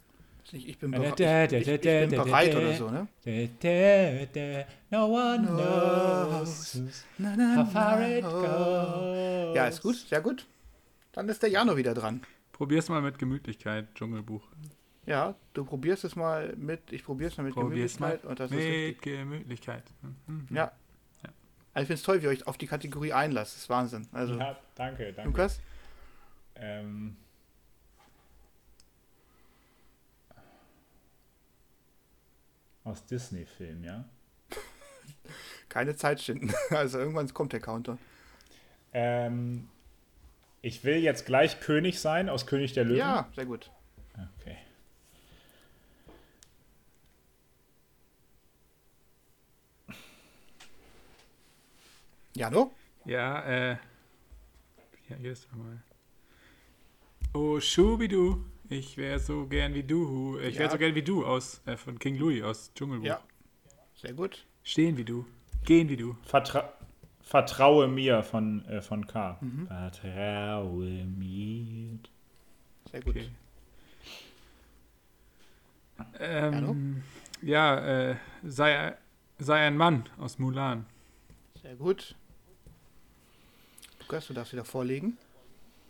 Ich 0.52 0.78
bin, 0.78 0.92
ich, 0.92 1.00
ich, 1.00 1.68
ich 1.68 1.80
bin 1.80 2.10
bereit 2.10 2.54
oder 2.54 2.74
so, 2.74 2.90
ne? 2.90 3.08
No 4.90 5.06
one 5.06 5.46
knows 5.46 6.76
how 7.18 7.72
far 7.72 8.00
it 8.02 8.24
oh. 8.24 8.42
goes. 8.42 9.56
Ja, 9.56 9.66
ist 9.66 9.82
gut, 9.82 9.96
sehr 9.96 10.20
gut. 10.20 10.46
Dann 11.12 11.28
ist 11.28 11.42
der 11.42 11.50
Jano 11.50 11.76
wieder 11.76 11.94
dran. 11.94 12.20
Probier's 12.52 12.88
mal 12.88 13.02
mit 13.02 13.18
Gemütlichkeit, 13.18 13.86
Dschungelbuch. 13.94 14.42
Ja, 15.06 15.34
du 15.52 15.64
probierst 15.64 16.04
es 16.04 16.16
mal 16.16 16.54
mit, 16.56 16.92
ich 16.92 17.04
probier's 17.04 17.36
mal 17.36 17.44
mit 17.44 17.54
Probier's 17.54 17.98
mal 18.00 18.16
Gemütlichkeit 18.16 18.30
und 18.30 18.40
das 18.40 18.50
ist 18.50 18.56
mit 18.56 19.02
Gemütlichkeit. 19.02 19.84
Mhm. 20.26 20.46
Ja. 20.50 20.72
Ja. 21.22 21.30
Also 21.74 21.82
ich 21.82 21.86
finde 21.88 21.94
es 21.94 22.02
toll, 22.02 22.20
wie 22.20 22.24
ihr 22.24 22.30
euch 22.30 22.46
auf 22.46 22.56
die 22.56 22.66
Kategorie 22.66 23.12
einlasst. 23.12 23.54
Das 23.54 23.62
ist 23.62 23.68
Wahnsinn. 23.68 24.06
Also, 24.12 24.34
Ja, 24.38 24.58
danke, 24.74 25.12
danke. 25.12 25.30
Lukas? 25.30 25.60
Ähm, 26.56 27.16
aus 32.84 33.04
Disney-Film, 33.06 33.84
ja? 33.84 34.04
Keine 35.68 35.96
Zeit 35.96 36.20
schinden. 36.22 36.52
Also 36.70 36.98
irgendwann 36.98 37.32
kommt 37.34 37.52
der 37.52 37.60
Counter. 37.60 37.98
Ähm, 38.92 39.68
ich 40.62 40.84
will 40.84 40.96
jetzt 40.96 41.26
gleich 41.26 41.60
König 41.60 42.00
sein 42.00 42.28
aus 42.28 42.46
König 42.46 42.72
der 42.72 42.84
Löwen. 42.84 42.98
Ja, 42.98 43.28
sehr 43.34 43.46
gut. 43.46 43.70
Okay. 44.40 44.56
Jano? 52.44 52.72
Ja, 53.06 53.40
äh. 53.42 53.76
Ja, 55.08 55.16
hier 55.18 55.32
ist 55.32 55.48
mal. 55.56 55.82
Oh, 57.32 57.58
Schubidu, 57.58 58.44
ich 58.68 58.96
wäre 58.98 59.18
so 59.18 59.46
gern 59.46 59.72
wie 59.72 59.82
du. 59.82 60.38
Ich 60.38 60.54
wäre 60.56 60.64
Ja. 60.64 60.70
so 60.70 60.76
gern 60.78 60.94
wie 60.94 61.02
du 61.02 61.24
aus 61.24 61.62
äh, 61.66 61.76
von 61.78 61.98
King 61.98 62.16
Louis 62.16 62.42
aus 62.42 62.70
Dschungelbuch. 62.74 63.06
Ja. 63.06 63.20
Sehr 63.94 64.12
gut. 64.12 64.46
Stehen 64.62 64.96
wie 64.98 65.04
du, 65.04 65.24
gehen 65.64 65.88
wie 65.88 65.96
du. 65.96 66.16
Vertra 66.22 66.72
Vertraue 67.22 67.88
mir 67.88 68.22
von, 68.22 68.62
äh, 68.66 68.82
von 68.82 69.06
K. 69.06 69.40
Vertraue 69.68 71.06
mir. 71.06 71.98
Sehr 72.90 73.00
gut. 73.00 73.16
Okay. 73.16 73.30
Ähm, 76.18 77.02
ja, 77.40 78.10
äh, 78.10 78.16
sei, 78.42 78.94
sei 79.38 79.66
ein 79.66 79.78
Mann 79.78 80.04
aus 80.18 80.38
Mulan. 80.38 80.84
Sehr 81.62 81.76
gut. 81.76 82.14
Lukas, 84.06 84.26
du 84.26 84.34
darfst 84.34 84.52
wieder 84.52 84.66
vorlegen. 84.66 85.16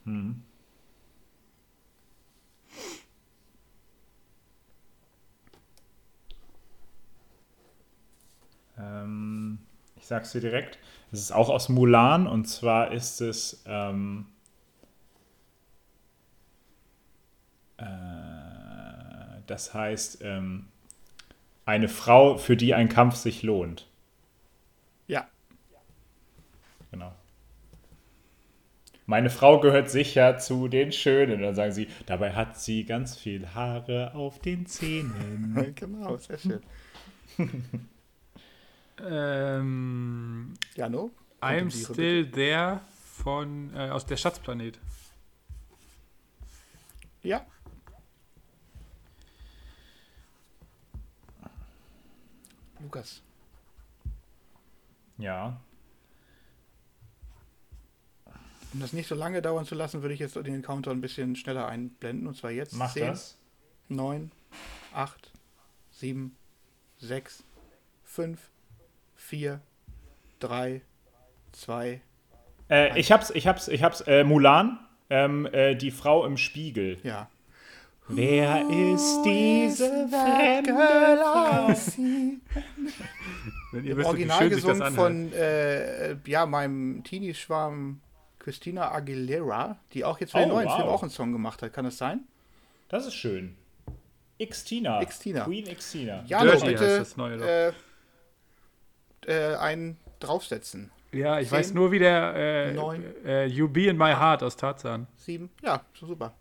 Hm. 0.04 0.40
Ähm, 8.78 9.58
ich 9.96 10.06
sag's 10.06 10.30
dir 10.30 10.40
direkt. 10.40 10.78
Es 11.10 11.18
ist 11.18 11.32
auch 11.32 11.48
aus 11.48 11.68
Mulan 11.68 12.28
und 12.28 12.44
zwar 12.44 12.92
ist 12.92 13.20
es 13.20 13.64
ähm, 13.66 14.26
äh, 17.78 17.84
das 19.46 19.74
heißt 19.74 20.22
ähm, 20.22 20.68
eine 21.66 21.88
Frau, 21.88 22.38
für 22.38 22.56
die 22.56 22.74
ein 22.74 22.88
Kampf 22.88 23.16
sich 23.16 23.42
lohnt. 23.42 23.88
Ja. 25.08 25.26
Genau. 26.92 27.12
Meine 29.06 29.30
Frau 29.30 29.60
gehört 29.60 29.90
sicher 29.90 30.38
zu 30.38 30.68
den 30.68 30.92
Schönen. 30.92 31.42
Dann 31.42 31.54
sagen 31.54 31.72
sie, 31.72 31.88
dabei 32.06 32.32
hat 32.32 32.58
sie 32.58 32.84
ganz 32.84 33.16
viel 33.16 33.48
Haare 33.54 34.14
auf 34.14 34.38
den 34.38 34.66
Zähnen. 34.66 35.72
genau, 35.74 36.16
sehr 36.16 36.38
schön. 36.38 36.60
Ähm, 39.02 40.54
Jano? 40.76 41.10
I'm 41.40 41.70
still 41.70 42.30
there 42.30 42.80
von 42.92 43.74
äh, 43.74 43.90
aus 43.90 44.06
der 44.06 44.16
Schatzplanet. 44.16 44.74
bitte. 44.74 44.78
Ja. 47.22 47.46
Lukas. 52.80 53.22
Ja. 55.16 55.60
Um 58.74 58.80
das 58.80 58.92
nicht 58.92 59.08
so 59.08 59.14
lange 59.14 59.40
dauern 59.40 59.64
zu 59.64 59.76
lassen, 59.76 60.02
würde 60.02 60.14
ich 60.14 60.20
jetzt 60.20 60.34
den 60.34 60.62
Counter 60.62 60.90
ein 60.90 61.00
bisschen 61.00 61.36
schneller 61.36 61.68
einblenden. 61.68 62.26
Und 62.26 62.36
zwar 62.36 62.50
jetzt. 62.50 62.74
Mach 62.74 62.92
10, 62.92 63.06
das. 63.06 63.38
9, 63.88 64.32
8, 64.92 65.32
7, 65.92 66.36
6, 66.98 67.44
5, 68.02 68.40
4, 69.14 69.60
3, 70.40 70.80
2. 71.52 72.00
Äh, 72.68 72.98
ich 72.98 73.12
hab's, 73.12 73.30
ich 73.30 73.46
hab's, 73.46 73.68
ich 73.68 73.84
hab's. 73.84 74.00
Äh, 74.00 74.24
Mulan, 74.24 74.80
ähm, 75.08 75.46
äh, 75.46 75.76
die 75.76 75.92
Frau 75.92 76.26
im 76.26 76.36
Spiegel. 76.36 76.98
Ja. 77.04 77.30
Wer 78.08 78.68
ist 78.68 79.22
diese 79.22 80.08
fremde 80.08 80.74
Frau? 80.74 81.68
Wenn 83.72 83.84
ihr 83.84 83.92
Im 83.92 83.98
wie 83.98 84.04
Original 84.04 84.38
schön 84.38 84.52
sich 84.52 84.64
das 84.64 84.78
gesungen 84.78 84.94
von 84.94 85.32
äh, 85.32 86.16
ja, 86.26 86.44
meinem 86.44 87.04
Teenie-Schwarm 87.04 88.00
Christina 88.44 88.92
Aguilera, 88.92 89.78
die 89.94 90.04
auch 90.04 90.20
jetzt 90.20 90.32
für 90.32 90.38
den 90.38 90.50
Oh, 90.50 90.56
neuen 90.56 90.68
wow. 90.68 90.76
Film 90.76 90.88
auch 90.88 91.02
einen 91.02 91.10
Song 91.10 91.32
gemacht 91.32 91.62
hat. 91.62 91.72
Kann 91.72 91.86
das 91.86 91.96
sein? 91.96 92.24
Das 92.90 93.06
ist 93.06 93.14
schön. 93.14 93.56
Xtina. 94.38 95.02
Xtina. 95.02 95.44
Queen 95.44 95.64
Xtina. 95.64 96.22
Jano, 96.26 96.50
Dirty 96.50 96.66
bitte 96.66 96.84
heißt 96.86 97.00
das 97.00 97.16
neue 97.16 97.38
äh, 97.42 97.72
äh, 99.26 99.56
einen 99.56 99.96
draufsetzen. 100.20 100.90
Ja, 101.10 101.40
ich 101.40 101.48
Zehn, 101.48 101.58
weiß 101.58 101.72
nur, 101.72 101.90
wie 101.90 102.00
der 102.00 102.34
äh, 102.36 102.72
neun, 102.74 103.02
äh, 103.24 103.46
You 103.46 103.66
Be 103.66 103.86
in 103.86 103.96
My 103.96 104.12
Heart 104.12 104.42
aus 104.42 104.56
Tarzan. 104.58 105.06
Sieben. 105.16 105.48
Ja, 105.62 105.82
so 105.98 106.06
super. 106.06 106.34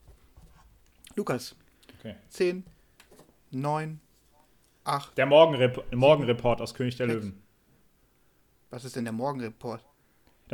Lukas. 1.16 1.56
Okay. 2.00 2.16
Zehn, 2.28 2.66
neun, 3.52 4.02
acht. 4.84 5.18
Der 5.18 5.26
Morgenrep 5.26 5.86
Morgenreport 5.94 6.60
aus 6.60 6.74
König 6.74 6.98
der 6.98 7.08
Sechs. 7.08 7.24
Löwen. 7.24 7.42
Was 8.72 8.84
ist 8.84 8.98
denn 8.98 9.06
der 9.06 9.14
Morgenreport? 9.14 9.86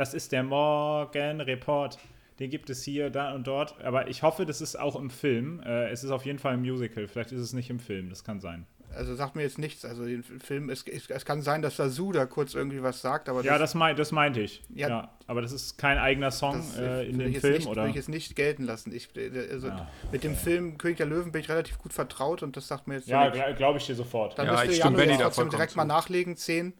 Das 0.00 0.14
ist 0.14 0.32
der 0.32 0.42
Morgenreport. 0.42 1.98
Den 2.38 2.48
gibt 2.48 2.70
es 2.70 2.82
hier, 2.82 3.10
da 3.10 3.34
und 3.34 3.46
dort. 3.46 3.78
Aber 3.84 4.08
ich 4.08 4.22
hoffe, 4.22 4.46
das 4.46 4.62
ist 4.62 4.80
auch 4.80 4.96
im 4.96 5.10
Film. 5.10 5.60
Äh, 5.60 5.90
es 5.90 6.04
ist 6.04 6.10
auf 6.10 6.24
jeden 6.24 6.38
Fall 6.38 6.54
ein 6.54 6.62
Musical. 6.62 7.06
Vielleicht 7.06 7.32
ist 7.32 7.40
es 7.42 7.52
nicht 7.52 7.68
im 7.68 7.78
Film. 7.78 8.08
Das 8.08 8.24
kann 8.24 8.40
sein. 8.40 8.64
Also 8.94 9.14
sagt 9.14 9.36
mir 9.36 9.42
jetzt 9.42 9.58
nichts. 9.58 9.84
Also 9.84 10.06
den 10.06 10.22
Film, 10.22 10.70
es, 10.70 10.86
es, 10.86 11.26
kann 11.26 11.42
sein, 11.42 11.60
dass 11.60 11.76
Sasu 11.76 12.12
da 12.12 12.24
kurz 12.24 12.54
irgendwie 12.54 12.82
was 12.82 13.02
sagt, 13.02 13.28
aber 13.28 13.42
Ja, 13.44 13.58
das, 13.58 13.74
mein, 13.74 13.94
das 13.94 14.10
meinte 14.10 14.40
ich. 14.40 14.62
Ja. 14.74 14.88
Ja. 14.88 15.10
aber 15.26 15.42
das 15.42 15.52
ist 15.52 15.76
kein 15.76 15.98
eigener 15.98 16.30
Song 16.30 16.56
das 16.56 16.78
äh, 16.78 17.02
in 17.02 17.18
würde 17.18 17.32
dem 17.32 17.40
Film, 17.42 17.54
nicht, 17.56 17.66
oder? 17.66 17.82
Würde 17.82 17.90
ich 17.90 17.96
jetzt 17.96 18.08
nicht 18.08 18.34
gelten 18.36 18.62
lassen. 18.62 18.94
Ich, 18.94 19.14
äh, 19.16 19.48
also 19.52 19.68
Ja, 19.68 19.86
mit 20.10 20.24
dem 20.24 20.34
Film 20.34 20.78
König 20.78 20.96
der 20.96 21.06
Löwen 21.08 21.30
bin 21.30 21.42
ich 21.42 21.50
relativ 21.50 21.76
gut 21.76 21.92
vertraut 21.92 22.42
und 22.42 22.56
das 22.56 22.66
sagt 22.66 22.88
mir 22.88 22.94
jetzt 22.94 23.06
Ja, 23.06 23.28
glaube 23.52 23.76
ich 23.76 23.84
dir 23.84 23.94
sofort. 23.94 24.38
Dann 24.38 24.46
Ja, 24.46 24.52
müsste 24.52 24.68
ich 24.68 24.78
Janu 24.78 24.96
stimme 24.96 24.96
Benny 24.96 25.10
jetzt 25.10 25.20
da 25.20 25.24
trotzdem 25.24 25.42
vollkommen 25.42 25.58
direkt 25.58 25.72
zu. 25.72 25.76
mal 25.76 25.84
nachlegen. 25.84 26.36
10, 26.38 26.72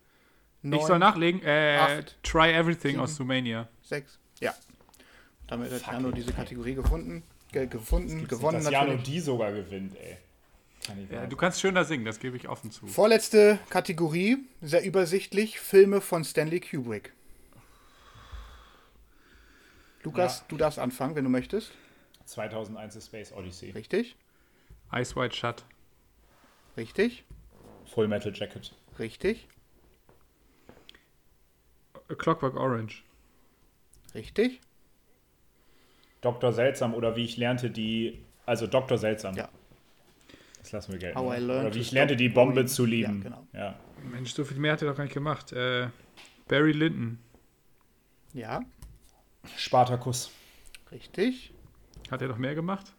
9, 0.62 0.80
ich 0.80 0.86
soll 0.86 0.98
nachlegen. 0.98 1.42
Äh, 1.42 1.76
acht, 1.78 2.18
Try 2.22 2.52
Everything 2.52 2.92
sieben. 2.92 3.00
aus 3.02 3.16
Sumania. 3.16 3.68
6. 3.82 4.18
Ja. 4.40 4.54
Damit 5.46 5.70
hat 5.86 6.02
it, 6.02 6.16
diese. 6.16 6.32
Kategorie 6.32 6.74
gefunden. 6.74 7.22
Ge 7.52 7.66
gefunden, 7.66 8.28
gewonnen 8.28 8.58
nicht, 8.58 8.66
dass 8.66 8.72
Jano 8.72 8.96
die 8.96 9.18
sogar 9.20 9.50
gewinnt, 9.52 9.96
ey. 9.98 10.16
Kann 10.86 11.02
ich 11.02 11.10
Ja, 11.10 11.26
du 11.26 11.36
kannst 11.36 11.60
schöner 11.60 11.84
singen, 11.84 12.04
das 12.04 12.20
gebe 12.20 12.36
ich 12.36 12.48
offen 12.48 12.70
zu. 12.70 12.86
Vorletzte 12.86 13.58
Kategorie, 13.70 14.38
sehr 14.60 14.84
übersichtlich, 14.84 15.58
Filme 15.58 16.00
von 16.00 16.22
Stanley 16.24 16.60
Kubrick. 16.60 17.12
Lukas, 20.02 20.38
Ja. 20.40 20.44
du 20.48 20.56
darfst 20.56 20.78
anfangen, 20.78 21.14
wenn 21.16 21.24
du 21.24 21.30
möchtest. 21.30 21.72
2001 22.24 22.96
A 22.96 23.00
Space 23.00 23.32
Odyssey. 23.32 23.70
Richtig, 23.72 24.16
Ice 24.94 25.16
White 25.16 25.34
Shut. 25.36 25.64
richtig, 26.76 27.24
Full 27.92 28.06
Metal 28.08 28.32
Jacket. 28.34 28.72
richtig, 28.98 29.48
A 32.10 32.14
Clockwork 32.14 32.56
Orange. 32.56 33.02
richtig. 34.14 34.60
Dr. 36.20 36.52
Seltsam 36.52 36.92
oder 36.94 37.16
wie 37.16 37.24
ich 37.24 37.36
lernte 37.38 37.70
die, 37.70 38.22
also 38.44 38.66
Dr. 38.66 38.98
Seltsam. 38.98 39.34
Ja. 39.36 39.48
Das 40.58 40.72
lassen 40.72 40.92
wir 40.92 40.98
gelten. 40.98 41.16
How 41.18 41.24
I 41.24 41.28
oder? 41.28 41.40
learned 41.40 41.66
oder 41.68 41.74
wie 41.74 41.80
ich 41.80 41.92
lernte 41.92 42.16
die 42.16 42.28
Bombe 42.28 42.66
zu 42.66 42.84
lieben. 42.84 43.18
Ja, 43.18 43.22
genau. 43.22 43.46
Ja. 43.54 43.80
Mensch, 44.10 44.34
so 44.34 44.44
viel 44.44 44.58
mehr 44.58 44.72
hat 44.74 44.82
er 44.82 44.88
doch 44.90 44.96
gar 44.96 45.04
nicht 45.04 45.14
gemacht. 45.14 45.52
Äh, 45.52 45.88
Barry 46.48 46.72
Lyndon. 46.72 47.18
Ja, 48.34 48.60
Spartacus. 49.56 50.30
richtig, 50.92 51.52
Hat 52.10 52.20
er 52.22 52.28
noch 52.28 52.36
mehr 52.38 52.54
gemacht? 52.54 52.92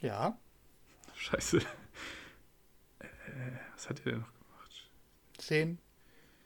ja. 0.00 0.36
Scheiße. 1.16 1.58
Äh, 1.58 3.04
was 3.74 3.88
hat 3.88 4.00
er 4.00 4.12
denn 4.12 4.20
noch 4.20 4.32
gemacht? 4.32 4.88
10, 5.38 5.78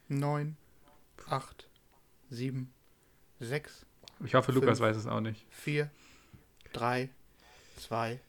9, 0.09 0.57
8, 1.29 1.68
7, 2.29 2.71
6, 3.39 3.85
Ich 4.25 4.35
hoffe, 4.35 4.51
Lukas 4.51 4.79
Fünf. 4.79 4.89
weiß 4.89 4.97
es 4.97 5.07
auch 5.07 5.21
nicht. 5.21 5.45
4, 5.51 5.89
3, 6.73 7.09
2, 7.77 8.19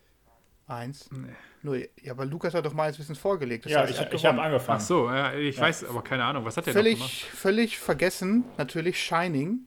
1. 0.68 1.10
Nee. 1.12 1.28
Nur, 1.62 1.76
ja, 1.76 2.12
aber 2.12 2.24
Lukas 2.24 2.54
hat 2.54 2.64
doch 2.64 2.72
mal 2.72 2.90
bisschen 2.92 3.14
vorgelegt. 3.16 3.64
Das 3.66 3.72
Ja, 3.72 3.80
heißt, 3.80 3.90
ich, 3.92 4.00
hat 4.00 4.14
ich 4.14 4.24
habe 4.24 4.40
angefangen. 4.40 4.78
Ach 4.80 4.84
so, 4.86 5.08
ja, 5.10 5.34
ich 5.34 5.56
Ja. 5.56 5.62
weiß, 5.62 5.84
aber 5.84 6.02
keine 6.02 6.24
Ahnung. 6.24 6.44
Was 6.44 6.56
hat 6.56 6.66
er 6.66 6.74
noch 6.74 6.82
gemacht? 6.82 7.10
Völlig, 7.10 7.24
völlig 7.30 7.78
vergessen, 7.78 8.44
natürlich 8.56 9.02
Shining 9.02 9.66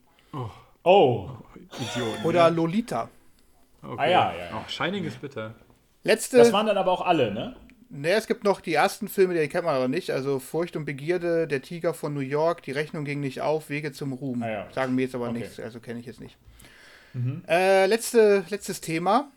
Oh, 0.84 1.30
Idioten. 1.80 2.24
oder 2.26 2.50
Lolita. 2.50 3.10
Okay. 3.84 3.96
Ah, 4.02 4.06
ja, 4.06 4.34
ja, 4.34 4.38
ja. 4.50 4.58
Oh, 4.66 4.70
Shining 4.70 5.04
ist 5.04 5.22
bitter. 5.22 5.54
Letzte, 6.04 6.38
das 6.38 6.52
waren 6.52 6.66
dann 6.66 6.78
aber 6.78 6.92
auch 6.92 7.02
alle, 7.06 7.32
ne? 7.34 7.56
Ne, 7.94 8.10
es 8.12 8.28
gibt 8.28 8.44
noch 8.44 8.60
die 8.62 8.74
ersten 8.74 9.08
Filme, 9.08 9.34
die 9.34 9.48
kennt 9.48 9.66
man 9.66 9.76
aber 9.76 9.88
nicht. 9.88 10.12
Also 10.12 10.40
Furcht 10.40 10.76
und 10.76 10.86
Begierde, 10.86 11.48
Der 11.48 11.62
Tiger 11.62 11.94
von 11.94 12.14
New 12.14 12.20
York, 12.20 12.62
Die 12.64 12.72
Rechnung 12.72 13.06
ging 13.06 13.20
nicht 13.22 13.42
auf, 13.42 13.70
Wege 13.70 13.92
zum 13.94 14.12
Ruhm. 14.14 14.44
Ah, 14.44 14.50
ja. 14.50 14.68
Sagen 14.72 14.96
mir 14.96 15.04
jetzt 15.04 15.16
aber 15.16 15.30
Okay. 15.30 15.40
nichts, 15.40 15.60
also 15.60 15.80
kenne 15.80 16.00
ich 16.00 16.06
jetzt 16.06 16.20
nicht. 16.20 16.38
Äh, 17.48 17.86
letzte, 17.86 18.44
letztes 18.50 18.82
Thema. 18.82 19.32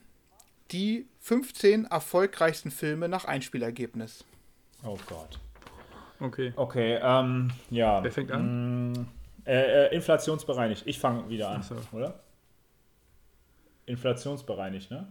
Die 0.72 1.06
15 1.20 1.84
erfolgreichsten 1.84 2.70
Filme 2.70 3.08
nach 3.08 3.24
Einspielergebnis. 3.26 4.24
Oh 4.82 4.98
Gott. 5.06 5.38
Okay. 6.18 6.52
Okay, 6.56 6.98
ähm, 7.02 7.50
ja. 7.70 8.02
Wer 8.02 8.10
fängt 8.10 8.32
an? 8.32 8.92
Mm, 8.92 9.06
äh, 9.44 9.86
äh, 9.88 9.94
inflationsbereinigt. 9.94 10.84
Ich 10.86 10.98
fange 10.98 11.28
wieder 11.28 11.50
an, 11.50 11.62
so. 11.62 11.76
oder? 11.92 12.18
Inflationsbereinigt, 13.84 14.90
ne? 14.90 15.06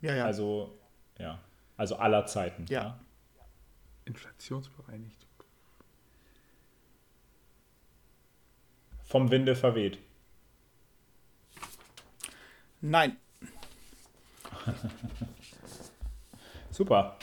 Ja, 0.00 0.14
ja. 0.14 0.24
Also, 0.24 0.70
ja. 1.18 1.38
Also 1.76 1.96
aller 1.96 2.26
Zeiten. 2.26 2.66
Ja. 2.68 3.00
Inflationsbereinigt. 4.04 5.26
Vom 9.02 9.30
Winde 9.30 9.54
verweht. 9.56 9.98
Nein. 12.80 13.16
Super. 16.70 17.18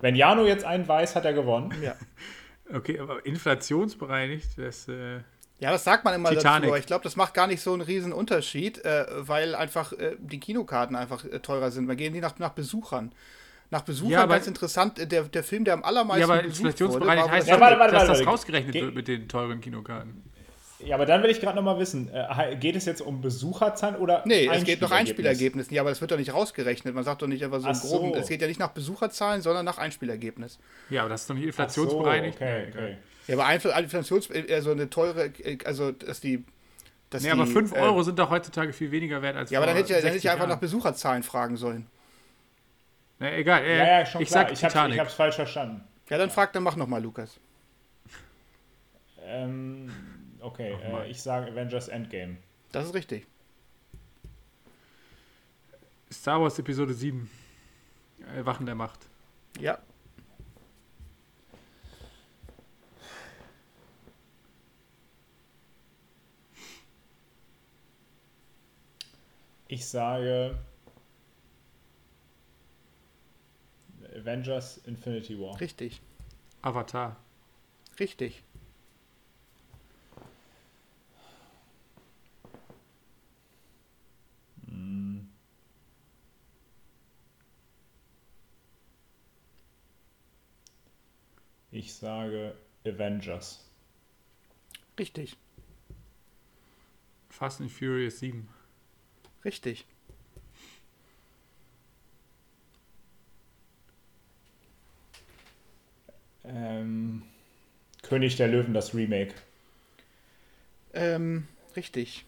Wenn 0.00 0.16
Jano 0.16 0.46
jetzt 0.46 0.64
einen 0.64 0.86
weiß, 0.86 1.16
hat 1.16 1.24
er 1.24 1.32
gewonnen. 1.32 1.74
Ja. 1.82 1.94
Okay, 2.70 2.98
aber 3.00 3.24
inflationsbereinigt, 3.24 4.58
das, 4.58 4.88
äh, 4.88 5.20
Ja, 5.60 5.72
das 5.72 5.82
sagt 5.84 6.04
man 6.04 6.14
immer 6.14 6.28
Titanic. 6.30 6.62
dazu, 6.62 6.68
aber 6.72 6.78
ich 6.78 6.86
glaube, 6.86 7.02
das 7.02 7.16
macht 7.16 7.34
gar 7.34 7.46
nicht 7.48 7.60
so 7.60 7.72
einen 7.72 7.82
riesen 7.82 8.12
Unterschied, 8.12 8.84
äh, 8.84 9.06
weil 9.18 9.54
einfach 9.56 9.92
äh, 9.92 10.16
die 10.18 10.38
Kinokarten 10.38 10.94
einfach 10.94 11.24
äh, 11.24 11.40
teurer 11.40 11.70
sind. 11.72 11.88
Wir 11.88 11.96
gehen 11.96 12.12
die 12.14 12.20
nach, 12.20 12.38
nach 12.38 12.50
Besuchern. 12.52 13.10
Nach 13.70 13.82
Besuchern 13.82 14.12
Ja, 14.12 14.22
aber- 14.22 14.34
ganz 14.34 14.46
interessant, 14.46 14.98
äh, 15.00 15.06
der, 15.06 15.24
der 15.24 15.42
Film, 15.42 15.64
der 15.64 15.74
am 15.74 15.82
allermeisten 15.82 16.20
Ja, 16.28 16.34
aber 16.34 16.42
besucht 16.44 16.58
inflationsbereinigt 16.60 17.24
wurde, 17.24 17.30
war 17.32 17.36
heißt 17.38 17.48
Ja, 17.48 17.60
warte, 17.60 17.78
warte, 17.78 17.92
dass 17.94 18.08
warte, 18.08 18.18
das 18.20 18.26
rausgerechnet 18.28 18.72
Ge- 18.72 18.82
wird 18.82 18.94
mit 18.94 19.08
den 19.08 19.28
teuren 19.28 19.60
Kinokarten. 19.60 20.22
Ja, 20.78 20.94
aber 20.94 21.06
dann 21.06 21.24
will 21.24 21.30
ich 21.30 21.40
gerade 21.40 21.56
noch 21.56 21.64
mal 21.64 21.76
wissen, 21.80 22.08
äh, 22.14 22.54
geht 22.54 22.76
es 22.76 22.84
jetzt 22.84 23.00
um 23.02 23.20
Besucherzahlen 23.20 23.96
oder 23.96 24.22
Nee, 24.26 24.46
es 24.46 24.62
geht 24.62 24.80
nach 24.80 24.92
Einspielergebnis? 24.92 24.92
Einspielergebnissen. 25.00 25.74
Ja, 25.74 25.82
aber 25.82 25.90
das 25.90 26.00
wird 26.00 26.12
doch 26.12 26.16
nicht 26.18 26.32
rausgerechnet. 26.32 26.94
Man 26.94 27.02
sagt 27.02 27.20
doch 27.20 27.26
nicht 27.26 27.42
einfach 27.44 27.58
so 27.60 27.66
Ach 27.66 27.74
im 27.74 27.80
Groben. 27.80 28.14
so. 28.14 28.20
Es 28.20 28.28
geht 28.28 28.40
ja 28.40 28.46
nicht 28.46 28.60
nach 28.60 28.70
Besucherzahlen, 28.70 29.42
sondern 29.42 29.64
nach 29.64 29.78
Einspielergebnis. 29.78 30.60
Ja, 30.88 31.00
aber 31.00 31.08
das 31.10 31.22
ist 31.22 31.30
doch 31.30 31.34
nicht 31.34 31.42
Ach 31.48 31.68
so, 31.68 31.82
inflationsbereinigt. 31.82 32.36
okay, 32.36 32.66
okay. 32.72 32.96
Ja, 33.28 33.34
aber 33.34 33.46
Einfl- 33.46 33.78
Inflations, 33.78 34.28
äh, 34.30 34.60
so 34.60 34.72
eine 34.72 34.90
teure, 34.90 35.26
äh, 35.26 35.58
also 35.64 35.92
dass 35.92 36.20
die. 36.20 36.44
Dass 37.10 37.22
Nee, 37.22 37.28
die, 37.28 37.32
aber 37.32 37.46
5 37.46 37.72
äh, 37.72 37.78
Euro 37.78 38.02
sind 38.02 38.18
doch 38.18 38.28
heutzutage 38.30 38.72
viel 38.72 38.90
weniger 38.90 39.22
wert 39.22 39.36
als 39.36 39.50
Ja, 39.50 39.60
aber 39.60 39.66
dann 39.66 39.76
hätte 39.76 39.86
ich, 39.86 39.90
ja- 39.90 39.96
dann 39.96 40.06
hätte 40.08 40.16
ich 40.16 40.22
60 40.24 40.30
einfach 40.30 40.48
nach. 40.48 40.60
Besucherzahlen 40.60 41.22
fragen 41.22 41.56
sollen. 41.56 41.86
Nee, 43.20 43.36
egal, 43.36 43.62
äh, 43.62 43.78
Ja, 43.78 43.98
ja, 44.00 44.06
schon 44.06 44.20
ich 44.22 44.28
klar. 44.28 44.44
sag 44.44 44.52
ich, 44.52 44.62
hab's, 44.64 44.72
Titanic. 44.74 44.94
ich 44.96 45.00
hab's 45.00 45.14
falsch 45.14 45.36
verstanden. 45.36 45.84
Ja, 46.10 46.18
dann 46.18 46.30
frag, 46.30 46.52
dann 46.52 46.62
mach 46.62 46.76
nochmal, 46.76 47.02
Lukas. 47.02 47.38
Ähm, 49.24 49.90
okay, 50.40 50.76
äh, 50.82 51.10
ich 51.10 51.22
sage 51.22 51.50
Avengers 51.50 51.88
Endgame. 51.88 52.36
Das 52.72 52.86
ist 52.86 52.94
richtig. 52.94 53.26
Star 56.12 56.40
Wars 56.40 56.58
Episode 56.58 56.94
7. 56.94 57.30
Äh, 58.36 58.44
Wachen 58.44 58.66
der 58.66 58.74
Macht. 58.74 59.00
Ja. 59.60 59.78
Ich 69.70 69.86
sage 69.86 70.58
Avengers 74.16 74.78
Infinity 74.78 75.38
War. 75.38 75.60
Richtig. 75.60 76.00
Avatar. 76.62 77.16
Richtig. 78.00 78.42
Ich 91.70 91.94
sage 91.94 92.56
Avengers. 92.84 93.64
Richtig. 94.98 95.36
Fast 97.28 97.60
and 97.60 97.70
Furious 97.70 98.18
7. 98.18 98.48
Richtig. 99.48 99.86
Ähm, 106.44 107.22
König 108.02 108.36
der 108.36 108.48
Löwen, 108.48 108.74
das 108.74 108.94
Remake. 108.94 109.32
Ähm, 110.92 111.48
richtig. 111.76 112.26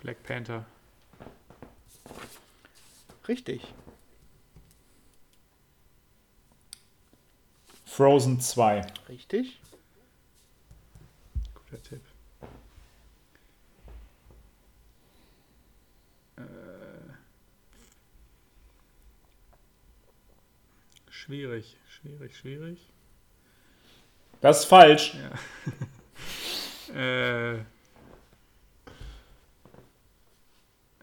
Black 0.00 0.20
Panther. 0.24 0.66
Richtig. 3.28 3.62
Frozen 7.86 8.40
2. 8.40 8.84
Richtig. 9.08 9.60
Guter 11.54 11.80
Tipp. 11.84 12.02
Äh, 16.38 16.42
schwierig, 21.32 21.76
schwierig, 21.88 22.36
schwierig. 22.36 22.78
Das 24.40 24.60
ist 24.60 24.64
falsch. 24.66 25.16
Äh, 26.94 27.56
ei, 27.56 27.60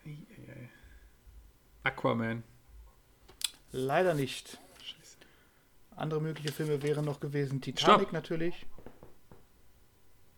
ei. 0.03 0.69
Aquaman. 1.83 2.43
Leider 3.71 4.15
nicht. 4.15 4.57
Scheiße. 4.81 5.17
Andere 5.95 6.21
mögliche 6.21 6.51
Filme 6.51 6.81
wären 6.81 7.05
noch 7.05 7.19
gewesen. 7.19 7.61
Titanic 7.61 7.99
Stopp. 8.07 8.13
natürlich. 8.13 8.65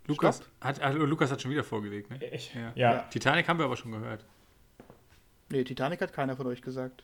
Lukas 0.06 0.36
Stopp. 0.40 0.50
hat, 0.60 0.82
also 0.82 1.06
Lukas 1.06 1.32
hat 1.32 1.42
schon 1.42 1.52
wieder 1.52 1.64
vorgelegt, 1.64 2.10
ne? 2.10 2.22
Ich, 2.26 2.54
Ja. 2.54 2.74
ja. 2.76 2.94
Ja. 2.96 3.00
Titanic 3.04 3.48
haben 3.48 3.58
wir 3.58 3.66
aber 3.66 3.78
schon 3.78 3.94
gehört. 3.94 4.26
Nee, 5.48 5.64
Titanic 5.64 6.02
hat 6.02 6.12
keiner 6.12 6.36
von 6.36 6.46
euch 6.48 6.62
gesagt. 6.62 7.04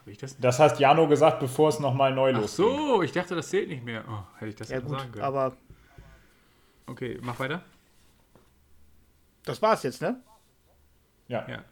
Habe 0.00 0.10
ich 0.10 0.18
das 0.18 0.32
nicht? 0.32 0.44
Das 0.44 0.58
hast 0.58 0.78
Jano 0.80 1.06
gesagt, 1.08 1.40
bevor 1.40 1.68
es 1.68 1.78
nochmal 1.78 2.12
neu 2.14 2.32
Ach 2.34 2.40
losging. 2.40 2.66
so, 2.66 3.02
ich 3.02 3.12
dachte, 3.12 3.34
das 3.34 3.48
zählt 3.50 3.68
nicht 3.68 3.84
mehr. 3.84 4.04
Oh, 4.08 4.22
hätte 4.38 4.48
ich 4.50 4.56
das 4.56 4.68
Ja 4.70 4.80
gut, 4.80 4.98
sagen 4.98 5.12
können. 5.12 5.24
aber 5.24 5.56
Okay, 6.86 7.18
mach 7.22 7.38
weiter. 7.38 7.62
das 9.44 9.62
war's 9.62 9.82
jetzt, 9.84 10.02
ne? 10.02 10.20
Ja. 11.28 11.46
Ja. 11.48 11.64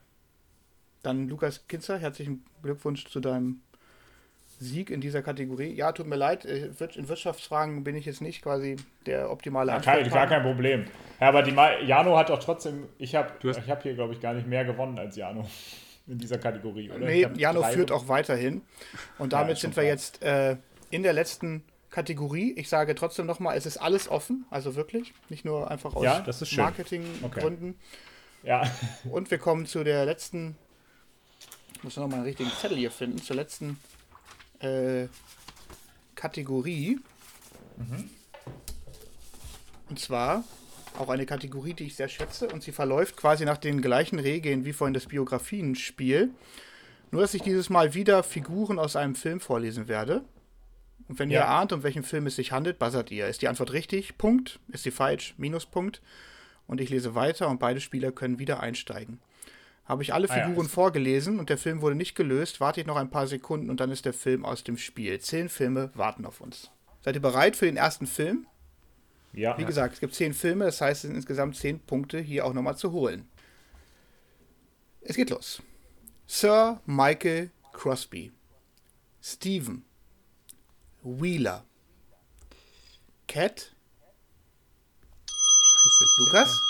Dann 1.02 1.28
Lukas 1.28 1.66
Kinzer, 1.66 1.98
herzlichen 1.98 2.44
Glückwunsch 2.62 3.06
zu 3.06 3.18
deinem 3.20 3.60
Sieg 4.60 4.90
in 4.90 5.00
dieser 5.00 5.22
Kategorie. 5.22 5.72
Ja, 5.74 5.92
tut 5.92 6.06
mir 6.06 6.16
leid, 6.16 6.44
äh, 6.44 6.66
in 6.94 7.09
Wirtschaftsfragen 7.09 7.82
bin 7.84 7.96
ich 7.96 8.05
jetzt 8.06 8.20
nicht 8.20 8.42
quasi 8.42 8.76
der 9.06 9.30
optimale 9.30 9.72
Ja, 9.72 9.80
kein, 9.80 10.09
gar 10.10 10.26
kein 10.26 10.42
Problem. 10.42 10.84
Ja, 11.20 11.28
aber 11.28 11.42
die 11.42 11.52
Ma 11.52 11.78
Jano 11.78 12.16
hat 12.16 12.30
doch 12.30 12.38
trotzdem, 12.38 12.88
ich 12.98 13.14
habe 13.14 13.32
hab 13.68 13.82
hier, 13.82 13.94
glaube 13.94 14.14
ich, 14.14 14.20
gar 14.20 14.34
nicht 14.34 14.46
mehr 14.46 14.64
gewonnen 14.64 14.98
als 14.98 15.16
Jano 15.16 15.46
in 16.09 16.18
dieser 16.18 16.39
Kategorie, 16.39 16.90
oder? 16.90 17.06
Nee, 17.06 17.28
Jano 17.36 17.62
führt 17.64 17.93
auch 17.93 18.09
weiterhin. 18.09 18.62
Und 19.18 19.32
Ja, 19.32 19.40
damit 19.40 19.59
schon 19.59 19.72
sind 19.72 19.76
wir 19.76 19.82
klar. 19.85 19.93
jetzt 19.93 20.22
äh, 20.22 20.56
in 20.90 21.02
der 21.02 21.12
letzten 21.12 21.64
Kategorie. 21.90 22.52
Ich 22.56 22.68
sage 22.68 22.94
trotzdem 22.94 23.26
nochmal, 23.26 23.56
es 23.56 23.66
ist 23.66 23.76
alles 23.76 24.09
offen, 24.09 24.47
also 24.51 24.74
wirklich, 24.76 25.12
nicht 25.28 25.44
nur 25.44 25.70
einfach 25.70 25.94
aus 25.94 26.05
Ja. 26.05 26.24
Marketinggründen. 26.56 27.78
Ja, 28.43 28.62
Und 29.10 29.30
wir 29.30 29.39
kommen 29.39 29.66
zu 29.66 29.85
der 29.85 30.05
letzten, 30.06 30.56
ich 31.74 31.85
muss 31.85 31.97
noch 31.97 32.06
mal 32.09 32.16
einen 32.16 32.24
richtigen 32.24 32.51
Zettel 32.51 32.76
hier 32.78 32.90
finden, 32.90 33.20
zur 33.22 33.36
letzten 33.36 33.78
äh, 34.60 35.06
Kategorie. 36.14 36.98
Und 39.89 39.98
zwar 39.98 40.44
auch 40.98 41.09
eine 41.09 41.27
Kategorie, 41.27 41.74
die 41.74 41.85
ich 41.86 41.97
sehr 41.97 42.09
schätze 42.09 42.48
und 42.48 42.62
sie 42.62 42.73
verläuft 42.73 43.16
quasi 43.16 43.44
nach 43.44 43.59
den 43.59 43.81
gleichen 43.82 44.19
Regeln 44.19 44.65
wie 44.65 44.73
vorhin 44.73 44.94
das 44.94 45.06
Biografienspiel. 45.06 46.31
Nur, 47.10 47.23
dass 47.23 47.35
ich 47.35 47.43
dieses 47.43 47.70
Mal 47.70 47.94
wieder 47.94 48.23
Figuren 48.23 48.78
aus 48.78 48.97
einem 48.97 49.15
Film 49.15 49.40
vorlesen 49.40 49.89
werde. 49.89 50.23
Und 51.09 51.19
wenn 51.19 51.31
ihr 51.31 51.39
Ja. 51.40 51.60
ahnt, 51.60 51.73
um 51.73 51.82
welchen 51.82 52.02
Film 52.02 52.27
es 52.27 52.36
sich 52.36 52.52
handelt, 52.52 52.78
buzzert 52.78 53.10
ihr. 53.10 53.27
Ist 53.28 53.40
die 53.43 53.48
Antwort 53.48 53.73
richtig? 53.73 54.19
Punkt. 54.19 54.60
Ist 54.69 54.82
sie 54.82 54.90
falsch? 54.90 55.35
Minuspunkt. 55.39 56.02
Und 56.66 56.81
ich 56.82 56.90
lese 56.90 57.15
weiter 57.15 57.48
und 57.48 57.60
beide 57.60 57.81
Spieler 57.81 58.12
können 58.12 58.39
wieder 58.39 58.60
einsteigen. 58.60 59.20
Habe 59.86 60.02
ich 60.02 60.12
alle 60.12 60.28
Ah 60.28 60.36
ja, 60.36 60.47
Figuren 60.47 60.69
vorgelesen 60.69 61.39
und 61.39 61.48
der 61.48 61.56
Film 61.56 61.81
wurde 61.81 61.94
nicht 61.94 62.15
gelöst, 62.15 62.60
warte 62.60 62.82
ich 62.82 62.86
noch 62.86 62.97
ein 62.97 63.09
paar 63.09 63.27
Sekunden 63.27 63.70
und 63.70 63.81
dann 63.81 63.90
ist 63.90 64.05
der 64.05 64.12
Film 64.12 64.44
aus 64.44 64.62
dem 64.62 64.77
Spiel. 64.77 65.19
Zehn 65.19 65.48
Filme 65.48 65.90
warten 65.94 66.27
auf 66.27 66.43
uns. 66.43 66.70
Seid 67.02 67.15
ihr 67.15 67.23
bereit 67.23 67.56
für 67.56 67.65
den 67.65 67.78
ersten 67.78 68.06
Film? 68.06 68.47
Ja. 69.32 69.56
Wie 69.59 69.64
gesagt, 69.64 69.94
es 69.94 70.00
gibt 70.00 70.14
zehn 70.14 70.34
Filme, 70.34 70.64
das 70.66 70.80
heißt, 70.80 71.05
es 71.05 71.09
sind 71.09 71.16
insgesamt 71.16 71.56
zehn 71.56 71.78
Punkte 71.80 72.18
hier 72.18 72.44
auch 72.44 72.52
nochmal 72.52 72.76
zu 72.76 72.92
holen. 72.92 73.28
Es 75.00 75.16
geht 75.16 75.30
los. 75.30 75.62
Sir 76.26 76.80
Michael 76.86 77.50
Crosby. 77.72 78.32
Stephen. 79.22 79.84
Wheeler. 81.02 81.64
Cat. 83.26 83.74
Scheiße. 85.30 86.05
ich- 86.05 86.18
Lukas. 86.26 86.60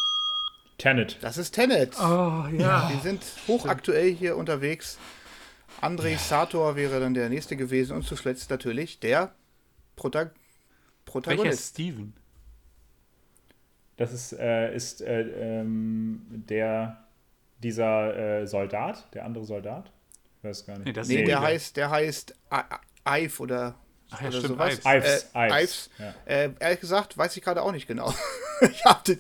Tenet. 0.79 1.19
Das 1.23 1.39
ist 1.39 1.53
Tenet. 1.53 1.97
Oh, 1.99 2.45
ja. 2.57 2.89
Wir 2.93 3.01
sind 3.03 3.25
hochaktuell 3.49 4.15
hier 4.15 4.37
unterwegs. 4.37 4.97
André 5.81 6.17
Sator 6.19 6.77
wäre 6.77 7.01
dann 7.01 7.15
der 7.15 7.29
nächste 7.29 7.57
gewesen 7.57 7.97
und 7.97 8.05
zuletzt 8.05 8.51
natürlich 8.51 9.01
der 9.01 9.35
Prota 9.97 10.19
Welcher 10.21 10.31
ist 10.31 11.05
Protagonist. 11.05 11.69
Steven? 11.75 12.15
Das 13.99 14.13
ist, 14.13 14.33
äh, 14.33 14.75
ist 14.75 15.03
äh, 15.03 15.21
ähm, 15.61 16.23
der, 16.49 17.05
dieser 17.63 18.41
äh, 18.41 18.47
Soldat, 18.47 19.07
der 19.13 19.25
andere 19.25 19.45
Soldat? 19.45 19.93
Ich 20.39 20.45
weiß 20.49 20.67
gar 20.67 20.77
nicht. 20.79 20.87
Nee, 20.87 20.93
das 20.93 21.09
Nee, 21.09 21.17
der 21.17 21.27
Wheeler. 21.27 21.41
heißt, 21.43 21.77
der 21.77 21.91
heißt 21.91 22.35
Ive 23.07 23.43
oder, 23.43 23.75
Ach 24.11 24.21
ja, 24.23 24.29
oder 24.29 24.39
stimmt, 24.39 24.55
sowas. 24.55 24.79
Ives. 24.79 24.85
Ives, 24.87 25.31
Äh, 25.35 25.47
Ives. 25.49 25.63
Ives. 25.65 25.91
Ja. 25.99 26.15
Äh, 26.27 26.51
ehrlich 26.61 26.81
gesagt, 26.81 27.19
weiß 27.19 27.37
ich 27.37 27.43
gerade 27.43 27.61
auch 27.61 27.73
nicht 27.73 27.89
genau. 27.89 28.15
ich 28.71 28.85
hab 28.85 29.03
den, 29.05 29.19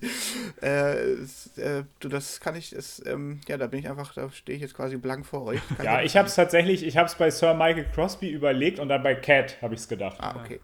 äh, 0.62 1.12
äh, 1.14 1.84
du, 1.98 2.08
das 2.08 2.38
kann 2.38 2.54
ich, 2.54 2.72
es, 2.72 3.04
ähm, 3.04 3.40
ja, 3.48 3.56
da 3.56 3.66
bin 3.66 3.80
ich 3.80 3.88
einfach, 3.88 4.14
da 4.14 4.30
stehe 4.30 4.54
ich 4.54 4.62
jetzt 4.62 4.74
quasi 4.74 4.96
blank 4.96 5.26
vor 5.26 5.44
euch. 5.44 5.60
Kann 5.76 5.84
ja, 5.84 6.02
ich 6.02 6.16
habe 6.16 6.28
es 6.28 6.36
tatsächlich, 6.36 6.84
ich 6.86 6.96
habe 6.96 7.06
es 7.08 7.16
bei 7.16 7.30
Sir 7.32 7.52
Michael 7.54 7.86
Crosby 7.92 8.30
überlegt 8.30 8.78
und 8.78 8.88
dann 8.88 9.02
bei 9.02 9.16
Cat 9.16 9.60
habe 9.60 9.74
ich 9.74 9.80
es 9.80 9.88
gedacht. 9.88 10.18
Ah, 10.20 10.36
okay. 10.40 10.60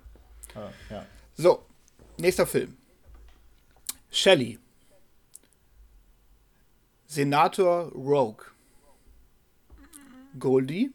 Ja. 0.89 1.05
So, 1.35 1.67
nächster 2.17 2.47
Film. 2.47 2.77
Shelley. 4.15 4.59
Senator 7.09 7.91
Rogue. 7.93 8.45
Goldie. 10.39 10.91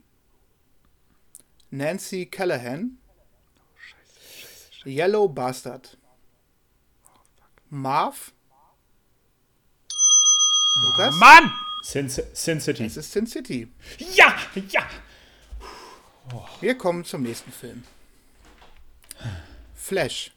Nancy 1.69 2.25
Callahan. 2.25 2.97
Yellow 4.85 5.27
Bastard. 5.27 5.89
Marv. 7.69 8.31
Lukas? 10.81 11.19
Mann! 11.19 11.51
Sin, 11.83 12.09
Sin 12.09 12.61
City. 12.61 12.85
Es 12.85 12.95
ist 12.95 13.11
Sin 13.11 13.27
City. 13.27 13.67
Ja, 14.15 14.33
ja. 14.69 14.87
Wir 16.61 16.77
kommen 16.77 17.03
zum 17.03 17.23
nächsten 17.23 17.51
Film. 17.51 17.83
Flash. 19.75 20.31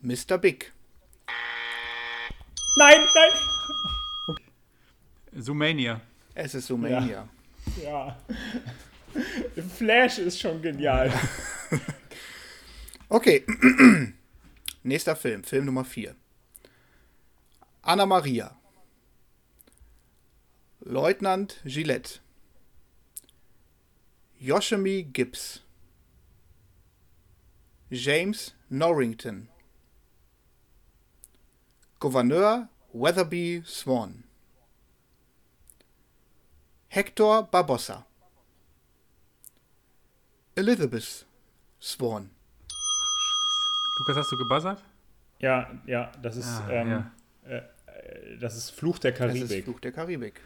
Mr. 0.00 0.38
Big. 0.38 0.72
Nein, 2.76 3.06
nein. 3.14 3.32
Zoomania. 5.42 6.00
Es 6.34 6.54
ist 6.54 6.66
Sumania. 6.66 7.28
Ja. 7.82 8.16
Flash 9.76 10.18
ist 10.18 10.38
schon 10.38 10.60
genial. 10.60 11.12
Okay. 13.08 13.46
Nächster 14.82 15.16
Film. 15.16 15.42
Film 15.42 15.64
Nummer 15.64 15.84
4. 15.84 16.14
Anna 17.82 18.04
Maria. 18.04 18.56
Leutnant 20.80 21.60
Gillette. 21.64 22.20
Yoshimi 24.38 25.04
Gibbs. 25.04 25.62
James 27.90 28.54
Norrington. 28.68 29.48
Gouverneur 32.00 32.68
Weatherby 32.92 33.62
Swan. 33.66 34.24
Hector 36.88 37.42
Barbossa. 37.50 38.04
Elizabeth 40.54 41.26
Swan. 41.80 42.30
Lukas, 43.98 44.16
hast 44.16 44.32
du 44.32 44.36
gebuzzert? 44.36 44.82
Ja, 45.38 45.70
ja, 45.86 46.10
das 46.22 46.36
ist, 46.36 46.46
Ah, 46.46 46.70
ähm, 46.70 46.88
ja. 46.90 47.10
äh, 47.56 47.62
das 48.40 48.56
ist 48.56 48.70
Fluch 48.70 48.98
der 48.98 49.12
Das 49.12 49.34
ist 49.34 49.40
Karibik. 49.48 49.64
Fluch 49.64 49.80
der 49.80 49.92
Karibik. 49.92 50.40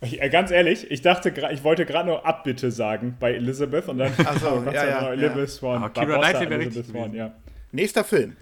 Ich, 0.00 0.20
äh, 0.20 0.28
ganz 0.28 0.50
ehrlich, 0.50 0.88
ich 0.90 1.02
dachte, 1.02 1.30
ich 1.52 1.64
wollte 1.64 1.86
gerade 1.86 2.08
nur 2.08 2.24
Abbitte 2.26 2.70
sagen 2.70 3.16
bei 3.18 3.34
Elizabeth 3.34 3.88
und 3.88 3.98
dann 3.98 4.12
Ach 4.24 4.38
so, 4.38 4.62
ja, 4.66 4.72
ja, 4.72 4.84
ja. 4.86 5.12
Elizabeth 5.12 5.50
Swan. 5.50 5.76
Aber 5.82 5.88
Barbossa, 5.90 6.18
Knightley 6.18 6.50
wäre 6.50 6.62
Elizabeth 6.62 6.76
richtig 6.88 6.92
Swan, 7.02 7.14
ja. 7.14 7.34
Nächster 7.72 8.04
Film. 8.04 8.36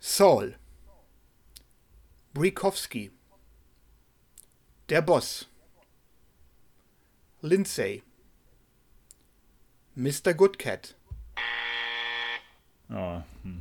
Saul. 0.00 0.56
Brikowski. 2.34 3.10
Der 4.88 5.02
Boss. 5.02 5.48
Lindsay. 7.40 8.02
Mr. 9.94 10.34
Good 10.34 10.58
Cat. 10.58 10.94
Oh, 12.90 13.20
hm. 13.42 13.58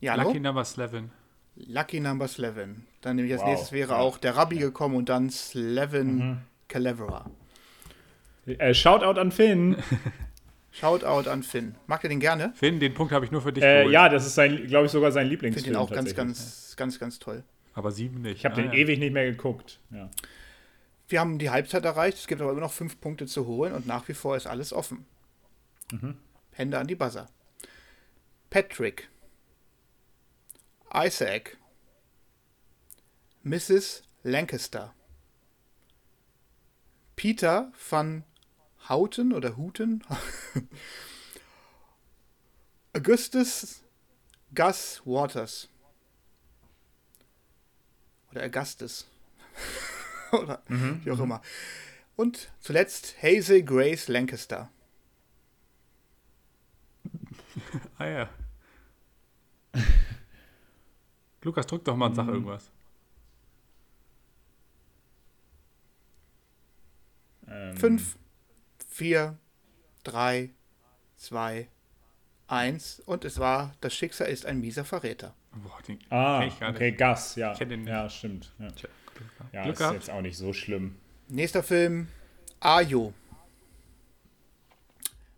Ja, 0.00 0.14
Lucky 0.16 0.40
Number 0.40 0.62
11. 0.62 1.04
Lucky 1.56 2.00
Number 2.00 2.28
Slevin. 2.28 2.86
Dann 3.00 3.16
nämlich 3.16 3.32
als 3.32 3.42
Wow, 3.42 3.48
nächstes 3.48 3.72
wäre 3.72 3.92
ja. 3.92 3.98
auch 3.98 4.18
der 4.18 4.36
Rabbi 4.36 4.58
gekommen 4.58 4.94
und 4.96 5.08
dann 5.08 5.30
Slevin 5.30 6.16
Mhm. 6.16 6.38
Caleverer. 6.68 7.30
Äh, 8.46 8.74
Shoutout 8.74 9.18
an 9.18 9.32
Finn. 9.32 9.76
Shoutout 10.78 11.28
an 11.30 11.42
Finn. 11.42 11.74
Mag 11.86 12.04
ihr 12.04 12.10
den 12.10 12.20
gerne? 12.20 12.52
Finn, 12.54 12.80
den 12.80 12.92
Punkt 12.92 13.12
habe 13.12 13.24
ich 13.24 13.30
nur 13.30 13.40
für 13.40 13.52
dich 13.52 13.64
äh, 13.64 13.78
geholt. 13.78 13.92
ja, 13.94 14.08
das 14.10 14.26
ist 14.26 14.34
sein, 14.34 14.66
glaube 14.66 14.86
ich, 14.86 14.92
sogar 14.92 15.10
sein 15.12 15.26
Ich 15.26 15.30
Lieblingsfilm. 15.30 15.64
finde 15.64 15.78
den 15.78 15.82
auch 15.82 15.90
ganz, 15.90 16.14
ganz, 16.14 16.74
ganz, 16.76 16.98
ganz 16.98 17.18
toll. 17.18 17.44
Aber 17.72 17.90
sieben 17.90 18.20
nicht. 18.22 18.38
Ich 18.38 18.44
habe 18.44 18.54
Ah, 18.56 18.62
den 18.62 18.66
ja. 18.72 18.74
ewig 18.74 18.98
nicht 18.98 19.12
mehr 19.12 19.24
geguckt. 19.30 19.80
Ja. 19.90 20.10
Wir 21.08 21.20
haben 21.20 21.38
die 21.38 21.50
Halbzeit 21.50 21.84
erreicht. 21.84 22.18
Es 22.18 22.26
gibt 22.26 22.40
aber 22.42 22.50
immer 22.50 22.60
noch 22.60 22.72
fünf 22.72 23.00
Punkte 23.00 23.26
zu 23.26 23.46
holen 23.46 23.72
und 23.72 23.86
nach 23.86 24.06
wie 24.08 24.14
vor 24.14 24.36
ist 24.36 24.46
alles 24.46 24.72
offen. 24.72 25.06
Hände 26.52 26.78
an 26.78 26.86
die 26.88 26.94
Buzzer. 26.94 27.26
Patrick. 28.50 29.08
Isaac. 30.92 31.56
Mrs. 33.44 34.02
Lancaster. 34.24 34.92
Peter 37.14 37.72
van 37.88 38.24
Houten 38.88 39.32
oder 39.32 39.56
Huten. 39.56 40.02
Augustus 42.94 43.82
Gus 44.54 45.02
Waters. 45.04 45.68
Oder 48.30 48.44
Augustus. 48.44 49.06
oder 50.32 50.62
wie 50.68 51.10
auch 51.10 51.20
immer. 51.20 51.42
Und 52.16 52.50
zuletzt 52.60 53.22
Hazel 53.22 53.62
Grace 53.62 54.08
Lancaster. 54.08 54.70
Ah 57.98 58.06
ja. 58.06 58.28
Lukas, 61.42 61.66
drück 61.66 61.82
doch 61.84 61.96
mal 61.96 62.06
und 62.06 62.12
Mhm. 62.12 62.16
sag 62.16 62.28
irgendwas. 62.28 62.70
Ähm, 67.48 67.76
Fünf, 67.76 68.18
vier, 68.96 69.36
drei, 70.04 70.54
zwei, 71.16 71.68
eins. 72.46 73.00
Und 73.00 73.26
es 73.26 73.38
war, 73.38 73.74
das 73.82 73.94
Schicksal 73.94 74.28
ist 74.28 74.46
ein 74.46 74.58
mieser 74.60 74.86
Verräter. 74.86 75.34
Boah, 75.52 75.82
den 75.86 75.98
Ah, 76.10 76.42
ich 76.46 76.58
gar 76.58 76.70
okay, 76.70 76.90
nicht. 76.90 76.98
Gas, 76.98 77.36
ja. 77.36 77.52
Ich 77.52 77.58
kenn 77.58 77.68
den 77.68 77.80
nicht. 77.80 77.90
ja, 77.90 78.08
stimmt. 78.08 78.52
Ja, 78.58 78.68
Glück 78.68 78.90
ja 79.52 79.62
Glück 79.64 79.72
ist 79.74 79.78
gehabt. 79.78 79.94
jetzt 79.96 80.10
auch 80.10 80.22
nicht 80.22 80.36
so 80.38 80.52
schlimm. 80.54 80.96
Nächster 81.28 81.62
Film, 81.62 82.08
Ayo. 82.60 83.12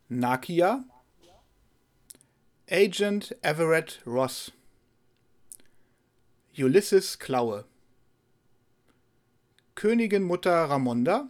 Nakia. 0.08 0.84
Agent 2.70 3.36
Everett 3.42 4.02
Ross. 4.06 4.52
Ulysses 6.56 7.18
Klaue. 7.18 7.64
Königin 9.74 10.22
Mutter 10.22 10.64
Ramonda. 10.64 11.28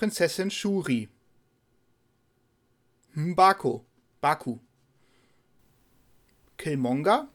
Prinzessin 0.00 0.50
Shuri. 0.50 1.08
Mbako. 3.14 3.84
Baku. 4.22 4.58
Killmonger. 6.56 7.28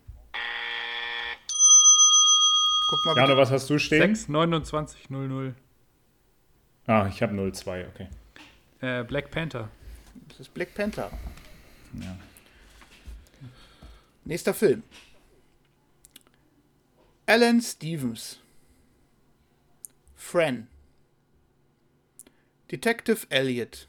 Guck 2.90 3.06
mal, 3.06 3.16
Jano, 3.16 3.28
bitte. 3.28 3.38
was 3.38 3.52
hast 3.52 3.70
du 3.70 3.78
stehen? 3.78 4.16
6, 4.16 4.30
29, 4.30 5.10
00. 5.12 5.54
Ah, 6.88 7.08
ich 7.08 7.22
habe 7.22 7.36
0,2, 7.36 7.88
okay. 7.88 8.08
Äh, 8.82 9.04
Black 9.04 9.30
Panther. 9.30 9.70
Das 10.30 10.40
ist 10.40 10.54
Black 10.56 10.74
Panther. 10.74 11.12
Ja. 12.02 12.18
Nächster 14.24 14.56
Film. 14.56 14.82
Alan 17.28 17.62
Stevens. 17.62 18.40
Fran. 20.16 20.68
Detective 22.76 23.26
Elliot. 23.30 23.88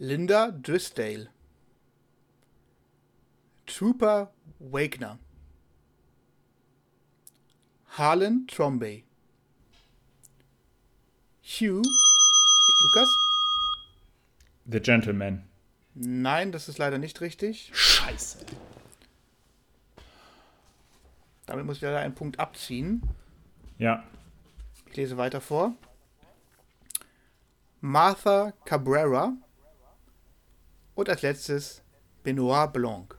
Linda 0.00 0.50
Drisdale. 0.50 1.28
Trooper 3.64 4.32
Wagner. 4.58 5.20
Harlan 7.90 8.48
Trombey. 8.48 9.04
Hugh. 11.42 11.80
Lukas? 12.82 13.08
The 14.66 14.80
Gentleman. 14.80 15.44
Nein, 15.94 16.50
das 16.50 16.68
ist 16.68 16.78
leider 16.78 16.98
nicht 16.98 17.20
richtig. 17.20 17.70
Scheiße. 17.72 18.44
Damit 21.46 21.66
muss 21.66 21.76
ich 21.76 21.82
leider 21.82 22.00
einen 22.00 22.16
Punkt 22.16 22.40
abziehen. 22.40 23.00
Ja. 23.78 24.02
Ich 24.88 24.96
lese 24.96 25.16
weiter 25.16 25.40
vor. 25.40 25.76
Martha 27.80 28.52
Cabrera. 28.64 29.32
Und 30.94 31.08
als 31.08 31.22
letztes 31.22 31.82
Benoit 32.22 32.72
Blanc. 32.72 33.16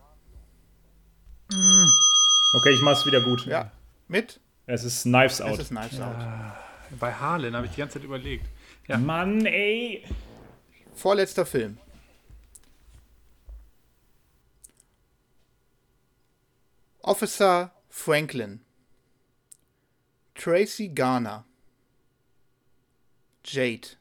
Okay, 1.49 2.69
ich 2.73 2.81
mach's 2.81 3.05
wieder 3.05 3.21
gut. 3.21 3.45
Ja, 3.45 3.71
mit? 4.07 4.39
Es 4.67 4.83
ist 4.83 5.03
Knives 5.03 5.39
Es 5.39 5.41
Out. 5.41 5.59
ist 5.59 5.69
Knives 5.69 5.99
Out. 5.99 6.15
Bei 6.99 7.13
Harlan 7.13 7.55
habe 7.55 7.65
ich 7.65 7.71
die 7.73 7.79
ganze 7.79 7.93
Zeit 7.95 8.03
überlegt. 8.03 8.47
Ja. 8.87 8.97
Mann, 8.97 9.45
ey. 9.45 10.05
Vorletzter 10.93 11.45
Film. 11.45 11.77
Officer 17.01 17.71
Franklin. 17.89 18.61
Tracy 20.35 20.89
Garner. 20.89 21.45
Jade. 23.43 23.97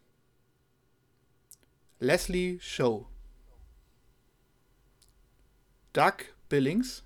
Leslie 2.01 2.59
Show. 2.61 3.07
Doug 5.93 6.25
Billings, 6.49 7.03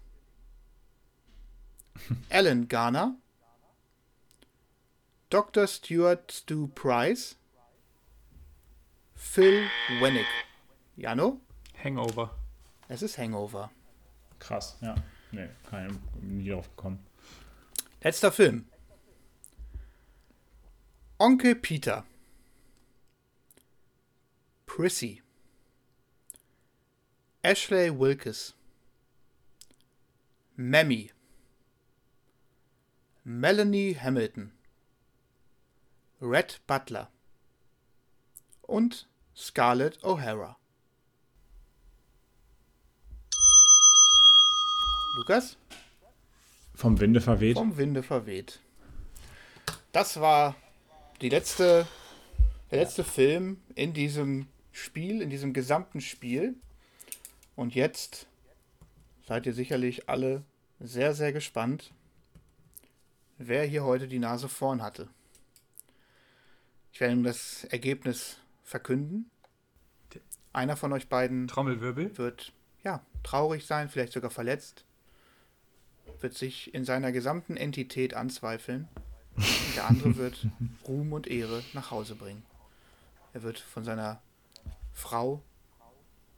Alan 2.31 2.69
Garner, 2.69 3.17
Dr. 5.31 5.67
Stuart 5.67 6.31
Stu 6.31 6.69
Price, 6.69 7.35
Phil 9.17 9.69
Wennick. 10.01 10.27
Jano? 10.97 11.41
Hangover. 11.83 12.31
Es 12.89 13.03
ist 13.03 13.19
Hangover. 13.19 13.71
Krass, 14.39 14.77
ja. 14.81 14.95
Nee, 15.33 15.49
kein, 15.69 15.99
nie 16.21 16.51
drauf 16.51 16.69
gekommen. 16.77 17.05
Letzter 18.01 18.31
Film. 18.31 18.67
Onkel 21.19 21.57
Peter. 21.57 22.05
Prissy. 24.75 25.23
Ashley 27.45 27.91
Wilkes. 27.91 28.55
Mammy. 30.57 31.13
Melanie 33.25 33.93
Hamilton. 33.95 34.51
Red 36.21 36.59
Butler. 36.67 37.09
Und 38.63 39.07
Scarlett 39.37 40.03
O'Hara. 40.03 40.57
Lukas? 45.19 45.57
Vom 46.75 46.99
Winde 46.99 47.21
verweht. 47.21 47.57
Vom 47.57 47.77
Winde 47.77 48.03
verweht. 48.03 48.59
Das 49.93 50.19
war 50.21 50.57
die 51.21 51.29
letzte, 51.29 51.87
der 52.73 52.81
letzte 52.81 53.05
Film 53.05 53.63
in 53.77 53.93
diesem 53.93 54.49
Spiel, 54.75 55.23
in 55.23 55.31
diesem 55.31 55.53
gesamten 55.53 56.01
Spiel. 56.01 56.57
Und 57.55 57.75
jetzt 57.75 58.27
seid 59.27 59.47
ihr 59.47 59.55
sicherlich 59.55 60.09
alle 60.09 60.43
sehr, 60.81 61.15
sehr 61.15 61.33
gespannt, 61.33 61.93
wer 63.39 63.65
hier 63.65 63.85
heute 63.85 64.09
die 64.09 64.19
Nase 64.19 64.49
vorn 64.49 64.83
hatte. 64.83 65.09
Ich 66.93 67.01
werde 67.01 67.15
nun 67.15 67.25
das 67.25 67.65
Ergebnis 67.65 68.39
verkünden. 68.65 69.31
Einer 70.53 70.77
von 70.77 70.93
euch 70.93 71.09
beiden 71.09 71.47
Trommelwirbel. 71.47 72.19
wird 72.19 72.53
ja 72.83 73.01
traurig 73.23 73.67
sein, 73.67 73.89
vielleicht 73.89 74.13
sogar 74.13 74.31
verletzt, 74.31 74.85
wird 76.21 76.35
sich 76.35 76.75
in 76.75 76.85
seiner 76.85 77.13
gesamten 77.13 77.57
Entität 77.57 78.15
anzweifeln. 78.15 78.89
Und 79.37 79.77
der 79.77 79.87
andere 79.87 80.17
wird 80.17 80.47
Ruhm 80.87 81.13
und 81.13 81.29
Ehre 81.29 81.63
nach 81.75 81.93
Hause 81.93 82.17
bringen. 82.17 82.45
Er 83.33 83.43
wird 83.43 83.59
von 83.59 83.85
seiner 83.85 84.21
Frau, 84.95 85.43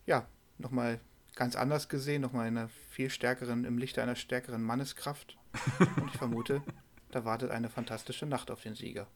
ja, 0.07 0.27
nochmal 0.59 1.01
ganz 1.37 1.55
anders 1.55 1.89
gesehen, 1.89 2.23
nochmal 2.23 2.49
in 2.49 2.57
einer 2.57 2.69
viel 2.91 3.11
stärkeren, 3.11 3.65
im 3.65 3.79
Lichte 3.79 4.03
einer 4.03 4.17
stärkeren 4.17 4.63
Manneskraft. 4.63 5.37
Und 5.79 6.09
ich 6.09 6.19
vermute, 6.19 6.63
da 7.11 7.25
wartet 7.25 7.51
eine 7.51 7.69
fantastische 7.69 8.27
Nacht 8.27 8.51
auf 8.51 8.63
den 8.63 8.75
Sieger. 8.75 9.07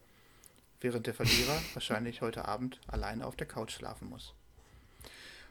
Während 0.80 1.06
der 1.06 1.14
Verlierer 1.14 1.58
wahrscheinlich 1.74 2.20
heute 2.20 2.46
Abend 2.46 2.80
alleine 2.86 3.26
auf 3.26 3.34
der 3.34 3.48
Couch 3.48 3.72
schlafen 3.72 4.08
muss. 4.08 4.34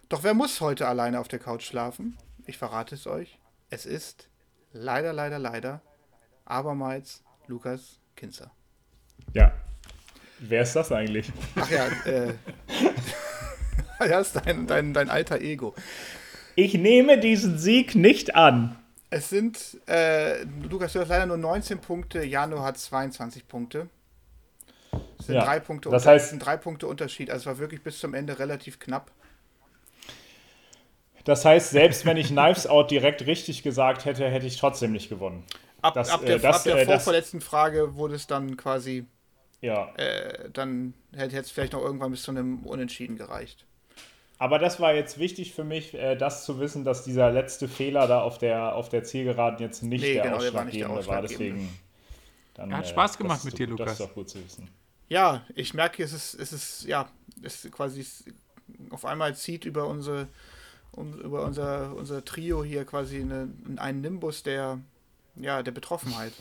Doch 0.08 0.24
wer 0.24 0.34
muss 0.34 0.62
heute 0.62 0.88
alleine 0.88 1.20
auf 1.20 1.28
der 1.28 1.40
Couch 1.40 1.64
schlafen? 1.64 2.18
Ich 2.46 2.58
verrate 2.58 2.96
es 2.96 3.06
euch. 3.06 3.38
Es 3.70 3.86
ist 3.86 4.30
leider, 4.72 5.14
leider, 5.14 5.38
leider 5.38 5.82
abermals 6.46 7.24
Lukas 7.48 8.00
Kinzer. 8.16 8.52
Ja. 9.34 9.54
Wer 10.40 10.64
ist 10.64 10.76
das 10.76 10.92
eigentlich? 10.92 11.32
Ach 11.56 11.70
ja, 11.70 11.86
äh. 12.06 12.34
ja, 14.00 14.20
ist 14.20 14.36
dein, 14.36 14.68
dein, 14.68 14.94
dein 14.94 15.10
alter 15.10 15.42
Ego. 15.42 15.74
Ich 16.56 16.74
nehme 16.74 17.18
diesen 17.20 17.58
Sieg 17.58 17.96
nicht 17.96 18.36
an. 18.36 18.78
Es 19.10 19.30
sind, 19.30 19.80
äh, 19.88 20.44
Lukas, 20.70 20.94
du 20.94 21.00
hast 21.00 21.08
leider 21.10 21.26
nur 21.26 21.38
19 21.38 21.80
Punkte, 21.80 22.24
Jano 22.24 22.62
hat 22.64 22.78
22 22.78 23.48
Punkte. 23.48 23.88
Es 25.18 25.26
sind, 25.28 25.36
Ja, 25.36 25.46
drei, 25.46 25.60
Punkte 25.60 25.90
das 25.90 26.06
heißt- 26.06 26.30
sind 26.30 26.46
drei 26.46 26.58
Punkte 26.58 26.88
Unterschied. 26.88 27.30
Also 27.32 27.42
es 27.42 27.46
war 27.48 27.58
wirklich 27.60 27.82
bis 27.82 28.00
zum 28.00 28.14
Ende 28.14 28.38
relativ 28.40 28.80
knapp. 28.80 29.12
Das 31.26 31.44
heißt, 31.46 31.72
selbst 31.72 32.06
wenn 32.06 32.18
ich 32.18 32.28
Knives 32.30 32.66
Out 32.68 32.92
direkt 32.92 33.26
richtig 33.26 33.62
gesagt 33.64 34.06
hätte, 34.06 34.28
hätte 34.30 34.46
ich 34.48 34.58
trotzdem 34.58 34.92
nicht 34.94 35.10
gewonnen. 35.10 35.44
Ab, 35.82 35.94
Das, 35.94 36.10
ab 36.10 36.24
äh, 36.24 36.26
der, 36.28 36.40
das, 36.40 36.58
ab 36.58 36.64
der 36.64 36.78
äh, 36.78 36.86
vorverletzten 36.86 37.42
Frage 37.42 37.96
wurde 37.96 38.16
es 38.16 38.28
dann 38.28 38.58
quasi, 38.58 39.06
Ja. 39.62 39.94
äh, 39.96 40.50
dann 40.52 40.94
hätte 41.16 41.38
es 41.38 41.52
vielleicht 41.52 41.74
noch 41.74 41.82
irgendwann 41.82 42.12
bis 42.12 42.24
zu 42.24 42.32
einem 42.32 42.60
Unentschieden 42.66 43.18
gereicht. 43.18 43.66
Aber 44.42 44.58
das 44.58 44.80
war 44.80 44.94
jetzt 44.94 45.20
wichtig 45.20 45.54
für 45.54 45.64
mich, 45.66 45.94
äh, 45.94 46.16
das 46.16 46.46
zu 46.46 46.60
wissen, 46.60 46.86
dass 46.86 47.04
dieser 47.04 47.30
letzte 47.30 47.68
Fehler 47.68 48.08
da 48.08 48.22
auf 48.22 48.38
der, 48.38 48.74
auf 48.74 48.88
der 48.90 49.04
Zielgeraden 49.04 49.60
jetzt 49.60 49.84
nicht 49.84 50.02
Nee, 50.02 50.14
der 50.14 50.24
genau, 50.24 50.40
der 50.40 50.54
war 50.54 50.66
nicht 50.66 50.80
der 50.80 50.90
ausschlaggebende 50.90 51.08
war. 51.08 51.24
Ausschlaggebende. 51.24 51.62
Deswegen. 51.68 51.80
Dann, 52.56 52.72
Er 52.72 52.78
hat 52.78 52.86
äh, 52.86 52.90
Spaß 52.90 53.18
gemacht 53.18 53.44
mit 53.46 53.60
dir, 53.60 53.68
doch- 53.68 53.76
Das 53.78 53.86
Lukas. 53.86 54.00
ist 54.00 54.08
doch 54.08 54.14
gut 54.16 54.30
zu 54.30 54.44
wissen. 54.44 54.70
Ja, 55.10 55.44
ich 55.56 55.74
merke, 55.74 56.04
es 56.04 56.14
ist, 56.14 56.36
es 56.36 56.54
ist, 56.54 56.86
ja, 56.86 57.10
es 57.44 57.66
ist 57.66 57.72
quasi 57.74 58.00
es- 58.02 58.24
auf 58.92 59.04
einmal 59.06 59.36
zieht 59.36 59.66
über 59.66 59.88
unsere, 59.88 60.28
um, 60.94 61.20
über 61.20 61.44
unser, 61.44 61.94
unser 61.96 62.24
Trio 62.24 62.64
hier 62.64 62.86
quasi 62.86 63.20
eine, 63.20 63.50
einen 63.78 64.00
Nimbus 64.02 64.44
der, 64.44 64.80
ja, 65.36 65.64
der 65.64 65.72
Betroffenheit. 65.72 66.32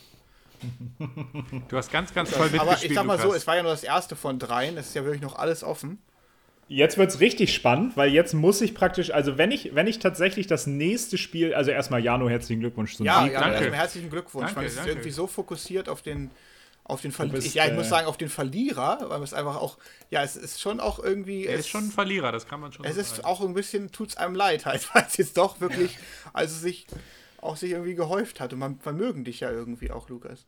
Du 1.68 1.76
hast 1.76 1.90
ganz, 1.92 2.12
ganz 2.14 2.30
toll 2.30 2.50
mitgespielt, 2.50 2.60
Aber 2.62 2.84
ich 2.84 2.94
sag 2.94 3.06
mal 3.06 3.16
so, 3.18 3.24
Lukas. 3.24 3.38
es 3.42 3.46
war 3.46 3.56
ja 3.56 3.62
nur 3.62 3.72
das 3.72 3.84
erste 3.84 4.16
von 4.16 4.38
dreien, 4.38 4.76
es 4.76 4.88
ist 4.88 4.94
ja 4.94 5.04
wirklich 5.04 5.22
noch 5.22 5.36
alles 5.36 5.62
offen. 5.64 5.98
Jetzt 6.68 6.98
wird 6.98 7.10
es 7.10 7.20
richtig 7.20 7.54
spannend, 7.54 7.96
weil 7.96 8.10
jetzt 8.12 8.34
muss 8.34 8.60
ich 8.60 8.74
praktisch, 8.74 9.10
also 9.10 9.38
wenn 9.38 9.50
ich, 9.50 9.74
wenn 9.74 9.86
ich 9.86 9.98
tatsächlich 10.00 10.46
das 10.46 10.66
nächste 10.66 11.16
Spiel, 11.16 11.54
also 11.54 11.70
erstmal 11.70 12.02
Jano, 12.04 12.28
herzlichen 12.28 12.60
Glückwunsch 12.60 12.94
zum 12.96 13.06
Ja, 13.06 13.22
Sieg. 13.24 13.32
ja, 13.32 13.40
danke. 13.40 13.72
herzlichen 13.74 14.10
Glückwunsch. 14.10 14.46
Danke, 14.48 14.56
Man 14.60 14.66
ist 14.66 14.76
danke. 14.76 14.90
irgendwie 14.90 15.10
so 15.10 15.26
fokussiert 15.26 15.88
auf 15.88 16.02
den, 16.02 16.30
auf 16.84 17.00
den 17.00 17.10
Verlierer. 17.10 17.36
bist, 17.40 17.54
Ja, 17.54 17.64
ich 17.64 17.70
äh, 17.72 17.74
muss 17.74 17.88
sagen, 17.88 18.06
auf 18.06 18.18
den 18.18 18.28
Verlierer, 18.28 18.98
weil 19.08 19.22
es 19.22 19.32
einfach 19.32 19.56
auch, 19.56 19.78
ja, 20.10 20.22
es 20.22 20.36
ist 20.36 20.60
schon 20.60 20.78
auch 20.78 20.98
irgendwie. 20.98 21.46
Er 21.46 21.54
es, 21.54 21.60
ist 21.60 21.68
schon 21.70 21.84
ein 21.84 21.90
Verlierer, 21.90 22.32
das 22.32 22.46
kann 22.46 22.60
man 22.60 22.70
schon 22.70 22.84
Es 22.84 22.96
so 22.96 23.00
ist 23.00 23.10
sagen. 23.16 23.24
auch 23.24 23.40
ein 23.40 23.54
bisschen, 23.54 23.90
tut's 23.90 24.18
einem 24.18 24.34
leid, 24.34 24.66
halt, 24.66 24.86
weil 24.94 25.04
es 25.08 25.16
jetzt 25.16 25.38
doch 25.38 25.60
wirklich, 25.62 25.96
also 26.34 26.54
sich 26.54 26.86
auch 27.40 27.56
sich 27.56 27.70
irgendwie 27.70 27.94
gehäuft 27.94 28.40
hat. 28.40 28.52
Und 28.52 28.58
man 28.58 28.78
vermögen 28.78 29.24
dich 29.24 29.40
ja 29.40 29.50
irgendwie 29.50 29.90
auch, 29.90 30.10
Lukas. 30.10 30.44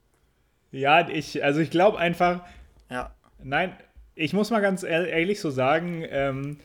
Ja, 0.71 1.09
ich, 1.09 1.43
also 1.43 1.61
ich 1.61 1.71
glaube 1.71 1.99
einfach, 1.99 2.45
Ja. 2.91 3.15
Nein, 3.43 3.75
ich 4.21 4.33
muss 4.33 4.51
mal 4.51 4.61
ganz 4.61 4.83
ehr- 4.83 5.07
ehrlich 5.07 5.41
so 5.41 5.51
sagen, 5.51 6.05
ähm, 6.11 6.59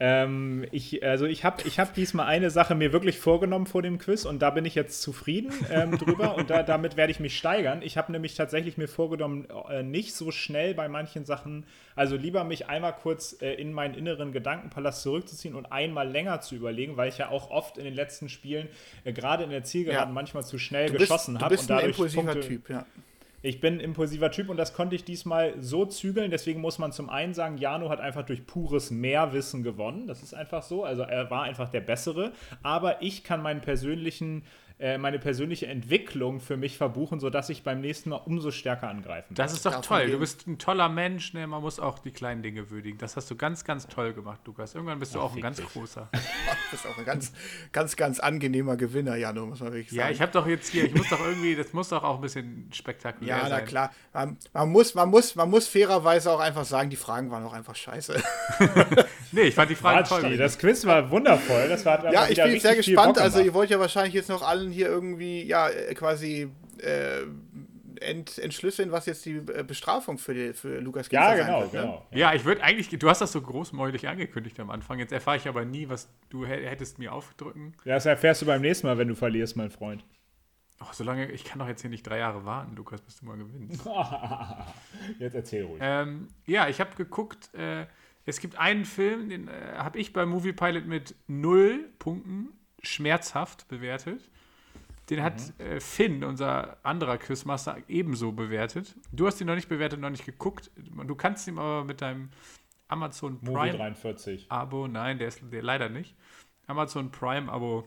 ähm, 0.00 0.64
ich, 0.72 1.04
also 1.04 1.26
ich 1.26 1.44
habe 1.44 1.62
ich 1.68 1.78
hab 1.78 1.94
diesmal 1.94 2.26
eine 2.26 2.50
Sache 2.50 2.74
mir 2.74 2.92
wirklich 2.92 3.18
vorgenommen 3.18 3.66
vor 3.66 3.82
dem 3.82 3.98
Quiz 3.98 4.24
und 4.24 4.40
da 4.40 4.50
bin 4.50 4.64
ich 4.64 4.74
jetzt 4.74 5.00
zufrieden 5.02 5.52
ähm, 5.70 5.96
drüber 5.98 6.34
und 6.36 6.50
da, 6.50 6.62
damit 6.64 6.96
werde 6.96 7.12
ich 7.12 7.20
mich 7.20 7.36
steigern. 7.36 7.82
Ich 7.82 7.96
habe 7.98 8.10
nämlich 8.10 8.34
tatsächlich 8.34 8.78
mir 8.78 8.88
vorgenommen, 8.88 9.46
äh, 9.70 9.82
nicht 9.84 10.14
so 10.14 10.30
schnell 10.32 10.74
bei 10.74 10.88
manchen 10.88 11.24
Sachen, 11.24 11.66
also 11.94 12.16
lieber 12.16 12.42
mich 12.42 12.68
einmal 12.68 12.94
kurz 12.94 13.36
äh, 13.42 13.52
in 13.52 13.72
meinen 13.72 13.94
inneren 13.94 14.32
Gedankenpalast 14.32 15.02
zurückzuziehen 15.02 15.54
und 15.54 15.66
einmal 15.70 16.08
länger 16.08 16.40
zu 16.40 16.56
überlegen, 16.56 16.96
weil 16.96 17.10
ich 17.10 17.18
ja 17.18 17.28
auch 17.28 17.50
oft 17.50 17.78
in 17.78 17.84
den 17.84 17.94
letzten 17.94 18.28
Spielen, 18.30 18.68
äh, 19.04 19.12
gerade 19.12 19.44
in 19.44 19.50
der 19.50 19.62
Zielgeraden, 19.62 20.08
Ja. 20.08 20.12
manchmal 20.14 20.42
zu 20.44 20.58
schnell 20.58 20.86
Du 20.86 20.92
bist, 20.94 21.02
geschossen 21.04 21.34
du 21.34 21.40
habe 21.42 21.54
bist 21.54 21.64
und 21.70 21.76
ein 21.76 21.76
dadurch 21.76 21.96
impulsiver 21.98 22.22
Punkte, 22.32 22.48
Typ, 22.48 22.70
ja. 22.70 22.86
Ich 23.42 23.60
bin 23.60 23.74
ein 23.74 23.80
impulsiver 23.80 24.30
Typ 24.30 24.48
und 24.48 24.56
das 24.56 24.72
konnte 24.72 24.94
ich 24.94 25.04
diesmal 25.04 25.54
so 25.60 25.84
zügeln. 25.84 26.30
Deswegen 26.30 26.60
muss 26.60 26.78
man 26.78 26.92
zum 26.92 27.10
einen 27.10 27.34
sagen, 27.34 27.58
Jano 27.58 27.90
hat 27.90 28.00
einfach 28.00 28.24
durch 28.24 28.46
pures 28.46 28.92
Mehrwissen 28.92 29.64
gewonnen. 29.64 30.06
Das 30.06 30.22
ist 30.22 30.32
einfach 30.32 30.62
so. 30.62 30.84
Also 30.84 31.02
er 31.02 31.28
war 31.30 31.42
einfach 31.42 31.68
der 31.68 31.80
Bessere. 31.80 32.32
Aber 32.62 33.02
ich 33.02 33.24
kann 33.24 33.42
meinen 33.42 33.60
persönlichen, 33.60 34.44
äh, 34.82 34.98
meine 34.98 35.20
persönliche 35.20 35.68
Entwicklung 35.68 36.40
für 36.40 36.56
mich 36.56 36.76
verbuchen, 36.76 37.20
sodass 37.20 37.48
ich 37.50 37.62
beim 37.62 37.80
nächsten 37.80 38.10
Mal 38.10 38.16
umso 38.16 38.50
stärker 38.50 38.88
angreifen 38.88 39.32
Das 39.32 39.52
ist 39.52 39.64
doch 39.64 39.70
Davon 39.70 39.84
toll. 39.86 40.00
gehen. 40.06 40.12
Du 40.12 40.18
bist 40.18 40.44
ein 40.48 40.58
toller 40.58 40.88
Mensch. 40.88 41.34
Ne? 41.34 41.46
Man 41.46 41.62
muss 41.62 41.78
auch 41.78 42.00
die 42.00 42.10
kleinen 42.10 42.42
Dinge 42.42 42.68
würdigen. 42.68 42.98
Das 42.98 43.16
hast 43.16 43.30
du 43.30 43.36
ganz, 43.36 43.64
ganz 43.64 43.86
toll 43.86 44.12
gemacht, 44.12 44.40
Lukas. 44.44 44.74
Irgendwann 44.74 44.98
bist 44.98 45.14
du 45.14 45.20
auch 45.20 45.34
ein 45.36 45.40
ganz 45.40 45.62
großer. 45.62 46.08
Das 46.72 46.80
ist 46.80 46.86
auch 46.90 46.96
ein 46.98 47.04
ganz, 47.04 47.32
ganz, 47.72 47.96
ganz 47.96 48.18
angenehmer 48.18 48.76
Gewinner, 48.76 49.14
Jano, 49.16 49.44
muss 49.46 49.60
man 49.60 49.72
wirklich 49.72 49.90
sagen. 49.90 50.00
Ja, 50.00 50.10
ich 50.10 50.22
habe 50.22 50.32
doch 50.32 50.46
jetzt 50.46 50.70
hier, 50.70 50.84
ich 50.84 50.94
muss 50.94 51.08
doch 51.10 51.20
irgendwie, 51.20 51.54
das 51.54 51.72
muss 51.74 51.90
doch 51.90 52.02
auch 52.02 52.16
ein 52.16 52.22
bisschen 52.22 52.68
spektakulär 52.72 53.36
Ja, 53.36 53.40
sein. 53.42 53.50
na 53.50 53.60
klar. 53.60 53.90
Man, 54.14 54.38
man, 54.54 54.70
muss, 54.70 54.94
man, 54.94 55.10
muss, 55.10 55.34
man 55.34 55.50
muss 55.50 55.68
fairerweise 55.68 56.30
auch 56.32 56.40
einfach 56.40 56.64
sagen, 56.64 56.88
die 56.88 56.96
Fragen 56.96 57.30
waren 57.30 57.44
auch 57.44 57.52
einfach 57.52 57.76
scheiße. 57.76 58.14
Nee, 59.32 59.42
ich 59.44 59.54
fand 59.54 59.70
die 59.70 59.74
Frage 59.74 60.06
Quatsch, 60.06 60.20
toll. 60.20 60.36
das 60.36 60.58
Quiz 60.58 60.84
war 60.84 61.10
wundervoll. 61.10 61.66
Das 61.68 61.86
war, 61.86 62.12
Ja, 62.12 62.28
ich 62.28 62.36
bin 62.36 62.52
jetzt 62.52 62.62
sehr 62.62 62.72
richtig 62.72 62.94
gespannt. 62.94 63.18
Also, 63.18 63.40
ihr 63.40 63.54
wollt 63.54 63.70
ja 63.70 63.80
wahrscheinlich 63.80 64.12
jetzt 64.12 64.28
noch 64.28 64.42
allen 64.42 64.71
hier 64.72 64.86
irgendwie, 64.88 65.42
ja, 65.44 65.68
äh, 65.68 65.94
quasi 65.94 66.50
äh, 66.78 67.22
ent, 68.00 68.38
entschlüsseln, 68.38 68.90
was 68.92 69.06
jetzt 69.06 69.24
die 69.24 69.36
äh, 69.36 69.62
Bestrafung 69.66 70.18
für, 70.18 70.34
die, 70.34 70.52
für 70.54 70.80
Lukas 70.80 71.08
ja, 71.10 71.34
Ginter 71.34 71.36
sein 71.36 71.46
genau, 71.46 71.60
wird, 71.60 71.72
ne? 71.74 71.80
genau. 71.82 72.06
Ja, 72.12 72.34
ich 72.34 72.44
würde 72.44 72.62
eigentlich, 72.62 72.88
du 72.88 73.08
hast 73.08 73.20
das 73.20 73.32
so 73.32 73.40
großmäulig 73.42 74.08
angekündigt 74.08 74.58
am 74.60 74.70
Anfang. 74.70 74.98
Jetzt 74.98 75.12
erfahre 75.12 75.36
ich 75.36 75.46
aber 75.48 75.64
nie, 75.64 75.88
was 75.88 76.08
du 76.30 76.44
hä- 76.44 76.66
hättest 76.66 76.98
mir 76.98 77.12
aufdrücken. 77.12 77.74
Ja, 77.84 77.94
Das 77.94 78.06
erfährst 78.06 78.42
du 78.42 78.46
beim 78.46 78.60
nächsten 78.62 78.86
Mal, 78.86 78.98
wenn 78.98 79.08
du 79.08 79.14
verlierst, 79.14 79.56
mein 79.56 79.70
Freund. 79.70 80.04
Oh, 80.80 80.86
solange, 80.90 81.30
ich 81.30 81.44
kann 81.44 81.60
doch 81.60 81.68
jetzt 81.68 81.82
hier 81.82 81.90
nicht 81.90 82.04
drei 82.04 82.18
Jahre 82.18 82.44
warten, 82.44 82.74
Lukas, 82.74 83.00
bis 83.02 83.20
du 83.20 83.26
mal 83.26 83.36
gewinnst. 83.36 83.84
Jetzt 85.20 85.34
erzähl 85.34 85.64
ruhig. 85.64 85.78
ähm, 85.80 86.26
ja, 86.46 86.68
ich 86.68 86.80
habe 86.80 86.96
geguckt, 86.96 87.54
äh, 87.54 87.86
es 88.24 88.40
gibt 88.40 88.58
einen 88.58 88.84
Film, 88.84 89.28
den 89.28 89.46
äh, 89.46 89.52
habe 89.76 89.98
ich 90.00 90.12
bei 90.12 90.26
Movie 90.26 90.52
Pilot 90.52 90.86
mit 90.86 91.14
null 91.28 91.88
Punkten 92.00 92.48
schmerzhaft 92.82 93.68
bewertet. 93.68 94.28
Den 95.10 95.22
hat 95.22 95.40
Mhm. 95.58 95.64
äh, 95.64 95.80
Finn, 95.80 96.24
unser 96.24 96.76
anderer 96.84 97.18
Quizmaster, 97.18 97.76
ebenso 97.88 98.32
bewertet. 98.32 98.94
Du 99.10 99.26
hast 99.26 99.40
ihn 99.40 99.46
noch 99.46 99.54
nicht 99.56 99.68
bewertet, 99.68 100.00
noch 100.00 100.10
nicht 100.10 100.24
geguckt. 100.24 100.70
Du 100.76 101.14
kannst 101.14 101.46
ihm 101.48 101.58
aber 101.58 101.84
mit 101.84 102.00
deinem 102.00 102.30
Amazon 102.88 103.40
Prime 103.40 103.76
43. 103.76 104.46
Abo, 104.50 104.86
nein, 104.86 105.18
der 105.18 105.28
ist 105.28 105.40
der 105.50 105.62
leider 105.62 105.88
nicht. 105.88 106.14
Amazon 106.66 107.10
Prime 107.10 107.50
Abo 107.50 107.84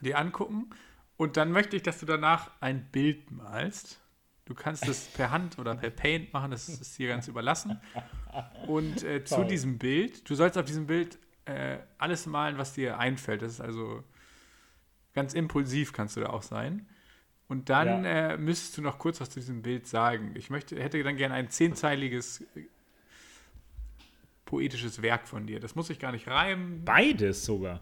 dir 0.00 0.18
angucken. 0.18 0.70
Und 1.16 1.36
dann 1.36 1.52
möchte 1.52 1.76
ich, 1.76 1.82
dass 1.82 2.00
du 2.00 2.06
danach 2.06 2.50
ein 2.60 2.86
Bild 2.90 3.30
malst. 3.30 4.00
Du 4.44 4.54
kannst 4.54 4.86
es 4.88 5.06
per 5.14 5.30
Hand 5.30 5.58
oder 5.58 5.74
per 5.74 5.90
Paint 5.90 6.32
machen, 6.32 6.50
das 6.50 6.68
ist 6.68 6.98
dir 6.98 7.08
ganz 7.08 7.28
überlassen. 7.28 7.80
Und 8.66 9.02
äh, 9.02 9.24
zu 9.24 9.44
diesem 9.44 9.78
Bild, 9.78 10.28
du 10.28 10.34
sollst 10.34 10.58
auf 10.58 10.64
diesem 10.66 10.86
Bild 10.86 11.18
äh, 11.46 11.78
alles 11.98 12.26
malen, 12.26 12.58
was 12.58 12.74
dir 12.74 12.98
einfällt. 12.98 13.42
Das 13.42 13.52
ist 13.52 13.60
also 13.60 14.02
ganz 15.16 15.34
impulsiv, 15.34 15.92
kannst 15.92 16.16
du 16.16 16.20
da 16.20 16.28
auch 16.30 16.42
sein. 16.42 16.86
Und 17.48 17.68
dann 17.70 18.04
Ja. 18.04 18.32
äh, 18.32 18.36
müsstest 18.36 18.76
du 18.78 18.82
noch 18.82 18.98
kurz 18.98 19.20
was 19.20 19.30
zu 19.30 19.40
diesem 19.40 19.62
Bild 19.62 19.86
sagen. 19.88 20.32
Ich 20.36 20.50
möchte, 20.50 20.80
hätte 20.80 21.02
dann 21.02 21.16
gerne 21.16 21.34
ein 21.34 21.48
zehnzeiliges 21.50 22.42
äh, 22.54 22.66
poetisches 24.44 25.02
Werk 25.02 25.26
von 25.26 25.46
dir. 25.46 25.58
Das 25.58 25.74
muss 25.74 25.90
ich 25.90 25.98
gar 25.98 26.12
nicht 26.12 26.28
reimen. 26.28 26.84
Beides 26.84 27.44
sogar. 27.44 27.80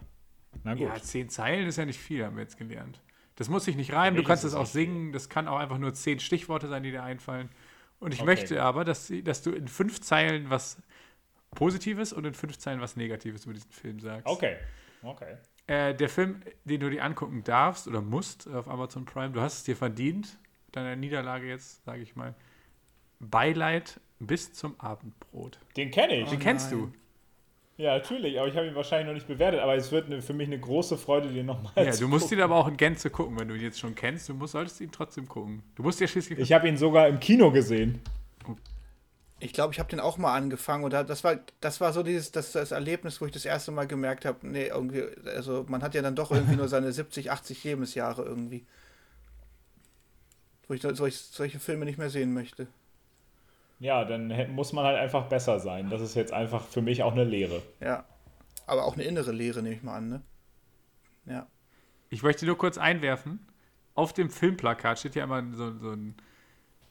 Na 0.63 0.73
gut. 0.73 0.87
Ja, 0.87 0.95
zehn 0.95 1.29
Zeilen 1.29 1.67
ist 1.67 1.77
ja 1.77 1.85
nicht 1.85 1.99
viel, 1.99 2.25
haben 2.25 2.35
wir 2.37 2.43
jetzt 2.43 2.57
gelernt. 2.57 2.99
Das 3.35 3.49
muss 3.49 3.65
sich 3.65 3.75
nicht 3.75 3.91
reimen, 3.91 4.15
du 4.15 4.23
kannst 4.23 4.45
es 4.45 4.53
auch 4.53 4.65
singen, 4.65 5.11
das 5.11 5.27
kann 5.27 5.47
auch 5.49 5.59
einfach 5.59 5.77
nur 5.77 5.93
zehn 5.93 6.19
Stichworte 6.19 6.69
sein, 6.69 6.83
die 6.83 6.91
dir 6.91 7.03
einfallen. 7.03 7.49
Und 7.99 8.13
ich 8.13 8.19
Okay. 8.21 8.25
möchte 8.27 8.63
aber, 8.63 8.85
dass, 8.85 9.11
dass 9.23 9.41
du 9.41 9.51
in 9.51 9.67
fünf 9.67 9.99
Zeilen 9.99 10.49
was 10.49 10.77
Positives 11.51 12.13
und 12.13 12.25
in 12.25 12.33
fünf 12.33 12.57
Zeilen 12.57 12.79
was 12.79 12.95
Negatives 12.95 13.43
über 13.45 13.53
diesen 13.53 13.71
Film 13.71 13.99
sagst. 13.99 14.25
Okay. 14.27 14.55
Okay. 15.03 15.35
Äh, 15.67 15.95
der 15.95 16.09
Film, 16.09 16.41
den 16.63 16.79
du 16.79 16.89
dir 16.89 17.03
angucken 17.03 17.43
darfst 17.43 17.87
oder 17.87 18.01
musst 18.01 18.47
auf 18.47 18.67
Amazon 18.67 19.05
Prime, 19.05 19.31
du 19.31 19.41
hast 19.41 19.57
es 19.59 19.63
dir 19.63 19.75
verdient, 19.75 20.37
deiner 20.71 20.95
Niederlage 20.95 21.47
jetzt, 21.47 21.83
sage 21.85 22.01
ich 22.01 22.15
mal. 22.15 22.35
Beileid 23.19 23.99
bis 24.19 24.53
zum 24.53 24.79
Abendbrot. 24.79 25.57
Den 25.75 25.89
kenne 25.91 26.21
ich. 26.21 26.29
Den 26.29 26.39
kennst 26.39 26.71
nein. 26.71 26.81
du. 26.81 26.93
Ja, 27.77 27.97
natürlich, 27.97 28.39
aber 28.39 28.47
ich 28.47 28.55
habe 28.55 28.67
ihn 28.67 28.75
wahrscheinlich 28.75 29.07
noch 29.07 29.13
nicht 29.13 29.27
bewertet. 29.27 29.59
Aber 29.59 29.75
es 29.75 29.91
wird 29.91 30.05
eine, 30.05 30.21
für 30.21 30.33
mich 30.33 30.47
eine 30.47 30.59
große 30.59 30.97
Freude, 30.97 31.27
den 31.29 31.45
nochmal 31.45 31.73
Ja, 31.75 31.91
zu 31.91 32.01
du 32.01 32.07
musst 32.07 32.25
gucken. 32.25 32.37
ihn 32.37 32.43
aber 32.43 32.55
auch 32.55 32.67
in 32.67 32.77
Gänze 32.77 33.09
gucken, 33.09 33.37
wenn 33.37 33.47
du 33.49 33.55
ihn 33.55 33.61
jetzt 33.61 33.79
schon 33.79 33.95
kennst. 33.95 34.29
Du 34.29 34.33
musst, 34.33 34.53
solltest 34.53 34.79
ihn 34.79 34.91
trotzdem 34.91 35.27
gucken. 35.27 35.61
Du 35.75 35.83
musst 35.83 35.99
ja 35.99 36.07
schließlich. 36.07 36.39
Ich 36.39 36.53
habe 36.53 36.69
ihn 36.69 36.77
sogar 36.77 37.07
im 37.07 37.19
Kino 37.19 37.51
gesehen. 37.51 37.99
Ich 39.39 39.51
glaube, 39.51 39.73
ich 39.73 39.79
habe 39.79 39.89
den 39.89 39.99
auch 39.99 40.17
mal 40.17 40.33
angefangen 40.33 40.83
und 40.85 40.93
da- 40.93 41.03
das 41.03 41.23
war, 41.23 41.37
das 41.59 41.81
war 41.81 41.91
so 41.93 42.03
dieses, 42.03 42.31
das, 42.31 42.53
das 42.53 42.71
Erlebnis, 42.71 43.19
wo 43.19 43.25
ich 43.25 43.31
das 43.33 43.45
erste 43.45 43.71
Mal 43.71 43.85
gemerkt 43.85 44.23
habe, 44.25 44.47
nee, 44.47 44.67
irgendwie, 44.67 45.03
also 45.25 45.65
man 45.67 45.83
hat 45.83 45.93
ja 45.93 46.01
dann 46.01 46.15
doch 46.15 46.31
irgendwie 46.31 46.55
nur 46.55 46.69
seine 46.69 46.91
70, 46.93 47.31
80 47.31 47.63
Lebensjahre 47.63 48.23
irgendwie. 48.23 48.65
Wo 50.67 50.73
ich 50.73 50.81
solch, 50.81 51.17
solche 51.17 51.59
Filme 51.59 51.85
nicht 51.85 51.97
mehr 51.99 52.09
sehen 52.09 52.33
möchte. 52.33 52.67
Ja, 53.79 54.05
dann 54.05 54.33
muss 54.55 54.71
man 54.73 54.85
halt 54.85 54.97
einfach 54.97 55.27
besser 55.27 55.59
sein. 55.59 55.89
Das 55.89 56.01
ist 56.01 56.15
jetzt 56.15 56.31
einfach 56.33 56.65
für 56.65 56.81
mich 56.81 57.03
auch 57.03 57.11
eine 57.11 57.25
Lehre. 57.25 57.61
Ja. 57.81 58.05
Aber 58.65 58.85
auch 58.85 58.93
eine 58.93 59.03
innere 59.03 59.31
Leere, 59.31 59.61
nehme 59.61 59.75
ich 59.75 59.83
mal 59.83 59.95
an, 59.97 60.09
ne? 60.09 60.21
Ja. 61.25 61.45
Ich 62.09 62.23
möchte 62.23 62.45
nur 62.45 62.57
kurz 62.57 62.77
einwerfen. 62.77 63.45
Auf 63.93 64.13
dem 64.13 64.29
Filmplakat 64.29 64.97
steht 64.99 65.15
ja 65.15 65.23
immer 65.25 65.43
so, 65.53 65.77
so 65.77 65.91
ein 65.91 66.15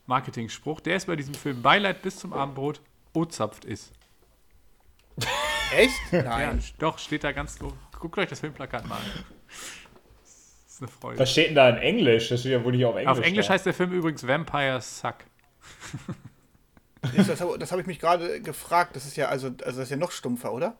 Marketing-Spruch. 0.06 0.80
Der 0.80 0.96
ist 0.96 1.06
bei 1.06 1.16
diesem 1.16 1.34
Film 1.34 1.62
Beileid 1.62 2.02
bis 2.02 2.18
zum 2.18 2.32
Abendbrot 2.32 2.80
O-zapft 3.12 3.64
ist. 3.64 3.92
Echt? 5.76 5.94
Ja, 6.12 6.22
Nein. 6.22 6.62
doch, 6.78 6.98
steht 6.98 7.24
da 7.24 7.32
ganz. 7.32 7.58
Guckt 7.98 8.18
euch 8.18 8.28
das 8.28 8.40
Filmplakat 8.40 8.86
mal 8.86 8.96
an. 8.96 9.02
Das 10.22 10.72
ist 10.74 10.82
eine 10.82 10.88
Freude. 10.88 11.18
Was 11.20 11.30
steht 11.30 11.48
denn 11.48 11.54
da 11.54 11.68
in 11.70 11.76
Englisch? 11.78 12.28
Das 12.28 12.40
steht 12.40 12.52
ja 12.52 12.62
wohl 12.64 12.72
nicht 12.72 12.84
auf 12.84 12.96
Englisch. 12.96 13.10
Auf 13.18 13.24
Englisch 13.24 13.46
da. 13.46 13.52
heißt 13.54 13.66
der 13.66 13.74
Film 13.74 13.92
übrigens 13.92 14.26
Vampire 14.26 14.80
Suck. 14.80 15.16
Das, 17.16 17.26
das, 17.28 17.40
habe- 17.40 17.58
das 17.58 17.70
habe 17.70 17.80
ich 17.80 17.86
mich 17.86 17.98
gerade 18.00 18.40
gefragt. 18.40 18.96
Das 18.96 19.04
ist 19.06 19.16
ja, 19.16 19.28
also, 19.28 19.48
also 19.48 19.62
das 19.62 19.78
ist 19.78 19.90
ja 19.90 19.96
noch 19.96 20.10
stumpfer, 20.10 20.52
oder? 20.52 20.76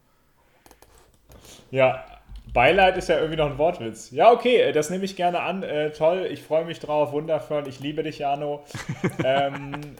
Ja, 1.71 2.05
Beileid 2.53 2.97
ist 2.97 3.09
ja 3.09 3.17
irgendwie 3.19 3.37
noch 3.37 3.51
ein 3.51 3.59
Wortwitz. 3.59 4.11
Ja, 4.11 4.31
okay, 4.31 4.57
äh, 4.57 4.73
das 4.73 4.91
nehme 4.91 5.05
ich 5.05 5.17
gerne 5.17 5.41
an. 5.41 5.63
Äh, 5.63 5.91
toll, 5.91 6.29
ich 6.31 6.43
freue 6.43 6.65
mich 6.65 6.79
drauf, 6.79 7.13
wundervoll. 7.13 7.67
Ich 7.69 7.81
liebe 7.81 8.03
dich, 8.03 8.19
Jano. 8.19 8.65
ähm, 9.25 9.97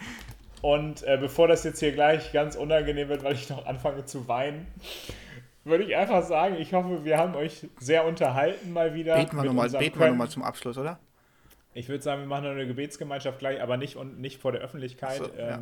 und 0.63 1.03
äh, 1.03 1.19
bevor 1.21 1.49
das 1.49 1.65
jetzt 1.65 1.81
hier 1.81 1.93
gleich 1.93 2.33
ganz 2.33 2.57
unangenehm 2.57 3.09
wird, 3.09 3.25
weil 3.25 3.35
ich 3.35 3.49
noch 3.51 3.67
anfange 3.67 4.05
zu 4.05 4.29
weinen, 4.29 4.67
würde 5.65 5.85
ich 5.85 5.97
einfach 5.97 6.23
sagen, 6.23 6.57
ich 6.59 6.73
hoffe, 6.75 7.05
wir 7.05 7.19
haben 7.19 7.35
euch 7.35 7.67
sehr 7.79 8.05
unterhalten 8.07 8.73
mal 8.73 8.95
wieder. 8.95 9.17
Beten 9.17 9.37
wir 9.37 9.45
nochmal 9.45 9.69
noch 9.69 10.29
zum 10.29 10.43
Abschluss, 10.43 10.79
oder? 10.79 10.99
Ich 11.75 11.89
würde 11.89 12.03
sagen, 12.05 12.23
wir 12.23 12.29
machen 12.29 12.45
noch 12.45 12.53
eine 12.53 12.67
Gebetsgemeinschaft 12.67 13.41
gleich, 13.41 13.61
aber 13.61 13.77
nicht 13.77 13.97
und 13.97 14.21
nicht 14.21 14.41
vor 14.41 14.53
der 14.53 14.61
Öffentlichkeit. 14.61 15.19
So, 15.19 15.31
ja. 15.37 15.61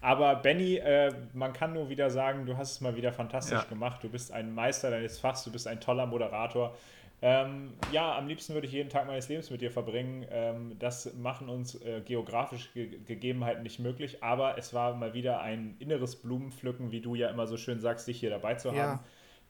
Aber 0.00 0.36
Benny, 0.36 0.76
äh, 0.76 1.12
man 1.32 1.52
kann 1.52 1.72
nur 1.72 1.88
wieder 1.88 2.10
sagen, 2.10 2.46
du 2.46 2.56
hast 2.56 2.72
es 2.72 2.80
mal 2.80 2.94
wieder 2.96 3.12
fantastisch 3.12 3.58
Ja. 3.58 3.64
gemacht. 3.64 4.02
Du 4.02 4.08
bist 4.08 4.32
ein 4.32 4.54
Meister 4.54 4.90
deines 4.90 5.18
Fachs, 5.18 5.44
du 5.44 5.50
bist 5.50 5.66
ein 5.66 5.80
toller 5.80 6.06
Moderator. 6.06 6.76
Ähm, 7.20 7.72
ja, 7.90 8.16
am 8.16 8.28
liebsten 8.28 8.54
würde 8.54 8.68
ich 8.68 8.72
jeden 8.72 8.90
Tag 8.90 9.08
meines 9.08 9.28
Lebens 9.28 9.50
mit 9.50 9.60
dir 9.60 9.72
verbringen. 9.72 10.24
Ähm, 10.30 10.76
das 10.78 11.14
machen 11.14 11.48
uns 11.48 11.74
äh, 11.82 12.00
geografische 12.04 12.68
Ge 12.74 12.98
Gegebenheiten 13.04 13.64
nicht 13.64 13.80
möglich, 13.80 14.22
aber 14.22 14.56
es 14.56 14.72
war 14.72 14.94
mal 14.94 15.14
wieder 15.14 15.40
ein 15.40 15.74
inneres 15.80 16.14
Blumenpflücken, 16.14 16.92
wie 16.92 17.00
du 17.00 17.16
ja 17.16 17.28
immer 17.28 17.48
so 17.48 17.56
schön 17.56 17.80
sagst, 17.80 18.06
dich 18.06 18.20
hier 18.20 18.30
dabei 18.30 18.54
zu 18.54 18.68
haben. 18.70 18.76
Ja. 18.76 19.04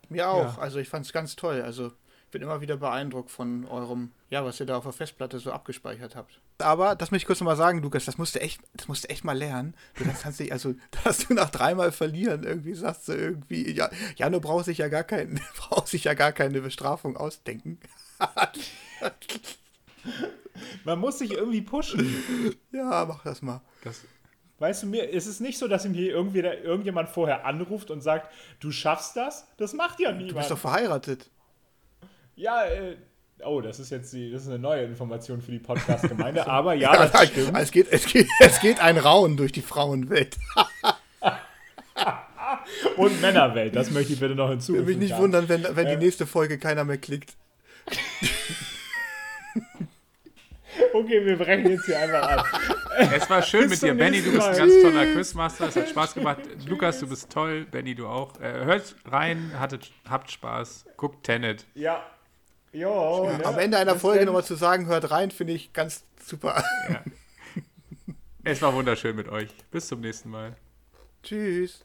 Mir 0.09 0.31
auch. 0.31 0.57
Ja. 0.57 0.63
Also 0.63 0.79
ich 0.79 0.89
fand 0.89 1.05
es 1.05 1.13
ganz 1.13 1.37
toll. 1.37 1.61
Also 1.61 1.89
ich 1.89 2.31
bin 2.31 2.41
immer 2.41 2.63
wieder 2.63 2.79
beeindruckt 2.79 3.31
von 3.31 3.67
eurem, 3.67 4.13
ja, 4.31 4.43
was 4.47 4.61
ihr 4.61 4.67
da 4.67 4.79
auf 4.79 4.85
der 4.85 4.93
Festplatte 4.95 5.39
so 5.39 5.53
abgespeichert 5.53 6.17
habt. 6.17 6.41
Aber 6.61 6.97
das 6.97 7.11
möchte 7.11 7.23
ich 7.23 7.27
kurz 7.27 7.41
nochmal 7.41 7.57
sagen, 7.57 7.83
Lukas, 7.83 8.05
das 8.05 8.19
musst 8.19 8.35
du 8.35 8.41
echt, 8.41 8.61
das 8.75 8.89
musst 8.89 9.05
du 9.05 9.11
echt 9.11 9.25
mal 9.25 9.37
lernen. 9.37 9.75
Du 9.97 10.05
das 10.05 10.23
kannst 10.23 10.41
dich, 10.41 10.53
also, 10.53 10.75
dass 11.05 11.27
du 11.27 11.35
nach 11.35 11.51
dreimal 11.51 11.93
verlieren 11.93 12.43
irgendwie 12.43 12.75
sagst 12.75 13.09
du 13.09 13.13
irgendwie, 13.13 13.71
ja, 13.73 13.91
Jano 14.17 14.41
braucht 14.41 14.65
sich 14.65 14.79
ja 14.79 14.89
gar 14.89 15.05
kein, 15.05 15.41
braucht 15.57 15.89
sich 15.89 16.05
ja 16.05 16.15
gar 16.15 16.33
keine 16.33 16.61
Bestrafung 16.61 17.17
ausdenken. 17.17 17.79
Man 20.85 20.99
muss 20.99 21.19
sich 21.19 21.33
irgendwie 21.33 21.63
pushen. 21.63 22.57
ja, 22.73 23.05
mach 23.07 23.23
das 23.23 23.43
mal. 23.43 23.61
Das, 23.85 24.03
Weißt 24.59 24.83
du, 24.83 24.87
mir 24.89 25.09
ist 25.09 25.27
es 25.27 25.39
nicht 25.39 25.57
so, 25.57 25.69
dass 25.69 25.85
ihm 25.85 25.95
hier 25.95 26.11
irgendwie 26.11 26.43
da, 26.43 26.53
irgendjemand 26.53 27.09
vorher 27.09 27.47
anruft 27.47 27.91
und 27.93 28.01
sagt, 28.01 28.33
du 28.59 28.73
schaffst 28.73 29.17
das? 29.17 29.47
Das 29.57 29.73
macht 29.73 30.01
ja 30.01 30.11
niemand. 30.11 30.33
Du 30.33 30.35
bist 30.37 30.51
doch 30.51 30.59
verheiratet. 30.59 31.31
Ja, 32.35 32.65
äh, 32.65 32.97
oh, 33.45 33.61
das 33.61 33.79
ist 33.81 33.91
jetzt 33.91 34.13
die, 34.13 34.31
das 34.31 34.43
ist 34.43 34.49
eine 34.49 34.59
neue 34.59 34.85
Information 34.85 35.41
für 35.41 35.51
die 35.53 35.59
Podcast-Gemeinde, 35.59 36.47
aber 36.51 36.75
ja, 36.75 37.07
das 37.07 37.29
stimmt. 37.29 37.57
Es 37.57 37.71
geht, 37.71 37.89
es, 37.91 38.07
geht, 38.07 38.27
es 38.41 38.61
geht 38.61 38.81
ein 38.81 38.99
Rauen 38.99 39.37
durch 39.37 39.53
die 39.53 39.63
Frauenwelt. 39.63 40.37
Und 42.97 43.21
Männerwelt, 43.21 43.75
das 43.77 43.91
möchte 43.91 44.13
ich 44.13 44.21
bitte 44.21 44.35
noch 44.35 44.45
Würde 44.47 44.53
hinzufügen. 44.55 44.87
mich 44.87 44.97
nicht 44.97 45.11
ja. 45.11 45.19
wundern, 45.19 45.49
wenn, 45.49 45.65
wenn 45.71 45.87
Äh. 45.87 45.97
die 45.97 46.05
nächste 46.05 46.27
Folge 46.27 46.59
keiner 46.59 46.85
mehr 46.85 46.99
klickt. 46.99 47.35
Okay, 50.93 51.25
wir 51.25 51.37
brechen 51.37 51.69
jetzt 51.71 51.87
hier 51.87 51.99
einfach 51.99 52.23
ab. 52.23 52.47
es 53.13 53.29
war 53.29 53.43
schön 53.43 53.69
Bis 53.69 53.83
mit 53.83 53.91
dir, 53.91 53.95
Benny. 53.95 54.23
Du 54.23 54.33
bist 54.33 54.47
ein 54.47 54.57
ganz 54.57 54.73
toller 54.81 55.07
Quizmaster. 55.07 55.69
Es 55.69 55.77
hat 55.77 55.89
Spaß 55.89 56.15
gemacht. 56.15 56.39
Lukas, 56.67 57.01
du 57.01 57.09
bist 57.09 57.31
toll. 57.31 57.67
Benny, 57.71 57.95
du 57.95 58.07
auch. 58.07 58.39
Äh, 58.41 58.65
hört 58.65 58.95
rein, 59.07 59.53
hattet, 59.59 59.91
habt 60.09 60.31
Spaß. 60.31 60.87
Guckt 60.97 61.25
Tenet. 61.25 61.67
Ja. 61.75 62.05
Jo, 62.73 63.31
ne? 63.31 63.45
Am 63.45 63.59
Ende 63.59 63.79
einer 63.79 63.97
Folge 63.97 64.25
nochmal 64.25 64.45
zu 64.45 64.55
sagen, 64.55 64.87
hört 64.87 65.11
rein, 65.11 65.31
finde 65.31 65.55
ich 65.55 65.73
ganz 65.73 66.05
super. 66.25 66.63
Es 68.45 68.63
war 68.63 68.73
wunderschön 68.75 69.15
mit 69.17 69.29
euch. 69.29 69.49
Bis 69.71 69.89
zum 69.89 70.01
nächsten 70.01 70.31
Mal. 70.31 70.57
Tschüss. 71.23 71.77